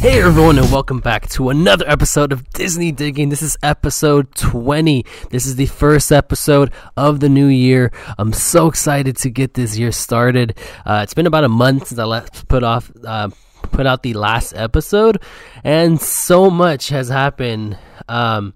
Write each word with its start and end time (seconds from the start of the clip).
Hey 0.00 0.22
everyone, 0.22 0.58
and 0.58 0.72
welcome 0.72 1.00
back 1.00 1.28
to 1.32 1.50
another 1.50 1.84
episode 1.86 2.32
of 2.32 2.48
Disney 2.54 2.90
Diggin. 2.90 3.28
This 3.28 3.42
is 3.42 3.58
episode 3.62 4.34
20. 4.34 5.04
This 5.28 5.44
is 5.44 5.56
the 5.56 5.66
first 5.66 6.10
episode 6.10 6.72
of 6.96 7.20
the 7.20 7.28
new 7.28 7.48
year. 7.48 7.92
I'm 8.16 8.32
so 8.32 8.66
excited 8.68 9.18
to 9.18 9.28
get 9.28 9.52
this 9.52 9.76
year 9.76 9.92
started. 9.92 10.56
Uh, 10.86 11.00
it's 11.02 11.12
been 11.12 11.26
about 11.26 11.44
a 11.44 11.50
month 11.50 11.88
since 11.88 11.98
I 11.98 12.04
last 12.04 12.48
put 12.48 12.62
off 12.62 12.90
uh, 13.04 13.28
put 13.72 13.86
out 13.86 14.02
the 14.02 14.14
last 14.14 14.54
episode, 14.56 15.22
and 15.64 16.00
so 16.00 16.48
much 16.48 16.88
has 16.88 17.10
happened. 17.10 17.76
Um, 18.08 18.54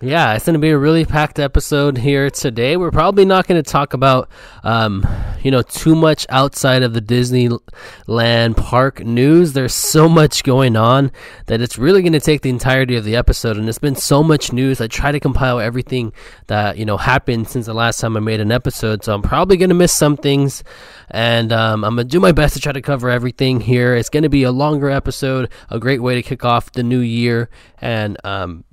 yeah, 0.00 0.34
it's 0.34 0.44
going 0.44 0.54
to 0.54 0.60
be 0.60 0.70
a 0.70 0.78
really 0.78 1.04
packed 1.04 1.40
episode 1.40 1.98
here 1.98 2.30
today. 2.30 2.76
We're 2.76 2.92
probably 2.92 3.24
not 3.24 3.48
going 3.48 3.60
to 3.60 3.68
talk 3.68 3.94
about, 3.94 4.30
um, 4.62 5.04
you 5.42 5.50
know, 5.50 5.62
too 5.62 5.96
much 5.96 6.24
outside 6.28 6.84
of 6.84 6.94
the 6.94 7.00
Disneyland 7.02 8.56
park 8.56 9.00
news. 9.04 9.54
There's 9.54 9.74
so 9.74 10.08
much 10.08 10.44
going 10.44 10.76
on 10.76 11.10
that 11.46 11.60
it's 11.60 11.78
really 11.78 12.02
going 12.02 12.12
to 12.12 12.20
take 12.20 12.42
the 12.42 12.48
entirety 12.48 12.94
of 12.94 13.02
the 13.02 13.16
episode. 13.16 13.56
And 13.56 13.68
it's 13.68 13.80
been 13.80 13.96
so 13.96 14.22
much 14.22 14.52
news. 14.52 14.80
I 14.80 14.86
try 14.86 15.10
to 15.10 15.18
compile 15.18 15.58
everything 15.58 16.12
that, 16.46 16.78
you 16.78 16.84
know, 16.84 16.96
happened 16.96 17.48
since 17.48 17.66
the 17.66 17.74
last 17.74 17.98
time 17.98 18.16
I 18.16 18.20
made 18.20 18.38
an 18.38 18.52
episode. 18.52 19.02
So 19.02 19.12
I'm 19.12 19.22
probably 19.22 19.56
going 19.56 19.70
to 19.70 19.74
miss 19.74 19.92
some 19.92 20.16
things. 20.16 20.62
And 21.10 21.52
um, 21.52 21.84
I'm 21.84 21.96
going 21.96 22.06
to 22.06 22.10
do 22.10 22.20
my 22.20 22.30
best 22.30 22.54
to 22.54 22.60
try 22.60 22.70
to 22.70 22.82
cover 22.82 23.10
everything 23.10 23.60
here. 23.60 23.96
It's 23.96 24.10
going 24.10 24.22
to 24.22 24.28
be 24.28 24.44
a 24.44 24.52
longer 24.52 24.90
episode, 24.90 25.50
a 25.70 25.80
great 25.80 26.02
way 26.02 26.14
to 26.14 26.22
kick 26.22 26.44
off 26.44 26.70
the 26.70 26.84
new 26.84 27.00
year. 27.00 27.50
And, 27.80 28.16
um, 28.22 28.64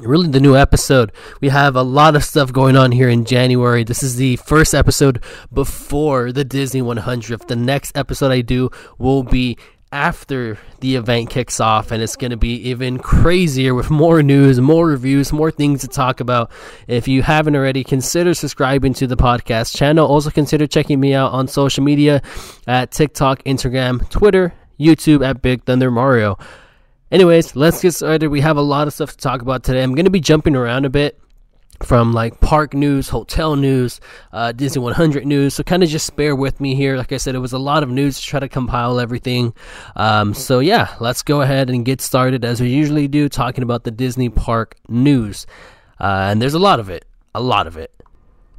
really 0.00 0.28
the 0.28 0.40
new 0.40 0.56
episode. 0.56 1.12
We 1.40 1.48
have 1.48 1.76
a 1.76 1.82
lot 1.82 2.16
of 2.16 2.24
stuff 2.24 2.52
going 2.52 2.76
on 2.76 2.92
here 2.92 3.08
in 3.08 3.24
January. 3.24 3.84
This 3.84 4.02
is 4.02 4.16
the 4.16 4.36
first 4.36 4.74
episode 4.74 5.22
before 5.52 6.32
the 6.32 6.44
Disney 6.44 6.82
100th. 6.82 7.46
The 7.46 7.56
next 7.56 7.96
episode 7.96 8.32
I 8.32 8.40
do 8.40 8.70
will 8.98 9.22
be 9.22 9.58
after 9.92 10.58
the 10.80 10.96
event 10.96 11.28
kicks 11.28 11.60
off 11.60 11.90
and 11.92 12.02
it's 12.02 12.16
going 12.16 12.30
to 12.30 12.36
be 12.36 12.54
even 12.70 12.98
crazier 12.98 13.74
with 13.74 13.90
more 13.90 14.22
news, 14.22 14.58
more 14.58 14.86
reviews, 14.86 15.32
more 15.32 15.50
things 15.50 15.82
to 15.82 15.88
talk 15.88 16.20
about. 16.20 16.50
If 16.88 17.06
you 17.06 17.22
haven't 17.22 17.54
already, 17.54 17.84
consider 17.84 18.32
subscribing 18.32 18.94
to 18.94 19.06
the 19.06 19.18
podcast 19.18 19.76
channel. 19.76 20.06
Also 20.06 20.30
consider 20.30 20.66
checking 20.66 20.98
me 20.98 21.12
out 21.12 21.32
on 21.32 21.46
social 21.46 21.84
media 21.84 22.22
at 22.66 22.90
TikTok, 22.90 23.42
Instagram, 23.42 24.08
Twitter, 24.08 24.54
YouTube 24.80 25.24
at 25.24 25.42
Big 25.42 25.64
Thunder 25.64 25.90
Mario. 25.90 26.38
Anyways, 27.12 27.54
let's 27.54 27.82
get 27.82 27.92
started. 27.92 28.28
We 28.28 28.40
have 28.40 28.56
a 28.56 28.62
lot 28.62 28.88
of 28.88 28.94
stuff 28.94 29.10
to 29.10 29.16
talk 29.18 29.42
about 29.42 29.64
today. 29.64 29.82
I'm 29.82 29.94
going 29.94 30.06
to 30.06 30.10
be 30.10 30.18
jumping 30.18 30.56
around 30.56 30.86
a 30.86 30.90
bit 30.90 31.20
from 31.82 32.14
like 32.14 32.40
park 32.40 32.72
news, 32.72 33.10
hotel 33.10 33.54
news, 33.54 34.00
uh, 34.32 34.52
Disney 34.52 34.80
100 34.80 35.26
news. 35.26 35.54
So 35.54 35.62
kind 35.62 35.82
of 35.82 35.90
just 35.90 36.16
bear 36.16 36.34
with 36.34 36.58
me 36.58 36.74
here. 36.74 36.96
Like 36.96 37.12
I 37.12 37.18
said, 37.18 37.34
it 37.34 37.40
was 37.40 37.52
a 37.52 37.58
lot 37.58 37.82
of 37.82 37.90
news 37.90 38.18
to 38.18 38.26
try 38.26 38.40
to 38.40 38.48
compile 38.48 38.98
everything. 38.98 39.52
Um, 39.94 40.32
so 40.32 40.60
yeah, 40.60 40.94
let's 41.00 41.22
go 41.22 41.42
ahead 41.42 41.68
and 41.68 41.84
get 41.84 42.00
started 42.00 42.46
as 42.46 42.62
we 42.62 42.70
usually 42.70 43.08
do, 43.08 43.28
talking 43.28 43.62
about 43.62 43.84
the 43.84 43.90
Disney 43.90 44.30
park 44.30 44.76
news. 44.88 45.46
Uh, 46.00 46.28
and 46.30 46.40
there's 46.40 46.54
a 46.54 46.58
lot 46.58 46.80
of 46.80 46.88
it, 46.88 47.04
a 47.34 47.42
lot 47.42 47.66
of 47.66 47.76
it. 47.76 47.92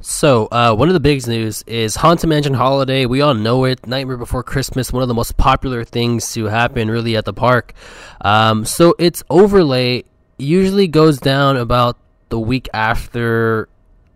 So, 0.06 0.48
uh, 0.52 0.74
one 0.74 0.90
of 0.90 0.92
the 0.92 1.00
big 1.00 1.26
news 1.26 1.64
is 1.66 1.96
Haunted 1.96 2.28
Mansion 2.28 2.52
Holiday. 2.52 3.06
We 3.06 3.22
all 3.22 3.32
know 3.32 3.64
it. 3.64 3.86
Nightmare 3.86 4.18
Before 4.18 4.42
Christmas, 4.42 4.92
one 4.92 5.00
of 5.00 5.08
the 5.08 5.14
most 5.14 5.38
popular 5.38 5.82
things 5.82 6.30
to 6.34 6.44
happen 6.44 6.90
really 6.90 7.16
at 7.16 7.24
the 7.24 7.32
park. 7.32 7.72
Um, 8.20 8.66
so, 8.66 8.94
its 8.98 9.22
overlay 9.30 10.04
usually 10.36 10.88
goes 10.88 11.18
down 11.18 11.56
about 11.56 11.96
the 12.28 12.38
week 12.38 12.68
after 12.74 13.70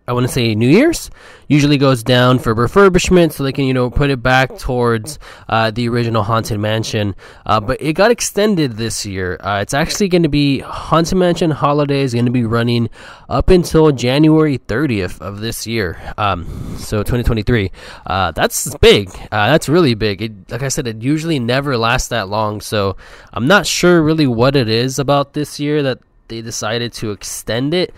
I 0.09 0.11
want 0.11 0.25
to 0.25 0.33
say 0.33 0.55
New 0.55 0.67
Year's 0.67 1.11
usually 1.47 1.77
goes 1.77 2.01
down 2.01 2.39
for 2.39 2.55
refurbishment, 2.55 3.31
so 3.31 3.43
they 3.43 3.51
can 3.51 3.65
you 3.65 3.75
know 3.75 3.91
put 3.91 4.09
it 4.09 4.23
back 4.23 4.57
towards 4.57 5.19
uh, 5.47 5.69
the 5.69 5.87
original 5.87 6.23
Haunted 6.23 6.59
Mansion. 6.59 7.15
Uh, 7.45 7.59
but 7.59 7.79
it 7.79 7.93
got 7.93 8.09
extended 8.09 8.71
this 8.71 9.05
year. 9.05 9.37
Uh, 9.39 9.59
it's 9.61 9.75
actually 9.75 10.07
going 10.07 10.23
to 10.23 10.29
be 10.29 10.61
Haunted 10.61 11.15
Mansion 11.15 11.51
Holiday 11.51 12.01
is 12.01 12.15
going 12.15 12.25
to 12.25 12.31
be 12.31 12.43
running 12.43 12.89
up 13.29 13.51
until 13.51 13.91
January 13.91 14.57
30th 14.57 15.21
of 15.21 15.41
this 15.41 15.67
year. 15.67 16.01
Um, 16.17 16.45
so 16.79 17.03
2023. 17.03 17.71
Uh, 18.07 18.31
that's 18.31 18.75
big. 18.77 19.09
Uh, 19.31 19.45
that's 19.45 19.69
really 19.69 19.93
big. 19.93 20.23
It, 20.23 20.49
like 20.49 20.63
I 20.63 20.69
said, 20.69 20.87
it 20.87 21.03
usually 21.03 21.37
never 21.37 21.77
lasts 21.77 22.07
that 22.07 22.29
long. 22.29 22.61
So 22.61 22.97
I'm 23.31 23.45
not 23.45 23.67
sure 23.67 24.01
really 24.01 24.25
what 24.25 24.55
it 24.55 24.69
is 24.69 24.97
about 24.97 25.33
this 25.33 25.59
year 25.59 25.83
that 25.83 25.99
they 26.29 26.41
decided 26.41 26.93
to 26.93 27.11
extend 27.11 27.75
it. 27.75 27.93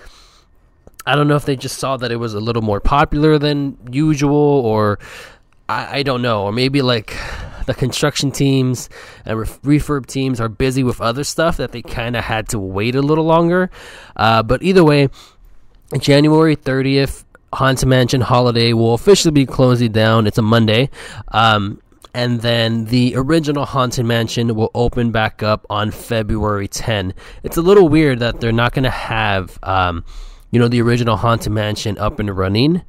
I 1.06 1.16
don't 1.16 1.28
know 1.28 1.36
if 1.36 1.46
they 1.46 1.56
just 1.56 1.78
saw 1.78 1.98
that 1.98 2.12
it 2.12 2.18
was 2.18 2.34
a 2.34 2.40
little 2.40 2.62
more 2.62 2.80
popular 2.80 3.38
than 3.38 3.78
usual, 3.92 4.36
or 4.36 5.00
I, 5.68 6.00
I 6.00 6.04
don't 6.04 6.22
know, 6.22 6.44
or 6.44 6.52
maybe 6.52 6.82
like 6.82 7.16
the 7.66 7.74
construction 7.74 8.32
teams 8.32 8.90
and 9.26 9.40
refurb 9.40 10.06
teams 10.06 10.40
are 10.40 10.50
busy 10.50 10.84
with 10.84 11.02
other 11.02 11.24
stuff 11.24 11.58
that 11.58 11.72
they 11.72 11.82
kind 11.82 12.16
of 12.16 12.24
had 12.24 12.50
to 12.50 12.60
wait 12.60 12.96
a 12.96 13.02
little 13.02 13.26
longer. 13.26 13.70
Uh, 14.16 14.44
but 14.44 14.62
either 14.64 14.84
way, 14.84 15.10
January 16.00 16.56
30th, 16.56 17.24
Haunted 17.54 17.88
Mansion 17.88 18.22
Holiday 18.22 18.74
will 18.74 18.94
officially 18.94 19.32
be 19.32 19.46
closing 19.46 19.92
down. 19.92 20.28
It's 20.28 20.38
a 20.38 20.42
Monday. 20.42 20.90
Um, 21.30 21.82
and 22.14 22.42
then 22.42 22.86
the 22.86 23.14
original 23.16 23.66
Haunted 23.66 24.06
Mansion 24.06 24.54
will 24.56 24.72
open 24.74 25.12
back 25.12 25.44
up 25.44 25.66
on 25.70 25.92
February 25.92 26.68
10. 26.68 27.14
It's 27.44 27.58
a 27.58 27.62
little 27.62 27.88
weird 27.88 28.20
that 28.20 28.42
they're 28.42 28.52
not 28.52 28.74
going 28.74 28.84
to 28.84 28.90
have. 28.90 29.58
Um, 29.64 30.04
you 30.52 30.60
know, 30.60 30.68
the 30.68 30.82
original 30.82 31.18
Haunted 31.18 31.52
Mansion 31.52 31.98
up 31.98 32.20
and 32.20 32.36
running 32.36 32.84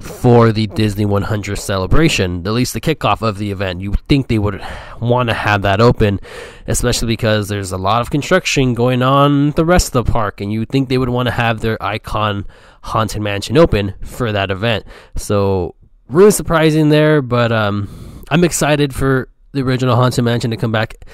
for 0.00 0.52
the 0.52 0.66
Disney 0.66 1.04
100 1.04 1.56
celebration, 1.56 2.46
at 2.46 2.52
least 2.52 2.74
the 2.74 2.80
kickoff 2.80 3.22
of 3.22 3.38
the 3.38 3.50
event. 3.50 3.80
You 3.80 3.94
think 4.08 4.28
they 4.28 4.38
would 4.38 4.60
want 5.00 5.28
to 5.28 5.34
have 5.34 5.62
that 5.62 5.80
open, 5.80 6.20
especially 6.66 7.06
because 7.06 7.48
there's 7.48 7.72
a 7.72 7.78
lot 7.78 8.00
of 8.00 8.10
construction 8.10 8.74
going 8.74 9.02
on 9.02 9.52
the 9.52 9.64
rest 9.64 9.94
of 9.94 10.04
the 10.04 10.12
park, 10.12 10.40
and 10.40 10.52
you 10.52 10.64
think 10.64 10.88
they 10.88 10.98
would 10.98 11.08
want 11.08 11.26
to 11.26 11.32
have 11.32 11.60
their 11.60 11.80
icon 11.82 12.46
Haunted 12.82 13.22
Mansion 13.22 13.56
open 13.56 13.94
for 14.02 14.32
that 14.32 14.50
event. 14.50 14.84
So, 15.16 15.74
really 16.08 16.32
surprising 16.32 16.88
there, 16.88 17.22
but 17.22 17.52
um, 17.52 18.22
I'm 18.30 18.44
excited 18.44 18.94
for 18.94 19.28
the 19.52 19.62
original 19.62 19.96
Haunted 19.96 20.24
Mansion 20.24 20.50
to 20.50 20.56
come 20.56 20.72
back 20.72 21.06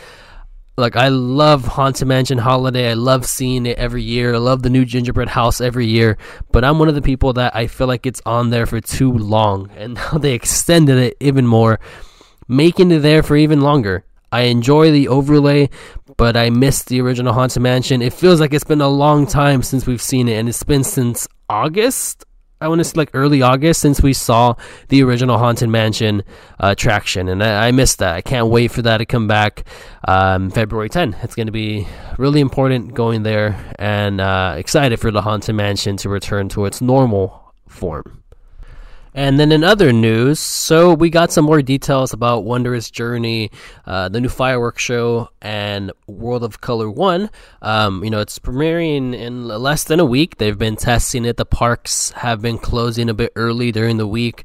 like 0.80 0.96
I 0.96 1.08
love 1.08 1.64
Haunted 1.64 2.08
Mansion 2.08 2.38
Holiday. 2.38 2.90
I 2.90 2.94
love 2.94 3.26
seeing 3.26 3.66
it 3.66 3.78
every 3.78 4.02
year. 4.02 4.34
I 4.34 4.38
love 4.38 4.62
the 4.62 4.70
new 4.70 4.84
gingerbread 4.84 5.28
house 5.28 5.60
every 5.60 5.86
year. 5.86 6.18
But 6.52 6.64
I'm 6.64 6.78
one 6.78 6.88
of 6.88 6.94
the 6.94 7.02
people 7.02 7.32
that 7.34 7.54
I 7.54 7.66
feel 7.66 7.86
like 7.86 8.06
it's 8.06 8.22
on 8.26 8.50
there 8.50 8.66
for 8.66 8.80
too 8.80 9.12
long, 9.12 9.70
and 9.76 9.94
now 9.94 10.12
they 10.12 10.32
extended 10.32 10.98
it 10.98 11.16
even 11.20 11.46
more, 11.46 11.78
making 12.48 12.90
it 12.90 13.00
there 13.00 13.22
for 13.22 13.36
even 13.36 13.60
longer. 13.60 14.04
I 14.32 14.42
enjoy 14.42 14.92
the 14.92 15.08
overlay, 15.08 15.70
but 16.16 16.36
I 16.36 16.50
miss 16.50 16.84
the 16.84 17.00
original 17.00 17.32
Haunted 17.32 17.62
Mansion. 17.62 18.00
It 18.00 18.12
feels 18.12 18.40
like 18.40 18.54
it's 18.54 18.64
been 18.64 18.80
a 18.80 18.88
long 18.88 19.26
time 19.26 19.62
since 19.62 19.86
we've 19.86 20.02
seen 20.02 20.28
it, 20.28 20.34
and 20.34 20.48
it's 20.48 20.62
been 20.62 20.84
since 20.84 21.26
August 21.48 22.24
I 22.62 22.68
want 22.68 22.80
to 22.80 22.84
say 22.84 22.92
like 22.96 23.10
early 23.14 23.40
August 23.40 23.80
since 23.80 24.02
we 24.02 24.12
saw 24.12 24.54
the 24.88 25.02
original 25.02 25.38
Haunted 25.38 25.70
Mansion 25.70 26.22
uh, 26.62 26.68
attraction, 26.72 27.28
and 27.28 27.42
I, 27.42 27.68
I, 27.68 27.70
missed 27.72 28.00
that. 28.00 28.14
I 28.14 28.20
can't 28.20 28.48
wait 28.48 28.70
for 28.70 28.82
that 28.82 28.98
to 28.98 29.06
come 29.06 29.26
back 29.26 29.64
um, 30.06 30.50
February 30.50 30.90
10. 30.90 31.16
It's 31.22 31.34
going 31.34 31.46
to 31.46 31.52
be 31.52 31.86
really 32.18 32.40
important 32.40 32.92
going 32.92 33.22
there, 33.22 33.58
and 33.78 34.20
uh, 34.20 34.56
excited 34.58 35.00
for 35.00 35.10
the 35.10 35.22
Haunted 35.22 35.54
Mansion 35.54 35.96
to 35.98 36.10
return 36.10 36.50
to 36.50 36.66
its 36.66 36.82
normal 36.82 37.54
form. 37.66 38.19
And 39.14 39.40
then 39.40 39.50
in 39.50 39.64
other 39.64 39.92
news, 39.92 40.38
so 40.38 40.94
we 40.94 41.10
got 41.10 41.32
some 41.32 41.44
more 41.44 41.62
details 41.62 42.12
about 42.12 42.44
Wondrous 42.44 42.90
Journey, 42.90 43.50
uh, 43.84 44.08
the 44.08 44.20
new 44.20 44.28
fireworks 44.28 44.82
show, 44.82 45.30
and 45.42 45.90
World 46.06 46.44
of 46.44 46.60
Color 46.60 46.90
1. 46.90 47.28
Um, 47.60 48.04
you 48.04 48.10
know, 48.10 48.20
it's 48.20 48.38
premiering 48.38 49.14
in 49.14 49.48
less 49.48 49.84
than 49.84 49.98
a 49.98 50.04
week. 50.04 50.38
They've 50.38 50.56
been 50.56 50.76
testing 50.76 51.24
it. 51.24 51.36
The 51.36 51.44
parks 51.44 52.10
have 52.12 52.40
been 52.40 52.58
closing 52.58 53.08
a 53.08 53.14
bit 53.14 53.32
early 53.34 53.72
during 53.72 53.96
the 53.96 54.06
week 54.06 54.44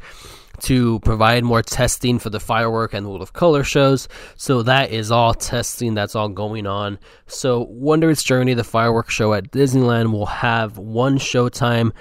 to 0.62 1.00
provide 1.01 1.44
more 1.44 1.62
testing 1.62 2.18
for 2.18 2.30
the 2.30 2.40
firework 2.40 2.94
and 2.94 3.07
World 3.07 3.22
of 3.22 3.34
Color 3.34 3.63
shows. 3.63 4.07
So 4.36 4.63
that 4.63 4.92
is 4.92 5.12
all 5.12 5.34
testing 5.34 5.94
that's 5.94 6.16
all 6.16 6.30
going 6.30 6.66
on. 6.66 6.98
So 7.28 7.63
Wondrous 7.69 8.24
Journey, 8.24 8.54
the 8.54 8.63
fireworks 8.63 9.13
show 9.13 9.34
at 9.34 9.51
Disneyland, 9.51 10.12
will 10.12 10.25
have 10.25 10.78
one 10.78 11.18
showtime 11.18 11.92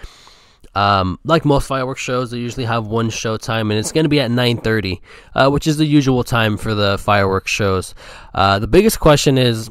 um, 0.75 1.19
like 1.25 1.45
most 1.45 1.67
fireworks 1.67 2.01
shows, 2.01 2.31
they 2.31 2.39
usually 2.39 2.65
have 2.65 2.87
one 2.87 3.11
show 3.11 3.37
time, 3.37 3.71
and 3.71 3.79
it's 3.79 3.93
going 3.93 4.05
to 4.05 4.09
be 4.09 4.21
at 4.21 4.31
9:30, 4.31 5.01
uh, 5.35 5.51
which 5.51 5.67
is 5.67 5.77
the 5.77 5.87
usual 5.87 6.25
time 6.25 6.57
for 6.57 6.75
the 6.75 6.99
fireworks 6.99 7.51
shows. 7.51 7.95
Uh, 8.35 8.59
the 8.59 8.67
biggest 8.67 9.01
question 9.01 9.39
is, 9.39 9.71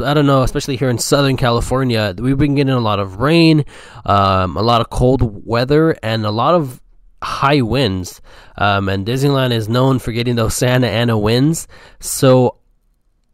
I 0.00 0.14
don't 0.14 0.26
know, 0.26 0.42
especially 0.42 0.76
here 0.76 0.88
in 0.88 0.98
Southern 0.98 1.36
California, 1.36 2.14
we've 2.16 2.38
been 2.38 2.54
getting 2.54 2.72
a 2.72 2.80
lot 2.80 3.00
of 3.00 3.16
rain, 3.16 3.64
um, 4.06 4.56
a 4.56 4.62
lot 4.62 4.80
of 4.80 4.90
cold 4.90 5.44
weather, 5.46 5.96
and 6.02 6.24
a 6.24 6.30
lot 6.30 6.54
of 6.54 6.80
high 7.22 7.62
winds. 7.62 8.20
Um, 8.56 8.88
and 8.88 9.04
Disneyland 9.04 9.52
is 9.52 9.68
known 9.68 9.98
for 9.98 10.12
getting 10.12 10.36
those 10.36 10.54
Santa 10.56 10.86
Ana 10.86 11.18
winds, 11.18 11.66
so 12.00 12.58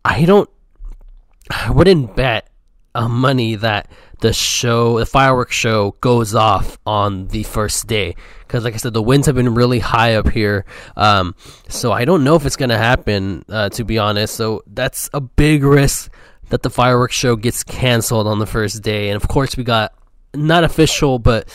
I 0.05 0.25
don't, 0.25 0.49
I 1.51 1.71
wouldn't 1.71 2.17
bet 2.17 2.49
uh, 2.95 3.09
money 3.09 3.57
that 3.57 3.91
the 4.21 4.33
show, 4.33 4.99
the 4.99 5.07
fireworks 5.07 5.55
show, 5.55 5.97
goes 6.01 6.35
off 6.35 6.79
on 6.87 7.29
the 7.29 7.43
first 7.43 7.87
day. 7.87 8.17
Because, 8.41 8.65
like 8.65 8.75
I 8.75 8.79
said, 8.79 8.93
the 8.93 9.03
winds 9.03 9.27
have 9.27 9.37
been 9.37 9.55
really 9.55 9.79
high 9.79 10.15
up 10.15 10.29
here. 10.29 10.65
Um, 10.97 11.35
so 11.69 11.93
I 11.93 12.05
don't 12.05 12.25
know 12.25 12.35
if 12.35 12.47
it's 12.47 12.57
going 12.57 12.71
to 12.71 12.79
happen, 12.79 13.45
uh, 13.49 13.69
to 13.71 13.85
be 13.85 13.99
honest. 13.99 14.35
So 14.35 14.63
that's 14.67 15.09
a 15.13 15.21
big 15.21 15.65
risk 15.65 16.13
that 16.51 16.63
the 16.63 16.71
fireworks 16.71 17.15
show 17.15 17.37
gets 17.37 17.63
canceled 17.63 18.27
on 18.27 18.39
the 18.39 18.47
first 18.47 18.83
day. 18.83 19.09
And 19.09 19.17
of 19.17 19.29
course, 19.29 19.57
we 19.57 19.65
got 19.65 19.93
not 20.35 20.65
official, 20.65 21.19
but 21.19 21.49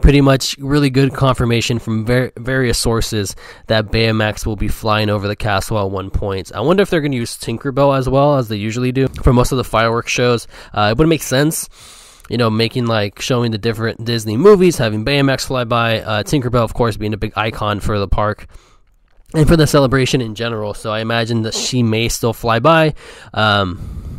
pretty 0.00 0.20
much 0.20 0.56
really 0.58 0.90
good 0.90 1.14
confirmation 1.14 1.78
from 1.78 2.04
ver- 2.04 2.32
various 2.36 2.78
sources 2.78 3.36
that 3.68 3.86
Baymax 3.86 4.44
will 4.44 4.56
be 4.56 4.68
flying 4.68 5.08
over 5.08 5.28
the 5.28 5.36
castle 5.36 5.78
at 5.78 5.90
one 5.90 6.10
point. 6.10 6.52
I 6.54 6.60
wonder 6.60 6.82
if 6.82 6.90
they're 6.90 7.00
going 7.00 7.12
to 7.12 7.18
use 7.18 7.36
Tinkerbell 7.36 7.96
as 7.96 8.08
well 8.08 8.36
as 8.36 8.48
they 8.48 8.56
usually 8.56 8.92
do 8.92 9.08
for 9.22 9.32
most 9.32 9.52
of 9.52 9.58
the 9.58 9.64
fireworks 9.64 10.12
shows. 10.12 10.46
Uh, 10.72 10.88
it 10.90 10.98
would 10.98 11.08
make 11.08 11.22
sense. 11.22 11.68
You 12.30 12.38
know, 12.38 12.48
making 12.48 12.86
like 12.86 13.20
showing 13.20 13.50
the 13.50 13.58
different 13.58 14.02
Disney 14.04 14.38
movies, 14.38 14.78
having 14.78 15.04
Baymax 15.04 15.46
fly 15.46 15.64
by, 15.64 16.00
uh, 16.00 16.22
Tinkerbell, 16.22 16.64
of 16.64 16.72
course, 16.72 16.96
being 16.96 17.12
a 17.12 17.18
big 17.18 17.34
icon 17.36 17.80
for 17.80 17.98
the 17.98 18.08
park 18.08 18.46
and 19.34 19.46
for 19.46 19.56
the 19.56 19.66
celebration 19.66 20.22
in 20.22 20.34
general. 20.34 20.72
So 20.72 20.90
I 20.90 21.00
imagine 21.00 21.42
that 21.42 21.54
she 21.54 21.82
may 21.82 22.08
still 22.08 22.32
fly 22.32 22.60
by. 22.60 22.94
Um, 23.34 24.13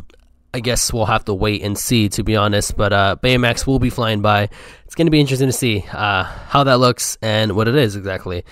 I 0.55 0.61
guess 0.61 0.93
we'll 0.93 1.05
have 1.05 1.25
to 1.25 1.33
wait 1.33 1.63
and 1.63 1.77
see, 1.77 2.07
to 2.07 2.23
be 2.23 2.37
honest. 2.37 2.77
But 2.77 2.93
uh, 2.93 3.17
Baymax 3.21 3.67
will 3.67 3.77
be 3.77 3.89
flying 3.89 4.21
by. 4.21 4.47
It's 4.85 4.95
going 4.95 5.07
to 5.07 5.11
be 5.11 5.19
interesting 5.19 5.49
to 5.49 5.53
see 5.53 5.83
uh, 5.91 6.23
how 6.23 6.63
that 6.63 6.77
looks 6.77 7.17
and 7.21 7.57
what 7.57 7.67
it 7.67 7.75
is 7.75 7.97
exactly. 7.97 8.45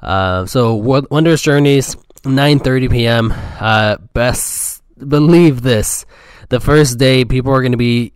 Uh, 0.00 0.46
so 0.46 0.76
Wondrous 0.76 1.42
Journeys, 1.42 1.96
9:30 2.22 2.90
p.m. 2.92 3.34
Uh, 3.58 3.96
best 4.14 4.80
believe 4.96 5.62
this. 5.62 6.06
The 6.50 6.60
first 6.60 7.00
day, 7.00 7.24
people 7.24 7.52
are 7.52 7.62
going 7.62 7.72
to 7.72 7.78
be 7.78 8.12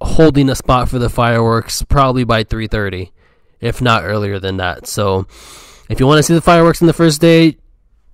holding 0.00 0.48
a 0.48 0.54
spot 0.54 0.88
for 0.88 0.98
the 0.98 1.10
fireworks 1.10 1.82
probably 1.82 2.24
by 2.24 2.44
3:30, 2.44 3.10
if 3.60 3.82
not 3.82 4.04
earlier 4.04 4.38
than 4.38 4.56
that. 4.56 4.86
So, 4.86 5.26
if 5.90 6.00
you 6.00 6.06
want 6.06 6.16
to 6.16 6.22
see 6.22 6.32
the 6.32 6.40
fireworks 6.40 6.80
on 6.80 6.86
the 6.86 6.94
first 6.94 7.20
day, 7.20 7.58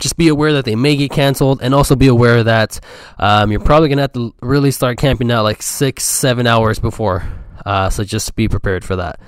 just 0.01 0.17
be 0.17 0.29
aware 0.29 0.55
that 0.55 0.65
they 0.65 0.75
may 0.75 0.97
get 0.97 1.11
canceled 1.11 1.61
and 1.63 1.75
also 1.75 1.95
be 1.95 2.09
aware 2.09 2.43
that 2.43 2.81
um, 3.19 3.51
you're 3.51 3.61
probably 3.61 3.89
going 3.89 3.99
to 3.99 4.03
have 4.03 4.13
to 4.15 4.35
really 4.41 4.71
start 4.71 4.99
camping 4.99 5.31
out 5.31 5.45
like 5.45 5.63
six, 5.63 6.05
seven 6.05 6.47
hours 6.47 6.79
before. 6.79 7.25
Uh, 7.65 7.91
so 7.91 8.03
just 8.03 8.35
be 8.35 8.49
prepared 8.49 8.85
for 8.85 8.97
that. 8.97 9.21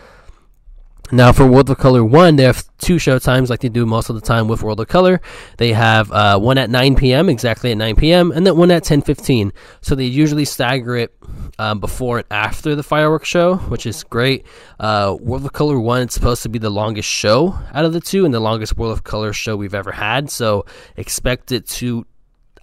Now, 1.14 1.30
for 1.30 1.46
World 1.46 1.68
of 1.68 1.76
Color 1.76 2.02
1, 2.06 2.36
they 2.36 2.44
have 2.44 2.64
two 2.78 2.98
show 2.98 3.18
times 3.18 3.50
like 3.50 3.60
they 3.60 3.68
do 3.68 3.84
most 3.84 4.08
of 4.08 4.14
the 4.14 4.22
time 4.22 4.48
with 4.48 4.62
World 4.62 4.80
of 4.80 4.88
Color. 4.88 5.20
They 5.58 5.74
have 5.74 6.10
uh, 6.10 6.38
one 6.38 6.56
at 6.56 6.70
9 6.70 6.96
p.m., 6.96 7.28
exactly 7.28 7.70
at 7.70 7.76
9 7.76 7.96
p.m., 7.96 8.32
and 8.32 8.46
then 8.46 8.56
one 8.56 8.70
at 8.70 8.82
10.15. 8.82 9.52
So 9.82 9.94
they 9.94 10.06
usually 10.06 10.46
stagger 10.46 10.96
it 10.96 11.14
um, 11.58 11.80
before 11.80 12.16
and 12.16 12.26
after 12.30 12.74
the 12.74 12.82
fireworks 12.82 13.28
show, 13.28 13.56
which 13.56 13.84
is 13.84 14.04
great. 14.04 14.46
Uh, 14.80 15.14
World 15.20 15.44
of 15.44 15.52
Color 15.52 15.78
1 15.78 16.08
is 16.08 16.14
supposed 16.14 16.42
to 16.44 16.48
be 16.48 16.58
the 16.58 16.70
longest 16.70 17.10
show 17.10 17.58
out 17.74 17.84
of 17.84 17.92
the 17.92 18.00
two 18.00 18.24
and 18.24 18.32
the 18.32 18.40
longest 18.40 18.78
World 18.78 18.92
of 18.92 19.04
Color 19.04 19.34
show 19.34 19.54
we've 19.54 19.74
ever 19.74 19.92
had. 19.92 20.30
So 20.30 20.64
expect 20.96 21.52
it 21.52 21.66
to 21.68 22.06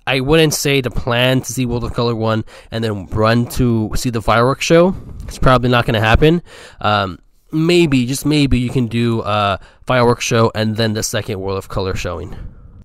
I 0.08 0.22
wouldn't 0.22 0.56
say 0.56 0.82
to 0.82 0.90
plan 0.90 1.42
to 1.42 1.54
see 1.54 1.68
World 1.68 1.84
of 1.84 1.94
Color 1.94 2.16
1 2.16 2.44
and 2.72 2.84
then 2.84 3.06
run 3.06 3.46
to 3.50 3.92
see 3.94 4.10
the 4.10 4.24
fireworks 4.24 4.66
show. 4.66 4.96
It's 5.28 5.38
probably 5.38 5.70
not 5.70 5.86
going 5.86 5.94
to 5.94 6.00
happen. 6.00 6.42
Um, 6.82 7.20
maybe, 7.52 8.06
just 8.06 8.26
maybe, 8.26 8.60
you 8.60 8.70
can 8.70 8.88
do 8.88 9.22
a 9.22 9.60
fireworks 9.86 10.26
show 10.26 10.52
and 10.56 10.78
then 10.78 10.94
the 10.94 11.04
second 11.04 11.40
World 11.40 11.58
of 11.58 11.70
Color 11.70 11.96
showing. 11.96 12.36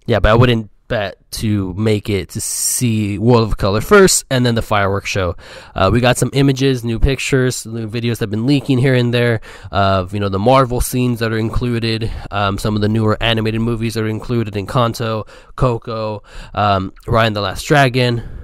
Yeah, 0.07 0.21
but 0.21 0.31
I 0.31 0.35
wouldn't 0.35 0.71
bet 0.87 1.17
to 1.31 1.73
make 1.75 2.11
it 2.11 2.29
to 2.31 2.41
see 2.41 3.19
World 3.19 3.49
of 3.49 3.57
Color 3.57 3.81
first 3.81 4.25
and 4.31 4.45
then 4.45 4.55
the 4.55 4.63
fireworks 4.63 5.09
show. 5.09 5.37
Uh, 5.75 5.91
we 5.93 6.01
got 6.01 6.19
some 6.19 6.31
images, 6.33 6.85
new 6.85 6.99
pictures, 6.99 7.65
new 7.65 7.89
videos 7.89 8.19
that 8.19 8.25
have 8.25 8.31
been 8.31 8.47
leaking 8.47 8.79
here 8.79 8.95
and 8.95 9.13
there 9.13 9.41
of 9.71 10.13
you 10.13 10.21
know 10.21 10.29
the 10.29 10.39
Marvel 10.39 10.81
scenes 10.81 11.21
that 11.21 11.33
are 11.33 11.39
included, 11.39 12.11
um, 12.31 12.59
some 12.59 12.77
of 12.77 12.83
the 12.83 12.89
newer 12.89 13.17
animated 13.23 13.61
movies 13.61 13.95
that 13.95 14.05
are 14.05 14.09
included 14.09 14.55
Encanto, 14.55 15.27
Coco, 15.57 16.23
um, 16.53 16.93
Raya 17.07 17.29
and 17.29 17.37
the 17.37 17.41
Last 17.41 17.65
Dragon 17.65 18.44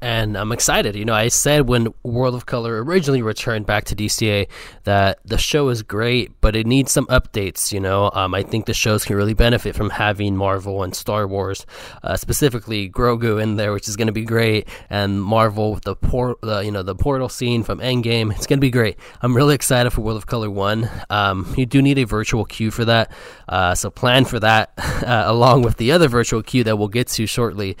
and 0.00 0.36
I'm 0.36 0.52
excited. 0.52 0.94
You 0.94 1.04
know, 1.04 1.14
I 1.14 1.28
said 1.28 1.68
when 1.68 1.92
World 2.02 2.34
of 2.34 2.46
Color 2.46 2.82
originally 2.84 3.22
returned 3.22 3.66
back 3.66 3.84
to 3.86 3.96
DCA 3.96 4.48
that 4.84 5.18
the 5.24 5.38
show 5.38 5.68
is 5.68 5.82
great, 5.82 6.32
but 6.40 6.54
it 6.54 6.66
needs 6.66 6.92
some 6.92 7.06
updates. 7.06 7.72
You 7.72 7.80
know, 7.80 8.10
um, 8.14 8.34
I 8.34 8.42
think 8.42 8.66
the 8.66 8.74
shows 8.74 9.04
can 9.04 9.16
really 9.16 9.34
benefit 9.34 9.74
from 9.74 9.90
having 9.90 10.36
Marvel 10.36 10.82
and 10.82 10.94
Star 10.94 11.26
Wars, 11.26 11.66
uh, 12.02 12.16
specifically 12.16 12.88
Grogu 12.88 13.42
in 13.42 13.56
there, 13.56 13.72
which 13.72 13.88
is 13.88 13.96
going 13.96 14.06
to 14.06 14.12
be 14.12 14.24
great, 14.24 14.68
and 14.88 15.22
Marvel 15.22 15.72
with 15.74 15.84
the 15.84 15.96
port, 15.96 16.40
the 16.42 16.60
you 16.60 16.70
know, 16.70 16.82
the 16.82 16.94
portal 16.94 17.28
scene 17.28 17.62
from 17.62 17.80
Endgame. 17.80 18.34
It's 18.34 18.46
going 18.46 18.58
to 18.58 18.60
be 18.60 18.70
great. 18.70 18.96
I'm 19.20 19.34
really 19.34 19.54
excited 19.54 19.90
for 19.90 20.02
World 20.02 20.18
of 20.18 20.26
Color 20.26 20.50
One. 20.50 20.88
Um, 21.10 21.52
you 21.56 21.66
do 21.66 21.82
need 21.82 21.98
a 21.98 22.04
virtual 22.04 22.44
queue 22.44 22.70
for 22.70 22.84
that, 22.84 23.10
uh, 23.48 23.74
so 23.74 23.90
plan 23.90 24.24
for 24.24 24.38
that 24.40 24.72
uh, 24.78 25.24
along 25.26 25.62
with 25.62 25.76
the 25.76 25.92
other 25.92 26.08
virtual 26.08 26.42
queue 26.42 26.64
that 26.64 26.76
we'll 26.76 26.88
get 26.88 27.08
to 27.08 27.26
shortly 27.26 27.76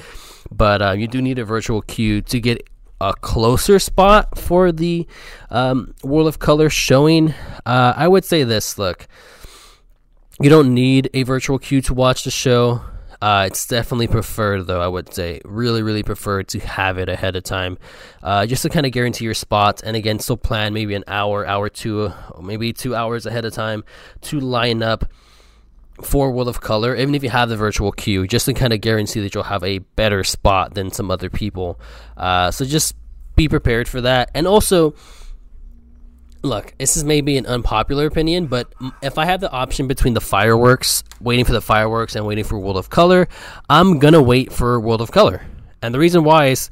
but 0.50 0.82
uh, 0.82 0.92
you 0.92 1.08
do 1.08 1.20
need 1.20 1.38
a 1.38 1.44
virtual 1.44 1.82
queue 1.82 2.20
to 2.22 2.40
get 2.40 2.66
a 3.00 3.14
closer 3.14 3.78
spot 3.78 4.38
for 4.38 4.72
the 4.72 5.06
um, 5.50 5.94
World 6.02 6.28
of 6.28 6.38
Color 6.38 6.70
showing. 6.70 7.34
Uh, 7.64 7.94
I 7.96 8.08
would 8.08 8.24
say 8.24 8.44
this 8.44 8.78
look, 8.78 9.06
you 10.40 10.50
don't 10.50 10.74
need 10.74 11.10
a 11.14 11.22
virtual 11.22 11.58
queue 11.58 11.80
to 11.82 11.94
watch 11.94 12.24
the 12.24 12.30
show. 12.30 12.82
Uh, 13.20 13.44
it's 13.48 13.66
definitely 13.66 14.06
preferred, 14.06 14.68
though, 14.68 14.80
I 14.80 14.86
would 14.86 15.12
say. 15.12 15.40
Really, 15.44 15.82
really 15.82 16.04
preferred 16.04 16.46
to 16.48 16.60
have 16.60 16.98
it 16.98 17.08
ahead 17.08 17.34
of 17.34 17.42
time. 17.42 17.76
Uh, 18.22 18.46
just 18.46 18.62
to 18.62 18.68
kind 18.68 18.86
of 18.86 18.92
guarantee 18.92 19.24
your 19.24 19.34
spot. 19.34 19.82
And 19.84 19.96
again, 19.96 20.20
still 20.20 20.36
plan 20.36 20.72
maybe 20.72 20.94
an 20.94 21.02
hour, 21.08 21.44
hour 21.44 21.68
two, 21.68 22.12
maybe 22.40 22.72
two 22.72 22.94
hours 22.94 23.26
ahead 23.26 23.44
of 23.44 23.52
time 23.52 23.82
to 24.22 24.38
line 24.38 24.84
up 24.84 25.04
for 26.02 26.30
World 26.30 26.48
of 26.48 26.60
Color, 26.60 26.96
even 26.96 27.14
if 27.14 27.22
you 27.22 27.30
have 27.30 27.48
the 27.48 27.56
virtual 27.56 27.92
queue, 27.92 28.26
just 28.26 28.46
to 28.46 28.54
kind 28.54 28.72
of 28.72 28.80
guarantee 28.80 29.20
that 29.20 29.34
you'll 29.34 29.44
have 29.44 29.64
a 29.64 29.78
better 29.78 30.24
spot 30.24 30.74
than 30.74 30.90
some 30.90 31.10
other 31.10 31.30
people. 31.30 31.80
Uh, 32.16 32.50
so 32.50 32.64
just 32.64 32.94
be 33.36 33.48
prepared 33.48 33.88
for 33.88 34.00
that. 34.02 34.30
And 34.34 34.46
also, 34.46 34.94
look, 36.42 36.74
this 36.78 36.96
is 36.96 37.04
maybe 37.04 37.36
an 37.36 37.46
unpopular 37.46 38.06
opinion, 38.06 38.46
but 38.46 38.72
if 39.02 39.18
I 39.18 39.24
have 39.24 39.40
the 39.40 39.50
option 39.50 39.86
between 39.86 40.14
the 40.14 40.20
fireworks, 40.20 41.02
waiting 41.20 41.44
for 41.44 41.52
the 41.52 41.60
fireworks, 41.60 42.14
and 42.16 42.26
waiting 42.26 42.44
for 42.44 42.58
World 42.58 42.76
of 42.76 42.90
Color, 42.90 43.28
I'm 43.68 43.98
gonna 43.98 44.22
wait 44.22 44.52
for 44.52 44.78
World 44.80 45.00
of 45.00 45.10
Color. 45.10 45.42
And 45.82 45.94
the 45.94 45.98
reason 45.98 46.24
why 46.24 46.46
is 46.46 46.70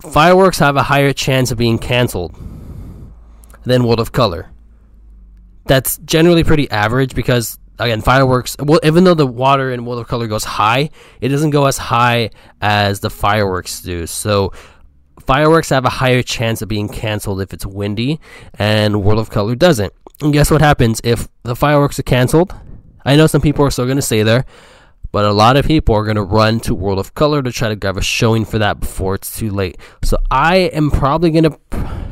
fireworks 0.00 0.58
have 0.58 0.76
a 0.76 0.82
higher 0.82 1.12
chance 1.12 1.50
of 1.50 1.58
being 1.58 1.78
canceled 1.78 2.34
than 3.64 3.84
World 3.84 4.00
of 4.00 4.12
Color. 4.12 4.50
That's 5.66 5.98
generally 5.98 6.42
pretty 6.42 6.70
average 6.70 7.14
because 7.14 7.58
again 7.80 8.00
fireworks 8.00 8.56
well 8.60 8.80
even 8.84 9.04
though 9.04 9.14
the 9.14 9.26
water 9.26 9.72
in 9.72 9.84
world 9.84 10.00
of 10.00 10.08
color 10.08 10.26
goes 10.26 10.44
high 10.44 10.90
it 11.20 11.28
doesn't 11.28 11.50
go 11.50 11.66
as 11.66 11.78
high 11.78 12.30
as 12.60 13.00
the 13.00 13.10
fireworks 13.10 13.82
do. 13.82 14.06
So 14.06 14.52
fireworks 15.18 15.70
have 15.70 15.84
a 15.84 15.90
higher 15.90 16.22
chance 16.22 16.62
of 16.62 16.68
being 16.68 16.88
canceled 16.88 17.40
if 17.40 17.52
it's 17.52 17.66
windy 17.66 18.20
and 18.54 19.02
world 19.02 19.18
of 19.18 19.30
color 19.30 19.54
doesn't. 19.54 19.92
And 20.22 20.32
guess 20.32 20.50
what 20.50 20.60
happens? 20.60 21.00
If 21.02 21.28
the 21.42 21.56
fireworks 21.56 21.98
are 21.98 22.04
canceled 22.04 22.54
i 23.04 23.16
know 23.16 23.26
some 23.26 23.40
people 23.40 23.64
are 23.64 23.70
still 23.70 23.86
going 23.86 23.96
to 23.96 24.02
stay 24.02 24.22
there 24.22 24.44
but 25.12 25.24
a 25.24 25.32
lot 25.32 25.56
of 25.56 25.66
people 25.66 25.94
are 25.94 26.04
going 26.04 26.16
to 26.16 26.22
run 26.22 26.60
to 26.60 26.74
world 26.74 26.98
of 26.98 27.14
color 27.14 27.42
to 27.42 27.50
try 27.50 27.68
to 27.68 27.76
grab 27.76 27.96
a 27.96 28.02
showing 28.02 28.44
for 28.44 28.58
that 28.58 28.78
before 28.78 29.16
it's 29.16 29.36
too 29.36 29.50
late. 29.50 29.76
So 30.04 30.16
i 30.30 30.56
am 30.56 30.90
probably 30.90 31.30
going 31.30 31.44
to 31.44 32.09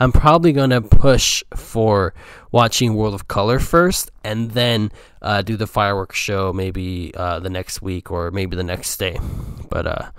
I'm 0.00 0.12
probably 0.12 0.52
going 0.52 0.70
to 0.70 0.80
push 0.80 1.44
for 1.54 2.14
watching 2.50 2.94
World 2.94 3.12
of 3.12 3.28
Color 3.28 3.58
first 3.58 4.10
and 4.24 4.50
then 4.52 4.90
uh, 5.20 5.42
do 5.42 5.58
the 5.58 5.66
fireworks 5.66 6.16
show 6.16 6.54
maybe 6.54 7.12
uh, 7.14 7.38
the 7.40 7.50
next 7.50 7.82
week 7.82 8.10
or 8.10 8.30
maybe 8.30 8.56
the 8.56 8.64
next 8.64 8.96
day. 8.96 9.18
But 9.68 9.86
uh, 9.86 10.10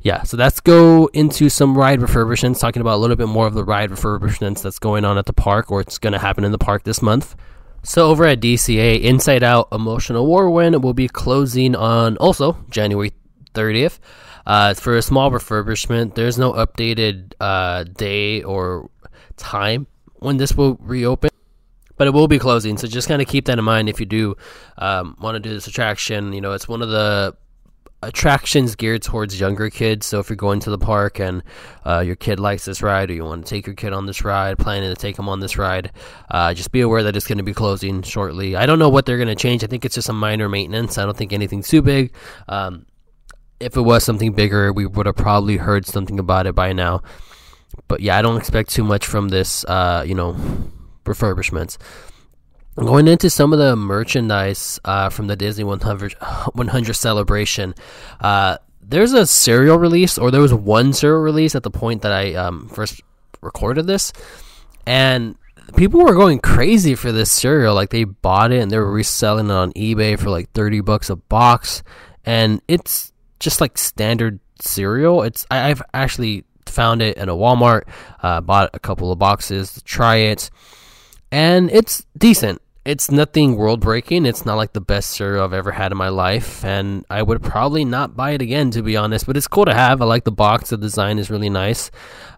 yeah, 0.00 0.24
so 0.24 0.36
let's 0.36 0.58
go 0.58 1.06
into 1.12 1.48
some 1.48 1.78
ride 1.78 2.00
refurbishments, 2.00 2.58
talking 2.58 2.82
about 2.82 2.96
a 2.96 3.00
little 3.02 3.14
bit 3.14 3.28
more 3.28 3.46
of 3.46 3.54
the 3.54 3.64
ride 3.64 3.90
refurbishments 3.90 4.62
that's 4.62 4.80
going 4.80 5.04
on 5.04 5.16
at 5.16 5.26
the 5.26 5.32
park 5.32 5.70
or 5.70 5.80
it's 5.80 5.98
going 5.98 6.12
to 6.12 6.18
happen 6.18 6.42
in 6.42 6.50
the 6.50 6.58
park 6.58 6.82
this 6.82 7.00
month. 7.00 7.36
So 7.84 8.08
over 8.08 8.24
at 8.24 8.40
DCA, 8.40 9.00
Inside 9.00 9.44
Out 9.44 9.68
Emotional 9.70 10.26
Whirlwind 10.26 10.82
will 10.82 10.92
be 10.92 11.06
closing 11.06 11.76
on 11.76 12.16
also 12.16 12.58
January 12.68 13.12
30th. 13.54 14.00
Uh, 14.44 14.74
for 14.74 14.96
a 14.96 15.02
small 15.02 15.30
refurbishment, 15.30 16.14
there's 16.14 16.38
no 16.38 16.52
updated 16.52 17.34
uh, 17.40 17.84
day 17.84 18.42
or 18.42 18.90
time 19.40 19.86
when 20.16 20.36
this 20.36 20.54
will 20.54 20.76
reopen, 20.80 21.30
but 21.96 22.06
it 22.06 22.12
will 22.12 22.28
be 22.28 22.38
closing. 22.38 22.76
So 22.76 22.86
just 22.86 23.08
kind 23.08 23.20
of 23.20 23.28
keep 23.28 23.46
that 23.46 23.58
in 23.58 23.64
mind 23.64 23.88
if 23.88 23.98
you 23.98 24.06
do 24.06 24.36
um, 24.78 25.16
want 25.20 25.34
to 25.34 25.40
do 25.40 25.50
this 25.50 25.66
attraction. 25.66 26.32
You 26.32 26.40
know, 26.40 26.52
it's 26.52 26.68
one 26.68 26.82
of 26.82 26.90
the 26.90 27.36
attractions 28.02 28.76
geared 28.76 29.02
towards 29.02 29.38
younger 29.38 29.68
kids. 29.68 30.06
So 30.06 30.20
if 30.20 30.30
you're 30.30 30.36
going 30.36 30.60
to 30.60 30.70
the 30.70 30.78
park 30.78 31.20
and 31.20 31.42
uh, 31.84 32.00
your 32.00 32.16
kid 32.16 32.40
likes 32.40 32.64
this 32.64 32.82
ride, 32.82 33.10
or 33.10 33.14
you 33.14 33.24
want 33.24 33.44
to 33.44 33.50
take 33.50 33.66
your 33.66 33.76
kid 33.76 33.92
on 33.92 34.06
this 34.06 34.24
ride, 34.24 34.58
planning 34.58 34.88
to 34.88 34.96
take 34.96 35.16
them 35.16 35.28
on 35.28 35.40
this 35.40 35.58
ride, 35.58 35.92
uh, 36.30 36.54
just 36.54 36.72
be 36.72 36.80
aware 36.80 37.02
that 37.02 37.16
it's 37.16 37.26
going 37.26 37.38
to 37.38 37.44
be 37.44 37.54
closing 37.54 38.02
shortly. 38.02 38.56
I 38.56 38.66
don't 38.66 38.78
know 38.78 38.88
what 38.88 39.06
they're 39.06 39.18
going 39.18 39.28
to 39.28 39.34
change. 39.34 39.64
I 39.64 39.66
think 39.66 39.84
it's 39.84 39.94
just 39.94 40.08
a 40.08 40.14
minor 40.14 40.48
maintenance. 40.48 40.98
I 40.98 41.04
don't 41.04 41.16
think 41.16 41.32
anything 41.32 41.62
too 41.62 41.82
big. 41.82 42.14
Um, 42.48 42.86
if 43.58 43.76
it 43.76 43.82
was 43.82 44.04
something 44.04 44.32
bigger, 44.32 44.72
we 44.72 44.86
would 44.86 45.04
have 45.04 45.16
probably 45.16 45.58
heard 45.58 45.86
something 45.86 46.18
about 46.18 46.46
it 46.46 46.54
by 46.54 46.72
now. 46.72 47.02
But 47.88 48.00
yeah, 48.00 48.16
I 48.16 48.22
don't 48.22 48.36
expect 48.36 48.70
too 48.70 48.84
much 48.84 49.06
from 49.06 49.28
this, 49.28 49.64
uh, 49.64 50.04
you 50.06 50.14
know, 50.14 50.36
refurbishments. 51.04 51.76
Going 52.76 53.08
into 53.08 53.28
some 53.28 53.52
of 53.52 53.58
the 53.58 53.76
merchandise 53.76 54.78
uh, 54.84 55.08
from 55.10 55.26
the 55.26 55.36
Disney 55.36 55.64
100, 55.64 56.12
100 56.52 56.94
celebration, 56.94 57.74
uh, 58.20 58.58
there's 58.80 59.12
a 59.12 59.26
cereal 59.26 59.78
release, 59.78 60.18
or 60.18 60.30
there 60.30 60.40
was 60.40 60.54
one 60.54 60.92
cereal 60.92 61.20
release 61.20 61.54
at 61.54 61.62
the 61.62 61.70
point 61.70 62.02
that 62.02 62.12
I 62.12 62.34
um, 62.34 62.68
first 62.68 63.02
recorded 63.40 63.86
this, 63.86 64.12
and 64.86 65.36
people 65.76 66.00
were 66.00 66.14
going 66.14 66.40
crazy 66.40 66.94
for 66.94 67.12
this 67.12 67.30
cereal. 67.30 67.74
Like 67.74 67.90
they 67.90 68.04
bought 68.04 68.52
it 68.52 68.60
and 68.60 68.70
they 68.70 68.78
were 68.78 68.90
reselling 68.90 69.46
it 69.46 69.52
on 69.52 69.72
eBay 69.74 70.18
for 70.18 70.30
like 70.30 70.50
30 70.52 70.80
bucks 70.80 71.10
a 71.10 71.16
box, 71.16 71.82
and 72.24 72.60
it's 72.68 73.12
just 73.38 73.60
like 73.60 73.78
standard 73.78 74.40
cereal. 74.60 75.22
It's 75.22 75.46
I, 75.50 75.68
have 75.68 75.82
actually 75.94 76.44
found 76.70 77.02
it 77.02 77.16
in 77.16 77.28
a 77.28 77.34
Walmart, 77.34 77.82
uh, 78.22 78.40
bought 78.40 78.70
a 78.72 78.78
couple 78.78 79.12
of 79.12 79.18
boxes 79.18 79.72
to 79.74 79.84
try 79.84 80.16
it, 80.16 80.50
and 81.30 81.70
it's 81.70 82.04
decent. 82.16 82.60
It's 82.84 83.10
nothing 83.10 83.56
world 83.56 83.80
breaking. 83.80 84.24
It's 84.24 84.46
not 84.46 84.56
like 84.56 84.72
the 84.72 84.80
best 84.80 85.10
cereal 85.10 85.44
I've 85.44 85.52
ever 85.52 85.70
had 85.70 85.92
in 85.92 85.98
my 85.98 86.08
life, 86.08 86.64
and 86.64 87.04
I 87.10 87.22
would 87.22 87.42
probably 87.42 87.84
not 87.84 88.16
buy 88.16 88.30
it 88.30 88.42
again 88.42 88.70
to 88.72 88.82
be 88.82 88.96
honest. 88.96 89.26
But 89.26 89.36
it's 89.36 89.46
cool 89.46 89.66
to 89.66 89.74
have. 89.74 90.00
I 90.00 90.06
like 90.06 90.24
the 90.24 90.32
box. 90.32 90.70
The 90.70 90.78
design 90.78 91.18
is 91.18 91.30
really 91.30 91.50
nice, 91.50 91.90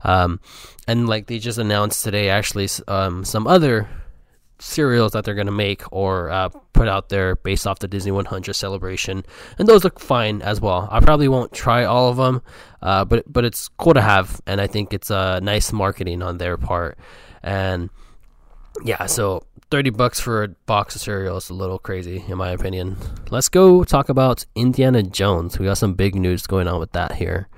um, 0.02 0.40
and 0.88 1.08
like 1.08 1.26
they 1.26 1.38
just 1.38 1.58
announced 1.58 2.02
today, 2.04 2.28
actually, 2.28 2.68
um, 2.88 3.24
some 3.24 3.46
other 3.46 3.88
cereals 4.62 5.12
that 5.12 5.24
they're 5.24 5.34
going 5.34 5.46
to 5.46 5.52
make 5.52 5.82
or 5.92 6.30
uh, 6.30 6.48
put 6.72 6.88
out 6.88 7.08
there 7.08 7.36
based 7.36 7.66
off 7.66 7.80
the 7.80 7.88
Disney 7.88 8.12
100 8.12 8.54
celebration, 8.54 9.24
and 9.58 9.68
those 9.68 9.84
look 9.84 9.98
fine 9.98 10.40
as 10.42 10.60
well. 10.60 10.88
I 10.90 11.00
probably 11.00 11.28
won't 11.28 11.52
try 11.52 11.84
all 11.84 12.08
of 12.08 12.16
them, 12.16 12.42
uh, 12.80 13.04
but 13.04 13.30
but 13.30 13.44
it's 13.44 13.68
cool 13.68 13.94
to 13.94 14.00
have, 14.00 14.40
and 14.46 14.60
I 14.60 14.66
think 14.66 14.92
it's 14.92 15.10
a 15.10 15.16
uh, 15.16 15.40
nice 15.42 15.72
marketing 15.72 16.22
on 16.22 16.38
their 16.38 16.56
part. 16.56 16.98
And 17.42 17.90
yeah, 18.84 19.06
so 19.06 19.44
30 19.70 19.90
bucks 19.90 20.20
for 20.20 20.44
a 20.44 20.48
box 20.48 20.94
of 20.94 21.02
cereal 21.02 21.36
is 21.36 21.50
a 21.50 21.54
little 21.54 21.78
crazy 21.78 22.24
in 22.28 22.38
my 22.38 22.50
opinion. 22.50 22.96
Let's 23.30 23.48
go 23.48 23.84
talk 23.84 24.08
about 24.08 24.44
Indiana 24.54 25.02
Jones. 25.02 25.58
We 25.58 25.66
got 25.66 25.78
some 25.78 25.94
big 25.94 26.14
news 26.14 26.46
going 26.46 26.68
on 26.68 26.78
with 26.78 26.92
that 26.92 27.12
here. 27.12 27.48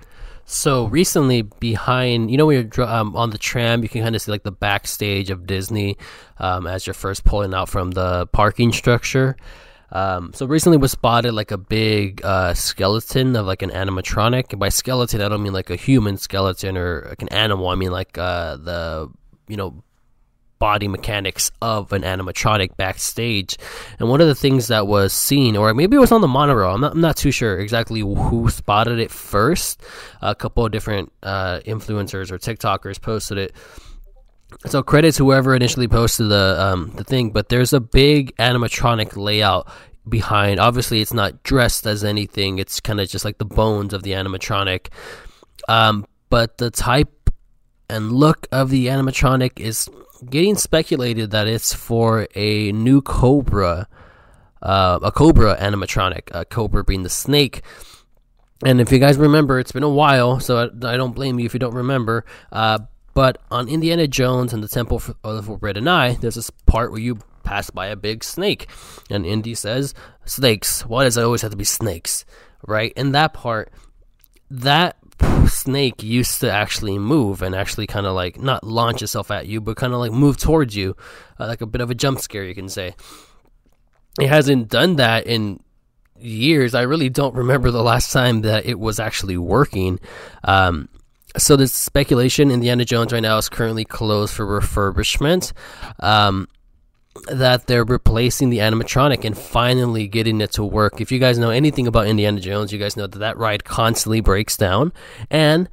So 0.46 0.86
recently, 0.86 1.42
behind 1.42 2.30
you 2.30 2.36
know 2.36 2.46
when 2.46 2.70
you're 2.76 2.86
um, 2.86 3.16
on 3.16 3.30
the 3.30 3.38
tram, 3.38 3.82
you 3.82 3.88
can 3.88 4.02
kind 4.02 4.14
of 4.14 4.22
see 4.22 4.30
like 4.30 4.42
the 4.42 4.52
backstage 4.52 5.30
of 5.30 5.46
Disney 5.46 5.96
um, 6.38 6.66
as 6.66 6.86
you're 6.86 6.94
first 6.94 7.24
pulling 7.24 7.54
out 7.54 7.68
from 7.68 7.92
the 7.92 8.26
parking 8.26 8.72
structure. 8.72 9.36
Um, 9.90 10.32
so 10.34 10.46
recently 10.46 10.76
was 10.76 10.90
spotted 10.90 11.32
like 11.32 11.52
a 11.52 11.58
big 11.58 12.24
uh, 12.24 12.52
skeleton 12.52 13.36
of 13.36 13.46
like 13.46 13.62
an 13.62 13.70
animatronic. 13.70 14.50
And 14.50 14.58
by 14.58 14.68
skeleton, 14.68 15.20
I 15.20 15.28
don't 15.28 15.42
mean 15.42 15.52
like 15.52 15.70
a 15.70 15.76
human 15.76 16.16
skeleton 16.16 16.76
or 16.76 17.06
like 17.08 17.22
an 17.22 17.28
animal. 17.28 17.68
I 17.68 17.76
mean 17.76 17.92
like 17.92 18.18
uh, 18.18 18.56
the 18.56 19.10
you 19.46 19.56
know 19.56 19.82
body 20.58 20.88
mechanics 20.88 21.50
of 21.60 21.92
an 21.92 22.02
animatronic 22.02 22.76
backstage. 22.76 23.56
And 23.98 24.08
one 24.08 24.20
of 24.20 24.26
the 24.26 24.34
things 24.34 24.68
that 24.68 24.86
was 24.86 25.12
seen, 25.12 25.56
or 25.56 25.72
maybe 25.74 25.96
it 25.96 26.00
was 26.00 26.12
on 26.12 26.20
the 26.20 26.28
monorail, 26.28 26.74
I'm 26.74 26.80
not, 26.80 26.92
I'm 26.92 27.00
not 27.00 27.16
too 27.16 27.30
sure 27.30 27.58
exactly 27.58 28.00
who 28.00 28.48
spotted 28.50 28.98
it 28.98 29.10
first. 29.10 29.82
A 30.22 30.34
couple 30.34 30.64
of 30.64 30.72
different 30.72 31.12
uh, 31.22 31.60
influencers 31.66 32.30
or 32.30 32.38
TikTokers 32.38 33.00
posted 33.00 33.38
it. 33.38 33.54
So 34.66 34.82
credits 34.82 35.18
whoever 35.18 35.54
initially 35.54 35.88
posted 35.88 36.28
the 36.28 36.56
um, 36.58 36.92
the 36.94 37.04
thing, 37.04 37.30
but 37.30 37.48
there's 37.48 37.72
a 37.72 37.80
big 37.80 38.34
animatronic 38.36 39.16
layout 39.16 39.68
behind. 40.08 40.60
Obviously, 40.60 41.00
it's 41.00 41.12
not 41.12 41.42
dressed 41.42 41.86
as 41.86 42.04
anything. 42.04 42.58
It's 42.58 42.80
kind 42.80 43.00
of 43.00 43.08
just 43.08 43.24
like 43.24 43.38
the 43.38 43.44
bones 43.44 43.92
of 43.92 44.02
the 44.02 44.12
animatronic. 44.12 44.88
Um, 45.68 46.06
but 46.30 46.58
the 46.58 46.70
type 46.70 47.30
and 47.90 48.12
look 48.12 48.46
of 48.52 48.70
the 48.70 48.86
animatronic 48.86 49.60
is 49.60 49.88
getting 50.28 50.56
speculated 50.56 51.30
that 51.32 51.46
it's 51.46 51.72
for 51.72 52.28
a 52.34 52.72
new 52.72 53.00
Cobra, 53.02 53.88
uh, 54.62 54.98
a 55.02 55.12
Cobra 55.12 55.56
animatronic, 55.56 56.28
a 56.32 56.44
Cobra 56.44 56.84
being 56.84 57.02
the 57.02 57.10
snake. 57.10 57.62
And 58.64 58.80
if 58.80 58.92
you 58.92 58.98
guys 58.98 59.18
remember, 59.18 59.58
it's 59.58 59.72
been 59.72 59.82
a 59.82 59.88
while, 59.88 60.40
so 60.40 60.58
I, 60.58 60.92
I 60.92 60.96
don't 60.96 61.14
blame 61.14 61.38
you 61.38 61.46
if 61.46 61.54
you 61.54 61.60
don't 61.60 61.74
remember. 61.74 62.24
Uh, 62.50 62.78
but 63.12 63.38
on 63.50 63.68
Indiana 63.68 64.06
Jones 64.06 64.52
and 64.52 64.62
the 64.62 64.68
Temple 64.68 65.02
of 65.22 65.36
the 65.36 65.42
Forbidden 65.42 65.86
Eye, 65.86 66.14
there's 66.14 66.34
this 66.34 66.50
part 66.66 66.90
where 66.90 67.00
you 67.00 67.18
pass 67.44 67.70
by 67.70 67.86
a 67.86 67.96
big 67.96 68.24
snake, 68.24 68.68
and 69.10 69.24
Indy 69.24 69.54
says, 69.54 69.94
"Snakes. 70.24 70.84
Why 70.86 71.04
does 71.04 71.16
it 71.16 71.24
always 71.24 71.42
have 71.42 71.52
to 71.52 71.56
be 71.56 71.64
snakes?" 71.64 72.24
Right? 72.66 72.92
In 72.96 73.12
that 73.12 73.34
part, 73.34 73.70
that 74.50 74.96
snake 75.48 76.02
used 76.02 76.40
to 76.40 76.50
actually 76.50 76.98
move 76.98 77.42
and 77.42 77.54
actually 77.54 77.86
kind 77.86 78.06
of 78.06 78.14
like 78.14 78.40
not 78.40 78.64
launch 78.64 79.02
itself 79.02 79.30
at 79.30 79.46
you, 79.46 79.60
but 79.60 79.76
kind 79.76 79.92
of 79.92 79.98
like 79.98 80.12
move 80.12 80.36
towards 80.36 80.76
you, 80.76 80.96
uh, 81.38 81.46
like 81.46 81.60
a 81.60 81.66
bit 81.66 81.80
of 81.80 81.90
a 81.90 81.94
jump 81.94 82.20
scare, 82.20 82.44
you 82.44 82.54
can 82.54 82.68
say. 82.68 82.94
It 84.20 84.28
hasn't 84.28 84.68
done 84.68 84.96
that 84.96 85.26
in 85.26 85.60
years. 86.18 86.74
I 86.74 86.82
really 86.82 87.08
don't 87.08 87.34
remember 87.34 87.70
the 87.70 87.82
last 87.82 88.12
time 88.12 88.42
that 88.42 88.66
it 88.66 88.78
was 88.78 89.00
actually 89.00 89.36
working. 89.36 89.98
Um, 90.44 90.88
so 91.36 91.56
this 91.56 91.72
speculation 91.72 92.50
Indiana 92.50 92.84
Jones 92.84 93.12
right 93.12 93.22
now 93.22 93.38
is 93.38 93.48
currently 93.48 93.84
closed 93.84 94.34
for 94.34 94.46
refurbishment. 94.46 95.52
Um, 95.98 96.48
that 97.28 97.66
they're 97.66 97.84
replacing 97.84 98.50
the 98.50 98.58
animatronic 98.58 99.24
and 99.24 99.36
finally 99.36 100.06
getting 100.06 100.40
it 100.40 100.52
to 100.52 100.64
work. 100.64 101.00
If 101.00 101.12
you 101.12 101.18
guys 101.18 101.38
know 101.38 101.50
anything 101.50 101.86
about 101.86 102.06
Indiana 102.06 102.40
Jones, 102.40 102.72
you 102.72 102.78
guys 102.78 102.96
know 102.96 103.06
that 103.06 103.18
that 103.18 103.38
ride 103.38 103.64
constantly 103.64 104.20
breaks 104.20 104.56
down 104.56 104.92
and 105.30 105.68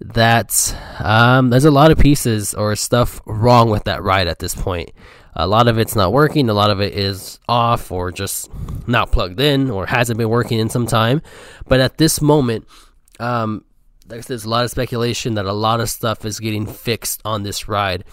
that 0.00 0.74
um, 0.98 1.50
there's 1.50 1.66
a 1.66 1.70
lot 1.70 1.90
of 1.90 1.98
pieces 1.98 2.54
or 2.54 2.74
stuff 2.74 3.20
wrong 3.26 3.68
with 3.68 3.84
that 3.84 4.02
ride 4.02 4.26
at 4.26 4.38
this 4.38 4.54
point. 4.54 4.90
A 5.34 5.46
lot 5.46 5.68
of 5.68 5.78
it's 5.78 5.94
not 5.94 6.12
working, 6.12 6.48
a 6.48 6.54
lot 6.54 6.70
of 6.70 6.80
it 6.80 6.94
is 6.94 7.38
off 7.48 7.92
or 7.92 8.10
just 8.10 8.50
not 8.88 9.12
plugged 9.12 9.38
in 9.38 9.70
or 9.70 9.86
hasn't 9.86 10.18
been 10.18 10.28
working 10.28 10.58
in 10.58 10.70
some 10.70 10.86
time. 10.86 11.22
But 11.68 11.80
at 11.80 11.98
this 11.98 12.20
moment, 12.20 12.66
um, 13.20 13.64
there's 14.06 14.44
a 14.44 14.48
lot 14.48 14.64
of 14.64 14.70
speculation 14.70 15.34
that 15.34 15.44
a 15.44 15.52
lot 15.52 15.80
of 15.80 15.88
stuff 15.88 16.24
is 16.24 16.40
getting 16.40 16.66
fixed 16.66 17.20
on 17.24 17.42
this 17.42 17.68
ride 17.68 18.04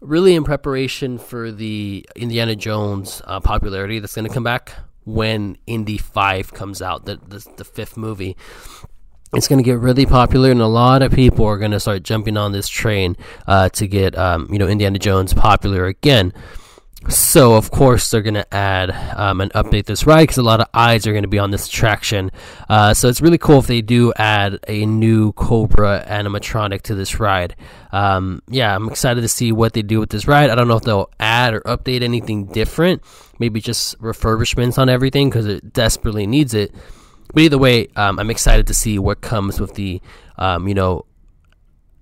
really 0.00 0.34
in 0.34 0.44
preparation 0.44 1.18
for 1.18 1.50
the 1.50 2.06
Indiana 2.14 2.56
Jones 2.56 3.22
uh, 3.24 3.40
popularity 3.40 3.98
that's 3.98 4.14
going 4.14 4.26
to 4.26 4.32
come 4.32 4.44
back 4.44 4.72
when 5.04 5.56
Indy 5.66 5.98
5 5.98 6.52
comes 6.52 6.82
out, 6.82 7.04
the, 7.06 7.16
the, 7.16 7.46
the 7.56 7.64
fifth 7.64 7.96
movie. 7.96 8.36
It's 9.34 9.48
going 9.48 9.58
to 9.58 9.64
get 9.64 9.78
really 9.78 10.06
popular, 10.06 10.50
and 10.50 10.60
a 10.60 10.66
lot 10.66 11.02
of 11.02 11.12
people 11.12 11.46
are 11.46 11.58
going 11.58 11.72
to 11.72 11.80
start 11.80 12.02
jumping 12.02 12.36
on 12.36 12.52
this 12.52 12.68
train 12.68 13.16
uh, 13.46 13.68
to 13.70 13.86
get, 13.86 14.16
um, 14.16 14.48
you 14.50 14.58
know, 14.58 14.68
Indiana 14.68 14.98
Jones 14.98 15.34
popular 15.34 15.86
again. 15.86 16.32
So 17.08 17.54
of 17.54 17.70
course 17.70 18.10
they're 18.10 18.22
gonna 18.22 18.46
add 18.50 18.90
um, 19.16 19.40
and 19.40 19.52
update 19.52 19.86
this 19.86 20.06
ride 20.06 20.24
because 20.24 20.38
a 20.38 20.42
lot 20.42 20.60
of 20.60 20.66
eyes 20.74 21.06
are 21.06 21.12
gonna 21.12 21.28
be 21.28 21.38
on 21.38 21.50
this 21.50 21.68
attraction. 21.68 22.32
Uh, 22.68 22.94
so 22.94 23.08
it's 23.08 23.20
really 23.20 23.38
cool 23.38 23.58
if 23.58 23.66
they 23.66 23.80
do 23.80 24.12
add 24.16 24.58
a 24.66 24.86
new 24.86 25.32
Cobra 25.32 26.04
animatronic 26.08 26.82
to 26.82 26.94
this 26.94 27.20
ride. 27.20 27.54
Um, 27.92 28.42
yeah, 28.48 28.74
I'm 28.74 28.88
excited 28.88 29.20
to 29.20 29.28
see 29.28 29.52
what 29.52 29.72
they 29.72 29.82
do 29.82 30.00
with 30.00 30.10
this 30.10 30.26
ride. 30.26 30.50
I 30.50 30.54
don't 30.54 30.68
know 30.68 30.76
if 30.76 30.82
they'll 30.82 31.10
add 31.20 31.54
or 31.54 31.60
update 31.60 32.02
anything 32.02 32.46
different. 32.46 33.02
Maybe 33.38 33.60
just 33.60 34.00
refurbishments 34.00 34.78
on 34.78 34.88
everything 34.88 35.30
because 35.30 35.46
it 35.46 35.72
desperately 35.72 36.26
needs 36.26 36.54
it. 36.54 36.74
But 37.32 37.42
either 37.42 37.58
way, 37.58 37.88
um, 37.96 38.18
I'm 38.18 38.30
excited 38.30 38.66
to 38.68 38.74
see 38.74 38.98
what 38.98 39.20
comes 39.20 39.60
with 39.60 39.74
the, 39.74 40.00
um, 40.38 40.68
you 40.68 40.74
know, 40.74 41.04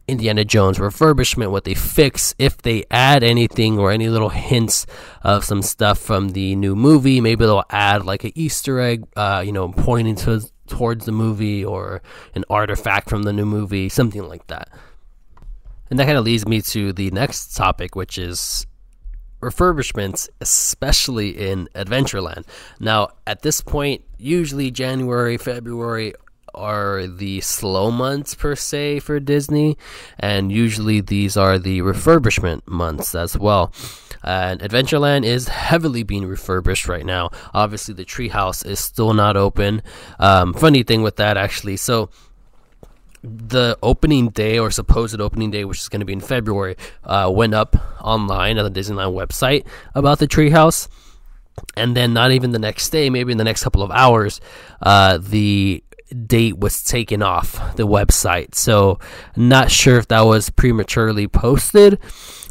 Indiana 0.06 0.44
Jones 0.44 0.78
refurbishment, 0.78 1.50
what 1.50 1.64
they 1.64 1.74
fix, 1.74 2.34
if 2.38 2.58
they 2.58 2.84
add 2.90 3.22
anything 3.22 3.78
or 3.78 3.90
any 3.90 4.08
little 4.08 4.28
hints 4.28 4.86
of 5.22 5.44
some 5.44 5.62
stuff 5.62 5.98
from 5.98 6.30
the 6.30 6.54
new 6.56 6.76
movie. 6.76 7.20
Maybe 7.20 7.44
they'll 7.44 7.64
add 7.70 8.04
like 8.04 8.24
an 8.24 8.32
Easter 8.34 8.80
egg, 8.80 9.06
uh, 9.16 9.42
you 9.44 9.52
know, 9.52 9.68
pointing 9.70 10.16
to 10.16 10.42
towards 10.66 11.04
the 11.04 11.12
movie 11.12 11.64
or 11.64 12.02
an 12.34 12.44
artifact 12.48 13.08
from 13.08 13.22
the 13.22 13.32
new 13.32 13.46
movie, 13.46 13.88
something 13.88 14.26
like 14.26 14.46
that. 14.46 14.68
And 15.90 15.98
that 15.98 16.06
kind 16.06 16.18
of 16.18 16.24
leads 16.24 16.46
me 16.46 16.60
to 16.62 16.92
the 16.92 17.10
next 17.10 17.54
topic, 17.54 17.94
which 17.94 18.18
is 18.18 18.66
refurbishments, 19.40 20.28
especially 20.40 21.30
in 21.30 21.68
Adventureland. 21.74 22.44
Now, 22.80 23.08
at 23.26 23.42
this 23.42 23.60
point, 23.60 24.02
usually 24.16 24.70
January, 24.70 25.36
February 25.36 26.14
are 26.54 27.06
the 27.06 27.40
slow 27.40 27.90
months 27.90 28.34
per 28.34 28.54
se 28.54 29.00
for 29.00 29.20
Disney, 29.20 29.76
and 30.18 30.50
usually 30.50 31.00
these 31.00 31.36
are 31.36 31.58
the 31.58 31.80
refurbishment 31.80 32.66
months 32.66 33.14
as 33.14 33.36
well. 33.36 33.72
And 34.22 34.60
Adventureland 34.60 35.24
is 35.24 35.48
heavily 35.48 36.02
being 36.02 36.26
refurbished 36.26 36.88
right 36.88 37.04
now. 37.04 37.30
Obviously, 37.52 37.92
the 37.94 38.06
treehouse 38.06 38.64
is 38.64 38.80
still 38.80 39.12
not 39.12 39.36
open. 39.36 39.82
Um, 40.18 40.54
funny 40.54 40.82
thing 40.82 41.02
with 41.02 41.16
that, 41.16 41.36
actually, 41.36 41.76
so 41.76 42.08
the 43.22 43.78
opening 43.82 44.28
day 44.28 44.58
or 44.58 44.70
supposed 44.70 45.20
opening 45.20 45.50
day, 45.50 45.64
which 45.64 45.80
is 45.80 45.88
going 45.88 46.00
to 46.00 46.06
be 46.06 46.12
in 46.12 46.20
February, 46.20 46.76
uh, 47.04 47.30
went 47.34 47.54
up 47.54 47.76
online 48.00 48.58
on 48.58 48.70
the 48.70 48.80
Disneyland 48.80 49.14
website 49.14 49.66
about 49.94 50.18
the 50.18 50.28
treehouse. 50.28 50.88
And 51.76 51.96
then, 51.96 52.12
not 52.12 52.32
even 52.32 52.50
the 52.50 52.58
next 52.58 52.90
day, 52.90 53.10
maybe 53.10 53.30
in 53.30 53.38
the 53.38 53.44
next 53.44 53.62
couple 53.62 53.82
of 53.82 53.90
hours, 53.92 54.40
uh, 54.82 55.18
the 55.18 55.84
date 56.26 56.58
was 56.58 56.82
taken 56.82 57.22
off 57.22 57.76
the 57.76 57.86
website. 57.86 58.54
So, 58.54 58.98
not 59.36 59.70
sure 59.70 59.98
if 59.98 60.08
that 60.08 60.22
was 60.22 60.50
prematurely 60.50 61.28
posted 61.28 61.98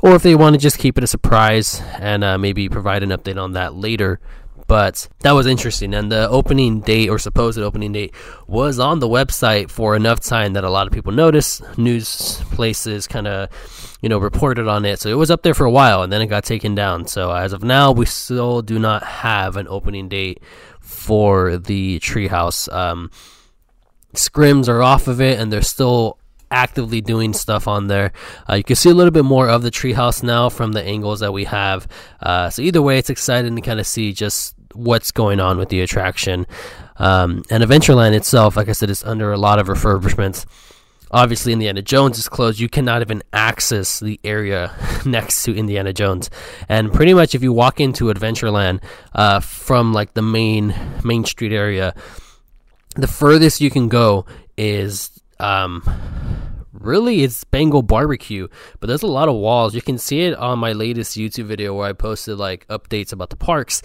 or 0.01 0.15
if 0.15 0.23
they 0.23 0.35
want 0.35 0.53
to 0.53 0.59
just 0.59 0.77
keep 0.77 0.97
it 0.97 1.03
a 1.03 1.07
surprise 1.07 1.81
and 1.99 2.23
uh, 2.23 2.37
maybe 2.37 2.69
provide 2.69 3.03
an 3.03 3.09
update 3.09 3.41
on 3.41 3.53
that 3.53 3.75
later. 3.75 4.19
But 4.67 5.09
that 5.19 5.33
was 5.33 5.45
interesting, 5.45 5.93
and 5.93 6.11
the 6.11 6.29
opening 6.29 6.79
date 6.79 7.09
or 7.09 7.19
supposed 7.19 7.59
opening 7.59 7.91
date 7.91 8.15
was 8.47 8.79
on 8.79 8.99
the 8.99 9.09
website 9.09 9.69
for 9.69 9.95
enough 9.95 10.21
time 10.21 10.53
that 10.53 10.63
a 10.63 10.69
lot 10.69 10.87
of 10.87 10.93
people 10.93 11.11
noticed. 11.11 11.61
News 11.77 12.41
places 12.51 13.05
kind 13.05 13.27
of, 13.27 13.97
you 14.01 14.07
know, 14.07 14.17
reported 14.17 14.67
on 14.67 14.85
it, 14.85 14.99
so 14.99 15.09
it 15.09 15.15
was 15.15 15.29
up 15.29 15.43
there 15.43 15.53
for 15.53 15.65
a 15.65 15.71
while, 15.71 16.01
and 16.01 16.13
then 16.13 16.21
it 16.21 16.27
got 16.27 16.45
taken 16.45 16.75
down. 16.75 17.07
So 17.07 17.31
as 17.31 17.51
of 17.51 17.61
now, 17.61 17.91
we 17.91 18.05
still 18.05 18.61
do 18.61 18.79
not 18.79 19.03
have 19.03 19.57
an 19.57 19.67
opening 19.67 20.07
date 20.07 20.41
for 20.79 21.57
the 21.57 21.99
treehouse. 21.99 22.71
Um, 22.73 23.11
scrims 24.13 24.67
are 24.67 24.81
off 24.81 25.07
of 25.07 25.21
it, 25.21 25.39
and 25.39 25.51
they're 25.51 25.61
still 25.61 26.17
actively 26.53 27.01
doing 27.01 27.33
stuff 27.33 27.67
on 27.67 27.87
there. 27.87 28.13
Uh, 28.49 28.55
you 28.55 28.63
can 28.63 28.75
see 28.75 28.89
a 28.89 28.93
little 28.93 29.11
bit 29.11 29.25
more 29.25 29.49
of 29.49 29.63
the 29.63 29.71
treehouse 29.71 30.23
now 30.23 30.49
from 30.49 30.71
the 30.71 30.83
angles 30.83 31.19
that 31.19 31.33
we 31.33 31.45
have. 31.45 31.87
Uh, 32.21 32.49
so 32.49 32.61
either 32.61 32.81
way, 32.81 32.97
it's 32.97 33.09
exciting 33.09 33.55
to 33.55 33.61
kind 33.61 33.79
of 33.79 33.87
see 33.87 34.13
just 34.13 34.55
what's 34.73 35.11
going 35.11 35.39
on 35.39 35.57
with 35.57 35.69
the 35.69 35.81
attraction. 35.81 36.45
Um, 36.97 37.43
and 37.49 37.63
Adventureland 37.63 38.13
itself, 38.13 38.55
like 38.55 38.69
I 38.69 38.73
said, 38.73 38.89
is 38.89 39.03
under 39.03 39.31
a 39.31 39.37
lot 39.37 39.59
of 39.59 39.67
refurbishments. 39.67 40.45
Obviously, 41.11 41.53
Indiana 41.53 41.81
Jones 41.83 42.17
is 42.17 42.27
closed. 42.27 42.59
You 42.59 42.69
cannot 42.69 43.01
even 43.01 43.21
access 43.33 43.99
the 43.99 44.19
area 44.23 44.73
next 45.05 45.43
to 45.43 45.55
Indiana 45.55 45.93
Jones. 45.93 46.29
And 46.67 46.91
pretty 46.91 47.13
much, 47.13 47.35
if 47.35 47.43
you 47.43 47.53
walk 47.53 47.79
into 47.79 48.05
Adventureland 48.05 48.81
uh, 49.13 49.39
from 49.39 49.93
like 49.93 50.13
the 50.13 50.23
main 50.23 50.73
Main 51.03 51.23
Street 51.23 51.51
area, 51.51 51.93
the 52.95 53.07
furthest 53.07 53.61
you 53.61 53.69
can 53.69 53.89
go 53.89 54.25
is 54.57 55.11
um, 55.39 55.83
really 56.71 57.23
it's 57.23 57.43
Bengal 57.43 57.81
barbecue, 57.81 58.47
but 58.79 58.87
there's 58.87 59.03
a 59.03 59.07
lot 59.07 59.29
of 59.29 59.35
walls. 59.35 59.75
You 59.75 59.81
can 59.81 59.97
see 59.97 60.21
it 60.21 60.35
on 60.35 60.59
my 60.59 60.73
latest 60.73 61.17
YouTube 61.17 61.45
video 61.45 61.73
where 61.73 61.87
I 61.87 61.93
posted 61.93 62.37
like 62.37 62.67
updates 62.67 63.13
about 63.13 63.29
the 63.29 63.35
parks. 63.35 63.81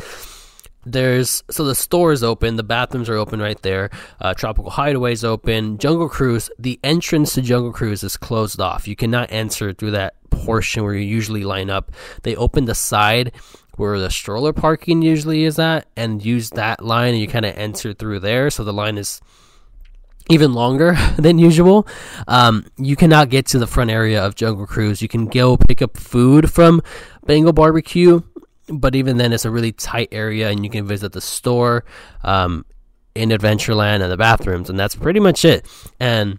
There's 0.84 1.42
so 1.50 1.64
the 1.64 1.74
store 1.74 2.12
is 2.12 2.22
open, 2.22 2.56
the 2.56 2.62
bathrooms 2.62 3.08
are 3.08 3.16
open 3.16 3.40
right 3.40 3.60
there. 3.62 3.90
Uh, 4.20 4.32
Tropical 4.34 4.70
Hideaway 4.70 5.12
is 5.12 5.24
open. 5.24 5.76
Jungle 5.78 6.08
Cruise, 6.08 6.50
the 6.58 6.80
entrance 6.82 7.34
to 7.34 7.42
Jungle 7.42 7.72
Cruise 7.72 8.02
is 8.02 8.16
closed 8.16 8.60
off. 8.60 8.88
You 8.88 8.96
cannot 8.96 9.30
enter 9.30 9.72
through 9.72 9.92
that 9.92 10.14
portion 10.30 10.84
where 10.84 10.94
you 10.94 11.00
usually 11.00 11.44
line 11.44 11.68
up. 11.68 11.92
They 12.22 12.36
opened 12.36 12.68
the 12.68 12.74
side 12.74 13.32
where 13.78 13.98
the 13.98 14.10
stroller 14.10 14.52
parking 14.52 15.02
usually 15.02 15.44
is 15.44 15.58
at 15.58 15.86
and 15.96 16.24
use 16.24 16.50
that 16.50 16.84
line 16.84 17.14
and 17.14 17.20
you 17.20 17.28
kind 17.28 17.44
of 17.44 17.56
enter 17.56 17.92
through 17.94 18.20
there. 18.20 18.50
So 18.50 18.64
the 18.64 18.72
line 18.72 18.98
is 18.98 19.20
even 20.28 20.52
longer 20.52 20.96
than 21.16 21.38
usual. 21.38 21.86
Um, 22.26 22.66
you 22.76 22.96
cannot 22.96 23.30
get 23.30 23.46
to 23.46 23.58
the 23.58 23.66
front 23.66 23.90
area 23.90 24.24
of 24.24 24.34
Jungle 24.34 24.66
Cruise. 24.66 25.02
You 25.02 25.08
can 25.08 25.26
go 25.26 25.56
pick 25.56 25.82
up 25.82 25.96
food 25.96 26.50
from 26.50 26.82
Bengal 27.26 27.52
Barbecue, 27.52 28.20
but 28.68 28.94
even 28.94 29.16
then, 29.16 29.32
it's 29.32 29.44
a 29.46 29.50
really 29.50 29.72
tight 29.72 30.08
area, 30.12 30.50
and 30.50 30.62
you 30.62 30.70
can 30.70 30.86
visit 30.86 31.12
the 31.12 31.22
store 31.22 31.84
um, 32.22 32.66
in 33.14 33.30
Adventureland 33.30 34.02
and 34.02 34.12
the 34.12 34.16
bathrooms, 34.16 34.68
and 34.68 34.78
that's 34.78 34.94
pretty 34.94 35.20
much 35.20 35.44
it. 35.44 35.66
And 35.98 36.38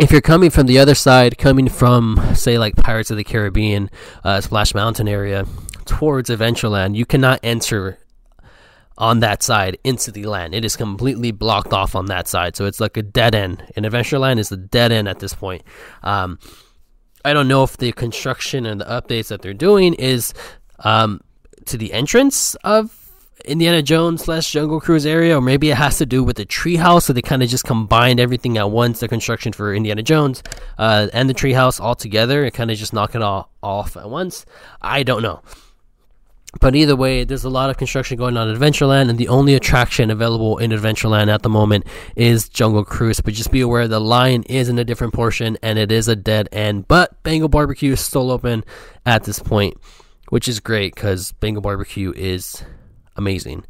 if 0.00 0.10
you're 0.10 0.20
coming 0.20 0.50
from 0.50 0.66
the 0.66 0.78
other 0.78 0.94
side, 0.94 1.38
coming 1.38 1.68
from 1.68 2.20
say 2.34 2.58
like 2.58 2.74
Pirates 2.76 3.10
of 3.10 3.16
the 3.16 3.24
Caribbean, 3.24 3.90
uh, 4.24 4.40
Splash 4.40 4.74
Mountain 4.74 5.08
area 5.08 5.46
towards 5.84 6.30
Adventureland, 6.30 6.96
you 6.96 7.06
cannot 7.06 7.40
enter 7.42 7.98
on 8.98 9.20
that 9.20 9.42
side 9.42 9.78
into 9.82 10.10
the 10.10 10.26
land. 10.26 10.54
It 10.54 10.64
is 10.64 10.76
completely 10.76 11.32
blocked 11.32 11.72
off 11.72 11.94
on 11.94 12.06
that 12.06 12.28
side, 12.28 12.54
so 12.54 12.66
it's 12.66 12.80
like 12.80 12.96
a 12.96 13.02
dead 13.02 13.34
end. 13.34 13.64
And 13.74 13.86
Adventureland 13.86 14.38
is 14.38 14.52
a 14.52 14.56
dead 14.56 14.92
end 14.92 15.08
at 15.08 15.20
this 15.20 15.32
point. 15.32 15.62
Um, 16.02 16.38
I 17.24 17.32
don't 17.32 17.48
know 17.48 17.62
if 17.64 17.76
the 17.76 17.92
construction 17.92 18.66
and 18.66 18.80
the 18.80 18.84
updates 18.84 19.28
that 19.28 19.42
they're 19.42 19.54
doing 19.54 19.94
is 19.94 20.34
um, 20.80 21.20
to 21.66 21.76
the 21.76 21.92
entrance 21.92 22.54
of 22.56 22.96
Indiana 23.46 23.80
Jones 23.80 24.24
slash 24.24 24.52
Jungle 24.52 24.80
Cruise 24.80 25.06
area, 25.06 25.38
or 25.38 25.40
maybe 25.40 25.70
it 25.70 25.76
has 25.76 25.98
to 25.98 26.06
do 26.06 26.22
with 26.22 26.36
the 26.36 26.44
treehouse. 26.44 27.04
So 27.04 27.12
they 27.12 27.22
kind 27.22 27.42
of 27.42 27.48
just 27.48 27.64
combined 27.64 28.20
everything 28.20 28.58
at 28.58 28.70
once, 28.70 29.00
the 29.00 29.08
construction 29.08 29.52
for 29.52 29.74
Indiana 29.74 30.02
Jones 30.02 30.42
uh, 30.78 31.08
and 31.12 31.28
the 31.28 31.34
treehouse 31.34 31.80
all 31.80 31.94
together, 31.94 32.44
and 32.44 32.52
kind 32.52 32.70
of 32.70 32.76
just 32.76 32.92
knock 32.92 33.14
it 33.14 33.22
all 33.22 33.50
off 33.62 33.96
at 33.96 34.10
once. 34.10 34.44
I 34.82 35.02
don't 35.02 35.22
know. 35.22 35.42
But 36.58 36.74
either 36.74 36.96
way, 36.96 37.22
there's 37.22 37.44
a 37.44 37.50
lot 37.50 37.70
of 37.70 37.76
construction 37.76 38.16
going 38.16 38.36
on 38.36 38.48
in 38.48 38.56
Adventureland, 38.56 39.08
and 39.08 39.18
the 39.18 39.28
only 39.28 39.54
attraction 39.54 40.10
available 40.10 40.58
in 40.58 40.72
Adventureland 40.72 41.32
at 41.32 41.42
the 41.42 41.48
moment 41.48 41.86
is 42.16 42.48
Jungle 42.48 42.84
Cruise. 42.84 43.20
But 43.20 43.34
just 43.34 43.52
be 43.52 43.60
aware 43.60 43.86
the 43.86 44.00
line 44.00 44.42
is 44.44 44.68
in 44.68 44.78
a 44.78 44.84
different 44.84 45.14
portion, 45.14 45.56
and 45.62 45.78
it 45.78 45.92
is 45.92 46.08
a 46.08 46.16
dead 46.16 46.48
end. 46.50 46.88
But 46.88 47.22
Bengal 47.22 47.48
Barbecue 47.48 47.92
is 47.92 48.00
still 48.00 48.32
open 48.32 48.64
at 49.06 49.24
this 49.24 49.38
point, 49.38 49.78
which 50.30 50.48
is 50.48 50.58
great 50.58 50.94
because 50.94 51.32
Bengal 51.32 51.62
Barbecue 51.62 52.12
is 52.16 52.64
amazing. 53.16 53.64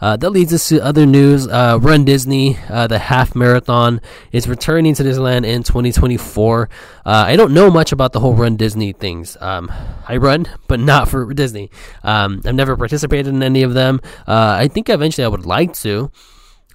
Uh, 0.00 0.16
that 0.16 0.30
leads 0.30 0.52
us 0.52 0.68
to 0.68 0.82
other 0.82 1.04
news. 1.04 1.46
Uh, 1.46 1.78
Run 1.80 2.04
Disney, 2.04 2.58
uh, 2.68 2.86
the 2.86 2.98
half 2.98 3.34
marathon, 3.34 4.00
is 4.32 4.48
returning 4.48 4.94
to 4.94 5.02
Disneyland 5.02 5.44
in 5.44 5.62
2024. 5.62 6.68
Uh, 7.04 7.10
I 7.26 7.36
don't 7.36 7.52
know 7.52 7.70
much 7.70 7.92
about 7.92 8.12
the 8.12 8.20
whole 8.20 8.34
Run 8.34 8.56
Disney 8.56 8.92
things. 8.92 9.36
Um, 9.40 9.70
I 10.08 10.16
run, 10.16 10.46
but 10.68 10.80
not 10.80 11.08
for 11.08 11.32
Disney. 11.34 11.70
Um, 12.02 12.40
I've 12.44 12.54
never 12.54 12.76
participated 12.76 13.28
in 13.28 13.42
any 13.42 13.62
of 13.62 13.74
them. 13.74 14.00
Uh, 14.26 14.56
I 14.58 14.68
think 14.68 14.88
eventually 14.88 15.24
I 15.24 15.28
would 15.28 15.46
like 15.46 15.74
to. 15.74 16.10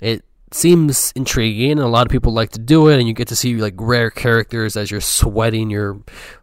It 0.01 0.23
seems 0.51 1.11
intriguing, 1.15 1.71
and 1.71 1.81
a 1.81 1.87
lot 1.87 2.05
of 2.05 2.11
people 2.11 2.31
like 2.31 2.51
to 2.51 2.59
do 2.59 2.87
it, 2.89 2.99
and 2.99 3.07
you 3.07 3.13
get 3.13 3.29
to 3.29 3.35
see 3.35 3.55
like 3.55 3.73
rare 3.77 4.11
characters 4.11 4.77
as 4.77 4.91
you're 4.91 5.01
sweating 5.01 5.69
your 5.69 5.95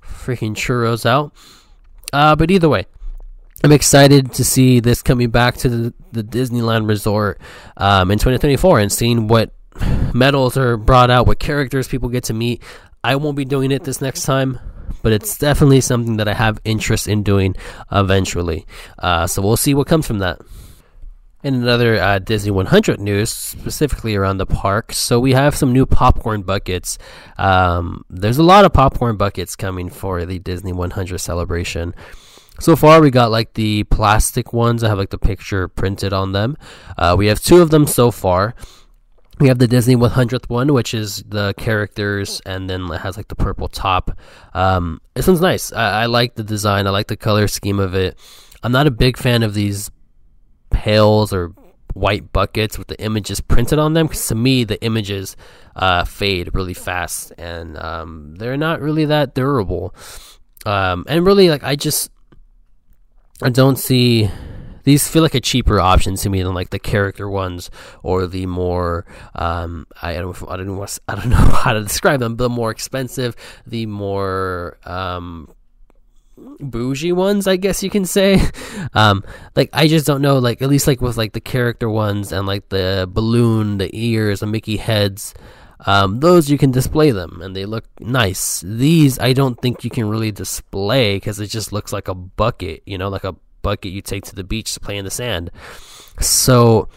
freaking 0.05 0.55
churros 0.55 1.07
out. 1.07 1.33
Uh, 2.13 2.37
but 2.37 2.51
either 2.51 2.69
way, 2.69 2.87
I'm 3.65 3.71
excited 3.71 4.33
to 4.35 4.45
see 4.45 4.81
this 4.81 5.03
coming 5.03 5.31
back 5.31 5.57
to 5.59 5.69
the, 5.69 5.95
the 6.11 6.25
Disneyland 6.25 6.89
Resort 6.89 7.41
um, 7.77 8.11
in 8.11 8.19
2024 8.19 8.81
and 8.81 8.91
seeing 8.91 9.29
what 9.29 9.55
medals 10.13 10.57
are 10.57 10.77
brought 10.77 11.11
out, 11.11 11.29
what 11.29 11.39
characters 11.39 11.87
people 11.87 12.09
get 12.09 12.25
to 12.25 12.35
meet. 12.35 12.61
I 13.05 13.15
won't 13.17 13.37
be 13.37 13.45
doing 13.45 13.71
it 13.71 13.85
this 13.85 14.01
next 14.01 14.25
time, 14.25 14.59
but 15.03 15.13
it's 15.13 15.39
definitely 15.39 15.81
something 15.81 16.17
that 16.17 16.27
I 16.27 16.35
have 16.35 16.61
interest 16.65 17.07
in 17.07 17.23
doing 17.23 17.55
eventually. 17.93 18.67
Uh, 18.99 19.29
so 19.29 19.41
we'll 19.41 19.57
see 19.57 19.75
what 19.75 19.87
comes 19.87 20.09
from 20.09 20.19
that. 20.19 20.41
In 21.45 21.55
another 21.55 22.01
uh, 22.01 22.19
Disney 22.19 22.51
100 22.51 22.99
news, 23.01 23.31
specifically 23.31 24.17
around 24.17 24.39
the 24.39 24.47
park, 24.47 24.93
so 24.93 25.21
we 25.21 25.33
have 25.33 25.57
some 25.57 25.73
new 25.73 25.87
popcorn 25.87 26.43
buckets. 26.43 26.99
Um, 27.39 28.05
there's 28.11 28.39
a 28.39 28.45
lot 28.45 28.65
of 28.65 28.73
popcorn 28.73 29.17
buckets 29.17 29.55
coming 29.55 29.89
for 29.89 30.25
the 30.25 30.41
Disney 30.41 30.73
100 30.73 31.19
celebration. 31.19 31.95
So 32.61 32.77
far, 32.77 33.01
we 33.01 33.11
got 33.11 33.31
like 33.31 33.55
the 33.55 33.85
plastic 33.85 34.53
ones 34.53 34.83
that 34.83 34.89
have 34.89 34.99
like 34.99 35.11
the 35.11 35.19
picture 35.19 35.69
printed 35.69 36.13
on 36.13 36.33
them. 36.33 36.57
Uh, 36.97 37.15
we 37.19 37.27
have 37.27 37.41
two 37.41 37.63
of 37.63 37.71
them 37.71 37.87
so 37.87 38.11
far. 38.11 38.55
We 39.41 39.49
have 39.49 39.59
the 39.59 39.67
Disney 39.67 39.97
100th 39.97 40.49
one, 40.49 40.73
which 40.73 40.95
is 40.95 41.25
the 41.27 41.55
characters, 41.55 42.41
and 42.47 42.71
then 42.71 42.83
it 42.93 43.01
has 43.01 43.17
like 43.17 43.29
the 43.29 43.35
purple 43.35 43.67
top. 43.67 44.17
Um, 44.55 45.01
this 45.15 45.27
one's 45.27 45.41
nice. 45.41 45.73
I, 45.73 46.03
I 46.03 46.07
like 46.07 46.37
the 46.37 46.45
design. 46.45 46.87
I 46.87 46.91
like 46.91 47.09
the 47.09 47.17
color 47.17 47.49
scheme 47.49 47.81
of 47.81 47.95
it. 47.95 48.17
I'm 48.63 48.71
not 48.71 48.87
a 48.87 48.93
big 48.93 49.17
fan 49.17 49.43
of 49.43 49.55
these 49.55 49.91
pails 50.71 51.33
or 51.33 51.55
white 51.95 52.33
buckets 52.33 52.79
with 52.79 52.89
the 52.89 53.01
images 53.03 53.41
printed 53.41 53.79
on 53.79 53.93
them 53.93 54.07
because 54.07 54.27
to 54.29 54.35
me 54.35 54.65
the 54.65 54.83
images 54.83 55.37
uh, 55.77 56.05
fade 56.05 56.55
really 56.55 56.73
fast 56.73 57.33
and 57.37 57.77
um, 57.77 58.35
they're 58.37 58.57
not 58.57 58.81
really 58.81 59.07
that 59.07 59.35
durable. 59.35 59.95
Um, 60.65 61.05
and 61.09 61.27
really, 61.27 61.49
like 61.49 61.65
I 61.65 61.75
just 61.75 62.11
I 63.41 63.51
don't 63.51 63.77
see 63.77 64.31
these 64.85 65.07
feel 65.07 65.23
like 65.23 65.35
a 65.35 65.41
cheaper 65.41 65.81
option 65.81 66.17
to 66.17 66.29
me 66.29 66.43
than 66.43 66.55
like 66.55 66.71
the 66.71 66.79
character 66.79 67.29
ones 67.29 67.71
or 68.03 68.27
the 68.27 68.47
more 68.47 69.07
um, 69.35 69.87
I 70.01 70.15
don't 70.15 70.37
I 70.49 70.57
don't 70.57 70.67
know 70.67 70.87
I 71.09 71.15
don't 71.15 71.29
know 71.29 71.37
how 71.37 71.73
to 71.73 71.83
describe 71.83 72.21
them, 72.21 72.37
the 72.37 72.49
more 72.49 72.71
expensive, 72.71 73.37
the 73.67 73.87
more 73.87 74.79
um, 74.85 75.53
bougie 76.61 77.13
ones, 77.13 77.47
I 77.47 77.57
guess 77.57 77.83
you 77.83 77.91
can 77.91 78.05
say. 78.05 78.41
Um, 78.95 79.25
like 79.57 79.71
I 79.73 79.87
just 79.87 80.07
don't 80.07 80.21
know, 80.21 80.39
like 80.39 80.61
at 80.61 80.69
least 80.69 80.87
like 80.87 81.01
with 81.01 81.17
like 81.17 81.33
the 81.33 81.41
character 81.41 81.89
ones 81.89 82.31
and 82.31 82.47
like 82.47 82.69
the 82.69 83.09
balloon, 83.11 83.79
the 83.79 83.89
ears, 83.93 84.41
the 84.41 84.47
Mickey 84.47 84.77
heads. 84.77 85.33
Um, 85.87 86.21
those 86.21 86.51
you 86.51 86.59
can 86.59 86.71
display 86.71 87.11
them 87.11 87.41
and 87.43 87.57
they 87.57 87.65
look 87.65 87.85
nice. 88.01 88.63
These 88.67 89.19
I 89.19 89.33
don't 89.33 89.61
think 89.61 89.85
you 89.85 89.91
can 89.91 90.09
really 90.09 90.33
display 90.33 91.17
because 91.17 91.41
it 91.41 91.49
just 91.49 91.73
looks 91.73 91.93
like 91.93 92.09
a 92.09 92.15
bucket, 92.15 92.83
you 92.87 92.99
know, 92.99 93.09
like 93.09 93.25
a 93.25 93.35
bucket 93.63 93.93
you 93.93 94.03
take 94.03 94.25
to 94.25 94.35
the 94.35 94.45
beach 94.45 94.75
to 94.75 94.81
play 94.81 94.97
in 94.97 95.05
the 95.05 95.11
sand. 95.11 95.51
So, 96.21 96.89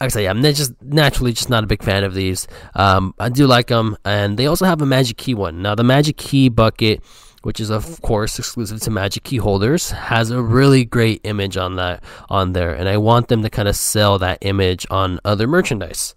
I 0.00 0.08
say, 0.08 0.26
I'm 0.26 0.42
just 0.42 0.72
naturally 0.82 1.32
just 1.32 1.50
not 1.50 1.62
a 1.62 1.66
big 1.66 1.82
fan 1.82 2.02
of 2.02 2.14
these. 2.14 2.48
Um, 2.74 3.14
I 3.20 3.28
do 3.28 3.46
like 3.46 3.68
them, 3.68 3.96
and 4.04 4.36
they 4.36 4.46
also 4.46 4.64
have 4.64 4.82
a 4.82 4.86
Magic 4.86 5.16
Key 5.16 5.34
one. 5.34 5.62
Now, 5.62 5.74
the 5.74 5.84
Magic 5.84 6.16
Key 6.16 6.48
bucket 6.48 7.02
which 7.42 7.60
is 7.60 7.70
of 7.70 8.00
course 8.02 8.38
exclusive 8.38 8.80
to 8.80 8.90
Magic 8.90 9.24
Key 9.24 9.36
holders, 9.36 9.90
has 9.90 10.30
a 10.30 10.40
really 10.40 10.84
great 10.84 11.20
image 11.24 11.56
on 11.56 11.76
that 11.76 12.02
on 12.28 12.52
there, 12.52 12.72
and 12.72 12.88
I 12.88 12.96
want 12.96 13.28
them 13.28 13.42
to 13.42 13.50
kind 13.50 13.68
of 13.68 13.76
sell 13.76 14.18
that 14.20 14.38
image 14.40 14.86
on 14.90 15.20
other 15.24 15.46
merchandise. 15.46 16.14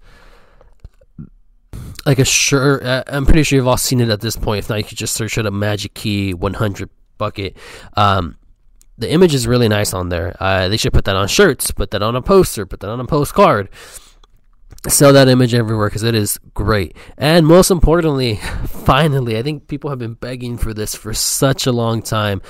Like 2.06 2.20
a 2.20 2.26
sure. 2.26 2.86
Uh, 2.86 3.04
I'm 3.08 3.26
pretty 3.26 3.44
sure 3.44 3.58
you've 3.58 3.68
all 3.68 3.78
seen 3.78 4.00
it 4.02 4.10
at 4.10 4.22
this 4.22 4.36
point. 4.36 4.60
If 4.60 4.70
not, 4.70 4.78
you 4.78 4.84
could 4.84 4.98
just 4.98 5.15
search 5.15 5.38
it 5.38 5.46
a 5.46 5.52
Magic 5.52 5.94
Key 5.94 6.34
100 6.34 6.89
bucket. 7.18 7.58
Um, 7.96 8.38
the 8.98 9.12
image 9.12 9.34
is 9.34 9.48
really 9.48 9.68
nice 9.68 9.94
on 9.94 10.10
there. 10.10 10.36
Uh, 10.39 10.70
they 10.70 10.78
should 10.78 10.94
put 10.94 11.06
that 11.06 11.15
on 11.15 11.28
shirts, 11.28 11.72
put 11.72 11.91
that 11.91 12.02
on 12.02 12.15
a 12.15 12.22
poster, 12.22 12.65
put 12.65 12.80
that 12.80 12.89
on 12.89 13.00
a 13.00 13.06
postcard. 13.06 13.70
Sell 14.88 15.13
that 15.13 15.28
image 15.28 15.54
everywhere 15.54 15.89
because 15.89 16.04
it 16.04 16.13
is 16.13 16.39
great. 16.54 16.96
And 17.18 17.48
most 17.48 17.72
importantly, 17.72 18.36
finally, 18.68 19.38
I 19.38 19.41
think 19.41 19.68
people 19.68 19.89
have 19.89 20.00
been 20.00 20.13
begging 20.13 20.58
for 20.58 20.74
this 20.74 20.96
for 20.96 21.13
such 21.13 21.65
a 21.65 21.72
long 21.72 22.02
time. 22.02 22.41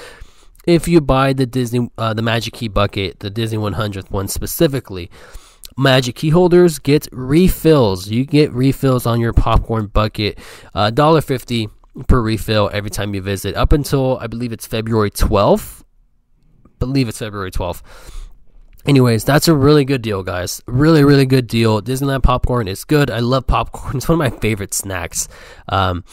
If 0.68 0.88
you 0.88 1.00
buy 1.00 1.34
the 1.34 1.46
Disney, 1.46 1.90
uh, 1.98 2.14
the 2.14 2.22
Magic 2.22 2.54
Key 2.54 2.68
bucket, 2.68 3.20
the 3.20 3.30
Disney 3.30 3.58
100th 3.58 4.12
one 4.12 4.28
specifically, 4.28 5.10
Magic 5.78 6.16
Key 6.16 6.30
holders 6.30 6.80
get 6.80 7.08
refills. 7.12 8.10
You 8.10 8.26
get 8.26 8.52
refills 8.54 9.06
on 9.06 9.20
your 9.20 9.34
popcorn 9.34 9.88
bucket, 9.88 10.40
uh, 10.74 10.92
$1.50 10.92 11.70
per 12.08 12.22
refill 12.22 12.70
every 12.74 12.90
time 12.90 13.14
you 13.14 13.22
visit, 13.22 13.56
up 13.56 13.74
until 13.74 14.18
I 14.20 14.28
believe 14.28 14.52
it's 14.52 14.66
February 14.66 15.12
12th 15.12 15.86
believe 16.80 17.08
it's 17.08 17.20
February 17.20 17.52
12th. 17.52 17.82
Anyways, 18.86 19.24
that's 19.24 19.48
a 19.48 19.56
really 19.56 19.84
good 19.84 20.04
deal, 20.04 20.22
guys. 20.22 20.62
Really, 20.68 21.04
really 21.04 21.26
good 21.26 21.48
deal. 21.48 21.82
Disneyland 21.82 22.22
popcorn 22.22 22.68
is 22.68 22.84
good. 22.84 23.10
I 23.10 23.20
love 23.20 23.48
popcorn. 23.48 23.96
It's 23.98 24.08
one 24.08 24.22
of 24.22 24.34
my 24.34 24.38
favorite 24.40 24.74
snacks. 24.74 25.28
Um, 25.70 26.04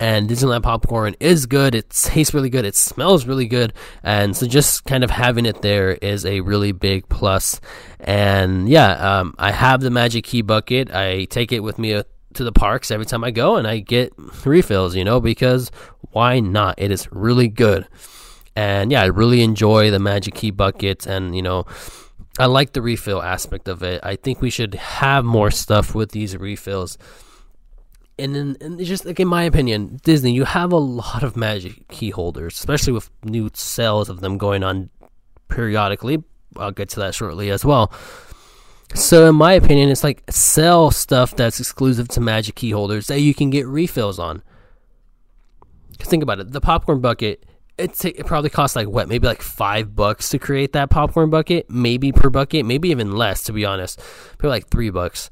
and 0.00 0.28
Disneyland 0.28 0.62
popcorn 0.62 1.16
is 1.18 1.46
good. 1.46 1.74
It 1.74 1.90
tastes 1.90 2.32
really 2.32 2.50
good. 2.50 2.64
It 2.64 2.76
smells 2.76 3.26
really 3.26 3.46
good. 3.46 3.72
And 4.02 4.36
so 4.36 4.46
just 4.46 4.84
kind 4.84 5.02
of 5.02 5.10
having 5.10 5.46
it 5.46 5.62
there 5.62 5.92
is 5.92 6.24
a 6.24 6.40
really 6.40 6.72
big 6.72 7.08
plus. 7.08 7.60
And 8.00 8.68
yeah, 8.68 8.92
um, 8.92 9.34
I 9.38 9.50
have 9.50 9.80
the 9.80 9.90
Magic 9.90 10.24
Key 10.24 10.42
bucket. 10.42 10.94
I 10.94 11.24
take 11.24 11.52
it 11.52 11.60
with 11.60 11.78
me 11.78 11.94
uh, 11.94 12.04
to 12.34 12.44
the 12.44 12.52
parks 12.52 12.90
every 12.90 13.06
time 13.06 13.24
I 13.24 13.30
go 13.30 13.56
and 13.56 13.66
I 13.66 13.78
get 13.80 14.12
refills, 14.44 14.94
you 14.94 15.04
know, 15.04 15.20
because 15.20 15.70
why 16.12 16.40
not? 16.40 16.76
It 16.78 16.90
is 16.90 17.10
really 17.10 17.48
good. 17.48 17.88
And 18.54 18.92
yeah, 18.92 19.02
I 19.02 19.06
really 19.06 19.42
enjoy 19.42 19.90
the 19.90 19.98
Magic 19.98 20.34
Key 20.34 20.50
bucket 20.50 21.06
and 21.06 21.34
you 21.34 21.42
know, 21.42 21.64
I 22.38 22.46
like 22.46 22.72
the 22.72 22.82
refill 22.82 23.20
aspect 23.20 23.66
of 23.66 23.82
it. 23.82 24.00
I 24.04 24.14
think 24.14 24.40
we 24.40 24.50
should 24.50 24.74
have 24.74 25.24
more 25.24 25.50
stuff 25.50 25.94
with 25.94 26.12
these 26.12 26.36
refills. 26.36 26.98
And 28.18 28.34
then, 28.34 28.56
and 28.60 28.84
just 28.84 29.04
like 29.04 29.20
in 29.20 29.28
my 29.28 29.44
opinion, 29.44 30.00
Disney, 30.02 30.32
you 30.32 30.44
have 30.44 30.72
a 30.72 30.78
lot 30.78 31.22
of 31.22 31.36
Magic 31.36 31.86
Key 31.88 32.10
holders, 32.10 32.56
especially 32.56 32.92
with 32.92 33.10
new 33.24 33.50
sales 33.54 34.08
of 34.08 34.20
them 34.20 34.38
going 34.38 34.64
on 34.64 34.90
periodically. 35.48 36.22
I'll 36.56 36.72
get 36.72 36.88
to 36.90 37.00
that 37.00 37.14
shortly 37.14 37.50
as 37.50 37.64
well. 37.64 37.92
So, 38.94 39.28
in 39.28 39.36
my 39.36 39.52
opinion, 39.52 39.90
it's 39.90 40.02
like 40.02 40.24
sell 40.30 40.90
stuff 40.90 41.36
that's 41.36 41.60
exclusive 41.60 42.08
to 42.08 42.20
Magic 42.20 42.54
Key 42.56 42.70
holders 42.70 43.06
that 43.06 43.20
you 43.20 43.34
can 43.34 43.50
get 43.50 43.66
refills 43.66 44.18
on. 44.18 44.42
Think 45.98 46.22
about 46.22 46.40
it. 46.40 46.52
The 46.52 46.60
popcorn 46.60 47.00
bucket 47.00 47.44
it, 47.78 48.04
it 48.04 48.26
probably 48.26 48.50
costs 48.50 48.76
like 48.76 48.88
what 48.88 49.08
maybe 49.08 49.26
like 49.26 49.40
five 49.40 49.94
bucks 49.94 50.28
to 50.30 50.38
create 50.38 50.72
that 50.72 50.90
popcorn 50.90 51.30
bucket 51.30 51.70
maybe 51.70 52.12
per 52.12 52.28
bucket 52.28 52.66
maybe 52.66 52.90
even 52.90 53.12
less 53.12 53.44
to 53.44 53.52
be 53.52 53.64
honest 53.64 54.00
probably 54.36 54.56
like 54.56 54.68
three 54.68 54.90
bucks 54.90 55.30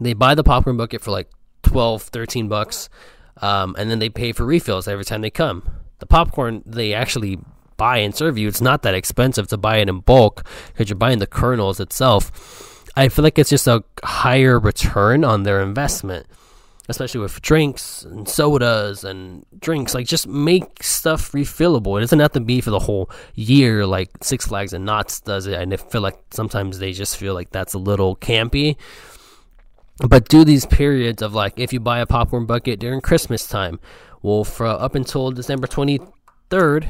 they 0.00 0.12
buy 0.12 0.34
the 0.34 0.44
popcorn 0.44 0.76
bucket 0.76 1.00
for 1.00 1.10
like 1.10 1.30
12 1.64 2.02
13 2.02 2.48
bucks 2.48 2.88
um, 3.42 3.74
and 3.78 3.90
then 3.90 3.98
they 3.98 4.08
pay 4.08 4.32
for 4.32 4.44
refills 4.44 4.88
every 4.88 5.04
time 5.04 5.20
they 5.20 5.30
come 5.30 5.68
the 5.98 6.06
popcorn 6.06 6.62
they 6.64 6.94
actually 6.94 7.38
buy 7.76 7.98
and 7.98 8.14
serve 8.14 8.38
you 8.38 8.46
it's 8.46 8.60
not 8.60 8.82
that 8.82 8.94
expensive 8.94 9.48
to 9.48 9.56
buy 9.56 9.78
it 9.78 9.88
in 9.88 10.00
bulk 10.00 10.46
because 10.68 10.88
you're 10.88 10.96
buying 10.96 11.18
the 11.18 11.26
kernels 11.26 11.80
itself 11.80 12.84
i 12.96 13.08
feel 13.08 13.22
like 13.22 13.38
it's 13.38 13.50
just 13.50 13.66
a 13.66 13.82
higher 14.04 14.58
return 14.58 15.24
on 15.24 15.42
their 15.42 15.60
investment 15.60 16.26
especially 16.88 17.20
with 17.20 17.40
drinks 17.40 18.02
and 18.02 18.28
sodas 18.28 19.04
and 19.04 19.44
drinks. 19.58 19.94
Like, 19.94 20.06
just 20.06 20.26
make 20.26 20.82
stuff 20.82 21.32
refillable. 21.32 21.96
It 21.96 22.00
doesn't 22.02 22.20
have 22.20 22.32
to 22.32 22.40
be 22.40 22.60
for 22.60 22.70
the 22.70 22.78
whole 22.78 23.10
year, 23.34 23.86
like 23.86 24.10
Six 24.22 24.46
Flags 24.46 24.72
and 24.72 24.84
Knott's 24.84 25.20
does 25.20 25.46
it. 25.46 25.54
And 25.54 25.72
I 25.72 25.76
feel 25.76 26.02
like 26.02 26.18
sometimes 26.30 26.78
they 26.78 26.92
just 26.92 27.16
feel 27.16 27.34
like 27.34 27.50
that's 27.50 27.74
a 27.74 27.78
little 27.78 28.16
campy. 28.16 28.76
But 29.98 30.28
do 30.28 30.44
these 30.44 30.66
periods 30.66 31.22
of 31.22 31.34
like, 31.34 31.54
if 31.56 31.72
you 31.72 31.80
buy 31.80 32.00
a 32.00 32.06
popcorn 32.06 32.46
bucket 32.46 32.80
during 32.80 33.00
Christmas 33.00 33.46
time, 33.46 33.78
well, 34.22 34.44
for 34.44 34.66
up 34.66 34.94
until 34.94 35.30
December 35.30 35.66
23rd, 35.66 36.88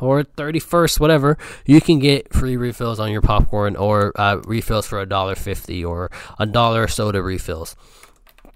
or 0.00 0.24
31st, 0.24 1.00
whatever, 1.00 1.38
you 1.64 1.80
can 1.80 1.98
get 1.98 2.32
free 2.32 2.56
refills 2.56 3.00
on 3.00 3.10
your 3.10 3.22
popcorn 3.22 3.76
or 3.76 4.12
uh, 4.16 4.40
refills 4.44 4.86
for 4.86 5.00
a 5.00 5.06
dollar 5.06 5.34
fifty 5.34 5.84
or 5.84 6.10
a 6.38 6.46
dollar 6.46 6.86
soda 6.86 7.22
refills. 7.22 7.76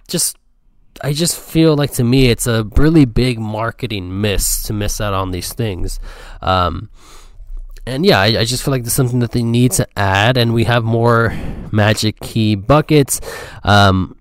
Just 0.08 0.36
I 1.02 1.12
just 1.12 1.38
feel 1.38 1.76
like 1.76 1.92
to 1.94 2.04
me 2.04 2.26
it's 2.26 2.46
a 2.46 2.64
really 2.76 3.04
big 3.04 3.38
marketing 3.38 4.20
miss 4.20 4.64
to 4.64 4.72
miss 4.72 5.00
out 5.00 5.14
on 5.14 5.30
these 5.30 5.52
things. 5.52 5.98
Um, 6.42 6.90
and 7.90 8.06
yeah, 8.06 8.20
I, 8.20 8.40
I, 8.40 8.44
just 8.44 8.62
feel 8.62 8.72
like 8.72 8.84
there's 8.84 8.92
something 8.92 9.18
that 9.18 9.32
they 9.32 9.42
need 9.42 9.72
to 9.72 9.86
add, 9.98 10.36
and 10.36 10.54
we 10.54 10.64
have 10.64 10.84
more 10.84 11.34
Magic 11.72 12.18
Key 12.20 12.54
buckets, 12.54 13.20
um, 13.64 14.16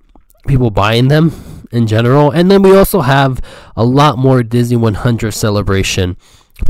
people 0.48 0.72
buying 0.72 1.08
them 1.08 1.32
in 1.72 1.86
general, 1.88 2.32
and 2.32 2.50
then 2.50 2.64
we 2.64 2.76
also 2.76 3.02
have 3.02 3.40
a 3.76 3.86
lot 3.86 4.18
more 4.18 4.44
Disney 4.44 4.76
100 4.76 5.32
celebration 5.32 6.18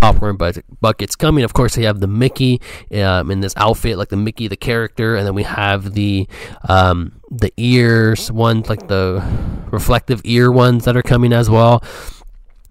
popcorn 0.02 0.38
buckets 0.82 1.16
coming. 1.16 1.44
Of 1.44 1.54
course, 1.54 1.76
they 1.76 1.84
have 1.84 2.00
the 2.00 2.08
Mickey 2.08 2.62
um, 2.94 3.32
in 3.32 3.40
this 3.40 3.54
outfit, 3.58 3.98
like 3.98 4.10
the 4.10 4.18
Mickey 4.18 4.48
the 4.48 4.58
character, 4.58 5.16
and 5.16 5.26
then 5.26 5.34
we 5.34 5.44
have 5.44 5.94
the 5.94 6.28
um, 6.68 7.20
the 7.32 7.52
ears 7.58 8.32
ones, 8.32 8.70
like 8.70 8.88
the 8.88 9.24
reflective 9.72 10.22
ear 10.26 10.52
ones 10.52 10.86
that 10.86 10.98
are 10.98 11.02
coming 11.02 11.34
as 11.34 11.50
well. 11.50 11.84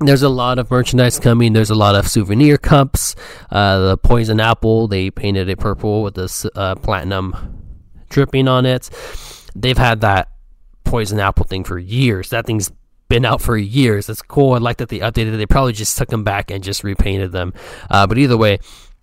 There's 0.01 0.23
a 0.23 0.29
lot 0.29 0.61
of 0.61 0.71
merchandise 0.71 1.19
coming. 1.19 1.53
There's 1.53 1.71
a 1.71 1.75
lot 1.75 1.97
of 1.97 2.07
souvenir 2.07 2.57
cups. 2.57 3.17
Uh, 3.51 3.79
the 3.81 3.97
poison 3.97 4.39
apple, 4.39 4.87
they 4.87 5.11
painted 5.11 5.49
it 5.49 5.59
purple 5.59 6.05
with 6.05 6.15
this 6.15 6.47
uh, 6.55 6.77
platinum 6.77 7.65
dripping 8.09 8.47
on 8.47 8.65
it. 8.65 8.91
They've 9.57 9.77
had 9.77 10.01
that 10.03 10.29
poison 10.85 11.19
apple 11.19 11.45
thing 11.47 11.65
for 11.65 11.79
years. 11.79 12.31
That 12.31 12.47
thing's 12.47 12.71
been 13.09 13.25
out 13.25 13.41
for 13.41 13.57
years. 13.57 14.09
It's 14.09 14.23
cool. 14.23 14.53
I 14.53 14.59
like 14.59 14.77
that 14.77 14.89
they 14.89 15.01
updated 15.01 15.35
it. 15.35 15.39
They 15.39 15.47
probably 15.47 15.73
just 15.73 15.99
took 15.99 16.11
them 16.11 16.23
back 16.25 16.51
and 16.51 16.63
just 16.63 16.85
repainted 16.85 17.33
them. 17.33 17.53
Uh, 17.91 18.07
but 18.07 18.19
either 18.19 18.37
way, 18.37 18.59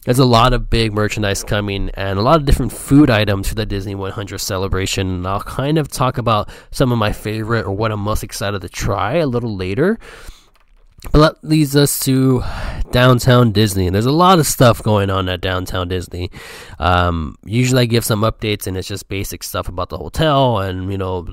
there's 0.05 0.19
a 0.19 0.25
lot 0.25 0.53
of 0.53 0.69
big 0.69 0.93
merchandise 0.93 1.43
coming 1.43 1.89
and 1.95 2.19
a 2.19 2.21
lot 2.21 2.39
of 2.39 2.45
different 2.45 2.71
food 2.71 3.09
items 3.09 3.49
for 3.49 3.55
the 3.55 3.65
Disney 3.65 3.95
100 3.95 4.37
celebration. 4.37 5.09
And 5.09 5.27
I'll 5.27 5.41
kind 5.41 5.77
of 5.77 5.89
talk 5.89 6.17
about 6.17 6.49
some 6.71 6.91
of 6.91 6.99
my 6.99 7.11
favorite 7.11 7.65
or 7.65 7.71
what 7.71 7.91
I'm 7.91 7.99
most 7.99 8.23
excited 8.23 8.61
to 8.61 8.69
try 8.69 9.15
a 9.15 9.27
little 9.27 9.55
later. 9.55 9.99
But 11.11 11.19
that 11.19 11.43
leads 11.47 11.75
us 11.75 11.99
to 12.01 12.43
downtown 12.91 13.51
Disney, 13.51 13.87
and 13.87 13.95
there's 13.95 14.05
a 14.05 14.11
lot 14.11 14.39
of 14.39 14.47
stuff 14.47 14.81
going 14.83 15.09
on 15.09 15.29
at 15.29 15.41
downtown 15.41 15.87
Disney. 15.87 16.31
Um, 16.79 17.37
usually, 17.45 17.83
I 17.83 17.85
give 17.85 18.05
some 18.05 18.21
updates, 18.21 18.67
and 18.67 18.77
it's 18.77 18.87
just 18.87 19.07
basic 19.07 19.43
stuff 19.43 19.67
about 19.67 19.89
the 19.89 19.97
hotel 19.97 20.59
and 20.59 20.91
you 20.91 20.97
know 20.97 21.27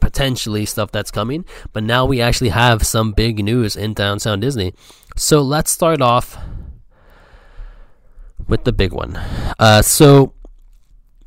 potentially 0.00 0.66
stuff 0.66 0.90
that's 0.90 1.10
coming. 1.10 1.44
But 1.72 1.84
now 1.84 2.04
we 2.04 2.20
actually 2.20 2.50
have 2.50 2.84
some 2.84 3.12
big 3.12 3.42
news 3.42 3.76
in 3.76 3.94
downtown 3.94 4.40
Disney. 4.40 4.74
So 5.16 5.40
let's 5.40 5.70
start 5.70 6.02
off 6.02 6.36
with 8.48 8.64
the 8.64 8.72
big 8.72 8.92
one. 8.92 9.16
Uh, 9.58 9.82
so 9.82 10.34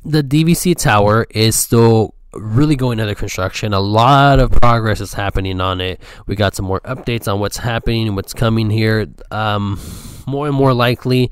the 0.04 0.22
DVC 0.22 0.76
tower 0.76 1.26
is 1.30 1.56
still 1.56 2.14
really 2.40 2.76
going 2.76 3.00
under 3.00 3.14
construction. 3.14 3.72
A 3.72 3.80
lot 3.80 4.38
of 4.38 4.50
progress 4.50 5.00
is 5.00 5.12
happening 5.14 5.60
on 5.60 5.80
it. 5.80 6.00
We 6.26 6.36
got 6.36 6.54
some 6.54 6.64
more 6.66 6.80
updates 6.80 7.32
on 7.32 7.40
what's 7.40 7.56
happening, 7.56 8.14
what's 8.14 8.34
coming 8.34 8.70
here. 8.70 9.06
Um, 9.30 9.80
more 10.26 10.46
and 10.46 10.56
more 10.56 10.74
likely, 10.74 11.30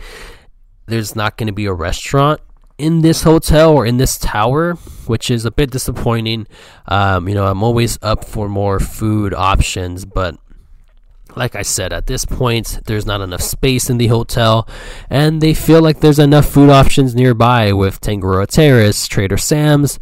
there's 0.86 1.16
not 1.16 1.36
going 1.36 1.46
to 1.48 1.52
be 1.52 1.66
a 1.66 1.72
restaurant 1.72 2.40
in 2.78 3.02
this 3.02 3.22
hotel 3.22 3.70
or 3.72 3.86
in 3.86 3.98
this 3.98 4.18
tower, 4.18 4.74
which 5.06 5.30
is 5.30 5.44
a 5.44 5.50
bit 5.50 5.70
disappointing. 5.70 6.46
Um, 6.86 7.28
you 7.28 7.34
know, 7.34 7.46
I'm 7.46 7.62
always 7.62 7.98
up 8.02 8.24
for 8.24 8.48
more 8.48 8.80
food 8.80 9.32
options, 9.32 10.04
but 10.04 10.36
like 11.36 11.56
I 11.56 11.62
said, 11.62 11.92
at 11.92 12.06
this 12.06 12.24
point, 12.24 12.80
there's 12.86 13.06
not 13.06 13.20
enough 13.20 13.42
space 13.42 13.90
in 13.90 13.98
the 13.98 14.06
hotel, 14.06 14.68
and 15.10 15.40
they 15.40 15.54
feel 15.54 15.82
like 15.82 16.00
there's 16.00 16.18
enough 16.18 16.46
food 16.46 16.70
options 16.70 17.14
nearby 17.14 17.72
with 17.72 18.00
Tangaroa 18.00 18.46
Terrace, 18.46 19.08
Trader 19.08 19.36
Sam's, 19.36 19.98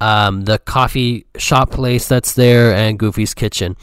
um, 0.00 0.42
the 0.42 0.58
coffee 0.58 1.26
shop 1.36 1.70
place 1.70 2.08
that's 2.08 2.34
there, 2.34 2.74
and 2.74 2.98
Goofy's 2.98 3.34
Kitchen. 3.34 3.76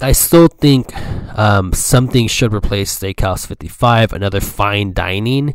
I 0.00 0.12
still 0.12 0.48
think 0.48 0.92
um, 1.38 1.72
something 1.72 2.26
should 2.26 2.52
replace 2.52 2.98
Steakhouse 2.98 3.46
55, 3.46 4.12
another 4.12 4.40
fine 4.40 4.92
dining, 4.92 5.54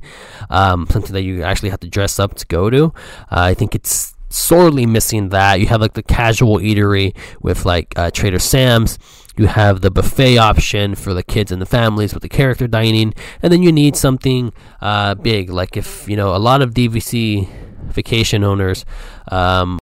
um, 0.50 0.88
something 0.90 1.12
that 1.14 1.24
you 1.24 1.44
actually 1.44 1.70
have 1.70 1.82
to 1.82 1.90
dress 1.90 2.20
up 2.20 2.36
to 2.36 2.46
go 2.46 2.70
to. 2.70 2.86
Uh, 2.86 2.92
I 3.30 3.54
think 3.54 3.76
it's 3.76 4.16
sorely 4.30 4.86
missing 4.86 5.30
that. 5.30 5.60
You 5.60 5.68
have 5.68 5.82
like 5.82 5.94
the 5.94 6.04
casual 6.04 6.60
eatery 6.60 7.16
with 7.42 7.66
like 7.66 7.94
uh, 7.98 8.12
Trader 8.12 8.40
Sam's. 8.40 9.00
You 9.38 9.48
have 9.48 9.82
the 9.82 9.92
buffet 9.92 10.38
option 10.38 10.96
for 10.96 11.14
the 11.14 11.24
kids 11.24 11.52
and 11.52 11.62
the 11.62 11.66
families 11.66 12.14
with 12.14 12.24
the 12.24 12.30
character 12.30 12.68
dining, 12.68 13.14
and 13.42 13.52
then 13.54 13.62
you 13.62 13.72
need 13.72 13.96
something 13.96 14.52
uh, 14.82 15.16
big, 15.16 15.50
like 15.50 15.78
if 15.78 16.08
you 16.08 16.16
know 16.16 16.36
a 16.36 16.40
lot 16.40 16.62
of 16.62 16.74
DVC 16.74 17.48
vacation 17.92 18.44
owners 18.44 18.84
um, 19.32 19.78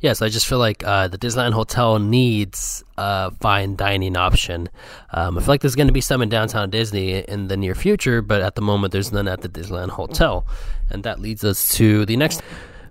yes, 0.00 0.22
I 0.22 0.28
just 0.28 0.46
feel 0.46 0.58
like 0.58 0.84
uh, 0.84 1.08
the 1.08 1.18
Disneyland 1.18 1.52
Hotel 1.52 1.98
needs 1.98 2.84
a 2.96 3.30
fine 3.32 3.76
dining 3.76 4.16
option. 4.16 4.68
Um, 5.12 5.38
I 5.38 5.40
feel 5.40 5.48
like 5.48 5.60
there's 5.60 5.74
going 5.74 5.88
to 5.88 5.92
be 5.92 6.00
some 6.00 6.22
in 6.22 6.28
downtown 6.28 6.70
Disney 6.70 7.18
in 7.18 7.48
the 7.48 7.56
near 7.56 7.74
future, 7.74 8.22
but 8.22 8.42
at 8.42 8.54
the 8.54 8.62
moment 8.62 8.92
there's 8.92 9.12
none 9.12 9.28
at 9.28 9.40
the 9.40 9.48
Disneyland 9.48 9.90
Hotel. 9.90 10.46
And 10.90 11.02
that 11.04 11.20
leads 11.20 11.44
us 11.44 11.74
to 11.76 12.06
the 12.06 12.16
next, 12.16 12.40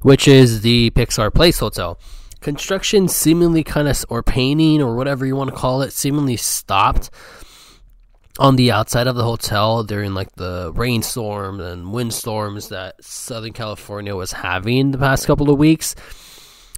which 0.02 0.28
is 0.28 0.62
the 0.62 0.92
Pixar 0.92 1.34
Place 1.34 1.60
Hotel. 1.60 2.00
Construction 2.42 3.08
seemingly 3.08 3.64
kind 3.64 3.88
of, 3.88 4.06
or 4.10 4.22
painting, 4.22 4.82
or 4.82 4.96
whatever 4.96 5.26
you 5.26 5.36
want 5.36 5.50
to 5.50 5.56
call 5.56 5.82
it, 5.82 5.94
seemingly 5.94 6.38
stopped 6.38 7.10
on 8.38 8.58
the 8.58 8.72
outside 8.72 9.08
of 9.08 9.16
the 9.16 9.24
hotel 9.24 9.84
during 9.84 10.14
like 10.14 10.32
the 10.36 10.72
rainstorms 10.76 11.62
and 11.62 11.92
windstorms 11.94 12.70
that 12.70 13.02
Southern 13.04 13.54
California 13.54 14.16
was 14.16 14.34
having 14.34 14.92
the 14.92 14.98
past 14.98 15.26
couple 15.26 15.50
of 15.50 15.58
weeks. 15.58 15.96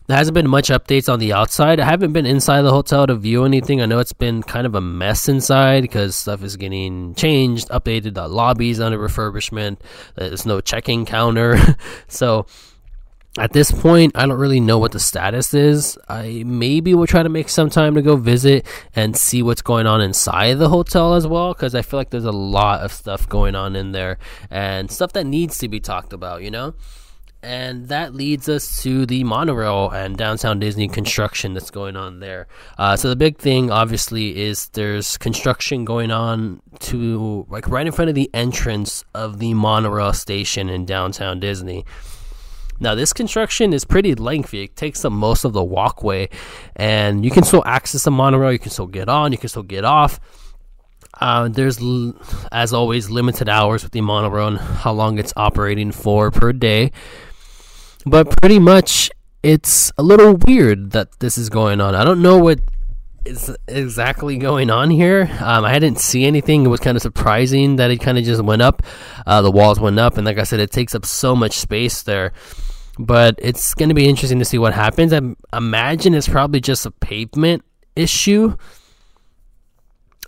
There 0.08 0.16
hasn't 0.16 0.36
been 0.36 0.50
much 0.50 0.70
updates 0.70 1.12
on 1.12 1.20
the 1.20 1.34
outside. 1.34 1.82
I 1.82 1.86
haven't 1.86 2.14
been 2.14 2.26
inside 2.26 2.62
the 2.62 2.72
hotel 2.72 3.06
to 3.08 3.16
view 3.16 3.44
anything. 3.44 3.82
I 3.82 3.86
know 3.86 4.00
it's 4.00 4.14
been 4.14 4.42
kind 4.42 4.66
of 4.66 4.74
a 4.74 4.80
mess 4.80 5.28
inside 5.28 5.82
because 5.82 6.16
stuff 6.16 6.44
is 6.44 6.56
getting 6.56 7.14
changed, 7.16 7.68
updated. 7.68 8.14
The 8.14 8.30
lobby's 8.30 8.80
under 8.80 8.98
refurbishment. 8.98 9.80
There's 10.16 10.46
no 10.46 10.62
checking 10.62 11.06
counter. 11.06 11.58
so 12.08 12.46
at 13.38 13.52
this 13.52 13.70
point, 13.70 14.14
I 14.16 14.26
don't 14.26 14.40
really 14.40 14.62
know 14.62 14.80
what 14.80 14.94
the 14.94 15.00
status 15.00 15.54
is. 15.54 15.98
I 16.08 16.42
maybe 16.46 16.94
will 16.94 17.06
try 17.06 17.22
to 17.22 17.30
make 17.30 17.50
some 17.50 17.70
time 17.70 17.96
to 17.96 18.02
go 18.02 18.16
visit 18.16 18.66
and 18.96 19.16
see 19.16 19.44
what's 19.44 19.62
going 19.62 19.88
on 19.88 20.00
inside 20.00 20.54
the 20.54 20.70
hotel 20.70 21.16
as 21.16 21.28
well, 21.28 21.54
because 21.54 21.76
I 21.76 21.82
feel 21.82 22.00
like 22.00 22.12
there's 22.12 22.24
a 22.24 22.32
lot 22.32 22.80
of 22.80 22.94
stuff 22.94 23.28
going 23.28 23.56
on 23.56 23.76
in 23.76 23.92
there 23.92 24.20
and 24.50 24.90
stuff 24.90 25.12
that 25.14 25.26
needs 25.26 25.58
to 25.58 25.68
be 25.68 25.82
talked 25.82 26.14
about, 26.14 26.44
you 26.44 26.50
know? 26.50 26.76
And 27.48 27.88
that 27.88 28.14
leads 28.14 28.50
us 28.50 28.84
to 28.84 29.06
the 29.06 29.24
monorail 29.24 29.90
and 29.90 30.18
downtown 30.18 30.60
Disney 30.60 30.90
construction 30.90 31.54
that's 31.54 31.72
going 31.72 31.96
on 31.96 32.20
there. 32.20 32.46
Uh, 32.78 32.98
so 32.98 33.08
the 33.08 33.16
big 33.16 33.38
thing, 33.38 33.72
obviously, 33.72 34.38
is 34.38 34.68
there's 34.74 35.18
construction 35.18 35.86
going 35.86 36.12
on 36.12 36.62
to 36.80 37.46
like 37.48 37.70
right 37.70 37.88
in 37.88 37.94
front 37.94 38.10
of 38.10 38.16
the 38.16 38.30
entrance 38.34 39.06
of 39.16 39.40
the 39.40 39.54
monorail 39.54 40.12
station 40.12 40.68
in 40.68 40.86
downtown 40.86 41.40
Disney. 41.40 41.86
Now, 42.82 42.96
this 42.96 43.14
construction 43.14 43.72
is 43.72 43.86
pretty 43.86 44.14
lengthy. 44.14 44.66
It 44.66 44.76
takes 44.76 45.06
up 45.06 45.14
most 45.14 45.46
of 45.46 45.54
the 45.54 45.64
walkway, 45.64 46.28
and 46.76 47.24
you 47.24 47.32
can 47.32 47.44
still 47.44 47.64
access 47.66 48.04
the 48.04 48.12
monorail. 48.12 48.52
You 48.52 48.60
can 48.60 48.72
still 48.72 48.88
get 48.88 49.08
on. 49.08 49.32
You 49.32 49.38
can 49.38 49.48
still 49.48 49.64
get 49.64 49.86
off. 49.86 50.20
Uh, 51.20 51.48
there's, 51.48 51.80
as 52.52 52.74
always, 52.74 53.10
limited 53.10 53.48
hours 53.48 53.84
with 53.84 53.94
the 53.94 54.02
monorail 54.02 54.50
and 54.50 54.58
how 54.58 54.92
long 54.92 55.18
it's 55.18 55.34
operating 55.38 55.94
for 55.94 56.30
per 56.30 56.52
day. 56.52 56.92
But 58.10 58.40
pretty 58.40 58.60
much, 58.60 59.12
it's 59.44 59.92
a 59.98 60.04
little 60.04 60.36
weird 60.36 60.92
that 60.92 61.20
this 61.20 61.38
is 61.38 61.50
going 61.50 61.82
on. 61.82 61.94
I 61.94 62.04
don't 62.04 62.22
know 62.22 62.38
what 62.38 62.60
is 63.26 63.54
exactly 63.68 64.38
going 64.38 64.70
on 64.70 64.90
here. 64.90 65.30
Um, 65.42 65.66
I 65.66 65.78
didn't 65.80 66.00
see 66.00 66.26
anything. 66.26 66.66
It 66.66 66.70
was 66.70 66.80
kind 66.80 66.96
of 66.96 67.02
surprising 67.02 67.76
that 67.76 67.92
it 67.92 67.98
kind 67.98 68.18
of 68.18 68.24
just 68.24 68.42
went 68.42 68.62
up. 68.62 68.82
Uh, 69.26 69.42
the 69.42 69.52
walls 69.52 69.80
went 69.80 70.00
up, 70.00 70.18
and 70.18 70.26
like 70.26 70.38
I 70.38 70.44
said, 70.44 70.62
it 70.62 70.72
takes 70.72 70.96
up 70.96 71.06
so 71.06 71.36
much 71.36 71.54
space 71.54 72.04
there. 72.04 72.32
But 72.98 73.36
it's 73.40 73.74
going 73.74 73.90
to 73.90 73.96
be 73.96 74.08
interesting 74.08 74.40
to 74.40 74.46
see 74.46 74.58
what 74.58 74.74
happens. 74.74 75.12
I 75.14 75.22
imagine 75.56 76.14
it's 76.16 76.30
probably 76.30 76.62
just 76.62 76.86
a 76.86 76.92
pavement 76.92 77.64
issue 77.96 78.56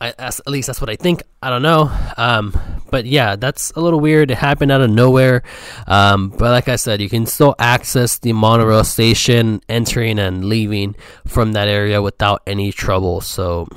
I, 0.02 0.14
at 0.18 0.48
least 0.48 0.68
that's 0.68 0.80
what 0.80 0.90
I 0.90 0.96
think. 0.96 1.24
I 1.42 1.50
don't 1.50 1.62
know. 1.62 1.92
Um, 2.16 2.58
but 2.90 3.06
yeah, 3.06 3.36
that's 3.36 3.72
a 3.72 3.82
little 3.82 4.00
weird. 4.00 4.32
It 4.32 4.38
happened 4.38 4.72
out 4.72 4.82
of 4.82 4.90
nowhere. 4.90 5.44
Um, 5.88 6.30
but 6.30 6.52
like 6.52 6.68
I 6.68 6.78
said, 6.78 7.02
you 7.02 7.10
can 7.10 7.26
still 7.26 7.56
access 7.60 8.18
the 8.18 8.34
monorail 8.34 8.84
station, 8.84 9.62
entering 9.68 10.18
and 10.20 10.46
leaving 10.46 10.96
from 11.28 11.52
that 11.54 11.68
area 11.68 12.02
without 12.02 12.42
any 12.48 12.72
trouble. 12.72 13.22
So 13.22 13.68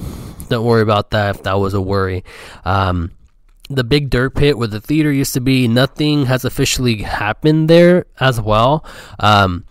don't 0.48 0.64
worry 0.64 0.82
about 0.82 1.10
that 1.10 1.36
if 1.36 1.42
that 1.42 1.54
was 1.54 1.74
a 1.74 1.80
worry. 1.80 2.24
Um, 2.64 3.12
the 3.68 3.84
big 3.84 4.10
dirt 4.10 4.34
pit 4.34 4.58
where 4.58 4.68
the 4.68 4.80
theater 4.80 5.10
used 5.10 5.34
to 5.34 5.40
be, 5.40 5.66
nothing 5.66 6.26
has 6.26 6.44
officially 6.44 7.02
happened 7.02 7.68
there 7.68 8.06
as 8.20 8.40
well. 8.40 8.84
Um, 9.18 9.64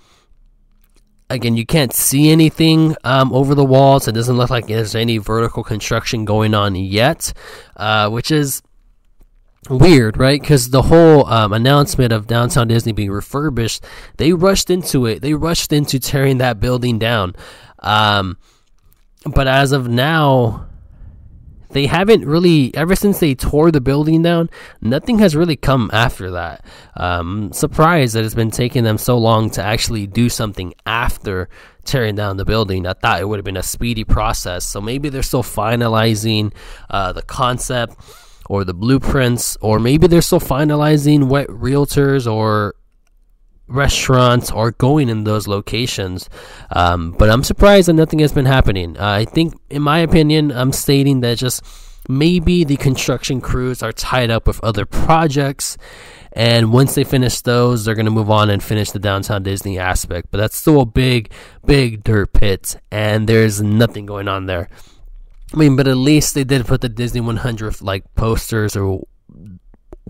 again, 1.31 1.57
you 1.57 1.65
can't 1.65 1.93
see 1.93 2.29
anything 2.29 2.95
um, 3.03 3.33
over 3.33 3.55
the 3.55 3.65
walls. 3.65 4.07
It 4.07 4.13
doesn't 4.13 4.37
look 4.37 4.49
like 4.49 4.67
there's 4.67 4.95
any 4.95 5.17
vertical 5.17 5.63
construction 5.63 6.25
going 6.25 6.53
on 6.53 6.75
yet, 6.75 7.33
uh, 7.77 8.09
which 8.09 8.31
is 8.31 8.61
weird, 9.69 10.17
right? 10.17 10.41
Because 10.41 10.69
the 10.69 10.83
whole 10.83 11.25
um, 11.27 11.53
announcement 11.53 12.11
of 12.11 12.27
downtown 12.27 12.67
Disney 12.67 12.91
being 12.91 13.11
refurbished, 13.11 13.83
they 14.17 14.33
rushed 14.33 14.69
into 14.69 15.05
it. 15.05 15.21
They 15.21 15.33
rushed 15.33 15.71
into 15.71 15.99
tearing 15.99 16.37
that 16.39 16.59
building 16.59 16.99
down. 16.99 17.35
Um, 17.79 18.37
but 19.25 19.47
as 19.47 19.71
of 19.71 19.87
now, 19.87 20.67
they 21.73 21.85
haven't 21.85 22.25
really 22.25 22.73
ever 22.75 22.95
since 22.95 23.19
they 23.19 23.35
tore 23.35 23.71
the 23.71 23.81
building 23.81 24.21
down. 24.21 24.49
Nothing 24.81 25.19
has 25.19 25.35
really 25.35 25.55
come 25.55 25.89
after 25.93 26.31
that. 26.31 26.65
Um, 26.95 27.51
surprised 27.53 28.15
that 28.15 28.25
it's 28.25 28.35
been 28.35 28.51
taking 28.51 28.83
them 28.83 28.97
so 28.97 29.17
long 29.17 29.49
to 29.51 29.63
actually 29.63 30.07
do 30.07 30.29
something 30.29 30.73
after 30.85 31.49
tearing 31.85 32.15
down 32.15 32.37
the 32.37 32.45
building. 32.45 32.85
I 32.85 32.93
thought 32.93 33.21
it 33.21 33.27
would 33.27 33.37
have 33.37 33.45
been 33.45 33.57
a 33.57 33.63
speedy 33.63 34.03
process. 34.03 34.65
So 34.65 34.81
maybe 34.81 35.09
they're 35.09 35.23
still 35.23 35.43
finalizing 35.43 36.53
uh, 36.89 37.13
the 37.13 37.23
concept 37.23 37.95
or 38.47 38.63
the 38.65 38.73
blueprints, 38.73 39.57
or 39.61 39.79
maybe 39.79 40.07
they're 40.07 40.21
still 40.21 40.39
finalizing 40.39 41.25
what 41.25 41.47
realtors 41.47 42.31
or 42.31 42.75
restaurants 43.71 44.51
are 44.51 44.71
going 44.71 45.09
in 45.09 45.23
those 45.23 45.47
locations. 45.47 46.29
Um, 46.71 47.11
but 47.11 47.29
I'm 47.29 47.43
surprised 47.43 47.87
that 47.87 47.93
nothing 47.93 48.19
has 48.19 48.33
been 48.33 48.45
happening. 48.45 48.97
Uh, 48.97 49.09
I 49.09 49.25
think, 49.25 49.59
in 49.69 49.81
my 49.81 49.99
opinion, 49.99 50.51
I'm 50.51 50.71
stating 50.71 51.21
that 51.21 51.37
just 51.37 51.63
maybe 52.09 52.63
the 52.63 52.77
construction 52.77 53.41
crews 53.41 53.81
are 53.81 53.91
tied 53.91 54.29
up 54.29 54.47
with 54.47 54.63
other 54.63 54.85
projects. 54.85 55.77
And 56.33 56.71
once 56.71 56.95
they 56.95 57.03
finish 57.03 57.41
those, 57.41 57.83
they're 57.83 57.95
going 57.95 58.05
to 58.05 58.11
move 58.11 58.31
on 58.31 58.49
and 58.49 58.63
finish 58.63 58.91
the 58.91 58.99
downtown 58.99 59.43
Disney 59.43 59.77
aspect. 59.77 60.29
But 60.31 60.37
that's 60.37 60.57
still 60.57 60.81
a 60.81 60.85
big, 60.85 61.31
big 61.65 62.03
dirt 62.03 62.33
pit, 62.33 62.77
and 62.89 63.27
there's 63.27 63.61
nothing 63.61 64.05
going 64.05 64.27
on 64.27 64.45
there. 64.45 64.69
I 65.53 65.57
mean, 65.57 65.75
but 65.75 65.87
at 65.87 65.97
least 65.97 66.33
they 66.33 66.45
did 66.45 66.65
put 66.65 66.79
the 66.79 66.87
Disney 66.87 67.19
100 67.19 67.81
like 67.81 68.05
posters 68.15 68.77
or 68.77 69.05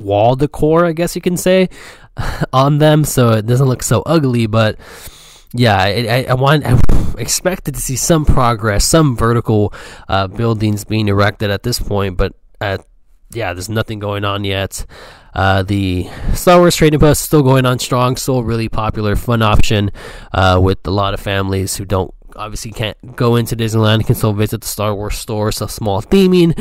wall 0.02 0.36
decor, 0.36 0.86
I 0.86 0.94
guess 0.94 1.16
you 1.16 1.22
can 1.22 1.38
say, 1.38 1.70
on 2.54 2.78
them, 2.80 3.04
so 3.04 3.32
it 3.32 3.46
doesn't 3.46 3.68
look 3.68 3.84
so 3.84 4.02
ugly. 4.06 4.48
But 4.48 4.78
yeah, 5.54 5.78
I, 5.78 6.26
I, 6.30 6.34
want 6.34 6.66
I 6.66 6.80
expected 7.18 7.76
to 7.76 7.82
see 7.82 7.96
some 7.96 8.26
progress, 8.26 8.86
some 8.86 9.16
vertical 9.16 9.74
uh, 10.08 10.28
buildings 10.28 10.84
being 10.84 11.08
erected 11.08 11.50
at 11.52 11.64
this 11.64 11.80
point, 11.80 12.18
but 12.18 12.34
at 12.60 12.86
yeah, 13.34 13.54
there's 13.54 13.70
nothing 13.70 14.00
going 14.00 14.26
on 14.26 14.44
yet. 14.44 14.86
Uh, 15.34 15.64
the 15.64 16.10
Star 16.34 16.60
Wars 16.60 16.76
Trading 16.76 17.00
Post 17.00 17.22
is 17.22 17.26
still 17.26 17.44
going 17.44 17.66
on 17.66 17.80
strong, 17.80 18.18
still 18.18 18.40
a 18.40 18.44
really 18.44 18.68
popular, 18.68 19.16
fun 19.16 19.42
option 19.42 19.92
uh, 20.34 20.60
with 20.62 20.86
a 20.86 20.92
lot 20.92 21.14
of 21.14 21.20
families 21.20 21.78
who 21.78 21.86
don't 21.86 22.14
obviously 22.36 22.72
can't 22.72 23.16
go 23.16 23.36
into 23.36 23.56
Disneyland, 23.56 24.06
can 24.06 24.16
still 24.16 24.34
visit 24.34 24.62
the 24.62 24.68
Star 24.68 24.94
Wars 24.94 25.16
store, 25.16 25.52
so 25.52 25.68
small 25.68 26.02
theming 26.02 26.54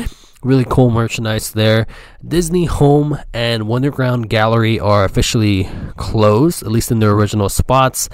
really 0.43 0.65
cool 0.65 0.89
merchandise 0.89 1.51
there. 1.51 1.87
Disney 2.25 2.65
Home 2.65 3.17
and 3.33 3.63
Wonderground 3.63 4.29
Gallery 4.29 4.79
are 4.79 5.05
officially 5.05 5.69
closed, 5.97 6.63
at 6.63 6.71
least 6.71 6.91
in 6.91 6.99
their 6.99 7.11
original 7.11 7.49
spots. 7.49 8.09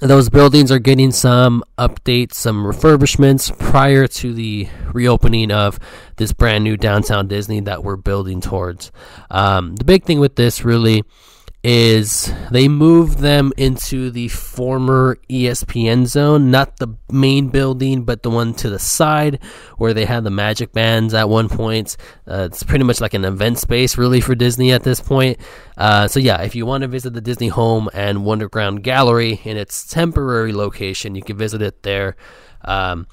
Those 0.00 0.28
buildings 0.28 0.70
are 0.70 0.78
getting 0.78 1.10
some 1.10 1.64
updates, 1.78 2.34
some 2.34 2.64
refurbishments 2.64 3.56
prior 3.58 4.06
to 4.06 4.34
the 4.34 4.68
reopening 4.92 5.50
of 5.50 5.78
this 6.16 6.32
brand 6.32 6.64
new 6.64 6.76
downtown 6.76 7.28
Disney 7.28 7.60
that 7.60 7.82
we're 7.82 7.96
building 7.96 8.42
towards. 8.42 8.92
Um, 9.30 9.76
the 9.76 9.84
big 9.84 10.04
thing 10.04 10.20
with 10.20 10.36
this 10.36 10.64
really 10.64 11.02
is 11.68 12.32
they 12.52 12.68
moved 12.68 13.18
them 13.18 13.52
into 13.56 14.08
the 14.08 14.28
former 14.28 15.18
ESPN 15.28 16.06
zone, 16.06 16.48
not 16.48 16.76
the 16.76 16.94
main 17.10 17.48
building, 17.48 18.04
but 18.04 18.22
the 18.22 18.30
one 18.30 18.54
to 18.54 18.70
the 18.70 18.78
side 18.78 19.42
where 19.76 19.92
they 19.92 20.04
had 20.04 20.22
the 20.22 20.30
magic 20.30 20.72
bands 20.72 21.12
at 21.12 21.28
one 21.28 21.48
point. 21.48 21.96
Uh, 22.24 22.46
it's 22.48 22.62
pretty 22.62 22.84
much 22.84 23.00
like 23.00 23.14
an 23.14 23.24
event 23.24 23.58
space, 23.58 23.98
really, 23.98 24.20
for 24.20 24.36
Disney 24.36 24.70
at 24.70 24.84
this 24.84 25.00
point. 25.00 25.40
Uh, 25.76 26.06
so, 26.06 26.20
yeah, 26.20 26.40
if 26.42 26.54
you 26.54 26.64
want 26.64 26.82
to 26.82 26.88
visit 26.88 27.14
the 27.14 27.20
Disney 27.20 27.48
Home 27.48 27.90
and 27.92 28.18
Wonderground 28.18 28.82
Gallery 28.82 29.40
in 29.42 29.56
its 29.56 29.88
temporary 29.88 30.52
location, 30.52 31.16
you 31.16 31.22
can 31.22 31.36
visit 31.36 31.62
it 31.62 31.82
there. 31.82 32.14
Um, 32.64 33.08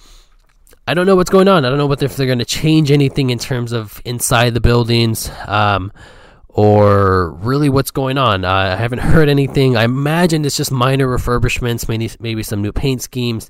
I 0.87 0.93
don't 0.93 1.07
know 1.07 1.15
what's 1.15 1.31
going 1.31 1.47
on. 1.47 1.65
I 1.65 1.69
don't 1.69 1.79
know 1.79 1.91
if 1.91 2.15
they're 2.15 2.27
going 2.27 2.37
to 2.37 2.45
change 2.45 2.91
anything 2.91 3.31
in 3.31 3.39
terms 3.39 3.71
of 3.71 3.99
inside 4.05 4.53
the 4.53 4.61
buildings. 4.61 5.31
Um, 5.47 5.91
or 6.53 7.31
really 7.31 7.67
what's 7.67 7.91
going 7.91 8.17
on. 8.17 8.45
Uh, 8.45 8.51
I 8.51 8.75
haven't 8.75 8.99
heard 9.13 9.27
anything. 9.27 9.75
I 9.75 9.83
imagine 9.83 10.45
it's 10.45 10.57
just 10.57 10.71
minor 10.71 11.07
refurbishments, 11.07 11.89
maybe 11.89 12.09
maybe 12.19 12.43
some 12.43 12.61
new 12.61 12.71
paint 12.71 13.01
schemes. 13.01 13.49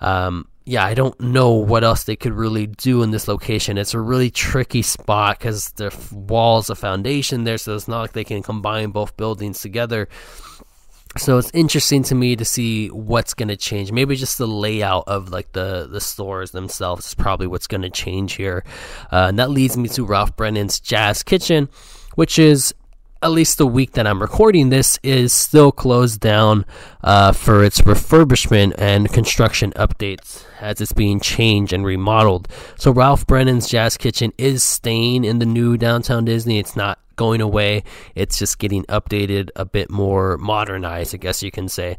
Um, 0.00 0.48
yeah, 0.66 0.84
I 0.84 0.94
don't 0.94 1.18
know 1.20 1.52
what 1.52 1.84
else 1.84 2.04
they 2.04 2.16
could 2.16 2.32
really 2.32 2.66
do 2.66 3.02
in 3.02 3.10
this 3.10 3.28
location. 3.28 3.76
It's 3.76 3.92
a 3.92 4.00
really 4.00 4.30
tricky 4.30 4.80
spot 4.80 5.38
because 5.38 5.70
the 5.72 5.94
walls, 6.10 6.70
a 6.70 6.74
foundation 6.74 7.44
there, 7.44 7.58
so 7.58 7.74
it's 7.74 7.88
not 7.88 8.00
like 8.00 8.12
they 8.12 8.24
can 8.24 8.42
combine 8.42 8.90
both 8.90 9.16
buildings 9.16 9.60
together. 9.60 10.08
so 11.18 11.36
it's 11.36 11.50
interesting 11.52 12.02
to 12.04 12.14
me 12.14 12.34
to 12.34 12.44
see 12.46 12.88
what's 12.88 13.34
going 13.34 13.48
to 13.48 13.56
change. 13.56 13.92
Maybe 13.92 14.16
just 14.16 14.38
the 14.38 14.48
layout 14.48 15.04
of 15.06 15.28
like 15.28 15.52
the 15.52 15.86
the 15.90 16.00
stores 16.00 16.52
themselves 16.52 17.08
is 17.08 17.14
probably 17.14 17.46
what's 17.46 17.66
going 17.66 17.82
to 17.82 17.90
change 17.90 18.34
here. 18.34 18.64
Uh, 19.12 19.26
and 19.28 19.38
that 19.38 19.50
leads 19.50 19.76
me 19.76 19.88
to 19.90 20.04
Ralph 20.06 20.34
Brennan's 20.34 20.80
Jazz 20.80 21.22
Kitchen, 21.22 21.68
which 22.14 22.38
is 22.38 22.74
at 23.24 23.30
least 23.30 23.56
the 23.56 23.66
week 23.66 23.92
that 23.92 24.06
I'm 24.06 24.20
recording 24.20 24.68
this 24.68 24.98
is 25.02 25.32
still 25.32 25.72
closed 25.72 26.20
down 26.20 26.66
uh, 27.02 27.32
for 27.32 27.64
its 27.64 27.80
refurbishment 27.80 28.74
and 28.76 29.10
construction 29.10 29.72
updates 29.72 30.44
as 30.60 30.82
it's 30.82 30.92
being 30.92 31.20
changed 31.20 31.72
and 31.72 31.86
remodeled. 31.86 32.48
So 32.76 32.90
Ralph 32.90 33.26
Brennan's 33.26 33.66
Jazz 33.66 33.96
Kitchen 33.96 34.34
is 34.36 34.62
staying 34.62 35.24
in 35.24 35.38
the 35.38 35.46
new 35.46 35.78
downtown 35.78 36.26
Disney. 36.26 36.58
It's 36.58 36.76
not 36.76 36.98
going 37.16 37.40
away. 37.40 37.84
It's 38.14 38.38
just 38.38 38.58
getting 38.58 38.84
updated, 38.84 39.48
a 39.56 39.64
bit 39.64 39.90
more 39.90 40.36
modernized, 40.36 41.14
I 41.14 41.18
guess 41.18 41.42
you 41.42 41.50
can 41.50 41.68
say. 41.70 41.96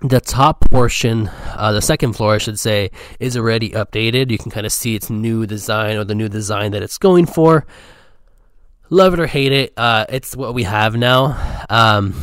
The 0.00 0.20
top 0.20 0.70
portion, 0.70 1.28
uh, 1.54 1.72
the 1.72 1.82
second 1.82 2.14
floor, 2.14 2.34
I 2.34 2.38
should 2.38 2.58
say, 2.58 2.90
is 3.20 3.36
already 3.36 3.70
updated. 3.70 4.30
You 4.30 4.38
can 4.38 4.50
kind 4.50 4.64
of 4.64 4.72
see 4.72 4.94
its 4.94 5.10
new 5.10 5.46
design 5.46 5.96
or 5.96 6.04
the 6.04 6.14
new 6.14 6.30
design 6.30 6.72
that 6.72 6.82
it's 6.82 6.96
going 6.96 7.26
for. 7.26 7.66
Love 8.94 9.12
it 9.14 9.18
or 9.18 9.26
hate 9.26 9.50
it, 9.50 9.72
uh, 9.76 10.06
it's 10.08 10.36
what 10.36 10.54
we 10.54 10.62
have 10.62 10.94
now. 10.94 11.36
Um, 11.68 12.14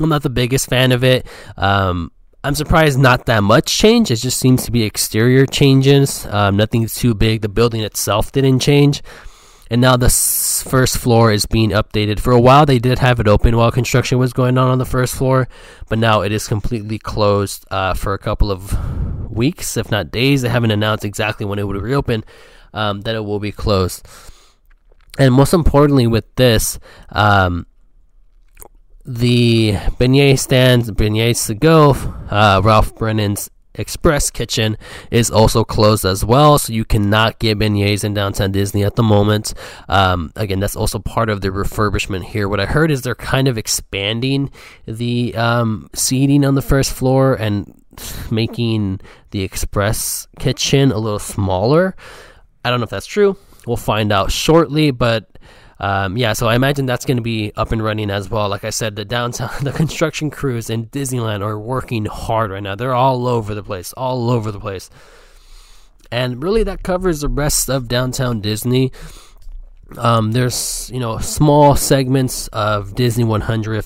I'm 0.00 0.08
not 0.08 0.24
the 0.24 0.30
biggest 0.30 0.68
fan 0.68 0.90
of 0.90 1.04
it. 1.04 1.24
Um, 1.56 2.10
I'm 2.42 2.56
surprised 2.56 2.98
not 2.98 3.26
that 3.26 3.44
much 3.44 3.78
change. 3.78 4.10
It 4.10 4.16
just 4.16 4.40
seems 4.40 4.64
to 4.64 4.72
be 4.72 4.82
exterior 4.82 5.46
changes. 5.46 6.26
Um, 6.26 6.56
nothing 6.56 6.84
too 6.88 7.14
big. 7.14 7.42
The 7.42 7.48
building 7.48 7.82
itself 7.82 8.32
didn't 8.32 8.58
change 8.58 9.00
and 9.70 9.80
now 9.80 9.96
the 9.96 10.08
first 10.08 10.98
floor 10.98 11.30
is 11.30 11.46
being 11.46 11.70
updated. 11.70 12.18
For 12.18 12.32
a 12.32 12.40
while, 12.40 12.66
they 12.66 12.80
did 12.80 12.98
have 12.98 13.20
it 13.20 13.28
open 13.28 13.56
while 13.56 13.70
construction 13.70 14.18
was 14.18 14.32
going 14.32 14.58
on 14.58 14.68
on 14.70 14.78
the 14.78 14.86
first 14.86 15.14
floor, 15.14 15.46
but 15.88 16.00
now 16.00 16.22
it 16.22 16.32
is 16.32 16.48
completely 16.48 16.98
closed 16.98 17.64
uh, 17.70 17.94
for 17.94 18.12
a 18.12 18.18
couple 18.18 18.50
of 18.50 19.30
weeks, 19.30 19.76
if 19.76 19.88
not 19.88 20.10
days. 20.10 20.42
They 20.42 20.48
haven't 20.48 20.72
announced 20.72 21.04
exactly 21.04 21.46
when 21.46 21.60
it 21.60 21.66
would 21.68 21.80
reopen, 21.80 22.24
um, 22.72 23.02
that 23.02 23.14
it 23.14 23.24
will 23.24 23.38
be 23.38 23.52
closed. 23.52 24.04
And 25.18 25.34
most 25.34 25.52
importantly, 25.52 26.06
with 26.06 26.24
this, 26.36 26.78
um, 27.10 27.66
the 29.04 29.72
beignet 29.98 30.38
stands, 30.38 30.90
beignets 30.90 31.46
to 31.48 31.54
go, 31.54 31.90
uh, 32.30 32.60
Ralph 32.62 32.94
Brennan's 32.94 33.50
Express 33.74 34.30
Kitchen 34.30 34.76
is 35.10 35.30
also 35.30 35.64
closed 35.64 36.04
as 36.04 36.24
well, 36.24 36.58
so 36.58 36.72
you 36.72 36.84
cannot 36.84 37.38
get 37.38 37.58
beignets 37.58 38.04
in 38.04 38.12
downtown 38.12 38.52
Disney 38.52 38.82
at 38.84 38.96
the 38.96 39.02
moment. 39.02 39.54
Um, 39.88 40.32
again, 40.36 40.60
that's 40.60 40.76
also 40.76 40.98
part 40.98 41.30
of 41.30 41.40
the 41.40 41.48
refurbishment 41.48 42.24
here. 42.24 42.48
What 42.48 42.60
I 42.60 42.66
heard 42.66 42.90
is 42.90 43.02
they're 43.02 43.14
kind 43.14 43.48
of 43.48 43.56
expanding 43.56 44.50
the 44.86 45.34
um, 45.36 45.88
seating 45.94 46.44
on 46.44 46.54
the 46.54 46.62
first 46.62 46.92
floor 46.92 47.34
and 47.34 47.72
making 48.30 49.00
the 49.30 49.42
Express 49.42 50.26
Kitchen 50.38 50.92
a 50.92 50.98
little 50.98 51.18
smaller. 51.18 51.96
I 52.64 52.70
don't 52.70 52.80
know 52.80 52.84
if 52.84 52.90
that's 52.90 53.06
true. 53.06 53.36
We'll 53.68 53.76
find 53.76 54.10
out 54.10 54.32
shortly, 54.32 54.90
but 54.90 55.38
um, 55.80 56.16
yeah, 56.16 56.32
so 56.32 56.48
I 56.48 56.56
imagine 56.56 56.86
that's 56.86 57.04
going 57.04 57.18
to 57.18 57.22
be 57.22 57.52
up 57.54 57.70
and 57.70 57.82
running 57.82 58.10
as 58.10 58.28
well. 58.28 58.48
Like 58.48 58.64
I 58.64 58.70
said, 58.70 58.96
the 58.96 59.04
downtown, 59.04 59.50
the 59.62 59.72
construction 59.72 60.30
crews 60.30 60.70
in 60.70 60.86
Disneyland 60.86 61.42
are 61.42 61.58
working 61.58 62.06
hard 62.06 62.50
right 62.50 62.62
now. 62.62 62.74
They're 62.74 62.94
all 62.94 63.28
over 63.28 63.54
the 63.54 63.62
place, 63.62 63.92
all 63.92 64.30
over 64.30 64.50
the 64.50 64.60
place. 64.60 64.90
And 66.10 66.42
really, 66.42 66.62
that 66.64 66.82
covers 66.82 67.20
the 67.20 67.28
rest 67.28 67.68
of 67.68 67.86
downtown 67.86 68.40
Disney. 68.40 68.92
Um, 69.96 70.32
there's, 70.32 70.90
you 70.92 71.00
know, 71.00 71.18
small 71.18 71.76
segments 71.76 72.48
of 72.48 72.94
Disney 72.94 73.24
100 73.24 73.84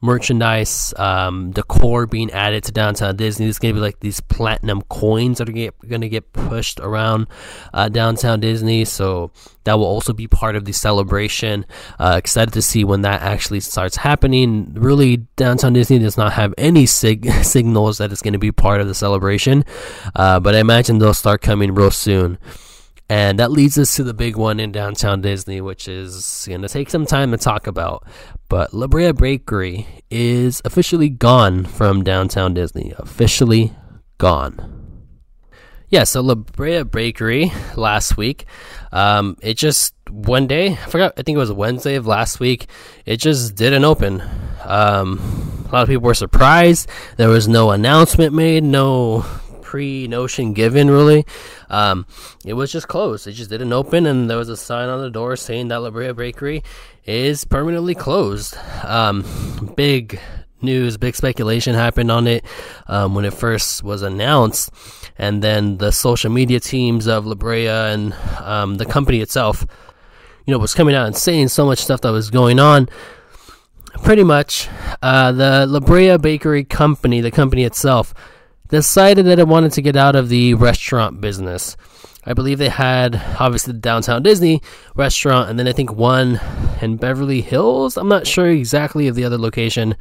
merchandise, 0.00 0.94
um, 0.96 1.50
decor 1.50 2.06
being 2.06 2.30
added 2.30 2.64
to 2.64 2.72
downtown 2.72 3.16
Disney. 3.16 3.46
There's 3.46 3.58
going 3.58 3.74
to 3.74 3.80
be 3.80 3.84
like 3.84 4.00
these 4.00 4.20
platinum 4.20 4.82
coins 4.82 5.38
that 5.38 5.48
are 5.48 5.52
going 5.52 6.00
to 6.00 6.08
get 6.08 6.32
pushed 6.32 6.80
around 6.80 7.26
uh, 7.74 7.88
downtown 7.88 8.40
Disney. 8.40 8.84
So 8.84 9.32
that 9.64 9.74
will 9.74 9.86
also 9.86 10.12
be 10.12 10.28
part 10.28 10.56
of 10.56 10.64
the 10.64 10.72
celebration. 10.72 11.66
Uh, 11.98 12.14
excited 12.16 12.54
to 12.54 12.62
see 12.62 12.84
when 12.84 13.02
that 13.02 13.22
actually 13.22 13.60
starts 13.60 13.96
happening. 13.96 14.72
Really, 14.74 15.18
downtown 15.36 15.72
Disney 15.72 15.98
does 15.98 16.16
not 16.16 16.32
have 16.34 16.54
any 16.56 16.86
sig- 16.86 17.30
signals 17.42 17.98
that 17.98 18.12
it's 18.12 18.22
going 18.22 18.32
to 18.32 18.38
be 18.38 18.52
part 18.52 18.80
of 18.80 18.86
the 18.86 18.94
celebration, 18.94 19.64
uh, 20.14 20.38
but 20.40 20.54
I 20.54 20.58
imagine 20.58 20.98
they'll 20.98 21.14
start 21.14 21.42
coming 21.42 21.74
real 21.74 21.90
soon. 21.90 22.38
And 23.10 23.38
that 23.38 23.50
leads 23.50 23.78
us 23.78 23.96
to 23.96 24.04
the 24.04 24.12
big 24.12 24.36
one 24.36 24.60
in 24.60 24.70
downtown 24.70 25.22
Disney, 25.22 25.62
which 25.62 25.88
is 25.88 26.44
going 26.46 26.60
to 26.60 26.68
take 26.68 26.90
some 26.90 27.06
time 27.06 27.30
to 27.30 27.38
talk 27.38 27.66
about. 27.66 28.06
But 28.48 28.72
La 28.72 28.86
Brea 28.86 29.12
Bakery 29.12 29.86
is 30.10 30.62
officially 30.64 31.10
gone 31.10 31.64
from 31.64 32.02
downtown 32.02 32.54
Disney. 32.54 32.94
Officially 32.96 33.72
gone. 34.16 34.78
Yeah, 35.90 36.04
so 36.04 36.20
La 36.20 36.34
Brea 36.34 36.82
Bakery 36.82 37.50
last 37.76 38.16
week, 38.18 38.44
um, 38.92 39.38
it 39.40 39.54
just 39.54 39.94
one 40.10 40.46
day, 40.46 40.72
I 40.72 40.86
forgot, 40.86 41.14
I 41.16 41.22
think 41.22 41.36
it 41.36 41.38
was 41.38 41.52
Wednesday 41.52 41.94
of 41.94 42.06
last 42.06 42.40
week, 42.40 42.68
it 43.06 43.16
just 43.16 43.54
didn't 43.54 43.84
open. 43.86 44.22
Um, 44.64 45.18
a 45.66 45.72
lot 45.72 45.82
of 45.82 45.88
people 45.88 46.04
were 46.04 46.14
surprised. 46.14 46.90
There 47.16 47.30
was 47.30 47.48
no 47.48 47.70
announcement 47.70 48.34
made, 48.34 48.64
no 48.64 49.24
pre 49.68 50.08
notion 50.08 50.54
given, 50.54 50.90
really. 50.90 51.26
Um, 51.68 52.06
it 52.42 52.54
was 52.54 52.72
just 52.72 52.88
closed. 52.88 53.26
It 53.26 53.32
just 53.32 53.50
didn't 53.50 53.70
open, 53.74 54.06
and 54.06 54.30
there 54.30 54.38
was 54.38 54.48
a 54.48 54.56
sign 54.56 54.88
on 54.88 55.02
the 55.02 55.10
door 55.10 55.36
saying 55.36 55.68
that 55.68 55.82
La 55.82 55.90
Brea 55.90 56.12
Bakery 56.12 56.64
is 57.04 57.44
permanently 57.44 57.94
closed. 57.94 58.56
Um, 58.82 59.26
big 59.76 60.18
news, 60.62 60.96
big 60.96 61.14
speculation 61.14 61.74
happened 61.74 62.10
on 62.10 62.26
it 62.26 62.46
um, 62.86 63.14
when 63.14 63.26
it 63.26 63.34
first 63.34 63.84
was 63.84 64.00
announced, 64.00 64.70
and 65.18 65.42
then 65.42 65.76
the 65.76 65.92
social 65.92 66.30
media 66.30 66.60
teams 66.60 67.06
of 67.06 67.26
La 67.26 67.34
Brea 67.34 67.68
and 67.68 68.14
um, 68.40 68.76
the 68.76 68.86
company 68.86 69.20
itself, 69.20 69.66
you 70.46 70.52
know, 70.52 70.58
was 70.58 70.72
coming 70.72 70.94
out 70.94 71.06
and 71.06 71.14
saying 71.14 71.48
so 71.48 71.66
much 71.66 71.80
stuff 71.80 72.00
that 72.00 72.10
was 72.10 72.30
going 72.30 72.58
on. 72.58 72.88
Pretty 74.02 74.24
much, 74.24 74.66
uh, 75.02 75.30
the 75.32 75.66
La 75.68 75.80
Brea 75.80 76.16
Bakery 76.16 76.64
Company, 76.64 77.20
the 77.20 77.30
company 77.30 77.64
itself, 77.64 78.14
decided 78.68 79.26
that 79.26 79.38
it 79.38 79.48
wanted 79.48 79.72
to 79.72 79.82
get 79.82 79.96
out 79.96 80.16
of 80.16 80.28
the 80.28 80.54
restaurant 80.54 81.20
business. 81.20 81.76
I 82.24 82.34
believe 82.34 82.58
they 82.58 82.68
had 82.68 83.16
obviously 83.38 83.72
the 83.72 83.78
downtown 83.78 84.22
Disney 84.22 84.60
restaurant, 84.94 85.48
and 85.48 85.58
then 85.58 85.66
I 85.66 85.72
think 85.72 85.92
one 85.92 86.40
in 86.82 86.96
Beverly 86.96 87.40
Hills. 87.40 87.96
I'm 87.96 88.08
not 88.08 88.26
sure 88.26 88.48
exactly 88.48 89.08
of 89.08 89.14
the 89.14 89.24
other 89.24 89.38
location, 89.38 89.96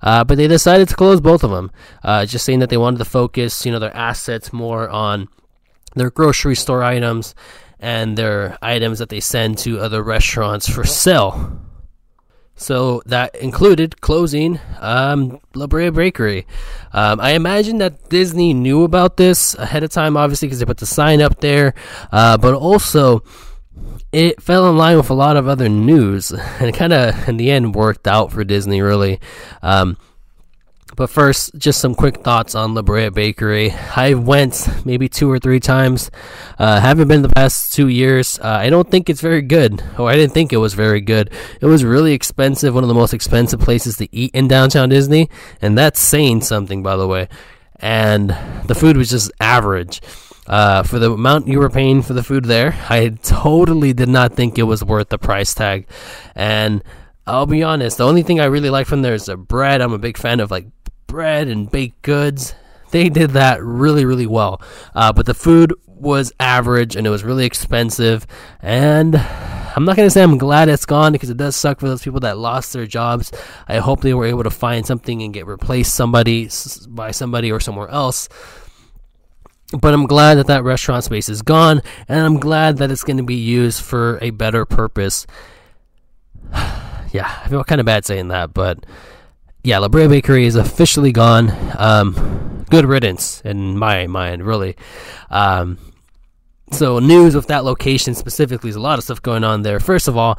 uh, 0.00 0.24
but 0.24 0.38
they 0.38 0.48
decided 0.48 0.88
to 0.88 0.96
close 0.96 1.20
both 1.20 1.44
of 1.44 1.50
them. 1.50 1.70
Uh, 2.02 2.24
just 2.24 2.44
saying 2.44 2.60
that 2.60 2.70
they 2.70 2.78
wanted 2.78 2.98
to 2.98 3.04
focus, 3.04 3.66
you 3.66 3.72
know, 3.72 3.78
their 3.78 3.94
assets 3.94 4.52
more 4.52 4.88
on 4.88 5.28
their 5.94 6.10
grocery 6.10 6.56
store 6.56 6.82
items 6.82 7.34
and 7.78 8.16
their 8.16 8.56
items 8.62 8.98
that 8.98 9.10
they 9.10 9.20
send 9.20 9.58
to 9.58 9.78
other 9.78 10.02
restaurants 10.02 10.68
for 10.68 10.84
sale. 10.84 11.60
So 12.56 13.02
that 13.04 13.34
included 13.36 14.00
closing 14.00 14.58
um, 14.80 15.40
La 15.54 15.66
Brea 15.66 15.90
Bakery. 15.90 16.46
Um, 16.92 17.20
I 17.20 17.32
imagine 17.32 17.78
that 17.78 18.08
Disney 18.08 18.54
knew 18.54 18.82
about 18.82 19.18
this 19.18 19.54
ahead 19.54 19.84
of 19.84 19.90
time, 19.90 20.16
obviously, 20.16 20.48
because 20.48 20.60
they 20.60 20.64
put 20.64 20.78
the 20.78 20.86
sign 20.86 21.20
up 21.20 21.40
there. 21.40 21.74
Uh, 22.10 22.38
but 22.38 22.54
also, 22.54 23.22
it 24.10 24.42
fell 24.42 24.68
in 24.70 24.78
line 24.78 24.96
with 24.96 25.10
a 25.10 25.14
lot 25.14 25.36
of 25.36 25.46
other 25.46 25.68
news, 25.68 26.30
and 26.60 26.74
kind 26.74 26.94
of, 26.94 27.28
in 27.28 27.36
the 27.36 27.50
end, 27.50 27.74
worked 27.74 28.08
out 28.08 28.32
for 28.32 28.42
Disney, 28.42 28.80
really. 28.80 29.20
Um, 29.62 29.98
but 30.96 31.10
first, 31.10 31.54
just 31.58 31.78
some 31.78 31.94
quick 31.94 32.22
thoughts 32.22 32.54
on 32.54 32.74
La 32.74 32.80
Brea 32.80 33.10
Bakery. 33.10 33.70
I 33.94 34.14
went 34.14 34.66
maybe 34.86 35.08
two 35.08 35.30
or 35.30 35.38
three 35.38 35.60
times. 35.60 36.10
Uh, 36.58 36.80
haven't 36.80 37.08
been 37.08 37.20
the 37.20 37.28
past 37.28 37.74
two 37.74 37.88
years. 37.88 38.38
Uh, 38.40 38.48
I 38.48 38.70
don't 38.70 38.90
think 38.90 39.10
it's 39.10 39.20
very 39.20 39.42
good, 39.42 39.84
or 39.98 40.08
I 40.08 40.16
didn't 40.16 40.32
think 40.32 40.54
it 40.54 40.56
was 40.56 40.72
very 40.72 41.02
good. 41.02 41.30
It 41.60 41.66
was 41.66 41.84
really 41.84 42.14
expensive, 42.14 42.74
one 42.74 42.82
of 42.82 42.88
the 42.88 42.94
most 42.94 43.12
expensive 43.12 43.60
places 43.60 43.98
to 43.98 44.08
eat 44.10 44.34
in 44.34 44.48
downtown 44.48 44.88
Disney, 44.88 45.28
and 45.60 45.76
that's 45.76 46.00
saying 46.00 46.40
something, 46.40 46.82
by 46.82 46.96
the 46.96 47.06
way. 47.06 47.28
And 47.78 48.30
the 48.64 48.74
food 48.74 48.96
was 48.96 49.10
just 49.10 49.30
average. 49.38 50.00
Uh, 50.46 50.82
for 50.82 50.98
the 50.98 51.10
amount 51.10 51.48
you 51.48 51.58
were 51.58 51.68
paying 51.68 52.02
for 52.02 52.14
the 52.14 52.22
food 52.22 52.44
there, 52.44 52.74
I 52.88 53.08
totally 53.22 53.92
did 53.92 54.08
not 54.08 54.34
think 54.34 54.58
it 54.58 54.62
was 54.62 54.82
worth 54.82 55.10
the 55.10 55.18
price 55.18 55.52
tag. 55.52 55.88
And 56.34 56.82
I'll 57.26 57.46
be 57.46 57.64
honest, 57.64 57.98
the 57.98 58.06
only 58.06 58.22
thing 58.22 58.40
I 58.40 58.44
really 58.44 58.70
like 58.70 58.86
from 58.86 59.02
there 59.02 59.14
is 59.14 59.26
the 59.26 59.36
bread. 59.36 59.80
I'm 59.80 59.92
a 59.92 59.98
big 59.98 60.16
fan 60.16 60.38
of 60.38 60.52
like 60.52 60.66
bread 61.06 61.48
and 61.48 61.70
baked 61.70 62.02
goods. 62.02 62.54
They 62.90 63.08
did 63.08 63.30
that 63.30 63.62
really, 63.62 64.04
really 64.04 64.26
well. 64.26 64.60
Uh, 64.94 65.12
but 65.12 65.26
the 65.26 65.34
food 65.34 65.74
was 65.86 66.32
average 66.38 66.94
and 66.94 67.06
it 67.06 67.10
was 67.10 67.24
really 67.24 67.44
expensive. 67.44 68.26
And 68.60 69.16
I'm 69.16 69.84
not 69.84 69.96
going 69.96 70.06
to 70.06 70.10
say 70.10 70.22
I'm 70.22 70.38
glad 70.38 70.68
it's 70.68 70.86
gone 70.86 71.12
because 71.12 71.30
it 71.30 71.36
does 71.36 71.56
suck 71.56 71.80
for 71.80 71.88
those 71.88 72.02
people 72.02 72.20
that 72.20 72.38
lost 72.38 72.72
their 72.72 72.86
jobs. 72.86 73.32
I 73.68 73.78
hope 73.78 74.00
they 74.00 74.14
were 74.14 74.26
able 74.26 74.44
to 74.44 74.50
find 74.50 74.86
something 74.86 75.22
and 75.22 75.34
get 75.34 75.46
replaced 75.46 75.94
somebody 75.94 76.48
by 76.88 77.10
somebody 77.10 77.52
or 77.52 77.60
somewhere 77.60 77.88
else. 77.88 78.28
But 79.72 79.92
I'm 79.92 80.06
glad 80.06 80.36
that 80.36 80.46
that 80.46 80.62
restaurant 80.62 81.02
space 81.02 81.28
is 81.28 81.42
gone, 81.42 81.82
and 82.08 82.20
I'm 82.20 82.38
glad 82.38 82.78
that 82.78 82.92
it's 82.92 83.02
going 83.02 83.16
to 83.16 83.24
be 83.24 83.34
used 83.34 83.82
for 83.82 84.18
a 84.22 84.30
better 84.30 84.64
purpose. 84.64 85.26
yeah, 87.12 87.40
I 87.44 87.48
feel 87.48 87.64
kind 87.64 87.80
of 87.80 87.84
bad 87.84 88.04
saying 88.04 88.28
that, 88.28 88.54
but 88.54 88.86
yeah, 89.66 89.78
La 89.78 89.88
Brea 89.88 90.06
Bakery 90.06 90.46
is 90.46 90.54
officially 90.54 91.10
gone. 91.10 91.52
Um, 91.76 92.64
good 92.70 92.84
riddance 92.84 93.40
in 93.40 93.76
my 93.76 94.06
mind, 94.06 94.46
really. 94.46 94.76
Um, 95.28 95.78
so 96.70 97.00
news 97.00 97.34
with 97.34 97.48
that 97.48 97.64
location 97.64 98.14
specifically 98.14 98.70
is 98.70 98.76
a 98.76 98.80
lot 98.80 98.96
of 98.96 99.02
stuff 99.02 99.20
going 99.20 99.42
on 99.42 99.62
there. 99.62 99.80
First 99.80 100.06
of 100.06 100.16
all, 100.16 100.38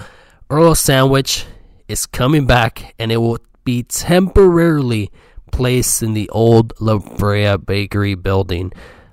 Earl 0.50 0.76
Sandwich 0.76 1.46
is 1.90 2.06
coming 2.06 2.46
back, 2.46 2.96
and 2.98 3.12
it 3.12 3.18
will 3.18 3.40
be 3.66 3.84
temporarily 3.84 5.12
placed 5.52 6.02
in 6.02 6.14
the 6.14 6.30
old 6.30 6.72
La 6.80 6.98
Brea 6.98 7.58
Bakery 7.58 8.16
building. 8.16 8.72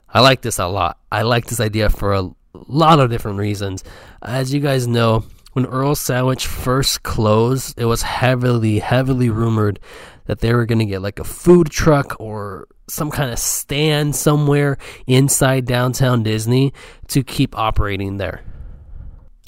I 0.08 0.20
like 0.20 0.42
this 0.42 0.60
a 0.60 0.68
lot. 0.68 0.96
I 1.10 1.22
like 1.22 1.46
this 1.46 1.58
idea 1.58 1.90
for 1.90 2.12
a 2.12 2.30
lot 2.68 3.00
of 3.00 3.10
different 3.10 3.38
reasons. 3.38 3.82
As 4.22 4.54
you 4.54 4.60
guys 4.60 4.86
know, 4.86 5.24
when 5.55 5.66
Earl 5.66 5.94
Sandwich 5.94 6.46
first 6.46 7.02
closed, 7.02 7.78
it 7.78 7.86
was 7.86 8.02
heavily, 8.02 8.80
heavily 8.80 9.30
rumored 9.30 9.80
that 10.26 10.40
they 10.40 10.52
were 10.52 10.66
going 10.66 10.78
to 10.80 10.84
get 10.84 11.00
like 11.02 11.18
a 11.18 11.24
food 11.24 11.70
truck 11.70 12.16
or 12.20 12.68
some 12.88 13.11
kind 13.11 13.30
of 13.30 13.38
stand 13.38 14.14
somewhere 14.14 14.76
inside 15.07 15.64
downtown 15.64 16.22
Disney 16.22 16.72
to 17.09 17.22
keep 17.22 17.57
operating 17.57 18.18
there. 18.18 18.42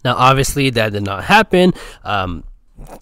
Now, 0.05 0.15
obviously, 0.17 0.71
that 0.71 0.93
did 0.93 1.03
not 1.03 1.25
happen. 1.25 1.73
Um, 2.05 2.45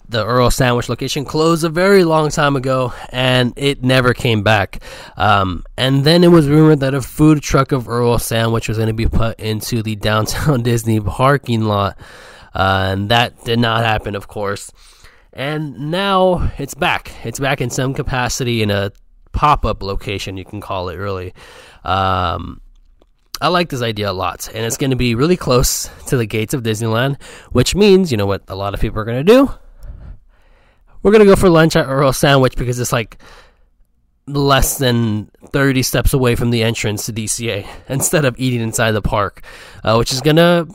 the 0.07 0.25
Earl 0.25 0.49
Sandwich 0.51 0.89
location 0.89 1.25
closed 1.25 1.63
a 1.63 1.69
very 1.69 2.03
long 2.03 2.29
time 2.29 2.55
ago, 2.55 2.93
and 3.09 3.53
it 3.57 3.83
never 3.83 4.13
came 4.13 4.41
back. 4.41 4.81
Um, 5.17 5.63
and 5.77 6.03
then 6.03 6.23
it 6.23 6.29
was 6.29 6.47
rumored 6.47 6.79
that 6.79 6.93
a 6.93 7.01
food 7.01 7.41
truck 7.41 7.71
of 7.71 7.89
Earl 7.89 8.17
Sandwich 8.17 8.69
was 8.69 8.77
going 8.77 8.87
to 8.87 8.93
be 8.93 9.07
put 9.07 9.39
into 9.39 9.83
the 9.83 9.95
downtown 9.95 10.63
Disney 10.63 10.99
parking 10.99 11.65
lot, 11.65 11.97
uh, 12.55 12.89
and 12.91 13.09
that 13.09 13.43
did 13.43 13.59
not 13.59 13.83
happen, 13.83 14.15
of 14.15 14.27
course. 14.27 14.71
And 15.33 15.91
now 15.91 16.51
it's 16.57 16.73
back. 16.73 17.11
It's 17.25 17.39
back 17.39 17.59
in 17.59 17.69
some 17.69 17.93
capacity 17.93 18.63
in 18.63 18.71
a 18.71 18.91
pop-up 19.33 19.83
location, 19.83 20.37
you 20.37 20.45
can 20.45 20.61
call 20.61 20.87
it, 20.87 20.95
really. 20.95 21.33
Um, 21.83 22.61
I 23.41 23.49
like 23.49 23.69
this 23.69 23.81
idea 23.81 24.09
a 24.09 24.13
lot, 24.13 24.47
and 24.47 24.65
it's 24.65 24.77
going 24.77 24.91
to 24.91 24.95
be 24.95 25.13
really 25.13 25.35
close 25.35 25.89
to 26.07 26.15
the 26.15 26.25
gates 26.25 26.53
of 26.53 26.63
Disneyland, 26.63 27.21
which 27.51 27.75
means, 27.75 28.11
you 28.11 28.17
know 28.17 28.25
what 28.25 28.43
a 28.47 28.55
lot 28.55 28.73
of 28.73 28.79
people 28.79 28.99
are 28.99 29.05
going 29.05 29.25
to 29.25 29.33
do? 29.33 29.51
We're 31.03 31.11
going 31.11 31.19
to 31.19 31.25
go 31.25 31.35
for 31.35 31.49
lunch 31.49 31.75
at 31.75 31.85
Earl 31.85 32.13
Sandwich 32.13 32.55
because 32.55 32.79
it's 32.79 32.93
like 32.93 33.21
less 34.27 34.77
than 34.77 35.29
30 35.49 35.83
steps 35.83 36.13
away 36.13 36.35
from 36.35 36.49
the 36.49 36.63
entrance 36.63 37.05
to 37.05 37.13
DCA 37.13 37.67
instead 37.89 38.25
of 38.25 38.35
eating 38.39 38.61
inside 38.61 38.91
the 38.93 39.01
park, 39.01 39.43
uh, 39.83 39.95
which 39.97 40.13
is 40.13 40.21
going 40.21 40.37
to 40.37 40.67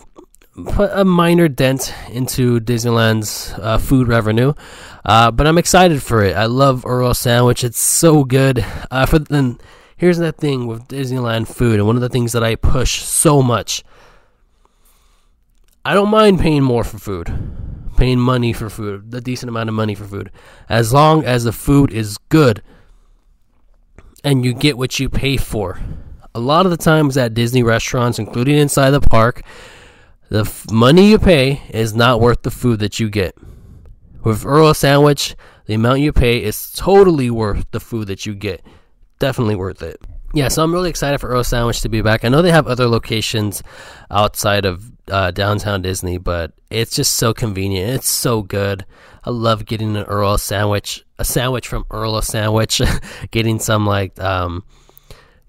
put 0.64 0.90
a 0.92 1.04
minor 1.04 1.48
dent 1.48 1.94
into 2.10 2.60
Disneyland's 2.60 3.52
uh, 3.58 3.78
food 3.78 4.08
revenue. 4.08 4.52
Uh, 5.04 5.30
but 5.30 5.46
I'm 5.46 5.58
excited 5.58 6.02
for 6.02 6.22
it. 6.22 6.36
I 6.36 6.46
love 6.46 6.84
Earl 6.86 7.14
Sandwich. 7.14 7.64
It's 7.64 7.80
so 7.80 8.24
good. 8.24 8.64
Uh, 8.90 9.06
for 9.06 9.18
then 9.18 9.58
here's 9.96 10.18
the 10.18 10.32
thing 10.32 10.66
with 10.66 10.88
Disneyland 10.88 11.48
food, 11.48 11.78
and 11.78 11.86
one 11.86 11.96
of 11.96 12.02
the 12.02 12.08
things 12.08 12.32
that 12.32 12.44
I 12.44 12.54
push 12.56 13.02
so 13.02 13.42
much. 13.42 13.82
I 15.84 15.94
don't 15.94 16.10
mind 16.10 16.40
paying 16.40 16.62
more 16.62 16.84
for 16.84 16.98
food, 16.98 17.32
paying 17.96 18.18
money 18.18 18.52
for 18.52 18.68
food, 18.68 19.14
a 19.14 19.20
decent 19.20 19.48
amount 19.48 19.68
of 19.70 19.74
money 19.74 19.94
for 19.94 20.04
food, 20.04 20.30
as 20.68 20.92
long 20.92 21.24
as 21.24 21.44
the 21.44 21.52
food 21.52 21.92
is 21.92 22.18
good 22.28 22.62
and 24.22 24.44
you 24.44 24.52
get 24.52 24.76
what 24.76 24.98
you 24.98 25.08
pay 25.08 25.36
for. 25.36 25.80
A 26.34 26.40
lot 26.40 26.66
of 26.66 26.70
the 26.70 26.76
times 26.76 27.16
at 27.16 27.34
Disney 27.34 27.62
restaurants, 27.62 28.18
including 28.18 28.56
inside 28.56 28.90
the 28.90 29.00
park, 29.00 29.42
the 30.30 30.40
f- 30.40 30.70
money 30.70 31.10
you 31.10 31.18
pay 31.18 31.60
is 31.70 31.94
not 31.94 32.20
worth 32.20 32.42
the 32.42 32.50
food 32.50 32.80
that 32.80 32.98
you 32.98 33.10
get. 33.10 33.36
With 34.24 34.46
Earl 34.46 34.72
Sandwich, 34.74 35.36
the 35.66 35.74
amount 35.74 36.00
you 36.00 36.12
pay 36.12 36.42
is 36.42 36.72
totally 36.72 37.30
worth 37.30 37.66
the 37.70 37.80
food 37.80 38.08
that 38.08 38.24
you 38.24 38.34
get 38.34 38.64
definitely 39.20 39.54
worth 39.54 39.82
it. 39.82 40.00
Yeah, 40.32 40.48
so 40.48 40.64
I'm 40.64 40.72
really 40.72 40.90
excited 40.90 41.18
for 41.18 41.28
Earl 41.28 41.44
Sandwich 41.44 41.82
to 41.82 41.88
be 41.88 42.02
back. 42.02 42.24
I 42.24 42.28
know 42.28 42.42
they 42.42 42.50
have 42.50 42.66
other 42.66 42.86
locations 42.88 43.62
outside 44.10 44.64
of 44.64 44.90
uh, 45.08 45.30
downtown 45.30 45.82
Disney, 45.82 46.18
but 46.18 46.52
it's 46.70 46.96
just 46.96 47.14
so 47.14 47.32
convenient. 47.32 47.94
It's 47.94 48.08
so 48.08 48.42
good. 48.42 48.84
I 49.24 49.30
love 49.30 49.66
getting 49.66 49.96
an 49.96 50.04
Earl 50.04 50.38
sandwich, 50.38 51.04
a 51.18 51.24
sandwich 51.24 51.68
from 51.68 51.84
Earl 51.90 52.22
Sandwich, 52.22 52.80
getting 53.30 53.58
some 53.58 53.86
like, 53.86 54.18
um, 54.20 54.64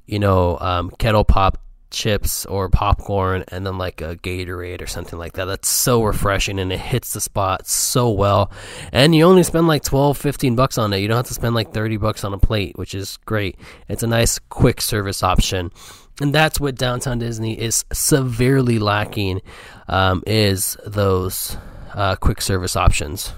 you 0.08 0.20
know, 0.20 0.58
um, 0.60 0.92
kettle 0.98 1.24
pop 1.24 1.62
chips 1.92 2.46
or 2.46 2.70
popcorn 2.70 3.44
and 3.50 3.66
then 3.66 3.78
like 3.78 4.02
a 4.02 4.16
Gatorade 4.16 4.82
or 4.82 4.88
something 4.88 5.20
like 5.20 5.34
that. 5.34 5.46
That's 5.46 5.70
so 5.70 6.04
refreshing 6.04 6.60
and 6.60 6.72
it 6.72 6.80
hits 6.80 7.14
the 7.14 7.22
spot 7.22 7.68
so 7.68 8.10
well. 8.10 8.52
And 8.92 9.14
you 9.14 9.24
only 9.24 9.44
spend 9.44 9.68
like 9.68 9.84
12, 9.84 10.18
15 10.18 10.56
bucks 10.56 10.78
on 10.78 10.94
it. 10.94 10.98
You 10.98 11.08
don't 11.08 11.18
have 11.18 11.28
to 11.28 11.34
spend 11.34 11.54
like 11.54 11.74
30 11.74 11.98
bucks 11.98 12.24
on 12.24 12.34
a 12.34 12.38
plate, 12.38 12.78
which 12.78 12.96
is 12.96 13.18
great. 13.26 13.58
It's 13.88 14.04
a 14.04 14.08
nice 14.08 14.40
quick 14.40 14.82
service 14.82 15.22
option. 15.22 15.72
And 16.20 16.34
that's 16.34 16.60
what 16.60 16.76
downtown 16.76 17.20
Disney 17.20 17.60
is 17.60 17.86
severely 17.92 18.80
lacking 18.80 19.42
um, 19.88 20.24
is 20.28 20.78
those 20.86 21.58
uh, 21.94 22.16
quick 22.16 22.42
service 22.42 22.76
options. 22.76 23.34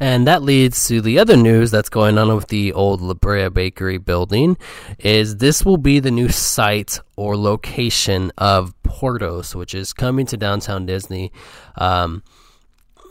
And 0.00 0.26
that 0.26 0.42
leads 0.42 0.88
to 0.88 1.02
the 1.02 1.18
other 1.18 1.36
news 1.36 1.70
that's 1.70 1.90
going 1.90 2.16
on 2.16 2.34
with 2.34 2.48
the 2.48 2.72
old 2.72 3.02
La 3.02 3.12
Brea 3.12 3.50
Bakery 3.50 3.98
building 3.98 4.56
is 4.98 5.36
this 5.36 5.62
will 5.62 5.76
be 5.76 6.00
the 6.00 6.10
new 6.10 6.30
site 6.30 6.98
or 7.16 7.36
location 7.36 8.32
of 8.38 8.74
Portos, 8.82 9.54
which 9.54 9.74
is 9.74 9.92
coming 9.92 10.24
to 10.26 10.38
downtown 10.38 10.86
Disney. 10.86 11.32
Um, 11.76 12.22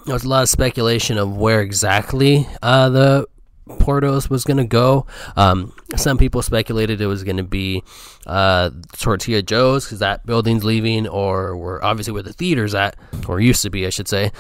there's 0.07 0.23
a 0.23 0.29
lot 0.29 0.41
of 0.41 0.49
speculation 0.49 1.19
of 1.19 1.37
where 1.37 1.61
exactly 1.61 2.47
uh, 2.63 2.89
the 2.89 3.27
Portos 3.67 4.29
was 4.29 4.43
going 4.43 4.57
to 4.57 4.65
go. 4.65 5.05
Um, 5.35 5.71
some 5.95 6.17
people 6.17 6.41
speculated 6.41 7.01
it 7.01 7.05
was 7.05 7.23
going 7.23 7.37
to 7.37 7.43
be 7.43 7.83
uh, 8.25 8.71
Tortilla 8.97 9.43
Joe's 9.43 9.85
because 9.85 9.99
that 9.99 10.25
building's 10.25 10.63
leaving, 10.63 11.07
or 11.07 11.55
where 11.55 11.83
obviously 11.83 12.13
where 12.13 12.23
the 12.23 12.33
theater's 12.33 12.73
at, 12.73 12.95
or 13.27 13.39
used 13.39 13.61
to 13.61 13.69
be, 13.69 13.85
I 13.85 13.89
should 13.89 14.07
say. 14.07 14.31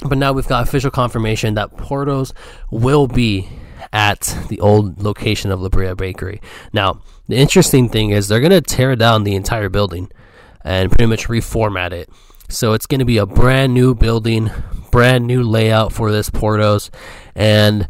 But 0.00 0.18
now 0.18 0.32
we've 0.32 0.46
got 0.46 0.66
official 0.66 0.90
confirmation 0.90 1.54
that 1.54 1.76
Portos 1.76 2.32
will 2.70 3.06
be 3.06 3.48
at 3.92 4.36
the 4.48 4.60
old 4.60 5.02
location 5.02 5.50
of 5.50 5.60
La 5.60 5.68
Brea 5.68 5.94
Bakery. 5.94 6.40
Now, 6.72 7.02
the 7.26 7.36
interesting 7.36 7.88
thing 7.88 8.10
is 8.10 8.28
they're 8.28 8.40
going 8.40 8.50
to 8.52 8.60
tear 8.60 8.96
down 8.96 9.24
the 9.24 9.34
entire 9.34 9.68
building 9.68 10.10
and 10.62 10.90
pretty 10.90 11.06
much 11.06 11.28
reformat 11.28 11.92
it. 11.92 12.10
So 12.48 12.72
it's 12.72 12.86
going 12.86 13.00
to 13.00 13.04
be 13.04 13.18
a 13.18 13.26
brand 13.26 13.74
new 13.74 13.94
building, 13.94 14.50
brand 14.90 15.26
new 15.26 15.42
layout 15.42 15.92
for 15.92 16.10
this 16.10 16.30
Portos, 16.30 16.90
and 17.34 17.88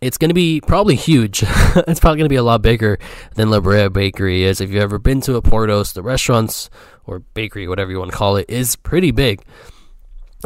it's 0.00 0.18
going 0.18 0.28
to 0.28 0.34
be 0.34 0.60
probably 0.60 0.94
huge. 0.94 1.42
it's 1.88 2.00
probably 2.00 2.18
going 2.18 2.26
to 2.26 2.28
be 2.28 2.36
a 2.36 2.42
lot 2.42 2.62
bigger 2.62 2.98
than 3.34 3.50
La 3.50 3.60
Brea 3.60 3.88
Bakery 3.88 4.44
is. 4.44 4.60
If 4.60 4.70
you've 4.70 4.82
ever 4.82 4.98
been 4.98 5.20
to 5.22 5.36
a 5.36 5.42
Portos, 5.42 5.94
the 5.94 6.02
restaurants 6.02 6.70
or 7.06 7.20
bakery, 7.20 7.66
whatever 7.66 7.90
you 7.90 7.98
want 7.98 8.12
to 8.12 8.16
call 8.16 8.36
it, 8.36 8.48
is 8.48 8.76
pretty 8.76 9.10
big. 9.10 9.42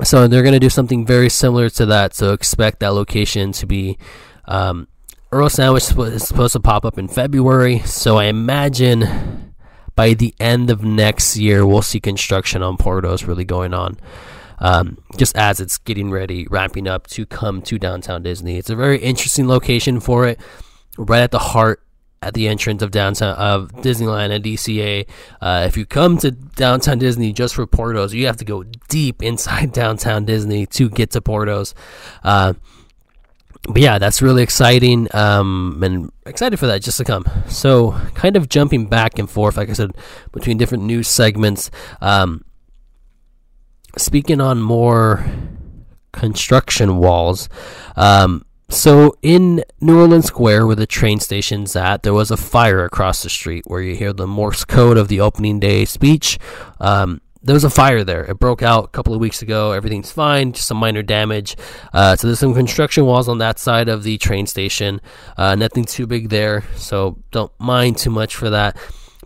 So 0.03 0.27
they're 0.29 0.43
going 0.43 0.55
to 0.55 0.61
do 0.61 0.71
something 0.71 1.05
very 1.05 1.29
similar 1.29 1.69
to 1.71 1.87
that. 1.87 2.15
So 2.15 2.33
expect 2.33 2.81
that 2.81 2.95
location 2.95 3.53
to 3.53 3.67
be. 3.67 3.99
Um, 4.47 4.89
Earl 5.33 5.49
Sandwich 5.49 5.85
is 5.97 6.27
supposed 6.27 6.53
to 6.55 6.61
pop 6.61 6.85
up 6.85 6.99
in 6.99 7.07
February. 7.07 7.81
So 7.81 8.17
I 8.17 8.25
imagine 8.25 9.55
by 9.95 10.15
the 10.15 10.35
end 10.41 10.71
of 10.71 10.83
next 10.83 11.37
year, 11.37 11.67
we'll 11.67 11.83
see 11.83 12.01
construction 12.01 12.63
on 12.63 12.77
Portos 12.77 13.27
really 13.27 13.45
going 13.45 13.75
on. 13.75 13.99
Um, 14.59 14.99
just 15.17 15.37
as 15.37 15.61
it's 15.61 15.79
getting 15.79 16.11
ready, 16.11 16.47
ramping 16.51 16.87
up 16.87 17.07
to 17.09 17.25
come 17.27 17.63
to 17.63 17.79
downtown 17.79 18.23
Disney. 18.23 18.59
It's 18.59 18.71
a 18.71 18.77
very 18.77 18.99
interesting 18.99 19.49
location 19.49 20.01
for 20.01 20.27
it, 20.27 20.41
right 20.99 21.21
at 21.21 21.31
the 21.31 21.39
heart 21.39 21.83
at 22.23 22.35
the 22.35 22.49
entrance 22.49 22.83
of 22.83 22.91
downtown 22.91 23.35
of 23.37 23.73
Disneyland 23.77 24.31
and 24.31 24.45
DCA. 24.45 25.09
Uh, 25.41 25.65
if 25.67 25.77
you 25.77 25.87
come 25.87 26.19
to 26.19 26.31
downtown 26.31 26.99
Disney 26.99 27.33
just 27.33 27.55
for 27.55 27.67
Portos, 27.67 28.13
you 28.13 28.27
have 28.27 28.37
to 28.39 28.45
go 28.45 28.63
deep 28.89 29.23
inside 29.23 29.73
downtown 29.73 30.25
Disney 30.25 30.67
to 30.67 30.91
get 30.91 31.11
to 31.13 31.21
Portos. 31.21 31.75
Uh, 32.23 32.55
but 33.69 33.83
yeah, 33.83 33.99
that's 33.99 34.23
really 34.23 34.43
exciting, 34.43 35.07
um, 35.15 35.81
and 35.83 36.11
excited 36.25 36.59
for 36.59 36.67
that 36.67 36.83
just 36.83 36.97
to 36.97 37.05
come. 37.05 37.27
So, 37.47 37.93
kind 38.15 38.37
of 38.37 38.49
jumping 38.49 38.87
back 38.87 39.19
and 39.19 39.29
forth, 39.29 39.59
like 39.59 39.69
I 39.69 39.75
said, 39.75 39.93
between 40.33 40.57
different 40.57 40.85
news 40.85 41.09
segments. 41.09 41.71
Um, 42.01 42.43
speaking 43.99 44.41
on 44.41 44.63
more 44.63 45.27
construction 46.13 46.97
walls, 46.97 47.51
um, 47.97 48.47
so 48.71 49.17
in 49.21 49.65
New 49.81 49.99
Orleans 49.99 50.27
Square, 50.27 50.67
where 50.67 50.77
the 50.77 50.87
train 50.87 51.21
station's 51.21 51.75
at, 51.75 52.03
there 52.03 52.15
was 52.15 52.31
a 52.31 52.37
fire 52.37 52.85
across 52.85 53.23
the 53.23 53.29
street 53.29 53.65
where 53.67 53.83
you 53.83 53.97
hear 53.97 54.13
the 54.13 54.27
Morse 54.27 54.65
code 54.65 54.97
of 54.97 55.09
the 55.09 55.21
opening 55.21 55.59
day 55.59 55.85
speech. 55.85 56.39
Um, 56.79 57.21
there 57.43 57.55
was 57.55 57.65
a 57.65 57.71
fire 57.71 58.05
there. 58.05 58.25
It 58.25 58.39
broke 58.39 58.63
out 58.63 58.85
a 58.85 58.89
couple 58.89 59.15
of 59.15 59.21
weeks 59.21 59.43
ago. 59.43 59.73
Everything's 59.73 60.13
fine, 60.13 60.53
just 60.53 60.69
some 60.69 60.77
minor 60.77 61.03
damage. 61.03 61.57
Uh, 61.93 62.15
so 62.15 62.27
there's 62.27 62.39
some 62.39 62.55
construction 62.55 63.07
walls 63.07 63.29
on 63.29 63.39
that 63.39 63.59
side 63.59 63.89
of 63.89 64.03
the 64.03 64.19
train 64.19 64.47
station. 64.47 65.01
Uh, 65.37 65.55
nothing 65.55 65.85
too 65.85 66.07
big 66.07 66.29
there, 66.29 66.65
so 66.77 67.19
don't 67.31 67.53
mind 67.59 67.97
too 67.97 68.11
much 68.11 68.37
for 68.37 68.51
that. 68.51 68.77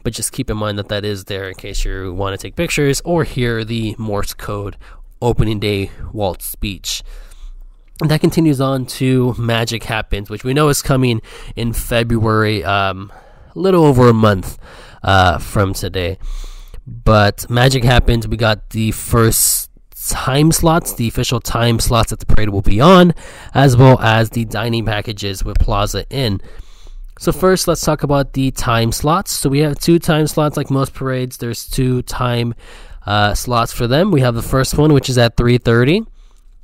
But 0.05 0.13
just 0.13 0.33
keep 0.33 0.49
in 0.49 0.57
mind 0.57 0.79
that 0.79 0.89
that 0.89 1.05
is 1.05 1.25
there 1.25 1.49
in 1.49 1.55
case 1.55 1.85
you 1.85 2.13
want 2.13 2.39
to 2.39 2.43
take 2.43 2.57
pictures 2.57 3.03
or 3.05 3.25
hear 3.25 3.65
the 3.65 3.97
Morse 3.99 4.35
code 4.35 4.77
opening 5.21 5.59
day 5.59 5.91
waltz 6.13 6.45
speech. 6.45 7.03
That 8.01 8.21
continues 8.21 8.61
on 8.61 8.87
to 8.87 9.35
Magic 9.39 9.85
Happens, 9.85 10.29
which 10.29 10.43
we 10.43 10.53
know 10.53 10.69
is 10.69 10.83
coming 10.83 11.23
in 11.55 11.73
February, 11.73 12.65
um, 12.65 13.13
a 13.55 13.59
little 13.59 13.85
over 13.85 14.09
a 14.09 14.13
month 14.13 14.59
uh, 15.05 15.39
from 15.39 15.75
today. 15.75 16.19
But 16.87 17.49
Magic 17.49 17.85
Happens, 17.85 18.27
we 18.27 18.37
got 18.37 18.71
the 18.71 18.91
first 18.91 19.71
time 20.09 20.51
slots, 20.51 20.95
the 20.95 21.07
official 21.07 21.39
time 21.39 21.79
slots 21.79 22.11
that 22.11 22.19
the 22.19 22.27
parade 22.27 22.49
will 22.49 22.63
be 22.63 22.81
on, 22.81 23.15
as 23.55 23.77
well 23.77 24.01
as 24.01 24.31
the 24.31 24.45
dining 24.45 24.85
packages 24.85 25.45
with 25.45 25.59
Plaza 25.61 26.05
Inn. 26.11 26.41
So 27.21 27.31
first, 27.31 27.69
let's 27.69 27.81
talk 27.81 28.03
about 28.03 28.33
the 28.33 28.51
time 28.51 28.91
slots. 28.91 29.31
So 29.31 29.49
we 29.49 29.61
have 29.61 29.79
two 29.79 30.01
time 30.01 30.27
slots, 30.27 30.57
like 30.57 30.69
most 30.69 30.95
parades. 30.95 31.37
There's 31.37 31.69
two 31.69 32.03
time 32.03 32.55
uh, 33.07 33.35
slots 33.35 33.73
for 33.73 33.87
them. 33.87 34.11
We 34.11 34.21
have 34.23 34.35
the 34.35 34.43
first 34.43 34.77
one, 34.77 34.93
which 34.93 35.09
is 35.09 35.17
at 35.17 35.37
3:30, 35.37 36.07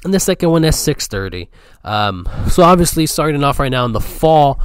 and 0.04 0.14
the 0.14 0.20
second 0.20 0.50
one 0.50 0.64
at 0.64 0.74
6:30. 0.74 1.48
Um, 1.84 2.28
so 2.48 2.62
obviously, 2.62 3.06
starting 3.06 3.44
off 3.44 3.58
right 3.58 3.70
now 3.70 3.84
in 3.84 3.92
the 3.92 4.00
fall. 4.00 4.60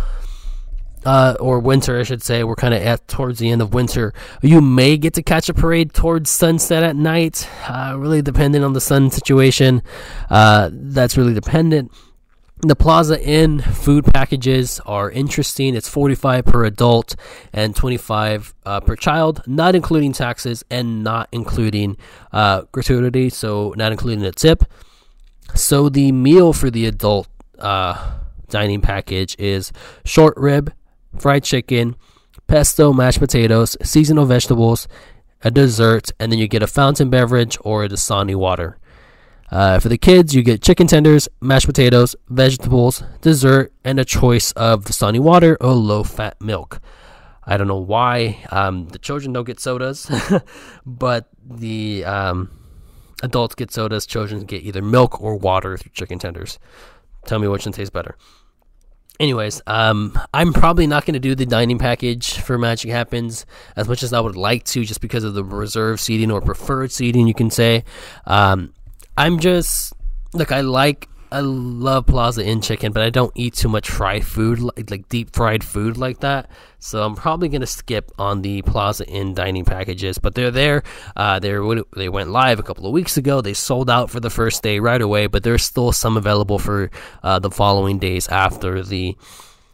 Uh, 1.06 1.36
or 1.40 1.60
winter, 1.60 2.00
I 2.00 2.02
should 2.02 2.24
say. 2.24 2.44
We're 2.44 2.56
kind 2.56 2.74
of 2.74 2.82
at 2.82 3.08
towards 3.08 3.38
the 3.38 3.52
end 3.52 3.62
of 3.62 3.76
winter. 3.76 4.12
You 4.42 4.60
may 4.60 4.98
get 4.98 5.14
to 5.14 5.22
catch 5.22 5.50
a 5.50 5.54
parade 5.54 5.94
towards 5.94 6.32
sunset 6.32 6.82
at 6.82 6.96
night, 6.96 7.48
uh, 7.70 7.94
really 7.96 8.24
depending 8.24 8.64
on 8.64 8.74
the 8.74 8.82
sun 8.82 9.12
situation. 9.12 9.84
Uh, 10.32 10.72
that's 10.74 11.16
really 11.16 11.36
dependent. 11.36 11.92
The 12.62 12.76
Plaza 12.76 13.24
Inn 13.24 13.60
food 13.60 14.06
packages 14.06 14.80
are 14.88 15.12
interesting. 15.12 15.76
It's 15.76 15.88
45 15.88 16.46
per 16.46 16.66
adult 16.66 17.16
and 17.54 17.76
25 17.76 18.56
uh, 18.66 18.80
per 18.80 18.96
child, 18.96 19.44
not 19.46 19.76
including 19.76 20.12
taxes 20.12 20.64
and 20.72 21.04
not 21.04 21.30
including 21.32 21.98
uh, 22.32 22.64
gratuity, 22.72 23.30
so 23.30 23.76
not 23.78 23.92
including 23.92 24.26
a 24.26 24.32
tip. 24.32 24.64
So 25.56 25.88
the 25.88 26.12
meal 26.12 26.51
for 26.51 26.70
the 26.70 26.86
adult 26.86 27.28
uh, 27.58 28.20
dining 28.49 28.82
package 28.82 29.38
is 29.39 29.72
short 30.03 30.36
rib, 30.36 30.74
fried 31.18 31.45
chicken, 31.45 31.95
pesto, 32.45 32.91
mashed 32.91 33.20
potatoes, 33.20 33.78
seasonal 33.82 34.26
vegetables, 34.26 34.89
a 35.43 35.51
dessert, 35.51 36.12
and 36.20 36.30
then 36.30 36.39
you 36.39 36.49
get 36.49 36.62
a 36.62 36.68
fountain 36.68 37.10
beverage 37.10 37.58
or 37.62 37.86
a 37.86 37.89
Dasani 37.89 38.36
water. 38.36 38.78
Uh, 39.49 39.80
for 39.80 39.88
the 39.88 39.97
kids, 39.97 40.36
you 40.36 40.43
get 40.43 40.62
chicken 40.62 40.88
tenders, 40.88 41.30
mashed 41.39 41.68
potatoes, 41.68 42.18
vegetables, 42.28 43.03
dessert, 43.22 43.72
and 43.86 43.97
a 43.97 44.06
choice 44.06 44.51
of 44.53 44.84
Dasani 44.84 45.20
water 45.20 45.56
or 45.62 45.72
low 45.72 46.03
fat 46.03 46.36
milk. 46.41 46.82
I 47.45 47.56
don't 47.56 47.68
know 47.68 47.78
why 47.78 48.43
um, 48.51 48.88
the 48.88 48.99
children 48.99 49.32
don't 49.32 49.45
get 49.45 49.62
sodas, 49.62 50.12
but 50.86 51.30
the 51.47 52.03
um, 52.03 52.49
adults 53.24 53.55
get 53.55 53.72
sodas. 53.72 54.05
Children 54.05 54.45
get 54.45 54.63
either 54.63 54.82
milk 54.82 55.22
or 55.22 55.36
water 55.36 55.78
through 55.78 55.91
chicken 55.93 56.20
tenders. 56.20 56.59
Tell 57.26 57.39
me 57.39 57.47
which 57.47 57.66
one 57.66 57.74
tastes 57.74 57.89
better. 57.89 58.18
Anyways, 59.20 59.61
um, 59.66 60.20
I'm 60.34 60.51
probably 60.51 60.88
not 60.88 61.05
going 61.05 61.13
to 61.13 61.20
do 61.20 61.36
the 61.36 61.45
dining 61.45 61.78
package 61.78 62.34
for 62.39 62.57
Magic 62.57 62.91
Happens 62.91 63.45
as 63.78 63.88
much 63.88 64.03
as 64.03 64.11
I 64.11 64.20
would 64.20 64.36
like 64.36 64.66
to, 64.66 64.84
just 64.84 64.99
because 64.99 65.24
of 65.24 65.34
the 65.34 65.43
reserve 65.43 66.01
seating 66.01 66.32
or 66.32 66.41
preferred 66.41 66.91
seating, 66.91 67.26
you 67.26 67.34
can 67.34 67.49
say. 67.49 67.86
Um, 68.26 68.74
I'm 69.18 69.39
just 69.39 69.93
look. 70.34 70.51
I 70.51 70.61
like. 70.61 71.07
I 71.32 71.39
love 71.39 72.05
Plaza 72.05 72.45
Inn 72.45 72.61
chicken, 72.61 72.91
but 72.91 73.03
I 73.03 73.09
don't 73.09 73.32
eat 73.36 73.55
too 73.55 73.67
much 73.67 73.89
fried 73.89 74.26
food, 74.26 74.59
like, 74.59 74.89
like 74.89 75.09
deep 75.09 75.36
fried 75.36 75.63
food 75.63 75.97
like 75.97 76.19
that. 76.19 76.49
So 76.80 77.03
I'm 77.03 77.15
probably 77.15 77.49
gonna 77.49 77.65
skip 77.65 78.11
on 78.19 78.41
the 78.41 78.61
Plaza 78.61 79.05
Inn 79.07 79.34
dining 79.34 79.65
packages. 79.65 80.17
But 80.17 80.36
they're 80.36 80.51
there. 80.51 80.84
Uh, 81.15 81.39
they 81.39 81.57
they 81.95 82.09
went 82.09 82.30
live 82.30 82.59
a 82.59 82.63
couple 82.63 82.86
of 82.86 82.93
weeks 82.93 83.17
ago. 83.17 83.41
They 83.41 83.53
sold 83.53 83.89
out 83.89 84.09
for 84.09 84.19
the 84.19 84.30
first 84.30 84.63
day 84.63 84.80
right 84.80 85.01
away, 85.01 85.28
but 85.28 85.43
there's 85.43 85.63
still 85.63 85.91
some 85.91 86.15
available 86.15 86.59
for 86.59 86.91
uh, 87.23 87.39
the 87.39 87.51
following 87.51 87.99
days 87.99 88.28
after 88.28 88.84
the 88.84 89.17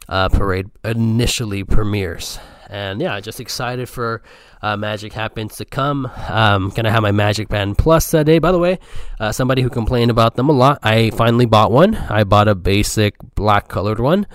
uh, 0.07 0.29
parade 0.29 0.69
initially 0.83 1.63
premieres. 1.63 2.39
And 2.71 3.01
yeah, 3.01 3.19
just 3.19 3.41
excited 3.41 3.89
for 3.89 4.23
uh, 4.61 4.77
Magic 4.77 5.11
Happens 5.11 5.57
to 5.57 5.65
come. 5.65 6.09
Um, 6.29 6.69
gonna 6.69 6.89
have 6.89 7.03
my 7.03 7.11
Magic 7.11 7.49
Band 7.49 7.77
Plus 7.77 8.09
today. 8.09 8.39
By 8.39 8.53
the 8.53 8.59
way, 8.59 8.79
uh, 9.19 9.33
somebody 9.33 9.61
who 9.61 9.69
complained 9.69 10.09
about 10.09 10.35
them 10.35 10.47
a 10.47 10.53
lot, 10.53 10.79
I 10.81 11.09
finally 11.09 11.45
bought 11.45 11.71
one. 11.71 11.95
I 11.95 12.23
bought 12.23 12.47
a 12.47 12.55
basic 12.55 13.15
black 13.35 13.67
colored 13.67 13.99
one. 13.99 14.25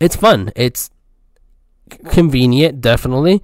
It's 0.00 0.16
fun. 0.16 0.50
It's 0.56 0.88
convenient, 2.06 2.80
definitely. 2.80 3.42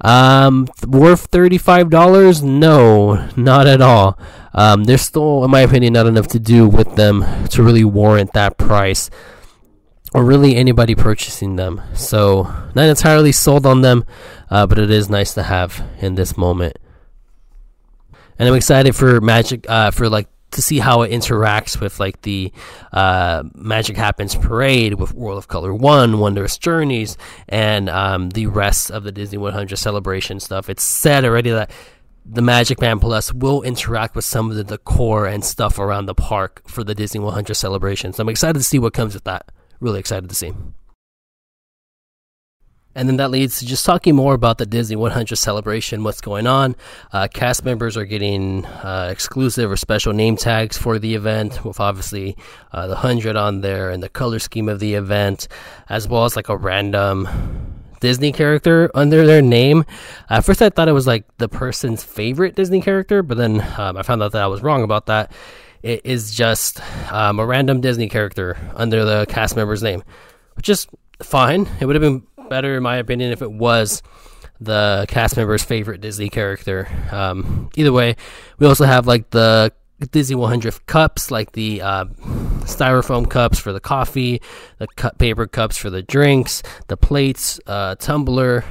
Um, 0.00 0.66
worth 0.86 1.26
thirty-five 1.26 1.90
dollars? 1.90 2.42
No, 2.42 3.28
not 3.36 3.68
at 3.68 3.80
all. 3.80 4.18
Um, 4.52 4.82
there's 4.82 5.02
still, 5.02 5.44
in 5.44 5.50
my 5.52 5.60
opinion, 5.60 5.92
not 5.92 6.06
enough 6.06 6.26
to 6.28 6.40
do 6.40 6.66
with 6.66 6.96
them 6.96 7.24
to 7.50 7.62
really 7.62 7.84
warrant 7.84 8.32
that 8.32 8.58
price 8.58 9.10
or 10.14 10.24
really 10.24 10.56
anybody 10.56 10.94
purchasing 10.94 11.56
them. 11.56 11.80
So, 11.94 12.42
not 12.74 12.88
entirely 12.88 13.32
sold 13.32 13.66
on 13.66 13.82
them, 13.82 14.04
uh, 14.50 14.66
but 14.66 14.78
it 14.78 14.90
is 14.90 15.08
nice 15.08 15.34
to 15.34 15.42
have 15.42 15.82
in 16.00 16.14
this 16.14 16.36
moment. 16.36 16.78
And 18.38 18.48
I'm 18.48 18.54
excited 18.54 18.96
for 18.96 19.20
Magic, 19.20 19.68
uh, 19.68 19.90
for 19.90 20.08
like 20.08 20.28
to 20.52 20.62
see 20.62 20.78
how 20.78 21.02
it 21.02 21.12
interacts 21.12 21.80
with 21.80 22.00
like 22.00 22.22
the 22.22 22.52
uh, 22.92 23.44
Magic 23.54 23.96
Happens 23.96 24.34
parade 24.34 24.94
with 24.94 25.14
World 25.14 25.38
of 25.38 25.46
Color 25.46 25.74
One, 25.74 26.18
Wondrous 26.18 26.58
Journeys, 26.58 27.16
and 27.48 27.88
um, 27.88 28.30
the 28.30 28.46
rest 28.46 28.90
of 28.90 29.04
the 29.04 29.12
Disney 29.12 29.38
100 29.38 29.76
celebration 29.76 30.40
stuff. 30.40 30.68
It's 30.68 30.82
said 30.82 31.24
already 31.24 31.50
that 31.50 31.70
the 32.24 32.42
Magic 32.42 32.78
Band 32.78 33.00
Plus 33.00 33.32
will 33.32 33.62
interact 33.62 34.16
with 34.16 34.24
some 34.24 34.50
of 34.50 34.56
the 34.56 34.64
decor 34.64 35.26
and 35.26 35.44
stuff 35.44 35.78
around 35.78 36.06
the 36.06 36.14
park 36.14 36.62
for 36.66 36.82
the 36.82 36.94
Disney 36.94 37.20
100 37.20 37.54
celebration. 37.54 38.12
So 38.12 38.22
I'm 38.22 38.28
excited 38.28 38.58
to 38.58 38.64
see 38.64 38.78
what 38.78 38.92
comes 38.92 39.14
with 39.14 39.24
that 39.24 39.50
really 39.80 40.00
excited 40.00 40.28
to 40.28 40.34
see. 40.34 40.52
And 42.94 43.08
then 43.08 43.18
that 43.18 43.30
leads 43.30 43.60
to 43.60 43.66
just 43.66 43.86
talking 43.86 44.16
more 44.16 44.34
about 44.34 44.58
the 44.58 44.66
Disney 44.66 44.96
100 44.96 45.36
celebration, 45.36 46.02
what's 46.02 46.20
going 46.20 46.48
on. 46.48 46.74
Uh, 47.12 47.28
cast 47.32 47.64
members 47.64 47.96
are 47.96 48.04
getting 48.04 48.66
uh, 48.66 49.08
exclusive 49.10 49.70
or 49.70 49.76
special 49.76 50.12
name 50.12 50.36
tags 50.36 50.76
for 50.76 50.98
the 50.98 51.14
event, 51.14 51.64
with 51.64 51.78
obviously 51.78 52.36
uh, 52.72 52.88
the 52.88 52.94
100 52.94 53.36
on 53.36 53.60
there 53.60 53.90
and 53.90 54.02
the 54.02 54.08
color 54.08 54.40
scheme 54.40 54.68
of 54.68 54.80
the 54.80 54.94
event, 54.94 55.46
as 55.88 56.08
well 56.08 56.24
as 56.24 56.34
like 56.34 56.48
a 56.48 56.56
random 56.56 57.28
Disney 58.00 58.32
character 58.32 58.90
under 58.94 59.24
their 59.24 59.42
name. 59.42 59.84
At 60.28 60.44
first, 60.44 60.60
I 60.60 60.70
thought 60.70 60.88
it 60.88 60.92
was 60.92 61.06
like 61.06 61.24
the 61.36 61.48
person's 61.48 62.02
favorite 62.02 62.56
Disney 62.56 62.80
character, 62.80 63.22
but 63.22 63.36
then 63.36 63.60
um, 63.78 63.96
I 63.96 64.02
found 64.02 64.20
out 64.22 64.32
that 64.32 64.42
I 64.42 64.48
was 64.48 64.62
wrong 64.62 64.82
about 64.82 65.06
that 65.06 65.30
it 65.82 66.02
is 66.04 66.34
just 66.34 66.80
um, 67.12 67.38
a 67.38 67.46
random 67.46 67.80
Disney 67.80 68.08
character 68.08 68.56
under 68.74 69.04
the 69.04 69.26
cast 69.28 69.56
member's 69.56 69.82
name, 69.82 70.02
which 70.54 70.68
is 70.68 70.86
fine. 71.22 71.68
It 71.80 71.86
would 71.86 71.96
have 71.96 72.02
been 72.02 72.26
better, 72.48 72.76
in 72.76 72.82
my 72.82 72.96
opinion, 72.96 73.32
if 73.32 73.42
it 73.42 73.50
was 73.50 74.02
the 74.60 75.06
cast 75.08 75.36
member's 75.36 75.62
favorite 75.62 76.00
Disney 76.00 76.28
character. 76.28 76.88
Um, 77.10 77.70
either 77.76 77.92
way, 77.92 78.16
we 78.58 78.66
also 78.66 78.84
have 78.84 79.06
like 79.06 79.30
the 79.30 79.72
Disney 80.10 80.36
100 80.36 80.86
cups, 80.86 81.30
like 81.30 81.52
the 81.52 81.82
uh, 81.82 82.04
styrofoam 82.64 83.28
cups 83.28 83.58
for 83.58 83.72
the 83.72 83.80
coffee, 83.80 84.40
the 84.78 84.88
paper 85.18 85.46
cups 85.46 85.76
for 85.76 85.90
the 85.90 86.02
drinks, 86.02 86.62
the 86.88 86.96
plates, 86.96 87.60
uh, 87.66 87.94
tumbler, 87.96 88.64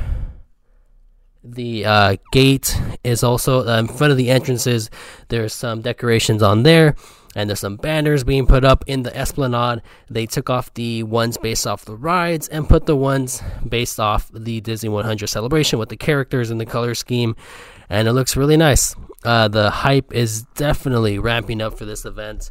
the 1.54 1.86
uh, 1.86 2.16
gate 2.32 2.80
is 3.04 3.24
also 3.24 3.68
uh, 3.68 3.80
in 3.80 3.88
front 3.88 4.12
of 4.12 4.18
the 4.18 4.30
entrances. 4.30 4.90
There's 5.30 5.54
some 5.54 5.82
decorations 5.82 6.42
on 6.44 6.64
there, 6.64 6.96
and 7.36 7.50
there's 7.50 7.60
some 7.60 7.78
banners 7.78 8.24
being 8.24 8.48
put 8.48 8.64
up 8.64 8.84
in 8.88 9.04
the 9.04 9.16
Esplanade. 9.16 9.82
They 10.10 10.26
took 10.26 10.50
off 10.50 10.74
the 10.74 11.04
ones 11.04 11.38
based 11.38 11.68
off 11.68 11.86
the 11.86 11.96
rides 11.96 12.48
and 12.48 12.68
put 12.68 12.86
the 12.86 12.96
ones 12.96 13.42
based 13.68 14.00
off 14.00 14.30
the 14.34 14.62
Disney 14.62 14.90
100 14.90 15.28
celebration 15.28 15.80
with 15.80 15.90
the 15.90 15.98
characters 15.98 16.50
and 16.50 16.60
the 16.60 16.66
color 16.66 16.96
scheme, 16.96 17.36
and 17.90 18.08
it 18.08 18.14
looks 18.14 18.36
really 18.36 18.58
nice. 18.58 18.96
Uh, 19.24 19.48
the 19.48 19.70
hype 19.70 20.14
is 20.14 20.44
definitely 20.56 21.20
ramping 21.20 21.62
up 21.62 21.78
for 21.78 21.86
this 21.86 22.06
event 22.06 22.50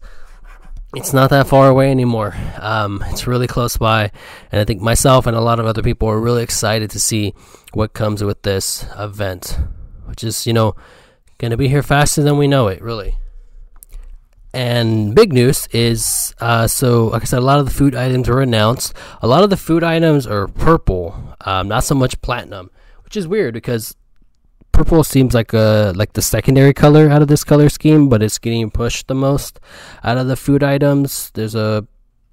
it's 0.95 1.13
not 1.13 1.31
that 1.31 1.47
far 1.47 1.69
away 1.69 1.91
anymore. 1.91 2.35
Um, 2.61 3.05
it's 3.09 3.27
really 3.27 3.47
close 3.47 3.77
by, 3.77 4.11
and 4.51 4.61
I 4.61 4.65
think 4.65 4.81
myself 4.81 5.27
and 5.27 5.37
a 5.37 5.41
lot 5.41 5.61
of 5.61 5.67
other 5.67 5.83
people 5.83 6.09
are 6.09 6.21
really 6.21 6.43
excited 6.43 6.91
to 6.91 7.01
see 7.01 7.35
what 7.73 7.93
comes 7.93 8.25
with 8.25 8.43
this 8.43 8.87
event, 8.97 9.59
which 10.07 10.25
is 10.25 10.47
you 10.47 10.53
know 10.53 10.75
going 11.39 11.51
to 11.51 11.57
be 11.57 11.69
here 11.69 11.83
faster 11.83 12.23
than 12.23 12.39
we 12.39 12.49
know 12.49 12.69
it, 12.69 12.81
really. 12.81 13.17
And 14.55 15.15
big 15.15 15.33
news 15.33 15.69
is 15.73 16.35
uh, 16.41 16.67
so, 16.67 17.09
like 17.09 17.23
I 17.23 17.27
said, 17.27 17.41
a 17.41 17.43
lot 17.43 17.61
of 17.61 17.67
the 17.67 17.75
food 17.75 17.95
items 17.95 18.29
were 18.29 18.41
announced. 18.41 18.95
A 19.21 19.27
lot 19.29 19.45
of 19.45 19.51
the 19.51 19.59
food 19.59 19.85
items 19.85 20.27
are 20.27 20.49
purple, 20.49 21.35
um, 21.43 21.69
not 21.69 21.85
so 21.85 21.95
much 21.95 22.21
platinum, 22.23 22.71
which 23.05 23.17
is 23.17 23.29
weird 23.29 23.53
because 23.53 23.95
purple 24.79 25.03
seems 25.03 25.35
like 25.35 25.53
a 25.53 25.93
like 25.97 26.13
the 26.13 26.23
secondary 26.23 26.73
color 26.73 27.11
out 27.11 27.21
of 27.21 27.27
this 27.27 27.43
color 27.43 27.69
scheme, 27.69 28.09
but 28.09 28.23
it's 28.23 28.39
getting 28.39 28.71
pushed 28.71 29.09
the 29.09 29.15
most 29.15 29.59
out 30.05 30.17
of 30.17 30.29
the 30.29 30.37
food 30.37 30.63
items. 30.63 31.33
There's 31.35 31.57
a, 31.57 31.85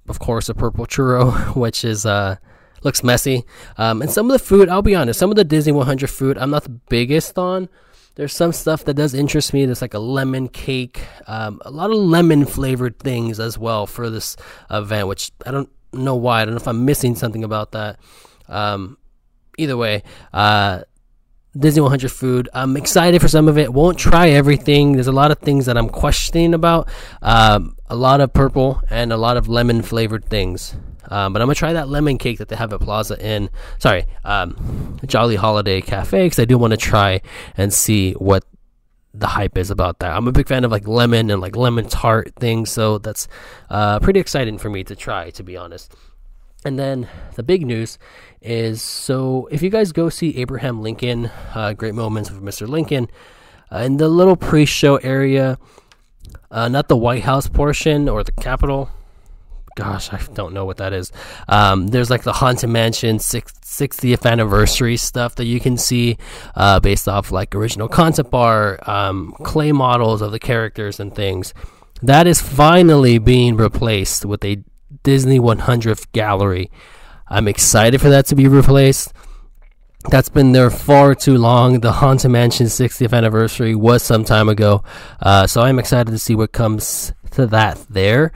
of 0.08 0.20
course, 0.20 0.48
a 0.48 0.54
purple 0.54 0.86
churro, 0.86 1.56
which 1.62 1.84
is 1.84 2.06
uh 2.06 2.36
looks 2.84 3.02
messy. 3.02 3.44
Um, 3.78 4.00
and 4.00 4.08
some 4.08 4.30
of 4.30 4.32
the 4.32 4.38
food, 4.38 4.68
I'll 4.68 4.80
be 4.80 4.94
honest, 4.94 5.18
some 5.18 5.30
of 5.30 5.36
the 5.36 5.42
Disney 5.42 5.72
100 5.72 6.08
food, 6.08 6.38
I'm 6.38 6.50
not 6.50 6.62
the 6.62 6.78
biggest 6.88 7.36
on. 7.36 7.68
there's 8.14 8.32
some 8.32 8.52
stuff 8.52 8.84
that 8.84 8.94
does 8.94 9.12
interest 9.12 9.52
me. 9.52 9.66
There's 9.66 9.82
like 9.82 9.94
a 9.94 9.98
lemon 9.98 10.46
cake, 10.46 11.02
um, 11.26 11.60
a 11.64 11.70
lot 11.72 11.90
of 11.90 11.96
lemon 11.96 12.46
flavored 12.46 13.00
things 13.00 13.40
as 13.40 13.58
well 13.58 13.88
for 13.88 14.08
this 14.08 14.36
event, 14.70 15.08
which 15.08 15.32
I 15.44 15.50
don't 15.50 15.70
know 15.92 16.14
why. 16.14 16.42
I 16.42 16.44
don't 16.44 16.54
know 16.54 16.60
if 16.60 16.68
I'm 16.68 16.84
missing 16.84 17.16
something 17.16 17.42
about 17.42 17.72
that. 17.72 17.98
Um, 18.48 18.98
either 19.58 19.76
way, 19.76 20.04
uh, 20.32 20.82
Disney 21.58 21.80
100 21.80 22.10
food. 22.12 22.48
I'm 22.52 22.76
excited 22.76 23.20
for 23.20 23.28
some 23.28 23.48
of 23.48 23.58
it. 23.58 23.72
Won't 23.72 23.98
try 23.98 24.30
everything. 24.30 24.92
There's 24.92 25.06
a 25.06 25.12
lot 25.12 25.30
of 25.30 25.38
things 25.38 25.66
that 25.66 25.76
I'm 25.76 25.88
questioning 25.88 26.54
about. 26.54 26.88
Um, 27.22 27.76
a 27.88 27.96
lot 27.96 28.20
of 28.20 28.32
purple 28.32 28.82
and 28.90 29.12
a 29.12 29.16
lot 29.16 29.36
of 29.36 29.48
lemon 29.48 29.82
flavored 29.82 30.24
things. 30.24 30.74
Um, 31.08 31.32
but 31.32 31.40
I'm 31.40 31.46
gonna 31.46 31.54
try 31.54 31.72
that 31.72 31.88
lemon 31.88 32.18
cake 32.18 32.38
that 32.38 32.48
they 32.48 32.56
have 32.56 32.72
at 32.72 32.80
Plaza 32.80 33.20
Inn. 33.24 33.50
Sorry, 33.78 34.06
um, 34.24 34.98
Jolly 35.06 35.36
Holiday 35.36 35.80
Cafe 35.80 36.26
because 36.26 36.38
I 36.38 36.44
do 36.44 36.58
want 36.58 36.72
to 36.72 36.76
try 36.76 37.20
and 37.56 37.72
see 37.72 38.12
what 38.14 38.44
the 39.14 39.28
hype 39.28 39.56
is 39.56 39.70
about 39.70 40.00
that. 40.00 40.14
I'm 40.14 40.28
a 40.28 40.32
big 40.32 40.48
fan 40.48 40.64
of 40.64 40.70
like 40.70 40.86
lemon 40.86 41.30
and 41.30 41.40
like 41.40 41.56
lemon 41.56 41.88
tart 41.88 42.32
things, 42.36 42.70
so 42.70 42.98
that's 42.98 43.28
uh, 43.70 44.00
pretty 44.00 44.20
exciting 44.20 44.58
for 44.58 44.68
me 44.68 44.84
to 44.84 44.96
try, 44.96 45.30
to 45.30 45.42
be 45.42 45.56
honest. 45.56 45.94
And 46.66 46.76
then 46.80 47.08
the 47.36 47.44
big 47.44 47.64
news 47.64 47.96
is 48.42 48.82
so 48.82 49.48
if 49.52 49.62
you 49.62 49.70
guys 49.70 49.92
go 49.92 50.08
see 50.08 50.36
Abraham 50.38 50.82
Lincoln, 50.82 51.30
uh, 51.54 51.74
Great 51.74 51.94
Moments 51.94 52.28
of 52.28 52.38
Mr. 52.38 52.66
Lincoln, 52.66 53.08
uh, 53.70 53.78
in 53.78 53.98
the 53.98 54.08
little 54.08 54.34
pre 54.34 54.64
show 54.64 54.96
area, 54.96 55.58
uh, 56.50 56.66
not 56.66 56.88
the 56.88 56.96
White 56.96 57.22
House 57.22 57.46
portion 57.46 58.08
or 58.08 58.24
the 58.24 58.32
Capitol, 58.32 58.90
gosh, 59.76 60.12
I 60.12 60.20
don't 60.34 60.54
know 60.54 60.64
what 60.64 60.78
that 60.78 60.92
is. 60.92 61.12
Um, 61.46 61.86
there's 61.86 62.10
like 62.10 62.24
the 62.24 62.32
Haunted 62.32 62.70
Mansion 62.70 63.18
60th 63.18 64.26
anniversary 64.28 64.96
stuff 64.96 65.36
that 65.36 65.44
you 65.44 65.60
can 65.60 65.76
see 65.76 66.18
uh, 66.56 66.80
based 66.80 67.06
off 67.06 67.30
like 67.30 67.54
original 67.54 67.86
concept 67.86 68.34
art, 68.34 68.88
um, 68.88 69.36
clay 69.44 69.70
models 69.70 70.20
of 70.20 70.32
the 70.32 70.40
characters 70.40 70.98
and 70.98 71.14
things. 71.14 71.54
That 72.02 72.26
is 72.26 72.40
finally 72.40 73.18
being 73.18 73.56
replaced 73.56 74.24
with 74.24 74.44
a 74.44 74.64
Disney 75.02 75.40
100th 75.40 76.10
gallery. 76.12 76.70
I'm 77.28 77.48
excited 77.48 78.00
for 78.00 78.08
that 78.08 78.26
to 78.26 78.34
be 78.34 78.46
replaced. 78.48 79.12
That's 80.08 80.28
been 80.28 80.52
there 80.52 80.70
far 80.70 81.16
too 81.16 81.36
long. 81.36 81.80
The 81.80 81.90
Haunted 81.90 82.30
Mansion 82.30 82.66
60th 82.66 83.12
anniversary 83.12 83.74
was 83.74 84.04
some 84.04 84.24
time 84.24 84.48
ago. 84.48 84.84
Uh, 85.20 85.48
so 85.48 85.62
I'm 85.62 85.80
excited 85.80 86.12
to 86.12 86.18
see 86.18 86.36
what 86.36 86.52
comes 86.52 87.12
to 87.32 87.46
that 87.48 87.84
there. 87.90 88.32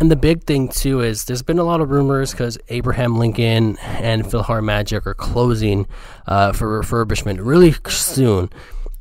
And 0.00 0.10
the 0.10 0.16
big 0.16 0.44
thing 0.44 0.68
too 0.68 1.00
is 1.00 1.24
there's 1.24 1.42
been 1.42 1.58
a 1.58 1.64
lot 1.64 1.80
of 1.80 1.90
rumors 1.90 2.32
because 2.32 2.58
Abraham 2.68 3.18
Lincoln 3.18 3.76
and 3.78 4.24
PhilharMagic 4.24 5.06
are 5.06 5.14
closing 5.14 5.86
uh, 6.26 6.52
for 6.52 6.82
refurbishment 6.82 7.38
really 7.40 7.74
soon, 7.88 8.50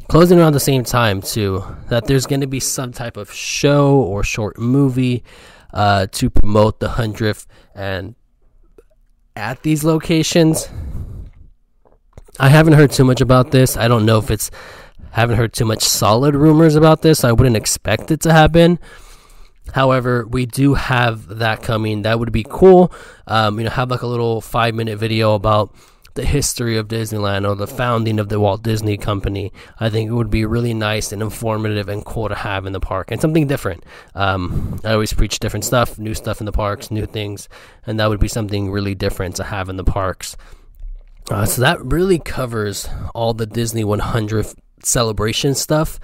closing 0.07 0.39
around 0.39 0.53
the 0.53 0.59
same 0.59 0.83
time 0.83 1.21
too. 1.21 1.63
That 1.87 2.05
there's 2.05 2.27
going 2.27 2.41
to 2.41 2.47
be 2.47 2.59
some 2.59 2.91
type 2.91 3.17
of 3.17 3.31
show 3.31 3.95
or 3.95 4.23
short 4.23 4.59
movie 4.59 5.23
uh, 5.73 6.07
to 6.11 6.29
promote 6.29 6.79
the 6.79 6.89
hundredth 6.89 7.47
and 7.75 8.15
at 9.35 9.63
these 9.63 9.83
locations. 9.83 10.69
I 12.39 12.49
haven't 12.49 12.73
heard 12.73 12.91
too 12.91 13.03
much 13.03 13.21
about 13.21 13.51
this. 13.51 13.77
I 13.77 13.87
don't 13.87 14.05
know 14.05 14.17
if 14.17 14.31
it's 14.31 14.49
haven't 15.11 15.37
heard 15.37 15.53
too 15.53 15.65
much 15.65 15.83
solid 15.83 16.35
rumors 16.35 16.75
about 16.75 17.03
this. 17.03 17.23
I 17.23 17.31
wouldn't 17.31 17.55
expect 17.55 18.09
it 18.09 18.21
to 18.21 18.33
happen. 18.33 18.79
However, 19.71 20.25
we 20.27 20.45
do 20.45 20.73
have 20.73 21.27
that 21.37 21.61
coming. 21.61 22.01
That 22.01 22.19
would 22.19 22.31
be 22.31 22.45
cool. 22.47 22.91
Um, 23.27 23.59
you 23.59 23.65
know, 23.65 23.71
have 23.71 23.91
like 23.91 24.01
a 24.01 24.07
little 24.07 24.41
five 24.41 24.73
minute 24.75 24.97
video 24.97 25.35
about 25.35 25.75
the 26.15 26.25
history 26.25 26.77
of 26.77 26.87
Disneyland 26.87 27.47
or 27.47 27.55
the 27.55 27.67
founding 27.67 28.19
of 28.19 28.29
the 28.29 28.39
Walt 28.39 28.63
Disney 28.63 28.97
Company. 28.97 29.51
I 29.79 29.89
think 29.89 30.09
it 30.09 30.13
would 30.13 30.29
be 30.29 30.45
really 30.45 30.73
nice 30.73 31.11
and 31.11 31.21
informative 31.21 31.89
and 31.89 32.05
cool 32.05 32.29
to 32.29 32.35
have 32.35 32.65
in 32.65 32.73
the 32.73 32.79
park 32.79 33.11
and 33.11 33.19
something 33.19 33.47
different. 33.47 33.83
Um, 34.13 34.79
I 34.83 34.93
always 34.93 35.13
preach 35.13 35.39
different 35.39 35.65
stuff, 35.65 35.97
new 35.97 36.13
stuff 36.13 36.39
in 36.39 36.45
the 36.45 36.51
parks, 36.51 36.91
new 36.91 37.05
things, 37.05 37.49
and 37.85 37.99
that 37.99 38.09
would 38.09 38.19
be 38.19 38.27
something 38.27 38.71
really 38.71 38.95
different 38.95 39.35
to 39.37 39.43
have 39.43 39.69
in 39.69 39.77
the 39.77 39.83
parks. 39.83 40.37
Uh, 41.29 41.45
so 41.45 41.61
that 41.61 41.83
really 41.83 42.19
covers 42.19 42.87
all 43.15 43.33
the 43.33 43.45
Disney 43.45 43.83
100th 43.83 44.55
celebration 44.83 45.55
stuff. 45.55 45.99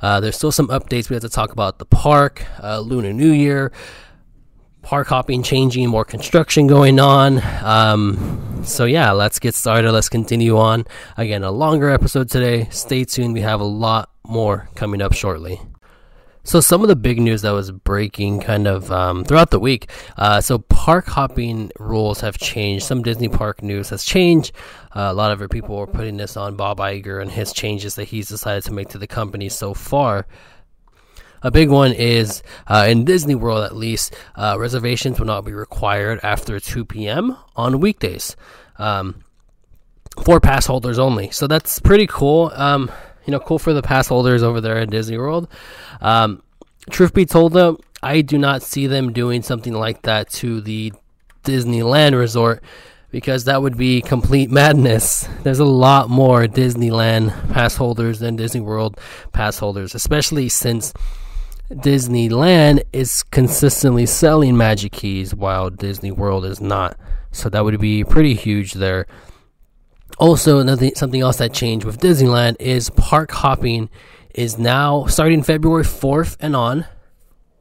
Uh, 0.00 0.20
there's 0.20 0.36
still 0.36 0.52
some 0.52 0.68
updates 0.68 1.10
we 1.10 1.14
have 1.14 1.22
to 1.22 1.28
talk 1.28 1.50
about 1.50 1.78
the 1.78 1.84
park, 1.84 2.44
uh, 2.62 2.78
Lunar 2.78 3.12
New 3.12 3.32
Year, 3.32 3.72
park 4.82 5.08
hopping 5.08 5.42
changing, 5.42 5.88
more 5.88 6.04
construction 6.04 6.66
going 6.66 6.98
on. 6.98 7.42
Um, 7.62 8.62
so 8.64 8.84
yeah, 8.84 9.12
let's 9.12 9.38
get 9.38 9.54
started. 9.54 9.92
Let's 9.92 10.08
continue 10.08 10.58
on. 10.58 10.86
Again, 11.16 11.44
a 11.44 11.50
longer 11.50 11.90
episode 11.90 12.30
today. 12.30 12.68
Stay 12.70 13.04
tuned. 13.04 13.34
We 13.34 13.42
have 13.42 13.60
a 13.60 13.64
lot 13.64 14.10
more 14.24 14.68
coming 14.74 15.02
up 15.02 15.12
shortly. 15.12 15.60
So 16.48 16.60
some 16.60 16.80
of 16.80 16.88
the 16.88 16.96
big 16.96 17.20
news 17.20 17.42
that 17.42 17.50
was 17.50 17.70
breaking 17.70 18.40
kind 18.40 18.66
of 18.66 18.90
um, 18.90 19.24
throughout 19.24 19.50
the 19.50 19.60
week. 19.60 19.90
Uh, 20.16 20.40
so 20.40 20.58
park 20.58 21.06
hopping 21.06 21.70
rules 21.78 22.20
have 22.20 22.38
changed. 22.38 22.86
Some 22.86 23.02
Disney 23.02 23.28
park 23.28 23.62
news 23.62 23.90
has 23.90 24.02
changed. 24.02 24.52
Uh, 24.96 25.08
a 25.10 25.12
lot 25.12 25.30
of 25.30 25.50
people 25.50 25.76
were 25.76 25.86
putting 25.86 26.16
this 26.16 26.38
on 26.38 26.56
Bob 26.56 26.78
Iger 26.78 27.20
and 27.20 27.30
his 27.30 27.52
changes 27.52 27.96
that 27.96 28.04
he's 28.04 28.30
decided 28.30 28.64
to 28.64 28.72
make 28.72 28.88
to 28.88 28.98
the 28.98 29.06
company 29.06 29.50
so 29.50 29.74
far. 29.74 30.26
A 31.42 31.50
big 31.50 31.70
one 31.70 31.92
is 31.92 32.42
uh, 32.66 32.86
in 32.88 33.04
Disney 33.04 33.34
World, 33.34 33.64
at 33.64 33.76
least, 33.76 34.14
uh, 34.36 34.56
reservations 34.58 35.18
will 35.18 35.26
not 35.26 35.44
be 35.44 35.52
required 35.52 36.20
after 36.22 36.58
2 36.58 36.84
p.m. 36.84 37.36
on 37.56 37.80
weekdays 37.80 38.36
um, 38.78 39.24
for 40.24 40.40
pass 40.40 40.66
holders 40.66 40.98
only. 40.98 41.30
So 41.30 41.46
that's 41.46 41.78
pretty 41.78 42.06
cool. 42.06 42.50
Um, 42.54 42.90
you 43.24 43.32
know, 43.32 43.40
cool 43.40 43.58
for 43.58 43.72
the 43.72 43.82
pass 43.82 44.08
holders 44.08 44.42
over 44.42 44.60
there 44.60 44.78
at 44.78 44.90
Disney 44.90 45.18
World. 45.18 45.48
Um, 46.00 46.42
truth 46.90 47.12
be 47.12 47.26
told, 47.26 47.52
though, 47.52 47.78
I 48.02 48.22
do 48.22 48.38
not 48.38 48.62
see 48.62 48.86
them 48.86 49.12
doing 49.12 49.42
something 49.42 49.74
like 49.74 50.02
that 50.02 50.30
to 50.30 50.60
the 50.60 50.92
Disneyland 51.44 52.18
resort 52.18 52.62
because 53.10 53.44
that 53.44 53.62
would 53.62 53.76
be 53.76 54.02
complete 54.02 54.50
madness. 54.50 55.28
There's 55.42 55.58
a 55.58 55.64
lot 55.64 56.10
more 56.10 56.46
Disneyland 56.46 57.52
pass 57.52 57.76
holders 57.76 58.18
than 58.18 58.36
Disney 58.36 58.60
World 58.60 58.98
pass 59.32 59.58
holders, 59.58 59.94
especially 59.94 60.48
since 60.48 60.92
Disneyland 61.70 62.82
is 62.92 63.22
consistently 63.22 64.06
selling 64.06 64.56
Magic 64.56 64.92
Keys 64.92 65.34
while 65.34 65.68
Disney 65.70 66.10
World 66.10 66.44
is 66.44 66.60
not. 66.60 66.96
So 67.30 67.48
that 67.50 67.64
would 67.64 67.78
be 67.80 68.04
pretty 68.04 68.34
huge 68.34 68.72
there. 68.72 69.06
Also, 70.18 70.58
another 70.58 70.90
something 70.94 71.20
else 71.20 71.36
that 71.36 71.52
changed 71.52 71.84
with 71.84 72.00
Disneyland 72.00 72.56
is 72.58 72.90
park 72.90 73.30
hopping 73.30 73.90
is 74.34 74.58
now 74.58 75.04
starting 75.06 75.42
February 75.42 75.84
4th 75.84 76.36
and 76.40 76.56
on 76.56 76.86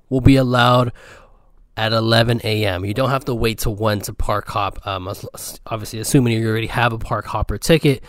will 0.10 0.22
be 0.22 0.38
allowed 0.38 0.93
at 1.76 1.93
11 1.93 2.41
a.m. 2.43 2.86
You 2.86 2.93
don't 2.93 3.10
have 3.10 3.26
to 3.26 3.36
wait 3.36 3.60
till 3.60 3.76
1 3.76 4.01
to 4.01 4.14
park 4.14 4.47
hop. 4.47 4.86
Um, 4.88 5.08
obviously, 5.68 5.99
assuming 5.99 6.34
you 6.34 6.47
already 6.47 6.68
have 6.68 6.93
a 6.93 6.97
park 6.97 7.26
hopper 7.26 7.58
ticket, 7.58 8.03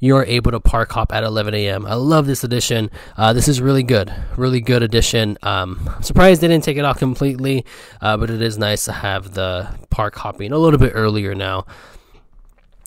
you're 0.00 0.24
able 0.24 0.52
to 0.52 0.60
park 0.60 0.92
hop 0.92 1.12
at 1.12 1.24
11 1.24 1.54
a.m. 1.54 1.86
I 1.86 1.94
love 1.94 2.26
this 2.26 2.44
edition. 2.44 2.90
Uh, 3.16 3.32
this 3.32 3.48
is 3.48 3.60
really 3.60 3.82
good, 3.82 4.12
really 4.36 4.60
good 4.60 4.82
edition. 4.82 5.38
Um, 5.42 5.88
I'm 5.96 6.02
surprised 6.02 6.40
they 6.40 6.48
didn't 6.48 6.64
take 6.64 6.76
it 6.76 6.84
off 6.84 6.98
completely, 6.98 7.64
uh, 8.00 8.16
but 8.16 8.30
it 8.30 8.40
is 8.40 8.58
nice 8.58 8.84
to 8.84 8.92
have 8.92 9.34
the 9.34 9.68
park 9.90 10.16
hopping 10.16 10.52
a 10.52 10.58
little 10.58 10.78
bit 10.78 10.92
earlier 10.94 11.34
now. 11.34 11.66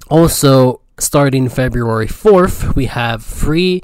Also, 0.10 0.82
starting 1.00 1.50
February 1.50 2.08
4th, 2.08 2.76
we 2.76 2.86
have 2.86 3.24
free. 3.24 3.82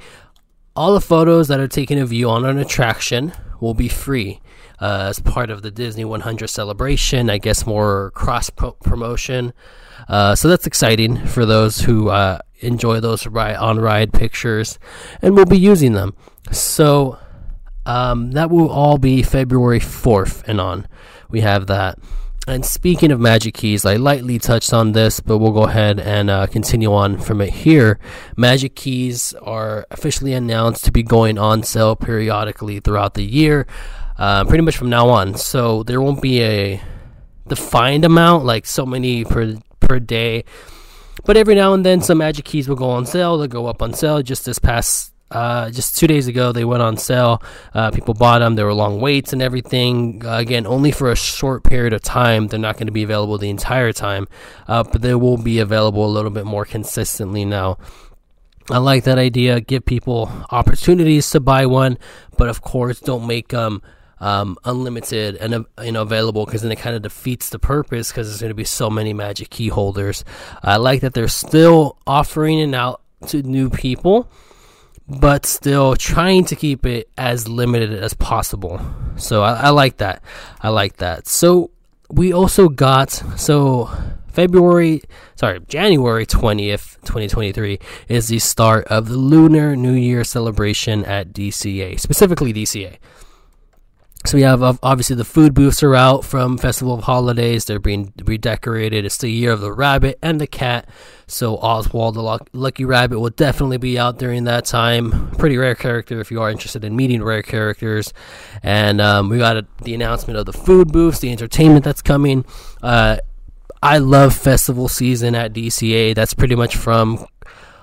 All 0.75 0.93
the 0.93 1.01
photos 1.01 1.47
that 1.47 1.59
are 1.59 1.67
taken 1.67 1.97
of 1.97 2.13
you 2.13 2.29
on 2.29 2.45
an 2.45 2.57
attraction 2.57 3.33
will 3.59 3.73
be 3.73 3.87
free. 3.87 4.41
Uh, 4.79 5.07
as 5.09 5.19
part 5.19 5.49
of 5.49 5.63
the 5.63 5.71
Disney 5.71 6.05
100 6.05 6.47
celebration, 6.47 7.31
I 7.31 7.39
guess 7.39 7.65
more 7.65 8.11
cross 8.11 8.51
promotion. 8.51 9.53
Uh, 10.07 10.35
so 10.35 10.47
that's 10.47 10.67
exciting 10.67 11.25
for 11.25 11.47
those 11.47 11.79
who 11.79 12.09
uh, 12.09 12.39
enjoy 12.59 12.99
those 12.99 13.27
ride 13.27 13.55
on 13.55 13.79
ride 13.79 14.13
pictures, 14.13 14.79
and 15.21 15.35
we'll 15.35 15.45
be 15.45 15.59
using 15.59 15.93
them. 15.93 16.15
So 16.51 17.17
um, 17.85 18.31
that 18.31 18.49
will 18.49 18.69
all 18.69 18.97
be 18.97 19.23
February 19.23 19.79
4th 19.79 20.43
and 20.47 20.59
on. 20.59 20.87
We 21.29 21.41
have 21.41 21.67
that. 21.67 21.99
And 22.47 22.65
speaking 22.65 23.11
of 23.11 23.19
Magic 23.19 23.55
Keys, 23.55 23.83
I 23.83 23.95
lightly 23.95 24.39
touched 24.39 24.71
on 24.71 24.93
this, 24.93 25.19
but 25.19 25.37
we'll 25.37 25.51
go 25.51 25.63
ahead 25.63 25.99
and 25.99 26.29
uh, 26.29 26.47
continue 26.47 26.93
on 26.93 27.17
from 27.17 27.41
it 27.41 27.49
here. 27.49 27.99
Magic 28.37 28.73
Keys 28.73 29.33
are 29.41 29.85
officially 29.91 30.31
announced 30.31 30.85
to 30.85 30.91
be 30.93 31.03
going 31.03 31.37
on 31.37 31.63
sale 31.63 31.97
periodically 31.97 32.79
throughout 32.79 33.15
the 33.15 33.25
year, 33.25 33.67
uh, 34.17 34.45
pretty 34.45 34.63
much 34.63 34.77
from 34.77 34.89
now 34.89 35.09
on. 35.09 35.35
So 35.35 35.83
there 35.83 36.01
won't 36.01 36.21
be 36.21 36.41
a 36.41 36.81
defined 37.49 38.05
amount, 38.05 38.45
like 38.45 38.65
so 38.65 38.85
many 38.85 39.25
per 39.25 39.57
per 39.81 39.99
day. 39.99 40.45
But 41.25 41.37
every 41.37 41.55
now 41.55 41.73
and 41.73 41.85
then, 41.85 42.01
some 42.01 42.19
Magic 42.19 42.45
Keys 42.45 42.69
will 42.69 42.75
go 42.75 42.89
on 42.89 43.05
sale. 43.05 43.37
They'll 43.37 43.47
go 43.47 43.67
up 43.67 43.81
on 43.81 43.93
sale. 43.93 44.21
Just 44.21 44.45
this 44.45 44.59
past 44.59 45.13
uh, 45.29 45.69
just 45.69 45.97
two 45.97 46.07
days 46.07 46.27
ago, 46.27 46.51
they 46.51 46.63
went 46.63 46.81
on 46.81 46.97
sale. 46.97 47.41
Uh, 47.73 47.91
people 47.91 48.13
bought 48.13 48.39
them. 48.39 48.55
There 48.55 48.65
were 48.65 48.73
long 48.73 49.01
waits 49.01 49.33
and 49.33 49.41
everything. 49.41 50.21
Uh, 50.25 50.37
again, 50.37 50.65
only 50.65 50.91
for 50.91 51.11
a 51.11 51.15
short 51.15 51.63
period 51.63 51.93
of 51.93 52.01
time. 52.01 52.47
They're 52.47 52.59
not 52.59 52.75
going 52.75 52.87
to 52.87 52.93
be 52.93 53.03
available 53.03 53.37
the 53.37 53.49
entire 53.49 53.91
time, 53.91 54.27
uh, 54.67 54.83
but 54.83 55.01
they 55.01 55.15
will 55.15 55.37
be 55.37 55.59
available 55.59 56.05
a 56.05 56.07
little 56.07 56.31
bit 56.31 56.45
more 56.45 56.65
consistently 56.65 57.43
now. 57.43 57.77
I 58.69 58.79
like 58.79 59.03
that 59.05 59.17
idea. 59.17 59.61
Give 59.61 59.85
people 59.85 60.29
opportunities 60.49 61.29
to 61.31 61.39
buy 61.39 61.65
one, 61.65 61.97
but 62.37 62.49
of 62.49 62.61
course, 62.61 62.99
don't 62.99 63.25
make 63.25 63.49
them 63.49 63.59
um, 63.59 63.81
Um, 64.19 64.57
unlimited 64.65 65.35
and 65.35 65.67
you 65.83 65.91
know 65.91 66.01
available 66.01 66.45
because 66.45 66.63
then 66.63 66.71
it 66.71 66.79
kind 66.79 66.95
of 66.95 67.03
defeats 67.03 67.49
the 67.49 67.59
purpose 67.59 68.09
because 68.09 68.27
there's 68.27 68.41
going 68.41 68.49
to 68.49 68.55
be 68.55 68.63
so 68.63 68.89
many 68.89 69.13
magic 69.13 69.51
key 69.51 69.67
holders. 69.67 70.25
I 70.63 70.77
like 70.77 71.01
that 71.01 71.13
they're 71.13 71.27
still 71.27 71.99
offering 72.07 72.57
it 72.57 72.73
out 72.73 73.01
to 73.27 73.43
new 73.43 73.69
people, 73.69 74.27
but 75.07 75.45
still 75.45 75.95
trying 75.95 76.45
to 76.45 76.55
keep 76.55 76.85
it 76.85 77.09
as 77.15 77.47
limited 77.47 77.93
as 77.93 78.15
possible. 78.15 78.81
So 79.17 79.43
I, 79.43 79.53
I 79.53 79.69
like 79.69 79.97
that. 79.97 80.23
I 80.61 80.69
like 80.69 80.97
that. 80.97 81.27
So 81.27 81.69
we 82.09 82.33
also 82.33 82.69
got 82.69 83.11
so 83.11 83.89
February, 84.37 85.01
sorry, 85.35 85.59
January 85.67 86.25
20th, 86.25 87.01
2023 87.01 87.79
is 88.07 88.27
the 88.27 88.39
start 88.39 88.85
of 88.85 89.09
the 89.09 89.17
Lunar 89.17 89.75
New 89.75 89.93
Year 89.93 90.23
celebration 90.23 91.03
at 91.05 91.33
DCA, 91.33 91.99
specifically 91.99 92.53
DCA. 92.53 92.97
So 94.27 94.35
we 94.35 94.41
have 94.41 94.61
obviously 94.83 95.15
the 95.15 95.23
food 95.23 95.53
booths 95.53 95.81
are 95.83 95.95
out 95.95 96.25
from 96.25 96.57
Festival 96.57 96.93
of 96.93 97.05
Holidays. 97.05 97.63
They're 97.63 97.79
being 97.79 98.11
redecorated. 98.25 99.05
It's 99.05 99.19
the 99.19 99.29
year 99.29 99.53
of 99.53 99.61
the 99.61 99.71
rabbit 99.71 100.19
and 100.21 100.41
the 100.41 100.47
cat. 100.47 100.89
So 101.27 101.55
Oswald 101.55 102.15
the 102.15 102.39
Lucky 102.51 102.83
Rabbit 102.83 103.21
will 103.21 103.29
definitely 103.29 103.77
be 103.77 103.97
out 103.97 104.19
during 104.19 104.43
that 104.43 104.65
time. 104.65 105.31
Pretty 105.37 105.55
rare 105.55 105.75
character 105.75 106.19
if 106.19 106.29
you 106.29 106.41
are 106.41 106.51
interested 106.51 106.83
in 106.83 106.93
meeting 106.93 107.23
rare 107.23 107.41
characters. 107.41 108.13
And 108.61 108.99
um, 108.99 109.29
we 109.29 109.37
got 109.37 109.55
a, 109.55 109.67
the 109.83 109.93
announcement 109.93 110.37
of 110.37 110.45
the 110.45 110.51
food 110.51 110.91
booths, 110.91 111.19
the 111.19 111.31
entertainment 111.31 111.85
that's 111.85 112.01
coming. 112.01 112.43
Uh, 112.83 113.19
I 113.81 113.99
love 113.99 114.35
festival 114.35 114.89
season 114.89 115.35
at 115.35 115.53
DCA. 115.53 116.13
That's 116.13 116.33
pretty 116.33 116.55
much 116.55 116.75
from 116.75 117.25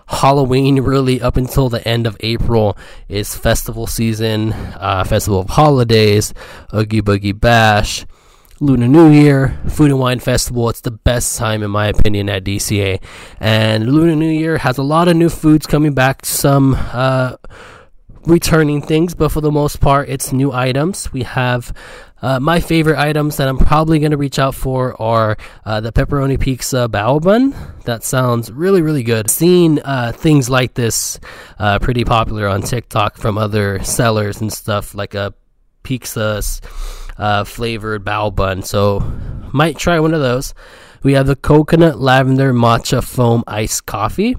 Halloween 0.07 0.81
really 0.81 1.21
up 1.21 1.37
until 1.37 1.69
the 1.69 1.87
end 1.87 2.07
of 2.07 2.17
April 2.21 2.77
is 3.09 3.37
festival 3.37 3.87
season, 3.87 4.53
uh, 4.53 5.05
festival 5.05 5.41
of 5.41 5.51
holidays, 5.51 6.35
Oogie 6.75 7.03
Boogie 7.03 7.39
Bash, 7.39 8.07
Lunar 8.61 8.89
New 8.89 9.11
Year, 9.11 9.59
Food 9.69 9.91
and 9.91 9.99
Wine 9.99 10.21
Festival. 10.21 10.69
It's 10.69 10.81
the 10.81 10.91
best 10.91 11.37
time 11.37 11.63
in 11.63 11.71
my 11.71 11.89
opinion 11.89 12.29
at 12.29 12.45
DCA, 12.45 13.01
and 13.41 13.93
Lunar 13.93 14.15
New 14.15 14.31
Year 14.31 14.59
has 14.59 14.79
a 14.79 14.83
lot 14.83 15.09
of 15.09 15.17
new 15.17 15.29
foods 15.29 15.67
coming 15.67 15.95
back. 15.95 16.25
Some. 16.25 16.75
Uh, 16.75 17.37
returning 18.27 18.83
things, 18.83 19.14
but 19.14 19.31
for 19.31 19.41
the 19.41 19.51
most 19.51 19.81
part, 19.81 20.09
it's 20.09 20.33
new 20.33 20.53
items. 20.53 21.12
We 21.12 21.22
have 21.25 21.72
uh, 22.22 22.41
my 22.41 22.61
favorite 22.61 22.99
items 22.99 23.37
that 23.37 23.49
I'm 23.49 23.59
probably 23.59 23.99
going 23.99 24.12
to 24.12 24.16
reach 24.16 24.39
out 24.39 24.55
for 24.55 25.01
are 25.01 25.37
uh, 25.64 25.81
the 25.81 25.93
pepperoni 25.93 26.41
pizza 26.41 26.89
bao 26.91 27.20
bun. 27.20 27.55
That 27.85 28.03
sounds 28.03 28.51
really, 28.51 28.83
really 28.83 29.03
good. 29.03 29.31
Seeing 29.31 29.81
uh, 29.83 30.12
things 30.12 30.49
like 30.49 30.75
this 30.75 31.20
uh, 31.59 31.79
pretty 31.79 32.05
popular 32.05 32.49
on 32.49 32.62
TikTok 32.62 33.16
from 33.16 33.37
other 33.37 33.83
sellers 33.85 34.41
and 34.41 34.53
stuff, 34.53 34.95
like 34.95 35.14
a 35.14 35.35
pizza 35.83 36.43
uh, 37.18 37.45
flavored 37.45 38.05
bao 38.05 38.35
bun. 38.35 38.62
So, 38.62 39.01
might 39.53 39.77
try 39.77 40.01
one 40.01 40.14
of 40.14 40.20
those. 40.20 40.55
We 41.03 41.12
have 41.12 41.27
the 41.27 41.37
coconut 41.37 42.01
lavender 42.01 42.55
matcha 42.55 43.05
foam 43.05 43.45
iced 43.47 43.85
coffee 43.85 44.37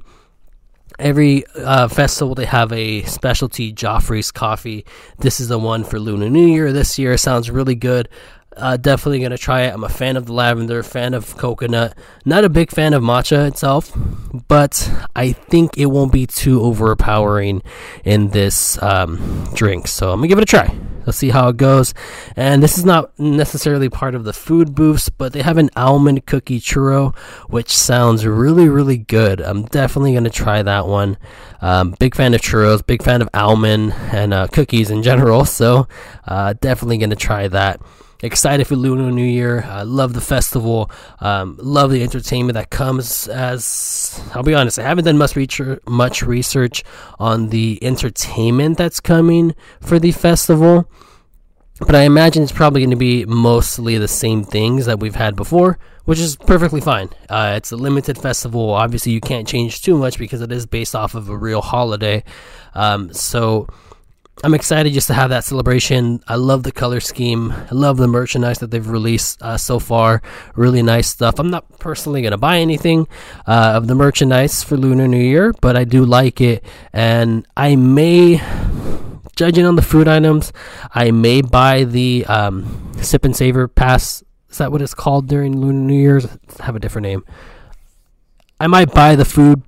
every 1.00 1.46
uh, 1.56 1.88
festival 1.88 2.36
they 2.36 2.46
have 2.46 2.72
a 2.72 3.04
specialty 3.04 3.74
Joffrey's 3.74 4.32
coffee. 4.32 4.86
This 5.20 5.40
is 5.40 5.48
the 5.48 5.60
one 5.60 5.84
for 5.84 6.00
Lunar 6.00 6.30
New 6.30 6.48
Year 6.48 6.72
this 6.72 6.98
year. 6.98 7.18
Sounds 7.18 7.52
really 7.52 7.76
good. 7.76 8.10
Uh, 8.58 8.78
definitely 8.78 9.20
gonna 9.20 9.38
try 9.38 9.62
it. 9.64 9.74
I'm 9.74 9.84
a 9.84 9.90
fan 9.90 10.16
of 10.16 10.26
the 10.26 10.34
lavender, 10.34 10.82
fan 10.82 11.14
of 11.14 11.36
coconut. 11.38 11.98
Not 12.24 12.46
a 12.46 12.50
big 12.50 12.72
fan 12.72 12.94
of 12.94 13.04
matcha 13.04 13.48
itself, 13.48 13.92
but 14.48 14.90
I 15.16 15.34
think 15.34 15.78
it 15.78 15.88
won't 15.88 16.14
be 16.14 16.26
too 16.26 16.62
overpowering 16.62 17.62
in 18.06 18.30
this 18.30 18.82
um, 18.82 19.50
drink. 19.54 19.88
So 19.88 20.12
I'm 20.12 20.20
gonna 20.20 20.28
give 20.28 20.38
it 20.38 20.44
a 20.44 20.46
try. 20.46 20.74
Let's 21.06 21.20
see 21.20 21.30
how 21.30 21.50
it 21.50 21.58
goes. 21.58 21.94
And 22.36 22.64
this 22.64 22.78
is 22.78 22.86
not 22.86 23.18
necessarily 23.20 23.90
part 23.90 24.16
of 24.16 24.24
the 24.24 24.34
food 24.34 24.74
booths, 24.74 25.10
but 25.10 25.34
they 25.34 25.44
have 25.44 25.58
an 25.58 25.70
almond 25.76 26.26
cookie 26.26 26.60
churro, 26.60 27.16
which 27.48 27.76
sounds 27.76 28.26
really, 28.26 28.68
really 28.68 28.98
good. 28.98 29.40
I'm 29.40 29.66
definitely 29.66 30.16
to 30.16 30.30
try 30.32 30.64
that 30.64 30.88
one. 30.88 31.18
Um, 31.62 31.96
big 32.00 32.16
fan 32.16 32.34
of 32.34 32.42
churros, 32.42 32.86
big 32.86 33.04
fan 33.04 33.22
of 33.22 33.30
almond 33.34 33.94
and 33.94 34.34
uh, 34.34 34.48
cookies 34.48 34.90
in 34.90 35.04
general. 35.04 35.46
So 35.56 35.88
uh, 36.28 36.54
definitely 36.60 36.98
to 36.98 37.16
try 37.16 37.48
that 37.48 37.80
excited 38.22 38.66
for 38.68 38.76
Lunar 38.76 39.12
New 39.12 39.26
Year. 39.26 39.64
I 39.64 39.84
love 39.84 40.14
the 40.14 40.22
festival. 40.22 40.90
Um, 41.20 41.58
love 41.62 41.92
the 41.92 42.04
entertainment 42.04 42.56
that 42.56 42.70
comes. 42.70 43.28
As 43.28 44.22
I'll 44.34 44.44
be 44.44 44.54
honest, 44.54 44.80
I 44.80 44.84
haven't 44.84 45.06
done 45.06 45.18
much 45.18 45.36
research, 45.36 45.80
much 45.88 46.22
research 46.22 46.84
on 47.20 47.50
the 47.50 47.80
entertainment 47.82 48.78
that's 48.78 49.00
coming 49.00 49.56
for 49.82 50.00
the 50.00 50.12
festival, 50.12 50.90
but 51.80 51.96
I 51.96 52.04
imagine 52.04 52.44
it's 52.44 52.52
probably 52.52 52.82
going 52.82 52.92
to 52.92 52.96
be 52.96 53.26
mostly 53.26 53.98
the 53.98 54.08
same 54.08 54.44
things 54.44 54.86
that 54.86 55.00
we've 55.00 55.16
had 55.16 55.36
before, 55.36 55.78
which 56.06 56.20
is 56.20 56.38
perfectly 56.38 56.80
fine. 56.80 57.10
Uh, 57.30 57.54
it's 57.58 57.72
a 57.72 57.76
limited 57.76 58.18
festival. 58.18 58.72
Obviously, 58.72 59.12
you 59.12 59.20
can't 59.20 59.48
change 59.48 59.82
too 59.82 59.98
much 59.98 60.18
because 60.18 60.42
it 60.42 60.52
is 60.52 60.66
based 60.66 60.96
off 60.96 61.16
of 61.16 61.28
a 61.30 61.38
real 61.38 61.62
holiday. 61.62 62.24
Um, 62.74 63.12
so 63.14 63.68
I'm 64.44 64.54
excited 64.54 64.94
just 64.94 65.08
to 65.08 65.14
have 65.14 65.30
that 65.30 65.46
celebration. 65.46 66.22
I 66.28 66.36
love 66.36 66.64
the 66.64 66.72
color 66.72 67.00
scheme. 67.00 67.52
I 67.52 67.74
love 67.74 67.98
the 67.98 68.08
merchandise 68.08 68.60
that 68.60 68.70
they've 68.70 68.88
released 68.88 69.42
uh, 69.42 69.58
so 69.58 69.80
far. 69.80 70.22
Really 70.56 70.84
nice 70.84 71.08
stuff. 71.08 71.40
I'm 71.40 71.50
not 71.50 71.80
personally 71.80 72.22
going 72.22 72.32
to 72.32 72.38
buy 72.38 72.60
anything 72.60 73.08
uh, 73.48 73.74
of 73.76 73.88
the 73.88 73.96
merchandise 73.96 74.62
for 74.62 74.76
Lunar 74.76 75.08
New 75.08 75.24
Year, 75.24 75.54
but 75.62 75.78
I 75.78 75.86
do 75.86 76.06
like 76.06 76.42
it. 76.42 76.66
And 76.92 77.48
I 77.56 77.76
may, 77.78 78.42
judging 79.36 79.66
on 79.66 79.78
the 79.78 79.82
food 79.82 80.08
items, 80.08 80.52
I 80.94 81.12
may 81.12 81.42
buy 81.42 81.86
the 81.86 82.26
um, 82.28 82.92
Sip 83.02 83.24
and 83.24 83.36
Savor 83.36 83.70
Pass. 83.70 84.22
Is 84.50 84.58
that 84.58 84.72
what 84.72 84.82
it's 84.82 84.94
called 84.94 85.28
during 85.28 85.58
Lunar 85.58 85.80
New 85.80 86.00
Year's? 86.00 86.28
Have 86.60 86.76
a 86.76 86.80
different 86.80 87.04
name. 87.04 87.26
I 88.60 88.68
might 88.68 88.94
buy 88.94 89.16
the 89.16 89.26
food 89.26 89.64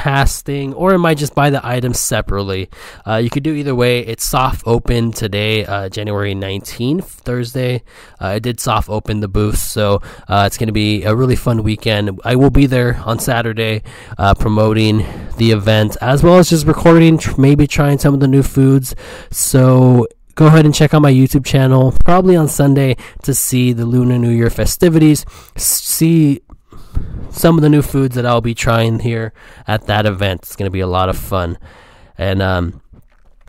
pass 0.00 0.40
thing, 0.40 0.72
or 0.72 0.94
it 0.94 0.98
might 0.98 1.18
just 1.18 1.34
buy 1.34 1.50
the 1.50 1.60
items 1.62 2.00
separately. 2.00 2.70
Uh, 3.06 3.16
you 3.16 3.28
could 3.28 3.42
do 3.42 3.52
either 3.52 3.74
way. 3.74 4.00
It's 4.00 4.24
soft 4.24 4.62
open 4.64 5.12
today, 5.12 5.66
uh, 5.66 5.90
January 5.90 6.34
19th, 6.34 7.04
Thursday. 7.04 7.82
Uh, 8.18 8.28
I 8.28 8.38
did 8.38 8.60
soft 8.60 8.88
open 8.88 9.20
the 9.20 9.28
booth, 9.28 9.58
so 9.58 10.00
uh, 10.26 10.44
it's 10.46 10.56
going 10.56 10.68
to 10.68 10.72
be 10.72 11.04
a 11.04 11.14
really 11.14 11.36
fun 11.36 11.62
weekend. 11.62 12.18
I 12.24 12.36
will 12.36 12.48
be 12.48 12.64
there 12.64 12.96
on 13.04 13.18
Saturday 13.18 13.82
uh, 14.16 14.32
promoting 14.32 15.04
the 15.36 15.50
event 15.50 15.98
as 16.00 16.22
well 16.22 16.38
as 16.38 16.48
just 16.48 16.66
recording, 16.66 17.20
maybe 17.36 17.66
trying 17.66 17.98
some 17.98 18.14
of 18.14 18.20
the 18.20 18.28
new 18.28 18.42
foods. 18.42 18.94
So 19.30 20.06
go 20.34 20.46
ahead 20.46 20.64
and 20.64 20.74
check 20.74 20.94
out 20.94 21.02
my 21.02 21.12
YouTube 21.12 21.44
channel 21.44 21.92
probably 22.06 22.36
on 22.36 22.48
Sunday 22.48 22.96
to 23.24 23.34
see 23.34 23.74
the 23.74 23.84
Lunar 23.84 24.18
New 24.18 24.30
Year 24.30 24.48
festivities. 24.48 25.26
See 25.58 26.40
some 27.30 27.56
of 27.56 27.62
the 27.62 27.68
new 27.68 27.82
foods 27.82 28.16
that 28.16 28.26
I'll 28.26 28.40
be 28.40 28.54
trying 28.54 29.00
here 29.00 29.32
at 29.66 29.86
that 29.86 30.06
event. 30.06 30.42
It's 30.42 30.56
going 30.56 30.66
to 30.66 30.72
be 30.72 30.80
a 30.80 30.86
lot 30.86 31.08
of 31.08 31.16
fun. 31.16 31.58
And 32.18 32.42
um, 32.42 32.82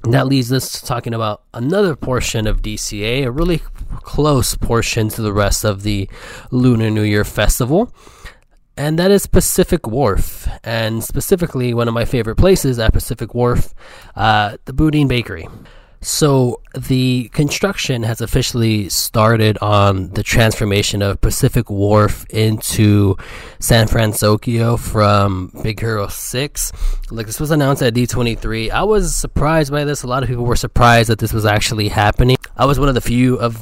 that 0.04 0.28
leads 0.28 0.52
us 0.52 0.80
to 0.80 0.86
talking 0.86 1.14
about 1.14 1.44
another 1.54 1.96
portion 1.96 2.48
of 2.48 2.62
DCA, 2.62 3.26
a 3.26 3.32
really 3.32 3.62
close 4.04 4.56
portion 4.56 5.10
to 5.10 5.22
the 5.22 5.34
rest 5.34 5.64
of 5.64 5.84
the 5.84 6.10
Lunar 6.52 6.90
New 6.90 7.04
Year 7.04 7.24
Festival. 7.24 7.94
And 8.78 8.98
that 8.98 9.12
is 9.12 9.28
Pacific 9.28 9.86
Wharf, 9.86 10.48
and 10.64 11.04
specifically 11.04 11.74
one 11.74 11.88
of 11.88 11.94
my 11.94 12.06
favorite 12.06 12.38
places 12.38 12.80
at 12.80 12.94
Pacific 12.94 13.36
Wharf, 13.36 13.74
uh, 14.16 14.58
the 14.66 14.74
Boudin 14.74 15.08
Bakery. 15.08 15.48
So 16.04 16.62
the 16.76 17.30
construction 17.30 18.02
has 18.04 18.22
officially 18.22 18.90
started 18.90 19.60
on 19.60 20.10
the 20.10 20.24
transformation 20.24 21.04
of 21.04 21.22
Pacific 21.22 21.70
Wharf 21.70 22.26
into 22.32 23.18
San 23.60 23.88
Francisco 23.88 24.78
from 24.78 25.52
Big 25.62 25.80
Hero 25.80 26.08
6. 26.08 26.72
Like 27.12 27.28
this 27.28 27.40
was 27.40 27.52
announced 27.52 27.84
at 27.84 27.94
D23. 27.94 28.72
I 28.72 28.84
was 28.84 29.16
surprised 29.16 29.72
by 29.72 29.86
this. 29.86 30.02
A 30.02 30.08
lot 30.08 30.24
of 30.24 30.30
people 30.30 30.46
were 30.46 30.56
surprised 30.56 31.10
that 31.10 31.20
this 31.20 31.34
was 31.34 31.46
actually 31.46 31.90
happening. 31.90 32.38
I 32.58 32.66
was 32.66 32.80
one 32.80 32.90
of 32.90 32.96
the 32.96 33.02
few 33.02 33.36
of 33.36 33.56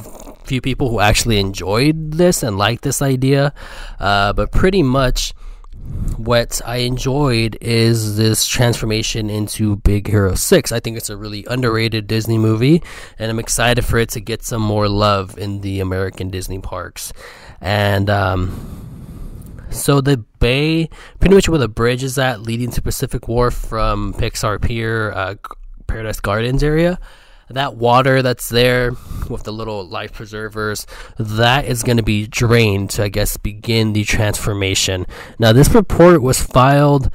few 0.46 0.62
people 0.62 0.90
who 0.90 1.00
actually 1.02 1.40
enjoyed 1.40 2.14
this 2.14 2.42
and 2.42 2.58
liked 2.58 2.84
this 2.84 3.02
idea. 3.02 3.54
Uh, 4.00 4.32
but 4.32 4.52
pretty 4.52 4.82
much 4.82 5.34
what 6.18 6.62
I 6.66 6.78
enjoyed 6.78 7.58
is 7.62 8.18
this 8.18 8.46
transformation 8.46 9.30
into 9.30 9.78
Big 9.78 10.08
Hero 10.08 10.36
6. 10.36 10.72
I 10.72 10.80
think 10.80 10.98
it's 10.98 11.10
a 11.10 11.18
really 11.18 11.46
underrated 11.50 12.08
Disney 12.08 12.38
movie, 12.38 12.84
and 13.18 13.32
I'm 13.32 13.40
excited 13.40 13.86
for 13.86 13.98
it 13.98 14.10
to 14.10 14.20
get 14.20 14.44
some 14.44 14.62
more 14.62 14.90
love 14.90 15.38
in 15.38 15.62
the 15.62 15.80
American 15.80 16.30
Disney 16.30 16.60
parks. 16.60 17.14
And, 17.62 18.10
um, 18.10 18.80
so 19.72 20.02
the 20.02 20.18
bay, 20.18 20.90
pretty 21.20 21.36
much 21.36 21.48
where 21.48 21.60
the 21.60 21.68
bridge 21.68 22.04
is 22.04 22.18
at, 22.18 22.42
leading 22.42 22.72
to 22.72 22.82
Pacific 22.82 23.28
Wharf 23.28 23.54
from 23.54 24.14
Pixar 24.14 24.62
Pier, 24.62 25.12
uh, 25.12 25.36
Paradise 25.88 26.20
Gardens 26.20 26.64
area, 26.64 27.00
that 27.50 27.76
water 27.76 28.22
that's 28.22 28.50
there 28.50 28.92
with 29.30 29.44
the 29.44 29.54
little 29.54 29.88
life 29.88 30.14
preservers, 30.14 30.86
that 31.18 31.66
is 31.66 31.84
going 31.84 31.98
to 31.98 32.04
be 32.04 32.28
drained 32.28 32.92
to, 32.92 33.04
I 33.04 33.10
guess, 33.10 33.38
begin 33.38 33.94
the 33.94 34.04
transformation. 34.04 35.06
Now, 35.38 35.54
this 35.54 35.74
report 35.74 36.22
was 36.22 36.42
filed 36.42 37.12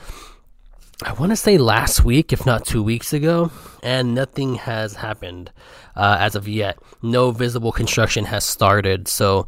I 1.02 1.12
want 1.12 1.32
to 1.32 1.36
say 1.36 1.58
last 1.58 2.04
week, 2.04 2.32
if 2.32 2.46
not 2.46 2.64
two 2.64 2.82
weeks 2.82 3.12
ago, 3.12 3.50
and 3.82 4.14
nothing 4.14 4.54
has 4.54 4.94
happened 4.94 5.50
uh, 5.96 6.16
as 6.20 6.36
of 6.36 6.46
yet. 6.46 6.78
No 7.02 7.32
visible 7.32 7.72
construction 7.72 8.26
has 8.26 8.44
started, 8.44 9.08
so 9.08 9.46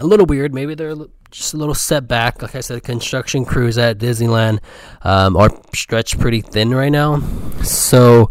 a 0.00 0.06
little 0.06 0.24
weird. 0.24 0.54
Maybe 0.54 0.74
they're 0.74 0.96
just 1.30 1.52
a 1.52 1.58
little 1.58 1.74
setback. 1.74 2.40
Like 2.40 2.54
I 2.54 2.60
said, 2.60 2.82
construction 2.82 3.44
crews 3.44 3.76
at 3.76 3.98
Disneyland 3.98 4.60
um, 5.02 5.36
are 5.36 5.50
stretched 5.74 6.18
pretty 6.18 6.40
thin 6.40 6.74
right 6.74 6.88
now, 6.88 7.20
so 7.62 8.30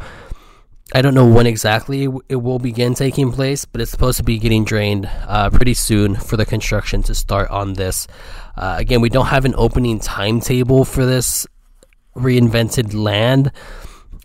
I 0.94 1.02
don't 1.02 1.14
know 1.14 1.28
when 1.28 1.48
exactly 1.48 2.08
it 2.30 2.36
will 2.36 2.60
begin 2.60 2.94
taking 2.94 3.32
place, 3.32 3.66
but 3.66 3.82
it's 3.82 3.92
supposed 3.92 4.18
to 4.18 4.24
be 4.24 4.40
getting 4.40 4.64
drained 4.64 5.10
uh, 5.28 5.50
pretty 5.50 5.74
soon 5.74 6.16
for 6.16 6.38
the 6.38 6.46
construction 6.46 7.04
to 7.04 7.16
start 7.16 7.50
on 7.50 7.74
this. 7.74 8.08
Uh, 8.56 8.76
again, 8.80 9.02
we 9.02 9.10
don't 9.10 9.26
have 9.26 9.44
an 9.44 9.54
opening 9.58 10.00
timetable 10.00 10.86
for 10.86 11.06
this 11.06 11.46
reinvented 12.16 12.94
land 12.94 13.52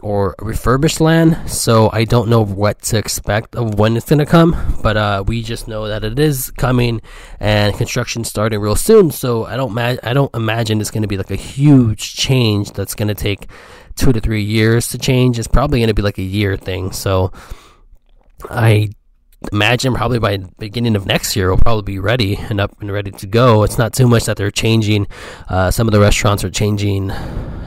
or 0.03 0.35
refurbished 0.41 1.01
land, 1.01 1.51
so 1.51 1.89
I 1.93 2.05
don't 2.05 2.29
know 2.29 2.45
what 2.45 2.83
to 2.83 2.99
expect 2.99 3.55
of 3.55 3.79
when 3.79 3.97
it's 3.97 4.09
gonna 4.09 4.27
come. 4.27 4.57
But 4.83 4.97
uh, 4.97 5.25
we 5.27 5.43
just 5.43 5.69
know 5.69 5.87
that 5.89 6.05
it 6.05 6.19
is 6.19 6.51
coming, 6.53 7.03
and 7.39 7.77
construction 7.77 8.25
starting 8.25 8.61
real 8.61 8.77
soon. 8.77 9.11
So 9.11 9.47
I 9.47 9.57
don't 9.57 9.73
ma- 9.73 9.97
I 10.03 10.13
don't 10.13 10.35
imagine 10.35 10.81
it's 10.81 10.91
gonna 10.91 11.07
be 11.07 11.17
like 11.17 11.31
a 11.31 11.37
huge 11.37 12.15
change 12.15 12.73
that's 12.73 12.95
gonna 12.95 13.15
take 13.15 13.49
two 13.97 14.13
to 14.13 14.21
three 14.21 14.43
years 14.43 14.89
to 14.89 14.99
change. 14.99 15.39
It's 15.39 15.49
probably 15.49 15.81
gonna 15.81 15.95
be 15.95 16.03
like 16.03 16.19
a 16.19 16.23
year 16.23 16.57
thing. 16.57 16.93
So 16.93 17.33
I 18.51 18.91
imagine 19.51 19.95
probably 19.95 20.19
by 20.19 20.39
beginning 20.59 20.95
of 20.95 21.07
next 21.07 21.35
year 21.35 21.47
we 21.47 21.51
will 21.53 21.59
probably 21.59 21.95
be 21.95 21.99
ready 21.99 22.37
and 22.37 22.61
up 22.61 22.81
and 22.81 22.93
ready 22.93 23.11
to 23.11 23.27
go. 23.27 23.63
It's 23.63 23.79
not 23.79 23.93
too 23.93 24.07
much 24.07 24.25
that 24.27 24.37
they're 24.37 24.51
changing. 24.51 25.07
Uh, 25.49 25.71
some 25.71 25.89
of 25.89 25.93
the 25.93 26.01
restaurants 26.01 26.45
are 26.45 26.51
changing 26.51 27.11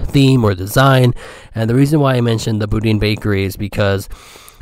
theme 0.05 0.43
or 0.43 0.55
design, 0.55 1.13
and 1.53 1.69
the 1.69 1.75
reason 1.75 1.99
why 1.99 2.15
I 2.15 2.21
mentioned 2.21 2.61
the 2.61 2.67
Boudin 2.67 2.99
Bakery 2.99 3.43
is 3.43 3.57
because 3.57 4.07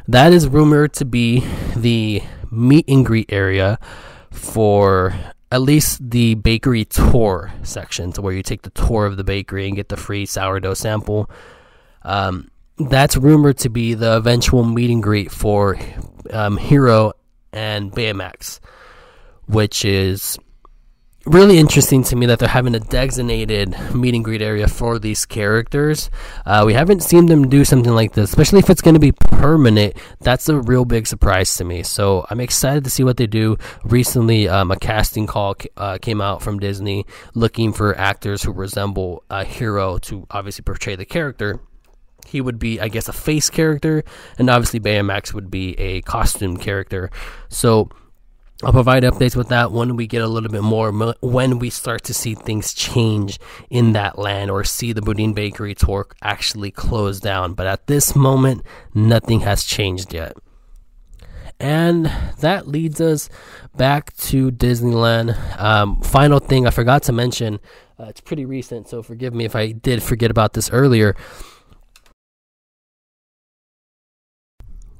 that 0.07 0.33
is 0.33 0.47
rumored 0.47 0.93
to 0.93 1.05
be 1.05 1.45
the 1.75 2.21
meet 2.51 2.85
and 2.87 3.05
greet 3.05 3.31
area 3.31 3.79
for 4.31 5.13
at 5.51 5.61
least 5.61 6.09
the 6.09 6.33
bakery 6.33 6.83
tour 6.83 7.53
section, 7.61 8.11
to 8.13 8.21
where 8.21 8.33
you 8.33 8.41
take 8.41 8.63
the 8.63 8.71
tour 8.71 9.05
of 9.05 9.17
the 9.17 9.23
bakery 9.23 9.67
and 9.67 9.75
get 9.75 9.89
the 9.89 9.97
free 9.97 10.25
sourdough 10.25 10.73
sample. 10.73 11.29
Um, 12.03 12.49
that's 12.77 13.15
rumored 13.15 13.57
to 13.59 13.69
be 13.69 13.93
the 13.93 14.17
eventual 14.17 14.63
meet 14.63 14.89
and 14.89 15.03
greet 15.03 15.31
for 15.31 15.77
um, 16.31 16.57
Hiro 16.57 17.13
and 17.51 17.91
Baymax, 17.91 18.59
which 19.45 19.85
is 19.85 20.37
really 21.25 21.57
interesting 21.57 22.03
to 22.03 22.15
me 22.17 22.25
that 22.25 22.39
they're 22.39 22.49
having 22.49 22.75
a 22.75 22.79
designated 22.79 23.75
meet 23.93 24.13
and 24.13 24.25
greet 24.25 24.41
area 24.41 24.67
for 24.67 24.99
these 24.99 25.25
characters. 25.25 26.09
Uh, 26.45 26.63
we 26.65 26.73
haven't 26.73 27.01
seen 27.01 27.27
them 27.27 27.47
do 27.47 27.63
something 27.63 27.93
like 27.93 28.13
this, 28.13 28.29
especially 28.29 28.59
if 28.59 28.69
it's 28.69 28.81
going 28.81 28.95
to 28.95 28.99
be 28.99 29.13
permanent. 29.13 29.95
That's 30.19 30.49
a 30.49 30.59
real 30.59 30.83
big 30.83 31.07
surprise 31.07 31.55
to 31.57 31.63
me. 31.63 31.83
So 31.83 32.25
I'm 32.29 32.41
excited 32.41 32.83
to 32.83 32.89
see 32.89 33.03
what 33.03 33.17
they 33.17 33.27
do. 33.27 33.57
Recently, 33.85 34.49
um, 34.49 34.71
a 34.71 34.75
casting 34.75 35.27
call 35.27 35.55
uh, 35.77 35.97
came 35.99 36.19
out 36.19 36.41
from 36.41 36.59
Disney 36.59 37.05
looking 37.35 37.71
for 37.71 37.97
actors 37.97 38.43
who 38.43 38.51
resemble 38.51 39.23
a 39.29 39.45
Hiro 39.45 39.99
to 39.99 40.27
obviously 40.29 40.63
portray 40.63 40.95
the 40.95 41.05
character 41.05 41.61
he 42.27 42.41
would 42.41 42.59
be, 42.59 42.79
I 42.79 42.87
guess, 42.87 43.07
a 43.07 43.13
face 43.13 43.49
character, 43.49 44.03
and 44.37 44.49
obviously 44.49 44.79
Baymax 44.79 45.33
would 45.33 45.49
be 45.49 45.77
a 45.79 46.01
costume 46.01 46.57
character. 46.57 47.09
So 47.49 47.89
I'll 48.63 48.71
provide 48.71 49.03
updates 49.03 49.35
with 49.35 49.49
that 49.49 49.71
when 49.71 49.95
we 49.97 50.07
get 50.07 50.21
a 50.21 50.27
little 50.27 50.49
bit 50.49 50.63
more, 50.63 50.91
when 51.21 51.59
we 51.59 51.69
start 51.69 52.03
to 52.05 52.13
see 52.13 52.33
things 52.33 52.73
change 52.73 53.39
in 53.69 53.91
that 53.93 54.17
land 54.17 54.51
or 54.51 54.63
see 54.63 54.93
the 54.93 55.01
Boudin 55.01 55.33
Bakery 55.33 55.75
tour 55.75 56.07
actually 56.21 56.71
close 56.71 57.19
down. 57.19 57.55
But 57.55 57.67
at 57.67 57.87
this 57.87 58.15
moment, 58.15 58.63
nothing 58.93 59.41
has 59.41 59.63
changed 59.65 60.13
yet. 60.13 60.37
And 61.59 62.11
that 62.39 62.67
leads 62.67 63.01
us 63.01 63.29
back 63.75 64.15
to 64.17 64.51
Disneyland. 64.51 65.37
Um, 65.59 66.01
final 66.01 66.39
thing 66.39 66.65
I 66.65 66.71
forgot 66.71 67.03
to 67.03 67.11
mention, 67.11 67.59
uh, 67.99 68.05
it's 68.05 68.21
pretty 68.21 68.45
recent, 68.45 68.87
so 68.87 69.03
forgive 69.03 69.33
me 69.33 69.45
if 69.45 69.55
I 69.55 69.71
did 69.71 70.01
forget 70.01 70.31
about 70.31 70.53
this 70.53 70.69
earlier. 70.71 71.15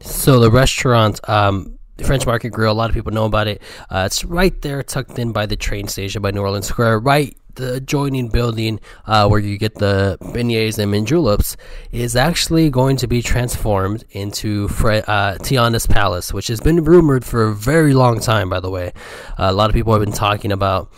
So 0.04 0.40
the 0.40 0.52
restaurant, 0.52 1.20
um, 1.30 1.80
the 1.98 2.04
French 2.04 2.26
Market 2.26 2.50
Grill, 2.50 2.72
a 2.72 2.74
lot 2.74 2.90
of 2.90 2.94
people 2.94 3.14
know 3.14 3.26
about 3.26 3.48
it. 3.48 3.62
Uh, 3.90 4.04
it's 4.06 4.26
right 4.26 4.60
there, 4.62 4.84
tucked 4.84 5.18
in 5.18 5.32
by 5.32 5.46
the 5.46 5.56
train 5.56 5.88
station 5.88 6.22
by 6.22 6.32
New 6.32 6.42
Orleans 6.42 6.68
Square, 6.68 7.00
right 7.00 7.38
the 7.56 7.76
adjoining 7.76 8.30
building 8.30 8.80
uh, 9.06 9.28
where 9.28 9.40
you 9.40 9.58
get 9.58 9.76
the 9.76 10.18
beignets 10.22 10.80
and 10.80 10.92
mint 10.92 11.08
juleps 11.08 11.56
is 11.92 12.16
actually 12.16 12.70
going 12.70 12.98
to 12.98 13.08
be 13.08 13.22
transformed 13.22 14.04
into 14.12 14.68
Fre- 14.70 15.06
uh, 15.08 15.38
Tiana's 15.40 15.86
Palace, 15.86 16.34
which 16.34 16.48
has 16.48 16.60
been 16.60 16.84
rumored 16.84 17.24
for 17.24 17.44
a 17.44 17.54
very 17.54 17.94
long 17.94 18.20
time, 18.20 18.50
by 18.50 18.60
the 18.60 18.70
way. 18.70 18.92
Uh, 19.38 19.50
a 19.50 19.54
lot 19.54 19.70
of 19.70 19.74
people 19.76 19.94
have 19.94 20.02
been 20.02 20.12
talking 20.12 20.52
about 20.52 20.92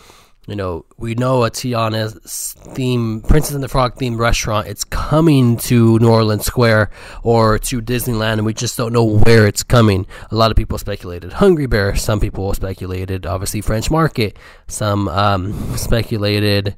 you 0.48 0.56
know, 0.56 0.86
we 0.98 1.16
know 1.16 1.44
a 1.44 1.50
Tiana's 1.50 2.54
theme, 2.76 3.22
Princess 3.22 3.56
and 3.56 3.64
the 3.64 3.68
Frog 3.68 3.96
themed 3.96 4.20
restaurant. 4.20 4.68
It's 4.68 4.84
coming 4.84 5.58
to 5.58 5.98
New 6.00 6.10
Orleans 6.10 6.46
Square 6.46 6.92
or 7.24 7.58
to 7.60 7.82
Disneyland, 7.82 8.34
and 8.34 8.46
we 8.46 8.54
just 8.54 8.78
don't 8.78 8.94
know 8.94 9.04
where 9.04 9.48
it's 9.48 9.64
coming. 9.64 10.06
A 10.30 10.36
lot 10.36 10.52
of 10.52 10.58
people 10.58 10.78
speculated 10.78 11.34
Hungry 11.34 11.66
Bear. 11.66 11.96
Some 11.96 12.20
people 12.20 12.54
speculated, 12.54 13.26
obviously, 13.26 13.62
French 13.62 13.90
Market. 13.90 14.38
Some 14.68 15.08
um, 15.08 15.78
speculated, 15.78 16.76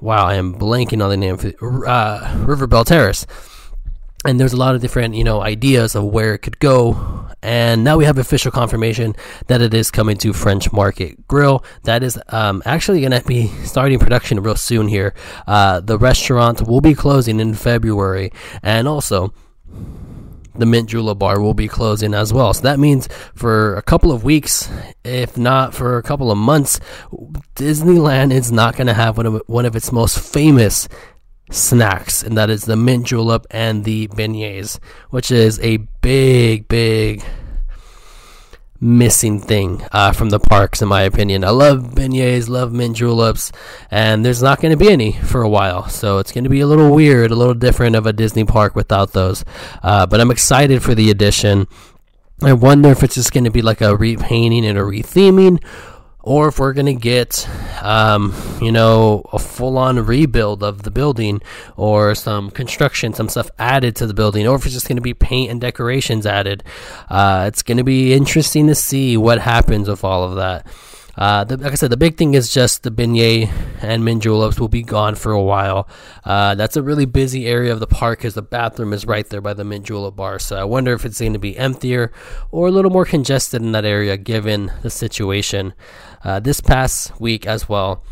wow, 0.00 0.26
I 0.26 0.34
am 0.34 0.54
blanking 0.54 1.02
on 1.02 1.08
the 1.08 1.16
name, 1.16 1.38
uh, 1.86 2.44
River 2.46 2.66
Belle 2.66 2.84
Terrace 2.84 3.26
and 4.24 4.38
there's 4.38 4.52
a 4.52 4.56
lot 4.56 4.74
of 4.74 4.80
different 4.80 5.14
you 5.14 5.24
know 5.24 5.40
ideas 5.40 5.94
of 5.94 6.04
where 6.04 6.34
it 6.34 6.38
could 6.38 6.58
go 6.60 7.26
and 7.42 7.82
now 7.82 7.96
we 7.96 8.04
have 8.04 8.18
official 8.18 8.52
confirmation 8.52 9.16
that 9.48 9.60
it 9.60 9.74
is 9.74 9.90
coming 9.90 10.16
to 10.18 10.32
french 10.32 10.72
market 10.72 11.26
grill. 11.26 11.64
That 11.84 12.02
is 12.02 12.18
um, 12.28 12.62
actually 12.64 13.00
going 13.00 13.12
to 13.12 13.22
be 13.22 13.46
starting 13.64 13.98
production 13.98 14.40
real 14.42 14.56
soon 14.56 14.88
here. 14.88 15.14
Uh, 15.46 15.80
the 15.80 15.98
restaurant 15.98 16.62
will 16.62 16.80
be 16.80 16.94
closing 16.94 17.40
in 17.40 17.54
february 17.54 18.32
and 18.62 18.86
also 18.86 19.34
the 20.54 20.66
mint 20.66 20.90
julep 20.90 21.18
bar 21.18 21.40
will 21.40 21.54
be 21.54 21.66
closing 21.66 22.12
as 22.12 22.32
well. 22.32 22.52
So 22.52 22.62
that 22.62 22.78
means 22.78 23.08
for 23.34 23.74
a 23.76 23.82
couple 23.82 24.12
of 24.12 24.22
weeks 24.22 24.70
if 25.02 25.36
not 25.36 25.74
for 25.74 25.98
a 25.98 26.02
couple 26.02 26.30
of 26.30 26.38
months 26.38 26.78
disneyland 27.56 28.32
is 28.32 28.52
not 28.52 28.76
going 28.76 28.86
to 28.86 28.94
have 28.94 29.16
one 29.16 29.26
of, 29.26 29.42
one 29.46 29.66
of 29.66 29.74
its 29.74 29.90
most 29.90 30.18
famous 30.18 30.88
snacks, 31.52 32.22
and 32.22 32.36
that 32.36 32.50
is 32.50 32.64
the 32.64 32.76
mint 32.76 33.06
julep 33.06 33.46
and 33.50 33.84
the 33.84 34.08
beignets, 34.08 34.78
which 35.10 35.30
is 35.30 35.60
a 35.60 35.78
big, 36.00 36.68
big 36.68 37.22
missing 38.80 39.40
thing 39.40 39.80
uh, 39.92 40.10
from 40.10 40.30
the 40.30 40.40
parks, 40.40 40.82
in 40.82 40.88
my 40.88 41.02
opinion. 41.02 41.44
I 41.44 41.50
love 41.50 41.94
beignets, 41.94 42.48
love 42.48 42.72
mint 42.72 42.96
juleps, 42.96 43.52
and 43.90 44.24
there's 44.24 44.42
not 44.42 44.60
going 44.60 44.76
to 44.76 44.76
be 44.76 44.90
any 44.90 45.12
for 45.12 45.42
a 45.42 45.48
while. 45.48 45.88
So 45.88 46.18
it's 46.18 46.32
going 46.32 46.44
to 46.44 46.50
be 46.50 46.60
a 46.60 46.66
little 46.66 46.92
weird, 46.92 47.30
a 47.30 47.36
little 47.36 47.54
different 47.54 47.94
of 47.94 48.06
a 48.06 48.12
Disney 48.12 48.44
park 48.44 48.74
without 48.74 49.12
those. 49.12 49.44
Uh, 49.82 50.06
but 50.06 50.20
I'm 50.20 50.32
excited 50.32 50.82
for 50.82 50.94
the 50.94 51.10
addition. 51.10 51.68
I 52.42 52.54
wonder 52.54 52.88
if 52.90 53.04
it's 53.04 53.14
just 53.14 53.32
going 53.32 53.44
to 53.44 53.50
be 53.50 53.62
like 53.62 53.80
a 53.80 53.96
repainting 53.96 54.66
and 54.66 54.76
a 54.76 54.82
retheming, 54.82 55.62
or 56.22 56.48
if 56.48 56.58
we're 56.58 56.72
going 56.72 56.86
to 56.86 56.94
get, 56.94 57.48
um, 57.82 58.34
you 58.60 58.70
know, 58.70 59.22
a 59.32 59.38
full 59.38 59.76
on 59.78 60.04
rebuild 60.04 60.62
of 60.62 60.82
the 60.82 60.90
building 60.90 61.40
or 61.76 62.14
some 62.14 62.50
construction, 62.50 63.12
some 63.12 63.28
stuff 63.28 63.50
added 63.58 63.96
to 63.96 64.06
the 64.06 64.14
building, 64.14 64.46
or 64.46 64.56
if 64.56 64.64
it's 64.64 64.74
just 64.74 64.88
going 64.88 64.96
to 64.96 65.02
be 65.02 65.14
paint 65.14 65.50
and 65.50 65.60
decorations 65.60 66.26
added. 66.26 66.62
Uh, 67.08 67.44
it's 67.48 67.62
going 67.62 67.78
to 67.78 67.84
be 67.84 68.12
interesting 68.12 68.66
to 68.68 68.74
see 68.74 69.16
what 69.16 69.40
happens 69.40 69.88
with 69.88 70.04
all 70.04 70.24
of 70.24 70.36
that. 70.36 70.66
Uh, 71.16 71.44
the, 71.44 71.58
like 71.58 71.72
I 71.72 71.74
said, 71.74 71.90
the 71.90 71.96
big 71.96 72.16
thing 72.16 72.34
is 72.34 72.52
just 72.52 72.84
the 72.84 72.90
beignet 72.90 73.52
and 73.82 74.04
mint 74.04 74.22
juleps 74.22 74.58
will 74.58 74.68
be 74.68 74.82
gone 74.82 75.14
for 75.14 75.32
a 75.32 75.42
while. 75.42 75.88
Uh, 76.24 76.54
that's 76.54 76.76
a 76.76 76.82
really 76.82 77.04
busy 77.04 77.46
area 77.46 77.72
of 77.72 77.80
the 77.80 77.86
park 77.86 78.20
because 78.20 78.34
the 78.34 78.42
bathroom 78.42 78.92
is 78.92 79.04
right 79.04 79.28
there 79.28 79.40
by 79.40 79.52
the 79.52 79.64
mint 79.64 79.84
julep 79.86 80.16
bar. 80.16 80.38
So 80.38 80.56
I 80.56 80.64
wonder 80.64 80.92
if 80.94 81.04
it's 81.04 81.20
going 81.20 81.34
to 81.34 81.38
be 81.38 81.56
emptier 81.58 82.12
or 82.50 82.68
a 82.68 82.70
little 82.70 82.90
more 82.90 83.04
congested 83.04 83.60
in 83.60 83.72
that 83.72 83.84
area 83.84 84.16
given 84.16 84.72
the 84.82 84.90
situation. 84.90 85.74
Uh, 86.24 86.40
this 86.40 86.60
past 86.60 87.18
week 87.20 87.46
as 87.46 87.68
well 87.68 88.02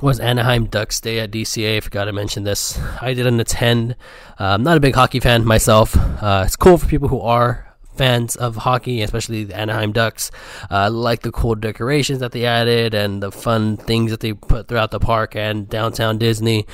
was 0.00 0.20
Anaheim 0.20 0.66
Ducks 0.66 1.00
Day 1.00 1.20
at 1.20 1.30
DCA. 1.30 1.76
I 1.76 1.80
forgot 1.80 2.04
to 2.04 2.12
mention 2.12 2.44
this. 2.44 2.80
I 3.00 3.14
didn't 3.14 3.40
attend. 3.40 3.96
Uh, 4.38 4.44
I'm 4.44 4.62
not 4.62 4.76
a 4.76 4.80
big 4.80 4.94
hockey 4.94 5.20
fan 5.20 5.44
myself. 5.44 5.96
Uh, 5.96 6.44
it's 6.46 6.56
cool 6.56 6.78
for 6.78 6.86
people 6.86 7.08
who 7.08 7.20
are 7.20 7.72
fans 7.96 8.36
of 8.36 8.56
hockey, 8.56 9.02
especially 9.02 9.44
the 9.44 9.56
Anaheim 9.56 9.92
Ducks. 9.92 10.30
Uh, 10.70 10.90
like 10.90 11.22
the 11.22 11.32
cool 11.32 11.54
decorations 11.54 12.20
that 12.20 12.32
they 12.32 12.46
added 12.46 12.94
and 12.94 13.22
the 13.22 13.30
fun 13.30 13.76
things 13.76 14.10
that 14.10 14.20
they 14.20 14.32
put 14.32 14.68
throughout 14.68 14.90
the 14.90 15.00
park 15.00 15.36
and 15.36 15.68
downtown 15.68 16.18
Disney. 16.18 16.66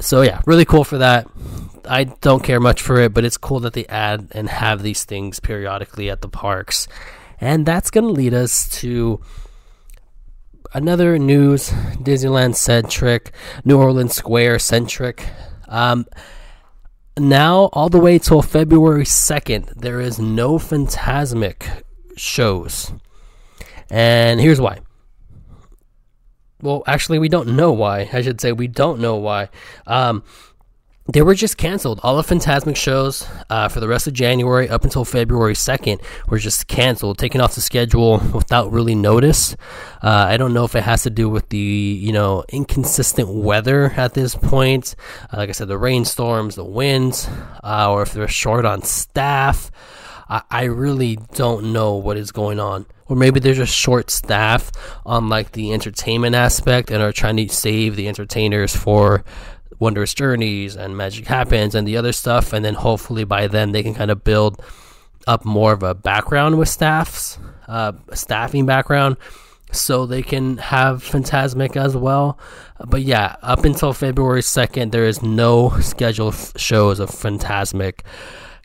So 0.00 0.22
yeah, 0.22 0.40
really 0.46 0.64
cool 0.64 0.84
for 0.84 0.98
that. 0.98 1.26
I 1.88 2.04
don't 2.04 2.42
care 2.42 2.60
much 2.60 2.82
for 2.82 3.00
it, 3.00 3.12
but 3.14 3.24
it's 3.24 3.36
cool 3.36 3.60
that 3.60 3.72
they 3.72 3.86
add 3.86 4.28
and 4.32 4.48
have 4.48 4.82
these 4.82 5.04
things 5.04 5.40
periodically 5.40 6.10
at 6.10 6.22
the 6.22 6.28
parks. 6.28 6.88
And 7.40 7.66
that's 7.66 7.90
going 7.90 8.06
to 8.06 8.12
lead 8.12 8.32
us 8.32 8.68
to 8.80 9.20
another 10.74 11.18
news 11.18 11.70
Disneyland 11.70 12.56
centric, 12.56 13.32
New 13.64 13.78
Orleans 13.78 14.14
Square 14.14 14.58
centric 14.58 15.26
Um, 15.68 16.06
now, 17.16 17.70
all 17.72 17.88
the 17.88 18.00
way 18.00 18.18
till 18.18 18.42
February 18.42 19.04
2nd, 19.04 19.74
there 19.74 20.00
is 20.00 20.18
no 20.18 20.58
Fantasmic 20.58 21.84
shows. 22.16 22.92
And 23.88 24.40
here's 24.40 24.60
why. 24.60 24.80
Well, 26.60 26.82
actually, 26.88 27.20
we 27.20 27.28
don't 27.28 27.54
know 27.54 27.72
why. 27.72 28.08
I 28.12 28.22
should 28.22 28.40
say 28.40 28.52
we 28.52 28.66
don't 28.66 28.98
know 28.98 29.16
why. 29.16 29.48
Um, 29.86 30.24
they 31.06 31.20
were 31.20 31.34
just 31.34 31.58
canceled. 31.58 32.00
All 32.02 32.16
the 32.16 32.22
Fantasmic 32.22 32.76
shows 32.76 33.26
uh, 33.50 33.68
for 33.68 33.80
the 33.80 33.88
rest 33.88 34.06
of 34.06 34.14
January 34.14 34.70
up 34.70 34.84
until 34.84 35.04
February 35.04 35.52
2nd 35.52 36.02
were 36.28 36.38
just 36.38 36.66
canceled, 36.66 37.18
taken 37.18 37.42
off 37.42 37.54
the 37.54 37.60
schedule 37.60 38.18
without 38.32 38.72
really 38.72 38.94
notice. 38.94 39.54
Uh, 40.02 40.26
I 40.28 40.38
don't 40.38 40.54
know 40.54 40.64
if 40.64 40.74
it 40.74 40.82
has 40.82 41.02
to 41.02 41.10
do 41.10 41.28
with 41.28 41.50
the, 41.50 41.58
you 41.58 42.12
know, 42.12 42.44
inconsistent 42.48 43.28
weather 43.28 43.92
at 43.96 44.14
this 44.14 44.34
point. 44.34 44.96
Uh, 45.30 45.36
like 45.36 45.50
I 45.50 45.52
said, 45.52 45.68
the 45.68 45.76
rainstorms, 45.76 46.54
the 46.54 46.64
winds, 46.64 47.28
uh, 47.62 47.92
or 47.92 48.02
if 48.02 48.12
they're 48.14 48.26
short 48.26 48.64
on 48.64 48.82
staff. 48.82 49.70
I, 50.28 50.42
I 50.50 50.64
really 50.64 51.18
don't 51.34 51.74
know 51.74 51.96
what 51.96 52.16
is 52.16 52.32
going 52.32 52.58
on. 52.58 52.86
Or 53.06 53.16
maybe 53.16 53.38
they're 53.38 53.52
just 53.52 53.76
short 53.76 54.10
staff 54.10 54.72
on 55.04 55.28
like 55.28 55.52
the 55.52 55.74
entertainment 55.74 56.34
aspect 56.34 56.90
and 56.90 57.02
are 57.02 57.12
trying 57.12 57.36
to 57.36 57.48
save 57.50 57.96
the 57.96 58.08
entertainers 58.08 58.74
for 58.74 59.24
Wondrous 59.84 60.14
Journeys 60.14 60.76
and 60.76 60.96
Magic 60.96 61.26
Happens 61.26 61.74
and 61.74 61.86
the 61.86 61.98
other 61.98 62.12
stuff, 62.12 62.54
and 62.54 62.64
then 62.64 62.72
hopefully 62.72 63.24
by 63.24 63.48
then 63.48 63.72
they 63.72 63.82
can 63.82 63.94
kind 63.94 64.10
of 64.10 64.24
build 64.24 64.62
up 65.26 65.44
more 65.44 65.74
of 65.74 65.82
a 65.82 65.94
background 65.94 66.58
with 66.58 66.70
staffs, 66.70 67.38
uh, 67.68 67.92
staffing 68.14 68.64
background, 68.64 69.18
so 69.72 70.06
they 70.06 70.22
can 70.22 70.56
have 70.56 71.04
Fantasmic 71.04 71.76
as 71.76 71.94
well. 71.94 72.38
But 72.86 73.02
yeah, 73.02 73.36
up 73.42 73.66
until 73.66 73.92
February 73.92 74.40
2nd, 74.40 74.90
there 74.90 75.04
is 75.04 75.22
no 75.22 75.78
scheduled 75.80 76.32
f- 76.32 76.52
shows 76.56 76.98
of 76.98 77.10
Fantasmic. 77.10 78.00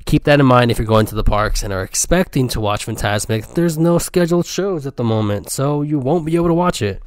Keep 0.05 0.24
that 0.24 0.39
in 0.39 0.45
mind 0.45 0.72
if 0.72 0.80
you're 0.80 0.88
going 0.88 1.05
to 1.07 1.15
the 1.15 1.24
parks 1.24 1.63
and 1.63 1.74
are 1.74 1.84
expecting 1.84 2.47
to 2.47 2.61
watch 2.61 2.86
Fantasmic. 2.86 3.55
There's 3.55 3.78
no 3.78 3.97
scheduled 3.97 4.45
shows 4.45 4.88
at 4.88 4.95
the 4.95 5.03
moment, 5.03 5.49
so 5.49 5.82
you 5.82 5.99
won't 5.99 6.26
be 6.26 6.38
able 6.38 6.47
to 6.47 6.53
watch 6.53 6.82
it. 6.82 7.03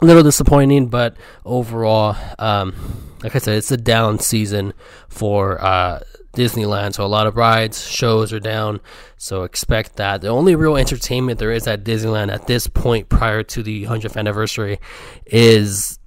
A 0.00 0.06
little 0.06 0.22
disappointing, 0.22 0.88
but 0.88 1.16
overall, 1.44 2.16
um, 2.38 2.74
like 3.22 3.34
I 3.34 3.38
said, 3.38 3.56
it's 3.56 3.70
a 3.70 3.76
down 3.76 4.18
season 4.18 4.72
for 5.08 5.62
uh, 5.62 6.00
Disneyland. 6.34 6.94
So 6.94 7.04
a 7.04 7.08
lot 7.08 7.26
of 7.26 7.36
rides, 7.36 7.86
shows 7.86 8.32
are 8.32 8.40
down. 8.40 8.80
So 9.16 9.42
expect 9.42 9.96
that. 9.96 10.20
The 10.20 10.28
only 10.28 10.54
real 10.54 10.76
entertainment 10.76 11.38
there 11.38 11.50
is 11.50 11.66
at 11.66 11.84
Disneyland 11.84 12.32
at 12.32 12.46
this 12.46 12.66
point, 12.66 13.08
prior 13.08 13.42
to 13.42 13.62
the 13.62 13.84
100th 13.84 14.16
anniversary, 14.16 14.78
is 15.24 15.98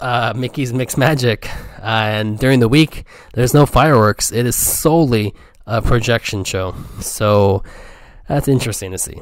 uh, 0.00 0.32
Mickey's 0.36 0.72
Mix 0.72 0.96
Magic. 0.96 1.48
Uh, 1.78 1.84
and 1.84 2.38
during 2.38 2.60
the 2.60 2.68
week, 2.68 3.04
there's 3.32 3.54
no 3.54 3.66
fireworks. 3.66 4.30
It 4.30 4.46
is 4.46 4.56
solely 4.56 5.34
a 5.66 5.80
projection 5.80 6.44
show. 6.44 6.74
So 7.00 7.62
that's 8.28 8.48
interesting 8.48 8.92
to 8.92 8.98
see. 8.98 9.20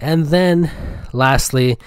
And 0.00 0.26
then, 0.26 0.70
lastly, 1.12 1.78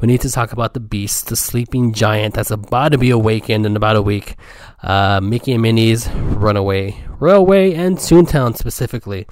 we 0.00 0.08
need 0.08 0.20
to 0.22 0.30
talk 0.30 0.52
about 0.52 0.74
the 0.74 0.80
beast, 0.80 1.28
the 1.28 1.36
sleeping 1.36 1.92
giant 1.92 2.34
that's 2.34 2.50
about 2.50 2.92
to 2.92 2.98
be 2.98 3.10
awakened 3.10 3.66
in 3.66 3.76
about 3.76 3.96
a 3.96 4.02
week. 4.02 4.36
Uh, 4.82 5.20
Mickey 5.22 5.52
and 5.52 5.62
Minnie's 5.62 6.08
Runaway 6.08 7.02
Railway 7.18 7.72
and 7.74 7.96
Toontown 7.96 8.56
specifically. 8.56 9.26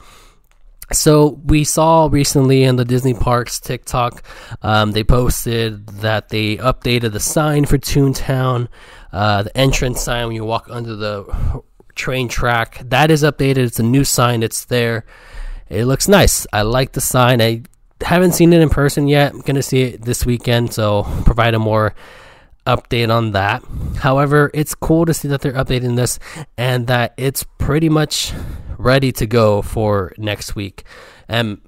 So 0.92 1.40
we 1.44 1.64
saw 1.64 2.08
recently 2.10 2.64
in 2.64 2.76
the 2.76 2.84
Disney 2.84 3.14
Parks 3.14 3.58
TikTok, 3.58 4.22
um, 4.62 4.92
they 4.92 5.02
posted 5.02 5.86
that 5.86 6.28
they 6.28 6.56
updated 6.58 7.12
the 7.12 7.20
sign 7.20 7.64
for 7.64 7.78
Toontown, 7.78 8.68
uh, 9.12 9.44
the 9.44 9.56
entrance 9.56 10.02
sign 10.02 10.26
when 10.26 10.36
you 10.36 10.44
walk 10.44 10.66
under 10.70 10.94
the 10.94 11.62
train 11.94 12.28
track. 12.28 12.82
That 12.84 13.10
is 13.10 13.22
updated. 13.22 13.58
It's 13.58 13.78
a 13.78 13.84
new 13.84 14.04
sign. 14.04 14.42
It's 14.42 14.66
there. 14.66 15.06
It 15.68 15.86
looks 15.86 16.06
nice. 16.06 16.46
I 16.52 16.62
like 16.62 16.92
the 16.92 17.00
sign. 17.00 17.40
I 17.40 17.62
haven't 18.00 18.32
seen 18.32 18.52
it 18.52 18.60
in 18.60 18.68
person 18.68 19.08
yet. 19.08 19.32
I'm 19.32 19.40
gonna 19.40 19.62
see 19.62 19.82
it 19.82 20.02
this 20.02 20.26
weekend, 20.26 20.72
so 20.72 21.04
provide 21.24 21.54
a 21.54 21.58
more 21.58 21.94
update 22.66 23.14
on 23.14 23.32
that. 23.32 23.62
However, 23.96 24.50
it's 24.54 24.74
cool 24.74 25.04
to 25.06 25.14
see 25.14 25.28
that 25.28 25.40
they're 25.42 25.52
updating 25.52 25.96
this 25.96 26.18
and 26.56 26.86
that 26.86 27.12
it's 27.16 27.44
pretty 27.58 27.88
much 27.88 28.32
ready 28.78 29.12
to 29.12 29.26
go 29.26 29.62
for 29.62 30.12
next 30.16 30.54
week. 30.54 30.84
And 31.28 31.60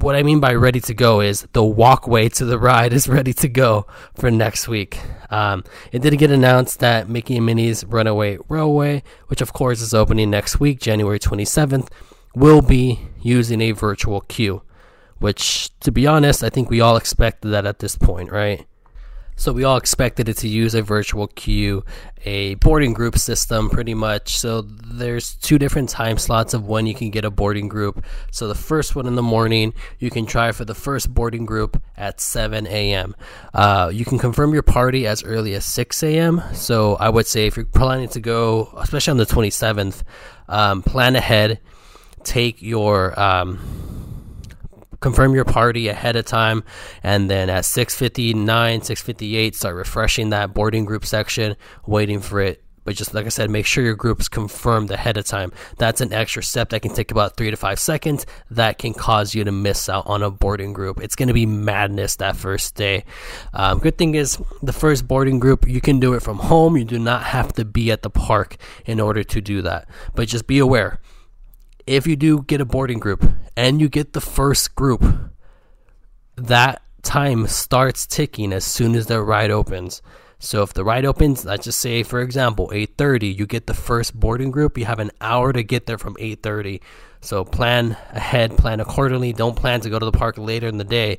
what 0.00 0.14
I 0.14 0.22
mean 0.22 0.38
by 0.38 0.54
ready 0.54 0.80
to 0.80 0.94
go 0.94 1.20
is 1.20 1.46
the 1.52 1.64
walkway 1.64 2.28
to 2.30 2.44
the 2.44 2.58
ride 2.58 2.92
is 2.92 3.08
ready 3.08 3.32
to 3.34 3.48
go 3.48 3.86
for 4.14 4.30
next 4.30 4.68
week. 4.68 5.00
Um, 5.30 5.64
it 5.90 6.02
did 6.02 6.16
get 6.18 6.30
announced 6.30 6.78
that 6.80 7.08
Mickey 7.08 7.36
and 7.36 7.46
Minnie's 7.46 7.84
Runaway 7.84 8.38
Railway, 8.48 9.02
which 9.26 9.40
of 9.40 9.52
course 9.52 9.80
is 9.80 9.94
opening 9.94 10.30
next 10.30 10.60
week, 10.60 10.80
January 10.80 11.18
27th, 11.18 11.88
will 12.34 12.62
be 12.62 13.00
using 13.20 13.60
a 13.60 13.72
virtual 13.72 14.20
queue 14.22 14.62
which, 15.18 15.70
to 15.80 15.92
be 15.92 16.06
honest, 16.06 16.42
I 16.42 16.50
think 16.50 16.70
we 16.70 16.80
all 16.80 16.96
expected 16.96 17.48
that 17.50 17.66
at 17.66 17.78
this 17.78 17.96
point, 17.96 18.30
right? 18.30 18.66
So 19.38 19.52
we 19.52 19.62
all 19.62 19.76
expected 19.76 20.28
it 20.28 20.38
to 20.38 20.48
use 20.48 20.74
a 20.74 20.82
virtual 20.82 21.28
queue, 21.28 21.84
a 22.24 22.54
boarding 22.56 22.92
group 22.92 23.16
system, 23.16 23.70
pretty 23.70 23.94
much. 23.94 24.36
So 24.36 24.62
there's 24.62 25.36
two 25.36 25.60
different 25.60 25.90
time 25.90 26.18
slots 26.18 26.54
of 26.54 26.66
when 26.66 26.86
you 26.86 26.94
can 26.94 27.10
get 27.10 27.24
a 27.24 27.30
boarding 27.30 27.68
group. 27.68 28.04
So 28.32 28.48
the 28.48 28.56
first 28.56 28.96
one 28.96 29.06
in 29.06 29.14
the 29.14 29.22
morning, 29.22 29.74
you 30.00 30.10
can 30.10 30.26
try 30.26 30.50
for 30.50 30.64
the 30.64 30.74
first 30.74 31.14
boarding 31.14 31.46
group 31.46 31.80
at 31.96 32.20
7 32.20 32.66
a.m. 32.66 33.14
Uh, 33.54 33.92
you 33.94 34.04
can 34.04 34.18
confirm 34.18 34.52
your 34.52 34.64
party 34.64 35.06
as 35.06 35.22
early 35.22 35.54
as 35.54 35.64
6 35.64 36.02
a.m. 36.02 36.42
So 36.52 36.96
I 36.96 37.08
would 37.08 37.28
say 37.28 37.46
if 37.46 37.56
you're 37.56 37.64
planning 37.64 38.08
to 38.08 38.20
go, 38.20 38.72
especially 38.76 39.12
on 39.12 39.18
the 39.18 39.26
27th, 39.26 40.02
um, 40.48 40.82
plan 40.82 41.14
ahead. 41.14 41.60
Take 42.24 42.60
your 42.60 43.18
um, 43.18 43.60
confirm 45.00 45.34
your 45.34 45.44
party 45.44 45.88
ahead 45.88 46.16
of 46.16 46.24
time 46.24 46.64
and 47.02 47.30
then 47.30 47.50
at 47.50 47.64
659 47.64 48.82
658 48.82 49.54
start 49.54 49.76
refreshing 49.76 50.30
that 50.30 50.54
boarding 50.54 50.84
group 50.84 51.04
section 51.04 51.56
waiting 51.86 52.20
for 52.20 52.40
it. 52.40 52.62
But 52.84 52.96
just 52.96 53.12
like 53.12 53.26
i 53.26 53.28
said 53.28 53.50
make 53.50 53.66
sure 53.66 53.84
your 53.84 53.94
group 53.94 54.18
is 54.18 54.30
confirmed 54.30 54.90
ahead 54.90 55.18
of 55.18 55.26
time. 55.26 55.52
That's 55.76 56.00
an 56.00 56.12
extra 56.12 56.42
step 56.42 56.70
that 56.70 56.80
can 56.80 56.94
take 56.94 57.10
about 57.10 57.36
three 57.36 57.50
to 57.50 57.56
five 57.56 57.78
seconds 57.78 58.24
that 58.50 58.78
can 58.78 58.94
cause 58.94 59.34
you 59.34 59.44
to 59.44 59.52
miss 59.52 59.90
out 59.90 60.06
on 60.06 60.22
a 60.22 60.30
boarding 60.30 60.72
group. 60.72 60.98
It's 61.02 61.14
going 61.14 61.28
to 61.28 61.34
be 61.34 61.44
madness 61.44 62.16
that 62.16 62.34
first 62.34 62.76
day. 62.76 63.04
Um, 63.52 63.78
good 63.78 63.98
thing 63.98 64.14
is 64.14 64.38
the 64.62 64.72
first 64.72 65.06
boarding 65.06 65.38
group 65.38 65.68
you 65.68 65.82
can 65.82 66.00
do 66.00 66.14
it 66.14 66.22
from 66.22 66.38
home. 66.38 66.78
You 66.78 66.84
do 66.84 66.98
not 66.98 67.24
have 67.24 67.52
to 67.54 67.66
be 67.66 67.92
at 67.92 68.00
the 68.00 68.10
park 68.10 68.56
in 68.86 69.00
order 69.00 69.22
to 69.22 69.40
do 69.42 69.60
that. 69.62 69.86
But 70.14 70.28
just 70.28 70.46
be 70.46 70.58
aware 70.58 70.98
if 71.88 72.06
you 72.06 72.16
do 72.16 72.42
get 72.42 72.60
a 72.60 72.66
boarding 72.66 72.98
group 72.98 73.24
and 73.56 73.80
you 73.80 73.88
get 73.88 74.12
the 74.12 74.20
first 74.20 74.74
group, 74.74 75.02
that 76.36 76.82
time 77.02 77.46
starts 77.46 78.06
ticking 78.06 78.52
as 78.52 78.64
soon 78.64 78.94
as 78.94 79.06
the 79.06 79.22
ride 79.22 79.50
opens. 79.50 80.02
So 80.38 80.62
if 80.62 80.74
the 80.74 80.84
ride 80.84 81.06
opens, 81.06 81.46
let's 81.46 81.64
just 81.64 81.80
say 81.80 82.02
for 82.02 82.20
example, 82.20 82.70
8:30, 82.72 83.34
you 83.36 83.46
get 83.46 83.66
the 83.66 83.74
first 83.74 84.14
boarding 84.14 84.50
group, 84.50 84.76
you 84.76 84.84
have 84.84 85.00
an 85.00 85.10
hour 85.20 85.52
to 85.52 85.62
get 85.62 85.86
there 85.86 85.98
from 85.98 86.14
8:30. 86.20 86.80
So 87.22 87.44
plan 87.44 87.96
ahead, 88.12 88.56
plan 88.58 88.80
accordingly. 88.80 89.32
Don't 89.32 89.56
plan 89.56 89.80
to 89.80 89.90
go 89.90 89.98
to 89.98 90.04
the 90.04 90.12
park 90.12 90.36
later 90.36 90.68
in 90.68 90.76
the 90.76 90.84
day 90.84 91.18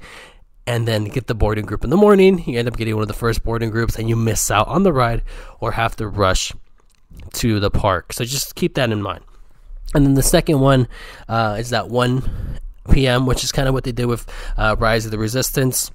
and 0.68 0.88
then 0.88 1.06
get 1.06 1.26
the 1.26 1.36
boarding 1.36 1.66
group 1.66 1.84
in 1.84 1.90
the 1.90 1.98
morning. 1.98 2.44
You 2.46 2.60
end 2.60 2.68
up 2.68 2.78
getting 2.78 2.94
one 2.94 3.02
of 3.02 3.08
the 3.08 3.14
first 3.16 3.44
boarding 3.44 3.72
groups 3.72 3.98
and 3.98 4.08
you 4.08 4.16
miss 4.16 4.52
out 4.52 4.68
on 4.68 4.84
the 4.84 4.94
ride 4.94 5.24
or 5.60 5.72
have 5.72 5.96
to 5.96 6.08
rush 6.08 6.54
to 7.34 7.60
the 7.60 7.72
park. 7.72 8.14
So 8.14 8.24
just 8.24 8.54
keep 8.54 8.76
that 8.76 8.92
in 8.92 9.02
mind. 9.02 9.24
And 9.94 10.06
then 10.06 10.14
the 10.14 10.24
second 10.24 10.60
one 10.60 10.88
uh, 11.28 11.58
is 11.60 11.72
that 11.72 11.90
1 11.90 12.60
p.m., 12.92 13.26
which 13.26 13.44
is 13.44 13.52
kind 13.52 13.68
of 13.68 13.74
what 13.74 13.84
they 13.84 13.92
did 13.92 14.06
with 14.06 14.28
uh, 14.58 14.76
Rise 14.78 15.06
of 15.06 15.12
the 15.12 15.18
Resistance. 15.18 15.92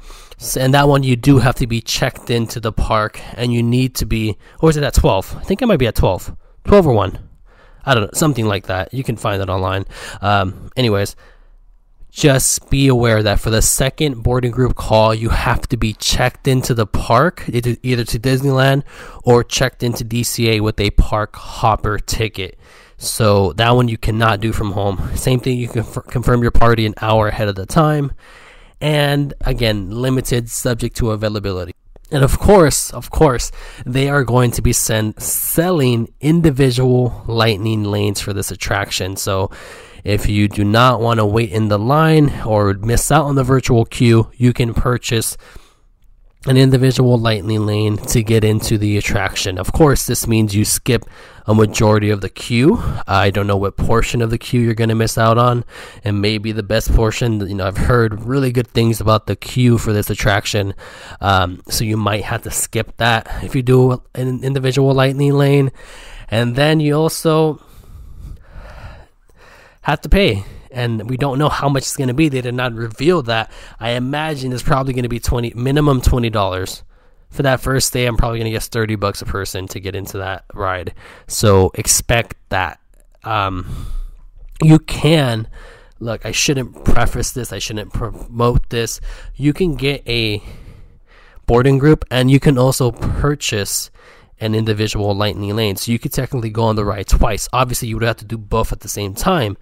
And 0.58 0.74
that 0.74 0.88
one, 0.88 1.02
you 1.02 1.16
do 1.16 1.38
have 1.38 1.54
to 1.56 1.66
be 1.66 1.80
checked 1.80 2.30
into 2.30 2.60
the 2.60 2.72
park, 2.72 3.20
and 3.34 3.52
you 3.52 3.62
need 3.62 3.94
to 3.96 4.06
be, 4.06 4.36
or 4.60 4.70
is 4.70 4.76
it 4.76 4.82
at 4.82 4.94
12? 4.94 5.36
I 5.36 5.44
think 5.44 5.62
it 5.62 5.66
might 5.66 5.78
be 5.78 5.86
at 5.86 5.94
12. 5.94 6.36
12 6.64 6.86
or 6.86 6.92
1. 6.92 7.18
I 7.86 7.94
don't 7.94 8.04
know, 8.04 8.10
something 8.14 8.46
like 8.46 8.66
that. 8.66 8.92
You 8.94 9.04
can 9.04 9.16
find 9.16 9.42
it 9.42 9.48
online. 9.48 9.84
Um, 10.22 10.70
anyways, 10.76 11.16
just 12.10 12.70
be 12.70 12.88
aware 12.88 13.22
that 13.22 13.40
for 13.40 13.50
the 13.50 13.60
second 13.60 14.22
boarding 14.22 14.52
group 14.52 14.74
call, 14.76 15.14
you 15.14 15.30
have 15.30 15.62
to 15.68 15.76
be 15.76 15.92
checked 15.94 16.48
into 16.48 16.72
the 16.72 16.86
park, 16.86 17.44
either, 17.48 17.76
either 17.82 18.04
to 18.04 18.18
Disneyland 18.18 18.84
or 19.24 19.44
checked 19.44 19.82
into 19.82 20.04
DCA 20.04 20.60
with 20.60 20.78
a 20.80 20.90
park 20.90 21.36
hopper 21.36 21.98
ticket. 21.98 22.58
So 22.96 23.52
that 23.54 23.70
one 23.70 23.88
you 23.88 23.98
cannot 23.98 24.40
do 24.40 24.52
from 24.52 24.72
home. 24.72 25.10
Same 25.14 25.40
thing, 25.40 25.58
you 25.58 25.68
can 25.68 25.84
confirm 25.84 26.42
your 26.42 26.50
party 26.50 26.86
an 26.86 26.94
hour 27.00 27.28
ahead 27.28 27.48
of 27.48 27.54
the 27.54 27.66
time. 27.66 28.12
And 28.80 29.34
again, 29.40 29.90
limited 29.90 30.50
subject 30.50 30.96
to 30.96 31.10
availability. 31.10 31.72
And 32.10 32.22
of 32.22 32.38
course, 32.38 32.92
of 32.92 33.10
course, 33.10 33.50
they 33.84 34.08
are 34.08 34.24
going 34.24 34.50
to 34.52 34.62
be 34.62 34.72
send, 34.72 35.20
selling 35.22 36.12
individual 36.20 37.24
lightning 37.26 37.84
lanes 37.84 38.20
for 38.20 38.32
this 38.32 38.50
attraction. 38.50 39.16
So 39.16 39.50
if 40.04 40.28
you 40.28 40.48
do 40.48 40.64
not 40.64 41.00
want 41.00 41.18
to 41.18 41.26
wait 41.26 41.50
in 41.50 41.68
the 41.68 41.78
line 41.78 42.42
or 42.44 42.74
miss 42.74 43.10
out 43.10 43.24
on 43.24 43.36
the 43.36 43.42
virtual 43.42 43.84
queue, 43.84 44.30
you 44.36 44.52
can 44.52 44.74
purchase 44.74 45.36
an 46.46 46.58
individual 46.58 47.18
lightning 47.18 47.64
lane 47.64 47.96
to 47.96 48.22
get 48.22 48.44
into 48.44 48.76
the 48.76 48.98
attraction. 48.98 49.58
Of 49.58 49.72
course, 49.72 50.06
this 50.06 50.26
means 50.26 50.54
you 50.54 50.64
skip 50.64 51.04
a 51.46 51.54
majority 51.54 52.10
of 52.10 52.20
the 52.20 52.28
queue. 52.28 52.82
I 53.06 53.30
don't 53.30 53.46
know 53.46 53.56
what 53.56 53.76
portion 53.76 54.20
of 54.20 54.30
the 54.30 54.38
queue 54.38 54.60
you're 54.60 54.74
going 54.74 54.90
to 54.90 54.94
miss 54.94 55.16
out 55.16 55.38
on, 55.38 55.64
and 56.02 56.20
maybe 56.20 56.52
the 56.52 56.62
best 56.62 56.94
portion. 56.94 57.40
You 57.40 57.54
know, 57.54 57.66
I've 57.66 57.78
heard 57.78 58.24
really 58.24 58.52
good 58.52 58.68
things 58.68 59.00
about 59.00 59.26
the 59.26 59.36
queue 59.36 59.78
for 59.78 59.92
this 59.92 60.10
attraction, 60.10 60.74
um, 61.20 61.62
so 61.68 61.84
you 61.84 61.96
might 61.96 62.24
have 62.24 62.42
to 62.42 62.50
skip 62.50 62.96
that 62.98 63.26
if 63.42 63.54
you 63.54 63.62
do 63.62 64.02
an 64.14 64.44
individual 64.44 64.92
lightning 64.92 65.32
lane, 65.32 65.72
and 66.28 66.56
then 66.56 66.80
you 66.80 66.94
also 66.94 67.60
have 69.82 70.00
to 70.02 70.08
pay 70.08 70.44
and 70.74 71.08
we 71.08 71.16
don't 71.16 71.38
know 71.38 71.48
how 71.48 71.68
much 71.68 71.84
it's 71.84 71.96
going 71.96 72.08
to 72.08 72.14
be. 72.14 72.28
They 72.28 72.40
did 72.40 72.54
not 72.54 72.74
reveal 72.74 73.22
that. 73.22 73.50
I 73.80 73.90
imagine 73.90 74.52
it's 74.52 74.62
probably 74.62 74.92
going 74.92 75.04
to 75.04 75.08
be 75.08 75.20
twenty 75.20 75.52
minimum 75.54 76.00
twenty 76.00 76.30
dollars 76.30 76.82
for 77.30 77.42
that 77.42 77.60
first 77.60 77.92
day. 77.92 78.06
I'm 78.06 78.16
probably 78.16 78.38
going 78.38 78.50
to 78.50 78.56
guess 78.56 78.68
thirty 78.68 78.96
bucks 78.96 79.22
a 79.22 79.26
person 79.26 79.66
to 79.68 79.80
get 79.80 79.94
into 79.94 80.18
that 80.18 80.44
ride. 80.52 80.94
So 81.26 81.70
expect 81.74 82.34
that. 82.50 82.80
Um, 83.22 83.86
you 84.62 84.78
can 84.78 85.48
look. 86.00 86.26
I 86.26 86.32
shouldn't 86.32 86.84
preface 86.84 87.32
this. 87.32 87.52
I 87.52 87.58
shouldn't 87.58 87.92
promote 87.92 88.68
this. 88.70 89.00
You 89.34 89.52
can 89.52 89.76
get 89.76 90.06
a 90.08 90.42
boarding 91.46 91.78
group, 91.78 92.04
and 92.10 92.30
you 92.30 92.40
can 92.40 92.58
also 92.58 92.90
purchase 92.90 93.90
an 94.40 94.54
individual 94.54 95.14
lightning 95.14 95.54
lane. 95.54 95.76
So 95.76 95.92
you 95.92 95.98
could 95.98 96.12
technically 96.12 96.50
go 96.50 96.64
on 96.64 96.76
the 96.76 96.84
ride 96.84 97.06
twice. 97.06 97.48
Obviously, 97.52 97.88
you 97.88 97.96
would 97.96 98.06
have 98.06 98.16
to 98.16 98.24
do 98.24 98.36
both 98.36 98.72
at 98.72 98.80
the 98.80 98.88
same 98.88 99.14
time. 99.14 99.56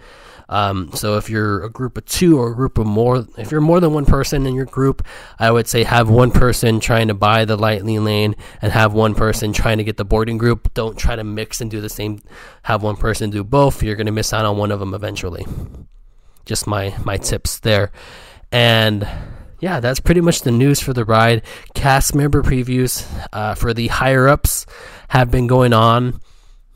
Um, 0.53 0.90
so 0.92 1.16
if 1.16 1.30
you're 1.30 1.64
a 1.64 1.70
group 1.70 1.96
of 1.96 2.05
two 2.05 2.38
or 2.38 2.53
a 2.53 2.55
group 2.55 2.76
of 2.76 2.86
more, 2.86 3.24
if 3.38 3.50
you're 3.50 3.62
more 3.62 3.80
than 3.80 3.94
one 3.94 4.05
person 4.05 4.44
in 4.44 4.55
your 4.55 4.66
group, 4.66 5.03
I 5.38 5.50
would 5.50 5.66
say 5.66 5.82
have 5.82 6.11
one 6.11 6.30
person 6.30 6.78
trying 6.78 7.09
to 7.09 7.14
buy 7.14 7.46
the 7.46 7.57
lightning 7.57 8.05
lane 8.05 8.36
and 8.61 8.70
have 8.70 8.92
one 8.92 9.14
person 9.14 9.55
trying 9.55 9.78
to 9.78 9.84
get 9.84 9.96
the 9.96 10.05
boarding 10.05 10.36
group. 10.36 10.74
Don't 10.74 10.98
try 10.98 11.16
to 11.16 11.24
mix 11.24 11.62
and 11.62 11.70
do 11.70 11.80
the 11.80 11.88
same. 11.88 12.20
Have 12.64 12.82
one 12.82 12.96
person 12.96 13.30
do 13.30 13.42
both. 13.42 13.82
You're 13.82 13.96
going 13.96 14.05
to 14.07 14.12
miss 14.12 14.34
out 14.34 14.44
on 14.44 14.59
one 14.59 14.70
of 14.70 14.78
them 14.78 14.92
eventually. 14.92 15.46
Just 16.44 16.66
my 16.66 16.94
my 17.03 17.16
tips 17.16 17.59
there, 17.61 17.90
and 18.50 19.09
yeah, 19.61 19.80
that's 19.80 20.00
pretty 20.00 20.20
much 20.20 20.42
the 20.42 20.50
news 20.50 20.80
for 20.80 20.92
the 20.92 21.07
ride. 21.07 21.42
Cast 21.74 22.14
member 22.14 22.42
previews 22.42 23.07
uh, 23.32 23.55
for 23.55 23.72
the 23.72 23.86
higher 23.86 24.28
ups 24.28 24.66
have 25.09 25.30
been 25.30 25.46
going 25.46 25.72
on 25.72 26.20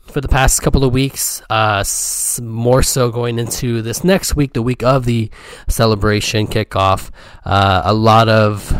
for 0.07 0.21
the 0.21 0.27
past 0.27 0.61
couple 0.61 0.83
of 0.83 0.93
weeks. 0.93 1.41
Uh, 1.49 1.83
more 2.41 2.83
so 2.83 3.11
going 3.11 3.39
into 3.39 3.81
this 3.81 4.03
next 4.03 4.35
week, 4.35 4.53
the 4.53 4.61
week 4.61 4.83
of 4.83 5.05
the 5.05 5.29
celebration 5.67 6.47
kickoff. 6.47 7.11
Uh, 7.45 7.81
a 7.85 7.93
lot 7.93 8.29
of 8.29 8.73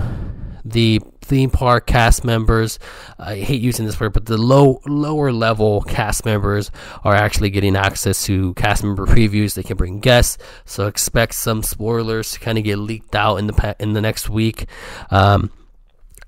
the 0.64 1.00
theme 1.22 1.50
park 1.50 1.86
cast 1.86 2.24
members. 2.24 2.80
I 3.20 3.36
hate 3.36 3.62
using 3.62 3.86
this 3.86 4.00
word, 4.00 4.14
but 4.14 4.26
the 4.26 4.38
low 4.38 4.82
lower 4.86 5.32
level 5.32 5.82
cast 5.82 6.26
members 6.26 6.72
are 7.04 7.14
actually 7.14 7.50
getting 7.50 7.76
access 7.76 8.24
to 8.26 8.54
cast 8.54 8.84
member 8.84 9.06
previews. 9.06 9.54
They 9.54 9.64
can 9.64 9.78
bring 9.78 10.00
guests, 10.00 10.38
so 10.66 10.88
expect 10.88 11.36
some 11.36 11.64
spoilers 11.64 12.32
to 12.32 12.40
kind 12.40 12.58
of 12.58 12.64
get 12.64 12.78
leaked 12.78 13.16
out 13.16 13.38
in 13.38 13.48
the 13.48 13.76
in 13.80 13.94
the 13.94 14.02
next 14.02 14.30
week. 14.30 14.68
Um, 15.12 15.52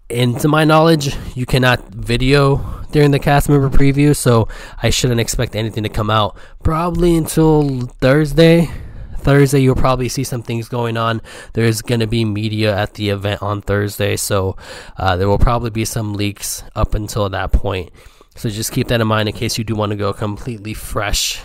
and 0.10 0.40
to 0.40 0.48
my 0.48 0.64
knowledge, 0.64 1.16
you 1.36 1.46
cannot 1.46 1.88
video 1.90 2.58
during 2.92 3.12
the 3.12 3.20
cast 3.20 3.50
member 3.50 3.70
preview, 3.70 4.16
so 4.16 4.48
I 4.82 4.90
shouldn't 4.90 5.20
expect 5.20 5.56
anything 5.56 5.84
to 5.84 5.90
come 5.90 6.10
out 6.10 6.36
probably 6.64 7.16
until 7.16 7.82
Thursday. 8.02 8.70
Thursday, 9.18 9.60
you'll 9.60 9.76
probably 9.76 10.10
see 10.10 10.24
some 10.24 10.42
things 10.42 10.70
going 10.70 10.98
on. 10.98 11.22
There's 11.54 11.82
going 11.82 12.00
to 12.00 12.08
be 12.08 12.26
media 12.26 12.76
at 12.76 12.96
the 12.96 13.10
event 13.10 13.44
on 13.44 13.62
Thursday, 13.62 14.16
so 14.16 14.56
uh, 14.98 15.18
there 15.18 15.28
will 15.28 15.38
probably 15.38 15.70
be 15.70 15.86
some 15.86 16.14
leaks 16.14 16.64
up 16.76 16.96
until 16.96 17.30
that 17.30 17.52
point. 17.52 17.92
So 18.36 18.50
just 18.50 18.72
keep 18.72 18.88
that 18.88 19.02
in 19.02 19.08
mind 19.08 19.28
in 19.28 19.36
case 19.36 19.58
you 19.58 19.64
do 19.64 19.76
want 19.76 19.92
to 19.92 19.98
go 19.98 20.14
completely 20.14 20.74
fresh 20.74 21.42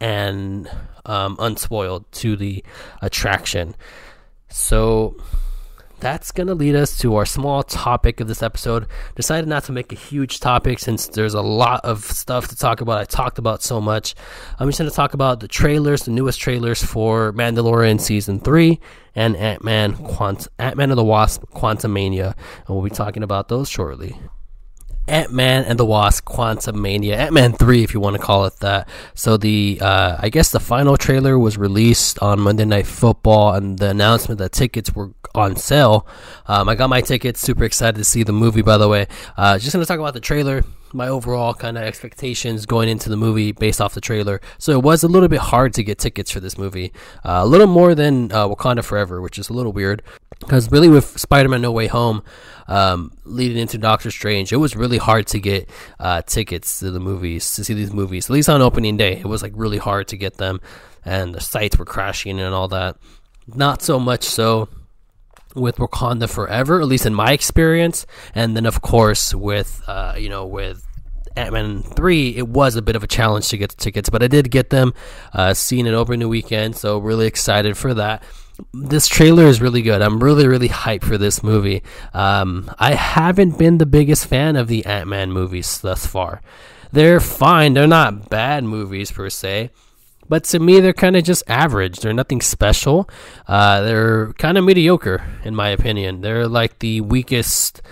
and 0.00 0.68
um, 1.04 1.36
unspoiled 1.38 2.10
to 2.12 2.36
the 2.36 2.64
attraction. 3.02 3.74
So 4.48 5.16
that's 6.00 6.32
going 6.32 6.46
to 6.46 6.54
lead 6.54 6.74
us 6.74 6.96
to 6.98 7.16
our 7.16 7.26
small 7.26 7.62
topic 7.62 8.20
of 8.20 8.28
this 8.28 8.42
episode. 8.42 8.86
Decided 9.14 9.48
not 9.48 9.64
to 9.64 9.72
make 9.72 9.92
a 9.92 9.96
huge 9.96 10.40
topic 10.40 10.78
since 10.78 11.06
there's 11.08 11.34
a 11.34 11.42
lot 11.42 11.84
of 11.84 12.04
stuff 12.04 12.48
to 12.48 12.56
talk 12.56 12.80
about. 12.80 12.98
I 12.98 13.04
talked 13.04 13.38
about 13.38 13.62
so 13.62 13.80
much. 13.80 14.14
I'm 14.58 14.68
just 14.68 14.78
going 14.78 14.90
to 14.90 14.96
talk 14.96 15.14
about 15.14 15.40
the 15.40 15.48
trailers, 15.48 16.04
the 16.04 16.10
newest 16.10 16.40
trailers 16.40 16.82
for 16.82 17.32
Mandalorian 17.32 18.00
Season 18.00 18.40
3 18.40 18.80
and 19.14 19.36
Ant-Man, 19.36 19.94
Quant- 19.96 20.48
Ant-Man 20.58 20.90
and 20.90 20.98
the 20.98 21.04
Wasp 21.04 21.42
Quantumania. 21.54 22.34
And 22.66 22.68
we'll 22.68 22.82
be 22.82 22.90
talking 22.90 23.22
about 23.22 23.48
those 23.48 23.68
shortly. 23.68 24.16
Ant 25.10 25.32
Man 25.32 25.64
and 25.64 25.78
the 25.78 25.84
Wasp: 25.84 26.24
Quantumania, 26.24 27.16
Ant 27.16 27.32
Man 27.32 27.52
three, 27.52 27.82
if 27.82 27.92
you 27.92 28.00
want 28.00 28.16
to 28.16 28.22
call 28.22 28.46
it 28.46 28.56
that. 28.60 28.88
So 29.14 29.36
the 29.36 29.78
uh, 29.80 30.16
I 30.18 30.28
guess 30.28 30.50
the 30.50 30.60
final 30.60 30.96
trailer 30.96 31.38
was 31.38 31.58
released 31.58 32.18
on 32.20 32.40
Monday 32.40 32.64
Night 32.64 32.86
Football, 32.86 33.54
and 33.54 33.78
the 33.78 33.90
announcement 33.90 34.38
that 34.38 34.52
tickets 34.52 34.94
were 34.94 35.10
on 35.34 35.56
sale. 35.56 36.06
Um, 36.46 36.68
I 36.68 36.74
got 36.74 36.88
my 36.88 37.00
tickets. 37.00 37.40
Super 37.40 37.64
excited 37.64 37.98
to 37.98 38.04
see 38.04 38.22
the 38.22 38.32
movie. 38.32 38.62
By 38.62 38.78
the 38.78 38.88
way, 38.88 39.06
uh, 39.36 39.58
just 39.58 39.72
gonna 39.72 39.84
talk 39.84 39.98
about 39.98 40.14
the 40.14 40.20
trailer. 40.20 40.64
My 40.92 41.08
overall 41.08 41.54
kind 41.54 41.78
of 41.78 41.84
expectations 41.84 42.66
going 42.66 42.88
into 42.88 43.08
the 43.08 43.16
movie 43.16 43.52
based 43.52 43.80
off 43.80 43.94
the 43.94 44.00
trailer. 44.00 44.40
So 44.58 44.72
it 44.72 44.82
was 44.82 45.02
a 45.02 45.08
little 45.08 45.28
bit 45.28 45.40
hard 45.40 45.74
to 45.74 45.84
get 45.84 45.98
tickets 45.98 46.30
for 46.30 46.40
this 46.40 46.58
movie. 46.58 46.92
Uh, 47.24 47.40
a 47.42 47.46
little 47.46 47.66
more 47.66 47.94
than 47.94 48.32
uh, 48.32 48.48
Wakanda 48.48 48.84
Forever, 48.84 49.20
which 49.20 49.38
is 49.38 49.48
a 49.48 49.52
little 49.52 49.72
weird. 49.72 50.02
Because 50.40 50.72
really, 50.72 50.88
with 50.88 51.18
Spider-Man: 51.18 51.60
No 51.60 51.70
Way 51.70 51.86
Home 51.86 52.22
um, 52.66 53.12
leading 53.24 53.58
into 53.58 53.78
Doctor 53.78 54.10
Strange, 54.10 54.52
it 54.52 54.56
was 54.56 54.74
really 54.74 54.98
hard 54.98 55.26
to 55.28 55.38
get 55.38 55.68
uh, 55.98 56.22
tickets 56.22 56.80
to 56.80 56.90
the 56.90 57.00
movies 57.00 57.54
to 57.54 57.64
see 57.64 57.74
these 57.74 57.92
movies. 57.92 58.26
At 58.26 58.32
least 58.32 58.48
on 58.48 58.62
opening 58.62 58.96
day, 58.96 59.18
it 59.18 59.26
was 59.26 59.42
like 59.42 59.52
really 59.54 59.78
hard 59.78 60.08
to 60.08 60.16
get 60.16 60.38
them, 60.38 60.60
and 61.04 61.34
the 61.34 61.40
sites 61.40 61.78
were 61.78 61.84
crashing 61.84 62.40
and 62.40 62.54
all 62.54 62.68
that. 62.68 62.96
Not 63.46 63.82
so 63.82 64.00
much 64.00 64.24
so 64.24 64.68
with 65.54 65.76
Wakanda 65.76 66.28
Forever, 66.28 66.80
at 66.80 66.86
least 66.86 67.06
in 67.06 67.14
my 67.14 67.32
experience, 67.32 68.06
and 68.34 68.56
then 68.56 68.66
of 68.66 68.80
course 68.82 69.34
with 69.34 69.82
uh, 69.86 70.14
you 70.16 70.28
know 70.28 70.46
with 70.46 70.86
Ant 71.36 71.52
Man 71.52 71.82
3, 71.82 72.36
it 72.36 72.48
was 72.48 72.76
a 72.76 72.82
bit 72.82 72.96
of 72.96 73.04
a 73.04 73.06
challenge 73.06 73.48
to 73.48 73.56
get 73.56 73.70
the 73.70 73.76
tickets, 73.76 74.10
but 74.10 74.22
I 74.22 74.26
did 74.26 74.50
get 74.50 74.70
them, 74.70 74.92
uh, 75.32 75.54
seeing 75.54 75.86
it 75.86 75.94
over 75.94 76.16
the 76.16 76.28
weekend, 76.28 76.76
so 76.76 76.98
really 76.98 77.26
excited 77.26 77.76
for 77.76 77.94
that 77.94 78.22
this 78.72 79.08
trailer 79.08 79.44
is 79.44 79.60
really 79.60 79.82
good. 79.82 80.02
I'm 80.02 80.22
really, 80.22 80.46
really 80.46 80.68
hyped 80.68 81.04
for 81.04 81.18
this 81.18 81.42
movie. 81.42 81.82
Um, 82.12 82.70
I 82.78 82.94
haven't 82.94 83.58
been 83.58 83.78
the 83.78 83.86
biggest 83.86 84.26
fan 84.26 84.56
of 84.56 84.68
the 84.68 84.84
Ant 84.84 85.08
Man 85.08 85.32
movies 85.32 85.80
thus 85.80 86.06
far. 86.06 86.42
They're 86.92 87.20
fine, 87.20 87.74
they're 87.74 87.86
not 87.86 88.28
bad 88.28 88.64
movies 88.64 89.12
per 89.12 89.30
se. 89.30 89.70
But 90.30 90.44
to 90.44 90.60
me, 90.60 90.78
they're 90.78 90.94
kind 90.94 91.16
of 91.16 91.24
just 91.24 91.42
average. 91.48 91.98
They're 91.98 92.14
nothing 92.14 92.40
special. 92.40 93.10
Uh, 93.48 93.82
they're 93.82 94.32
kind 94.34 94.56
of 94.56 94.64
mediocre, 94.64 95.22
in 95.44 95.56
my 95.56 95.70
opinion. 95.70 96.20
They're 96.20 96.46
like 96.46 96.78
the 96.78 97.02
weakest 97.02 97.82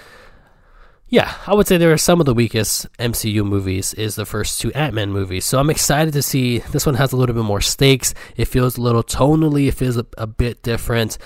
yeah, 1.11 1.35
I 1.47 1.55
would 1.55 1.67
say 1.67 1.79
there 1.79 1.93
are 1.93 1.97
some 1.99 2.21
of 2.21 2.27
the 2.27 2.35
weakest 2.35 2.87
MCU 2.99 3.43
movies 3.43 3.95
is 3.95 4.15
the 4.15 4.27
first 4.27 4.61
two 4.61 4.71
Ant-Man 4.73 5.11
movies. 5.11 5.47
So 5.47 5.59
I'm 5.59 5.71
excited 5.71 6.13
to 6.13 6.23
see 6.23 6.59
this 6.59 6.85
one 6.85 6.97
has 6.97 7.13
a 7.13 7.17
little 7.17 7.35
bit 7.35 7.45
more 7.45 7.63
stakes. 7.63 8.13
It 8.37 8.45
feels 8.45 8.77
a 8.77 8.83
little 8.83 9.03
tonally, 9.03 9.69
it 9.69 9.75
feels 9.75 9.97
a, 9.97 10.05
a 10.19 10.27
bit 10.27 10.63
different. 10.63 11.17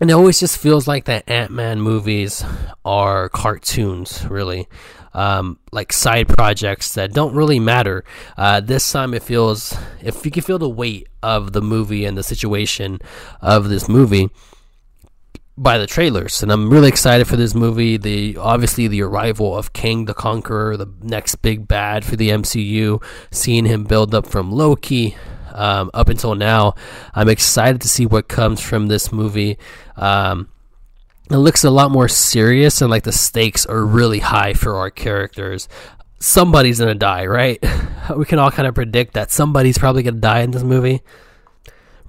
And 0.00 0.10
it 0.10 0.14
always 0.14 0.40
just 0.40 0.56
feels 0.56 0.88
like 0.88 1.04
that 1.04 1.28
Ant-Man 1.28 1.80
movies 1.80 2.42
are 2.84 3.28
cartoons, 3.28 4.24
really. 4.26 4.66
Um, 5.12 5.58
like 5.72 5.92
side 5.92 6.28
projects 6.28 6.94
that 6.94 7.12
don't 7.12 7.34
really 7.34 7.58
matter. 7.58 8.04
Uh, 8.36 8.60
this 8.60 8.90
time 8.90 9.12
it 9.12 9.22
feels, 9.22 9.76
if 10.02 10.24
you 10.24 10.30
can 10.30 10.42
feel 10.42 10.58
the 10.58 10.68
weight 10.68 11.08
of 11.22 11.52
the 11.52 11.60
movie 11.60 12.04
and 12.04 12.16
the 12.16 12.22
situation 12.22 13.00
of 13.42 13.68
this 13.68 13.88
movie, 13.88 14.30
by 15.60 15.76
the 15.76 15.86
trailers, 15.86 16.42
and 16.42 16.50
I'm 16.50 16.70
really 16.70 16.88
excited 16.88 17.26
for 17.28 17.36
this 17.36 17.54
movie. 17.54 17.98
The 17.98 18.38
obviously 18.38 18.88
the 18.88 19.02
arrival 19.02 19.54
of 19.54 19.74
Kang 19.74 20.06
the 20.06 20.14
Conqueror, 20.14 20.78
the 20.78 20.90
next 21.02 21.36
big 21.36 21.68
bad 21.68 22.02
for 22.02 22.16
the 22.16 22.30
MCU, 22.30 23.02
seeing 23.30 23.66
him 23.66 23.84
build 23.84 24.14
up 24.14 24.26
from 24.26 24.50
Loki 24.50 25.18
um, 25.52 25.90
up 25.94 26.08
until 26.08 26.34
now. 26.34 26.74
I'm 27.14 27.28
excited 27.28 27.80
to 27.82 27.88
see 27.88 28.06
what 28.06 28.28
comes 28.28 28.60
from 28.60 28.86
this 28.86 29.12
movie. 29.12 29.58
Um, 29.96 30.48
it 31.30 31.36
looks 31.36 31.64
a 31.64 31.70
lot 31.70 31.90
more 31.90 32.08
serious, 32.08 32.80
and 32.80 32.90
like 32.90 33.04
the 33.04 33.12
stakes 33.12 33.66
are 33.66 33.84
really 33.84 34.18
high 34.18 34.54
for 34.54 34.76
our 34.76 34.90
characters. 34.90 35.68
Somebody's 36.18 36.80
gonna 36.80 36.94
die, 36.94 37.26
right? 37.26 37.64
we 38.16 38.24
can 38.24 38.38
all 38.38 38.50
kind 38.50 38.68
of 38.68 38.74
predict 38.74 39.14
that 39.14 39.30
somebody's 39.30 39.78
probably 39.78 40.02
gonna 40.02 40.20
die 40.20 40.40
in 40.40 40.50
this 40.50 40.62
movie 40.62 41.02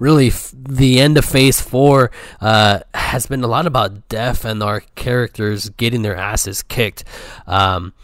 really 0.02 0.28
f- 0.28 0.52
the 0.56 0.98
end 0.98 1.16
of 1.16 1.24
phase 1.24 1.60
four 1.60 2.10
uh, 2.40 2.80
has 2.92 3.26
been 3.26 3.44
a 3.44 3.46
lot 3.46 3.68
about 3.68 4.08
death 4.08 4.44
and 4.44 4.60
our 4.60 4.80
characters 4.96 5.68
getting 5.70 6.02
their 6.02 6.16
asses 6.16 6.60
kicked. 6.62 7.04
Um, 7.46 7.94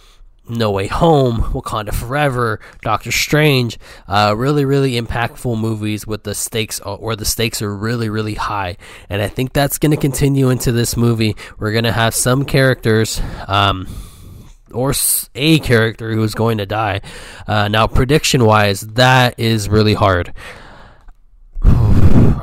No 0.48 0.70
Way 0.70 0.86
Home, 0.86 1.38
Wakanda 1.38 1.94
Forever, 1.94 2.60
Doctor 2.82 3.12
Strange, 3.12 3.78
uh, 4.06 4.34
really, 4.36 4.64
really 4.64 5.00
impactful 5.00 5.58
movies 5.58 6.06
with 6.06 6.24
the 6.24 6.34
stakes 6.34 6.80
uh, 6.84 6.96
where 6.96 7.16
the 7.16 7.24
stakes 7.24 7.62
are 7.62 7.74
really, 7.74 8.08
really 8.08 8.34
high. 8.34 8.76
And 9.08 9.22
I 9.22 9.28
think 9.28 9.52
that's 9.52 9.78
going 9.78 9.90
to 9.90 9.96
continue 9.96 10.50
into 10.50 10.72
this 10.72 10.96
movie. 10.96 11.36
We're 11.58 11.72
going 11.72 11.84
to 11.84 11.92
have 11.92 12.14
some 12.14 12.44
characters. 12.44 13.20
Um, 13.46 13.86
or 14.72 14.92
a 15.34 15.58
character 15.60 16.12
who's 16.12 16.34
going 16.34 16.58
to 16.58 16.66
die. 16.66 17.00
Uh, 17.46 17.68
now, 17.68 17.86
prediction 17.86 18.44
wise, 18.44 18.82
that 18.82 19.38
is 19.38 19.68
really 19.68 19.94
hard. 19.94 20.34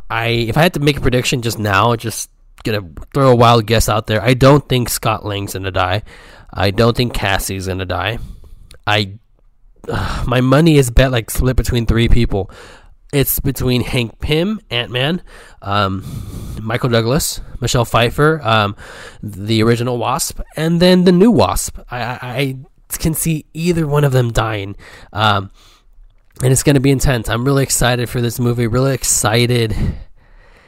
I 0.10 0.46
if 0.48 0.58
I 0.58 0.64
had 0.64 0.74
to 0.76 0.80
make 0.80 0.98
a 0.98 1.02
prediction 1.02 1.42
just 1.42 1.60
now, 1.60 1.96
just 1.96 2.30
gonna 2.64 2.88
throw 3.14 3.32
a 3.32 3.36
wild 3.36 3.66
guess 3.66 3.88
out 3.88 4.08
there. 4.08 4.22
I 4.22 4.34
don't 4.34 4.68
think 4.68 4.90
Scott 4.90 5.26
Lang's 5.26 5.54
gonna 5.54 5.72
die. 5.72 6.04
I 6.56 6.72
don't 6.72 6.96
think 6.96 7.14
Cassie's 7.14 7.68
gonna 7.68 7.86
die. 7.86 8.20
I 8.88 9.20
uh, 9.88 10.24
my 10.28 10.42
money 10.42 10.78
is 10.78 10.90
bet 10.90 11.12
like 11.12 11.30
split 11.30 11.56
between 11.56 11.86
three 11.86 12.08
people. 12.08 12.50
It's 13.14 13.40
between 13.40 13.82
Hank 13.82 14.20
Pym, 14.20 14.60
Ant 14.70 14.92
Man, 14.92 15.22
um, 15.62 16.04
Michael 16.62 16.90
Douglas, 16.90 17.40
Michelle 17.62 17.86
Pfeiffer, 17.86 18.42
um, 18.44 18.76
the 19.24 19.64
original 19.64 19.98
Wasp, 19.98 20.42
and 20.58 20.82
then 20.82 21.06
the 21.06 21.14
new 21.14 21.32
Wasp. 21.32 21.80
I, 21.90 22.04
I, 22.04 22.20
I 22.22 22.58
can 22.98 23.14
see 23.14 23.46
either 23.54 23.88
one 23.88 24.04
of 24.04 24.12
them 24.12 24.34
dying. 24.34 24.76
Um, 25.14 25.52
and 26.44 26.52
it's 26.52 26.64
going 26.64 26.74
to 26.74 26.82
be 26.82 26.92
intense. 26.92 27.30
I'm 27.30 27.46
really 27.46 27.64
excited 27.64 28.10
for 28.10 28.20
this 28.20 28.38
movie. 28.38 28.68
Really 28.68 28.94
excited 28.94 29.74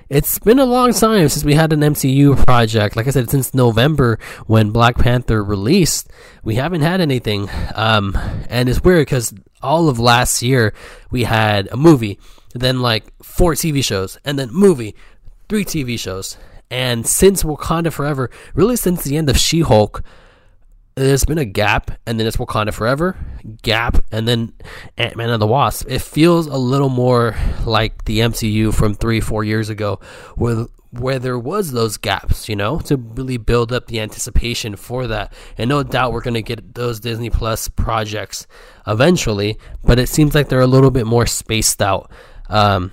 it's 0.09 0.39
been 0.39 0.59
a 0.59 0.65
long 0.65 0.93
time 0.93 1.27
since 1.27 1.43
we 1.43 1.53
had 1.53 1.73
an 1.73 1.81
MCU 1.81 2.45
project. 2.45 2.95
Like 2.95 3.07
I 3.07 3.11
said, 3.11 3.29
since 3.29 3.53
November 3.53 4.19
when 4.45 4.71
Black 4.71 4.97
Panther 4.97 5.43
released, 5.43 6.09
we 6.43 6.55
haven't 6.55 6.81
had 6.81 7.01
anything. 7.01 7.49
Um, 7.75 8.17
and 8.49 8.69
it's 8.69 8.81
weird 8.81 9.05
because 9.05 9.33
all 9.61 9.89
of 9.89 9.99
last 9.99 10.41
year 10.41 10.73
we 11.11 11.25
had 11.25 11.67
a 11.71 11.77
movie, 11.77 12.19
then 12.53 12.79
like 12.79 13.05
four 13.21 13.53
TV 13.53 13.83
shows, 13.83 14.17
and 14.23 14.39
then 14.39 14.49
movie, 14.51 14.95
three 15.49 15.65
TV 15.65 15.99
shows. 15.99 16.37
And 16.69 17.07
since 17.07 17.43
Wakanda 17.43 17.91
Forever, 17.91 18.29
really 18.53 18.75
since 18.75 19.03
the 19.03 19.17
end 19.17 19.29
of 19.29 19.37
She 19.37 19.61
Hulk, 19.61 20.03
there's 20.97 21.25
been 21.25 21.37
a 21.37 21.45
gap, 21.45 21.91
and 22.05 22.19
then 22.19 22.25
it's 22.25 22.37
Wakanda 22.37 22.73
Forever, 22.73 23.17
gap, 23.61 24.03
and 24.11 24.27
then 24.27 24.53
Ant 24.97 25.15
Man 25.15 25.29
and 25.29 25.41
the 25.41 25.47
Wasp. 25.47 25.87
It 25.89 26.01
feels 26.01 26.47
a 26.47 26.57
little 26.57 26.89
more 26.89 27.35
like 27.65 28.05
the 28.05 28.19
MCU 28.19 28.73
from 28.73 28.95
three, 28.95 29.21
four 29.21 29.43
years 29.43 29.69
ago, 29.69 29.99
where 30.35 30.65
where 30.91 31.19
there 31.19 31.37
was 31.37 31.71
those 31.71 31.97
gaps, 31.97 32.47
you 32.49 32.55
know, 32.55 32.79
to 32.79 32.95
really 32.95 33.37
build 33.37 33.71
up 33.71 33.87
the 33.87 33.99
anticipation 33.99 34.75
for 34.75 35.05
that. 35.07 35.33
And 35.57 35.69
no 35.69 35.83
doubt 35.83 36.13
we're 36.13 36.21
going 36.21 36.33
to 36.33 36.41
get 36.41 36.73
those 36.73 36.99
Disney 36.99 37.29
Plus 37.29 37.67
projects 37.67 38.47
eventually, 38.87 39.57
but 39.83 39.99
it 39.99 40.07
seems 40.07 40.33
like 40.33 40.47
they're 40.49 40.61
a 40.61 40.67
little 40.67 40.89
bit 40.89 41.05
more 41.05 41.25
spaced 41.25 41.81
out. 41.81 42.09
Um, 42.49 42.91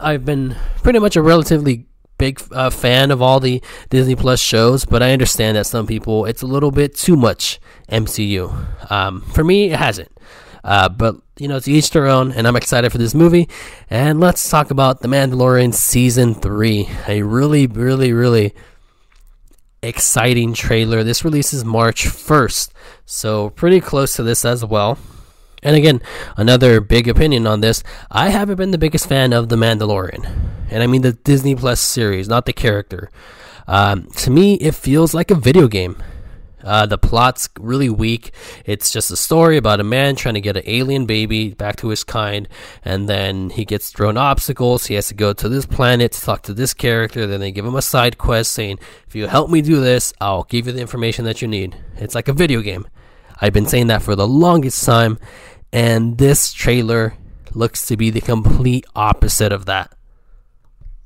I've 0.00 0.24
been 0.24 0.56
pretty 0.82 0.98
much 0.98 1.14
a 1.14 1.22
relatively 1.22 1.86
big 2.18 2.40
uh, 2.52 2.70
fan 2.70 3.10
of 3.10 3.20
all 3.20 3.40
the 3.40 3.62
Disney 3.90 4.14
Plus 4.14 4.40
shows, 4.40 4.84
but 4.84 5.02
I 5.02 5.12
understand 5.12 5.56
that 5.56 5.66
some 5.66 5.86
people 5.86 6.24
it's 6.24 6.42
a 6.42 6.46
little 6.46 6.70
bit 6.70 6.94
too 6.94 7.16
much 7.16 7.60
MCU. 7.90 8.90
Um, 8.90 9.22
for 9.22 9.44
me, 9.44 9.70
it 9.70 9.78
hasn't. 9.78 10.10
Uh, 10.62 10.88
but 10.88 11.16
you 11.38 11.48
know, 11.48 11.56
it's 11.56 11.68
each 11.68 11.90
their 11.90 12.06
own, 12.06 12.32
and 12.32 12.46
I'm 12.46 12.56
excited 12.56 12.90
for 12.90 12.98
this 12.98 13.14
movie. 13.14 13.48
And 13.90 14.20
let's 14.20 14.48
talk 14.48 14.70
about 14.70 15.00
The 15.00 15.08
Mandalorian 15.08 15.74
season 15.74 16.34
three. 16.34 16.88
A 17.06 17.22
really, 17.22 17.66
really, 17.66 18.12
really 18.12 18.54
exciting 19.82 20.54
trailer. 20.54 21.04
This 21.04 21.24
releases 21.24 21.64
March 21.64 22.04
1st, 22.06 22.70
so 23.04 23.50
pretty 23.50 23.80
close 23.80 24.16
to 24.16 24.22
this 24.22 24.44
as 24.44 24.64
well. 24.64 24.98
And 25.64 25.74
again, 25.74 26.02
another 26.36 26.80
big 26.80 27.08
opinion 27.08 27.46
on 27.46 27.60
this. 27.60 27.82
I 28.10 28.28
haven't 28.28 28.56
been 28.56 28.70
the 28.70 28.78
biggest 28.78 29.08
fan 29.08 29.32
of 29.32 29.48
The 29.48 29.56
Mandalorian. 29.56 30.28
And 30.70 30.82
I 30.82 30.86
mean 30.86 31.02
the 31.02 31.12
Disney 31.12 31.54
Plus 31.54 31.80
series, 31.80 32.28
not 32.28 32.44
the 32.44 32.52
character. 32.52 33.10
Um, 33.66 34.06
to 34.16 34.30
me, 34.30 34.54
it 34.56 34.74
feels 34.74 35.14
like 35.14 35.30
a 35.30 35.34
video 35.34 35.66
game. 35.66 35.96
Uh, 36.62 36.86
the 36.86 36.96
plot's 36.96 37.48
really 37.60 37.90
weak. 37.90 38.32
It's 38.64 38.90
just 38.90 39.10
a 39.10 39.16
story 39.16 39.58
about 39.58 39.80
a 39.80 39.84
man 39.84 40.16
trying 40.16 40.34
to 40.34 40.40
get 40.40 40.56
an 40.56 40.62
alien 40.66 41.04
baby 41.04 41.52
back 41.52 41.76
to 41.76 41.88
his 41.88 42.04
kind, 42.04 42.48
and 42.84 43.06
then 43.06 43.50
he 43.50 43.66
gets 43.66 43.90
thrown 43.90 44.16
obstacles. 44.16 44.86
He 44.86 44.94
has 44.94 45.08
to 45.08 45.14
go 45.14 45.34
to 45.34 45.48
this 45.48 45.66
planet 45.66 46.12
to 46.12 46.22
talk 46.22 46.42
to 46.44 46.54
this 46.54 46.72
character. 46.72 47.26
Then 47.26 47.40
they 47.40 47.52
give 47.52 47.66
him 47.66 47.74
a 47.74 47.82
side 47.82 48.16
quest 48.16 48.52
saying, 48.52 48.78
If 49.06 49.14
you 49.14 49.26
help 49.26 49.50
me 49.50 49.60
do 49.60 49.80
this, 49.80 50.14
I'll 50.20 50.44
give 50.44 50.66
you 50.66 50.72
the 50.72 50.80
information 50.80 51.26
that 51.26 51.42
you 51.42 51.48
need. 51.48 51.76
It's 51.96 52.14
like 52.14 52.28
a 52.28 52.32
video 52.32 52.62
game. 52.62 52.86
I've 53.40 53.52
been 53.52 53.66
saying 53.66 53.88
that 53.88 54.02
for 54.02 54.16
the 54.16 54.28
longest 54.28 54.84
time, 54.86 55.18
and 55.74 56.18
this 56.18 56.52
trailer 56.52 57.14
looks 57.52 57.86
to 57.86 57.96
be 57.96 58.08
the 58.10 58.20
complete 58.20 58.86
opposite 58.94 59.50
of 59.50 59.66
that. 59.66 59.92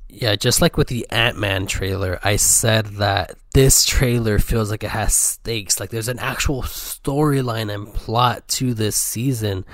Yeah, 0.07 0.35
just 0.35 0.61
like 0.61 0.77
with 0.77 0.89
the 0.89 1.07
Ant 1.09 1.37
Man 1.37 1.65
trailer, 1.65 2.19
I 2.23 2.35
said 2.35 2.85
that 2.97 3.35
this 3.53 3.83
trailer 3.83 4.37
feels 4.37 4.69
like 4.69 4.83
it 4.83 4.91
has 4.91 5.15
stakes. 5.15 5.79
Like 5.79 5.89
there's 5.89 6.07
an 6.07 6.19
actual 6.19 6.61
storyline 6.61 7.73
and 7.73 7.91
plot 7.91 8.47
to 8.49 8.75
this 8.75 8.95
season. 8.95 9.65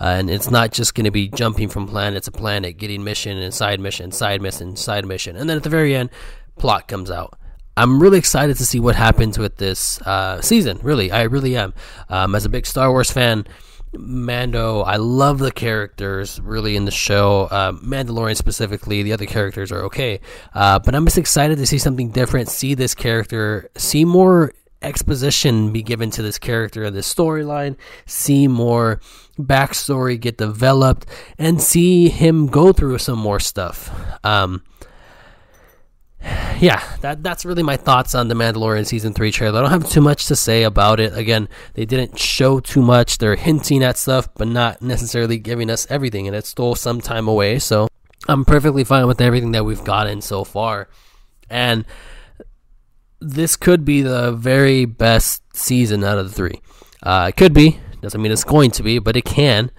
Uh, 0.00 0.16
and 0.18 0.28
it's 0.28 0.50
not 0.50 0.72
just 0.72 0.96
going 0.96 1.04
to 1.04 1.10
be 1.12 1.28
jumping 1.28 1.68
from 1.68 1.86
planet 1.86 2.24
to 2.24 2.32
planet, 2.32 2.76
getting 2.76 3.04
mission 3.04 3.38
and 3.38 3.54
side 3.54 3.78
mission, 3.78 4.10
side 4.10 4.42
mission, 4.42 4.74
side 4.74 5.06
mission. 5.06 5.36
And 5.36 5.48
then 5.48 5.58
at 5.58 5.62
the 5.62 5.70
very 5.70 5.94
end, 5.94 6.10
plot 6.58 6.88
comes 6.88 7.10
out. 7.10 7.38
I'm 7.76 8.02
really 8.02 8.18
excited 8.18 8.56
to 8.56 8.66
see 8.66 8.80
what 8.80 8.96
happens 8.96 9.38
with 9.38 9.58
this 9.58 10.00
uh, 10.02 10.40
season. 10.40 10.80
Really, 10.82 11.12
I 11.12 11.22
really 11.22 11.56
am. 11.56 11.72
Um, 12.08 12.34
as 12.34 12.44
a 12.44 12.48
big 12.48 12.66
Star 12.66 12.90
Wars 12.90 13.12
fan, 13.12 13.46
Mando, 13.92 14.82
I 14.82 14.96
love 14.96 15.38
the 15.38 15.50
characters 15.50 16.40
really 16.40 16.76
in 16.76 16.84
the 16.84 16.90
show. 16.90 17.48
Uh, 17.50 17.72
Mandalorian 17.72 18.36
specifically, 18.36 19.02
the 19.02 19.12
other 19.12 19.26
characters 19.26 19.72
are 19.72 19.82
okay, 19.84 20.20
uh, 20.54 20.78
but 20.78 20.94
I'm 20.94 21.04
just 21.04 21.18
excited 21.18 21.58
to 21.58 21.66
see 21.66 21.78
something 21.78 22.10
different. 22.10 22.48
See 22.48 22.74
this 22.74 22.94
character, 22.94 23.68
see 23.76 24.04
more 24.04 24.52
exposition 24.82 25.72
be 25.72 25.82
given 25.82 26.10
to 26.10 26.22
this 26.22 26.38
character 26.38 26.84
and 26.84 26.96
this 26.96 27.12
storyline. 27.12 27.76
See 28.06 28.48
more 28.48 29.00
backstory 29.38 30.20
get 30.20 30.38
developed, 30.38 31.06
and 31.38 31.60
see 31.60 32.08
him 32.08 32.46
go 32.46 32.72
through 32.72 32.98
some 32.98 33.18
more 33.18 33.40
stuff. 33.40 33.90
Um, 34.24 34.62
yeah, 36.22 36.82
that 37.00 37.22
that's 37.22 37.44
really 37.44 37.62
my 37.62 37.76
thoughts 37.76 38.14
on 38.14 38.28
the 38.28 38.34
Mandalorian 38.34 38.86
season 38.86 39.14
three 39.14 39.32
trailer. 39.32 39.60
I 39.60 39.62
don't 39.62 39.82
have 39.82 39.90
too 39.90 40.00
much 40.00 40.26
to 40.26 40.36
say 40.36 40.62
about 40.62 41.00
it. 41.00 41.16
Again, 41.16 41.48
they 41.74 41.86
didn't 41.86 42.18
show 42.18 42.60
too 42.60 42.82
much. 42.82 43.18
They're 43.18 43.36
hinting 43.36 43.82
at 43.82 43.96
stuff, 43.96 44.28
but 44.34 44.48
not 44.48 44.82
necessarily 44.82 45.38
giving 45.38 45.70
us 45.70 45.86
everything, 45.90 46.26
and 46.26 46.36
it 46.36 46.44
stole 46.44 46.74
some 46.74 47.00
time 47.00 47.26
away. 47.26 47.58
So 47.58 47.88
I'm 48.28 48.44
perfectly 48.44 48.84
fine 48.84 49.06
with 49.06 49.20
everything 49.20 49.52
that 49.52 49.64
we've 49.64 49.84
gotten 49.84 50.20
so 50.20 50.44
far, 50.44 50.88
and 51.48 51.86
this 53.20 53.56
could 53.56 53.84
be 53.84 54.02
the 54.02 54.32
very 54.32 54.84
best 54.84 55.42
season 55.56 56.04
out 56.04 56.18
of 56.18 56.28
the 56.28 56.34
three. 56.34 56.60
Uh, 57.02 57.26
it 57.30 57.36
could 57.36 57.54
be. 57.54 57.80
Doesn't 58.02 58.20
mean 58.20 58.32
it's 58.32 58.44
going 58.44 58.70
to 58.72 58.82
be, 58.82 58.98
but 58.98 59.16
it 59.16 59.24
can. 59.24 59.70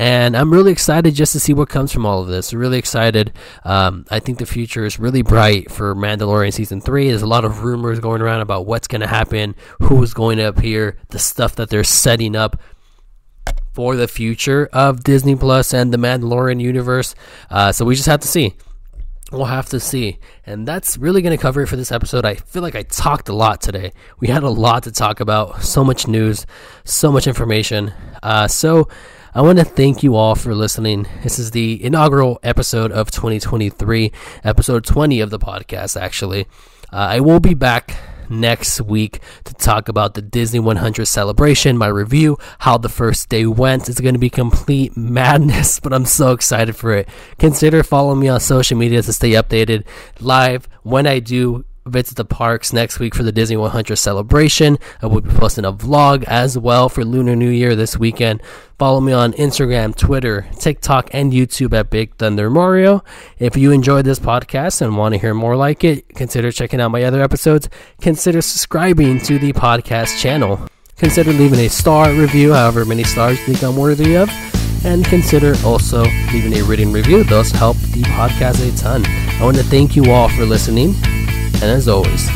And 0.00 0.34
I'm 0.34 0.50
really 0.50 0.72
excited 0.72 1.14
just 1.14 1.34
to 1.34 1.40
see 1.40 1.52
what 1.52 1.68
comes 1.68 1.92
from 1.92 2.06
all 2.06 2.22
of 2.22 2.28
this. 2.28 2.54
Really 2.54 2.78
excited. 2.78 3.34
Um, 3.64 4.06
I 4.10 4.18
think 4.18 4.38
the 4.38 4.46
future 4.46 4.86
is 4.86 4.98
really 4.98 5.20
bright 5.20 5.70
for 5.70 5.94
Mandalorian 5.94 6.54
season 6.54 6.80
three. 6.80 7.10
There's 7.10 7.20
a 7.20 7.26
lot 7.26 7.44
of 7.44 7.64
rumors 7.64 8.00
going 8.00 8.22
around 8.22 8.40
about 8.40 8.64
what's 8.64 8.88
going 8.88 9.02
to 9.02 9.06
happen, 9.06 9.54
who's 9.82 10.14
going 10.14 10.38
to 10.38 10.44
appear, 10.44 10.96
the 11.10 11.18
stuff 11.18 11.56
that 11.56 11.68
they're 11.68 11.84
setting 11.84 12.34
up 12.34 12.58
for 13.74 13.94
the 13.94 14.08
future 14.08 14.70
of 14.72 15.04
Disney 15.04 15.36
Plus 15.36 15.74
and 15.74 15.92
the 15.92 15.98
Mandalorian 15.98 16.62
universe. 16.62 17.14
Uh, 17.50 17.70
so 17.70 17.84
we 17.84 17.94
just 17.94 18.08
have 18.08 18.20
to 18.20 18.28
see. 18.28 18.54
We'll 19.30 19.44
have 19.44 19.68
to 19.68 19.80
see. 19.80 20.18
And 20.46 20.66
that's 20.66 20.96
really 20.96 21.20
going 21.20 21.36
to 21.36 21.42
cover 21.42 21.60
it 21.60 21.66
for 21.66 21.76
this 21.76 21.92
episode. 21.92 22.24
I 22.24 22.36
feel 22.36 22.62
like 22.62 22.74
I 22.74 22.84
talked 22.84 23.28
a 23.28 23.34
lot 23.34 23.60
today. 23.60 23.92
We 24.18 24.28
had 24.28 24.44
a 24.44 24.48
lot 24.48 24.84
to 24.84 24.92
talk 24.92 25.20
about, 25.20 25.62
so 25.62 25.84
much 25.84 26.08
news, 26.08 26.46
so 26.84 27.12
much 27.12 27.26
information. 27.26 27.92
Uh, 28.22 28.48
so 28.48 28.88
I 29.32 29.42
want 29.42 29.60
to 29.60 29.64
thank 29.64 30.02
you 30.02 30.16
all 30.16 30.34
for 30.34 30.56
listening. 30.56 31.06
This 31.22 31.38
is 31.38 31.52
the 31.52 31.84
inaugural 31.84 32.40
episode 32.42 32.90
of 32.90 33.12
2023, 33.12 34.10
episode 34.42 34.84
20 34.84 35.20
of 35.20 35.30
the 35.30 35.38
podcast, 35.38 36.00
actually. 36.00 36.48
Uh, 36.92 36.96
I 36.96 37.20
will 37.20 37.38
be 37.38 37.54
back 37.54 37.94
next 38.28 38.80
week 38.80 39.20
to 39.44 39.54
talk 39.54 39.88
about 39.88 40.14
the 40.14 40.22
Disney 40.22 40.58
100 40.58 41.06
celebration, 41.06 41.78
my 41.78 41.86
review, 41.86 42.38
how 42.58 42.76
the 42.76 42.88
first 42.88 43.28
day 43.28 43.46
went. 43.46 43.88
It's 43.88 44.00
going 44.00 44.14
to 44.14 44.20
be 44.20 44.30
complete 44.30 44.96
madness, 44.96 45.78
but 45.82 45.92
I'm 45.92 46.06
so 46.06 46.32
excited 46.32 46.74
for 46.74 46.92
it. 46.92 47.08
Consider 47.38 47.84
following 47.84 48.18
me 48.18 48.26
on 48.26 48.40
social 48.40 48.76
media 48.76 49.00
to 49.00 49.12
stay 49.12 49.30
updated 49.30 49.84
live 50.18 50.68
when 50.82 51.06
I 51.06 51.20
do 51.20 51.64
visit 51.90 52.16
the 52.16 52.24
parks 52.24 52.72
next 52.72 52.98
week 52.98 53.14
for 53.14 53.22
the 53.22 53.32
Disney 53.32 53.56
100 53.56 53.96
celebration. 53.96 54.78
I 55.02 55.06
will 55.06 55.20
be 55.20 55.30
posting 55.30 55.64
a 55.64 55.72
vlog 55.72 56.24
as 56.24 56.56
well 56.56 56.88
for 56.88 57.04
Lunar 57.04 57.36
New 57.36 57.50
Year 57.50 57.76
this 57.76 57.98
weekend. 57.98 58.42
Follow 58.78 59.00
me 59.00 59.12
on 59.12 59.34
Instagram, 59.34 59.94
Twitter, 59.94 60.46
TikTok, 60.58 61.10
and 61.12 61.32
YouTube 61.32 61.78
at 61.78 61.90
Big 61.90 62.16
Thunder 62.16 62.48
Mario. 62.48 63.04
If 63.38 63.56
you 63.56 63.72
enjoyed 63.72 64.06
this 64.06 64.18
podcast 64.18 64.80
and 64.80 64.96
want 64.96 65.14
to 65.14 65.20
hear 65.20 65.34
more 65.34 65.56
like 65.56 65.84
it, 65.84 66.08
consider 66.14 66.50
checking 66.50 66.80
out 66.80 66.90
my 66.90 67.02
other 67.04 67.20
episodes. 67.22 67.68
Consider 68.00 68.40
subscribing 68.40 69.20
to 69.20 69.38
the 69.38 69.52
podcast 69.52 70.18
channel. 70.20 70.66
consider 70.96 71.32
leaving 71.32 71.60
a 71.60 71.68
star 71.68 72.12
review, 72.12 72.52
however 72.52 72.84
many 72.84 73.04
stars 73.04 73.38
you 73.40 73.46
think 73.46 73.62
I'm 73.62 73.76
worthy 73.76 74.16
of. 74.16 74.28
And 74.84 75.04
consider 75.04 75.54
also 75.64 76.04
leaving 76.32 76.54
a 76.54 76.62
written 76.62 76.92
review. 76.92 77.24
Those 77.24 77.50
help 77.50 77.76
the 77.78 78.02
podcast 78.02 78.66
a 78.66 78.76
ton. 78.76 79.04
I 79.06 79.44
want 79.44 79.56
to 79.58 79.62
thank 79.62 79.94
you 79.94 80.10
all 80.10 80.28
for 80.28 80.44
listening. 80.46 80.94
And 81.04 81.64
as 81.64 81.88
always, 81.88 82.30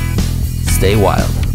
stay 0.70 1.00
wild. 1.00 1.53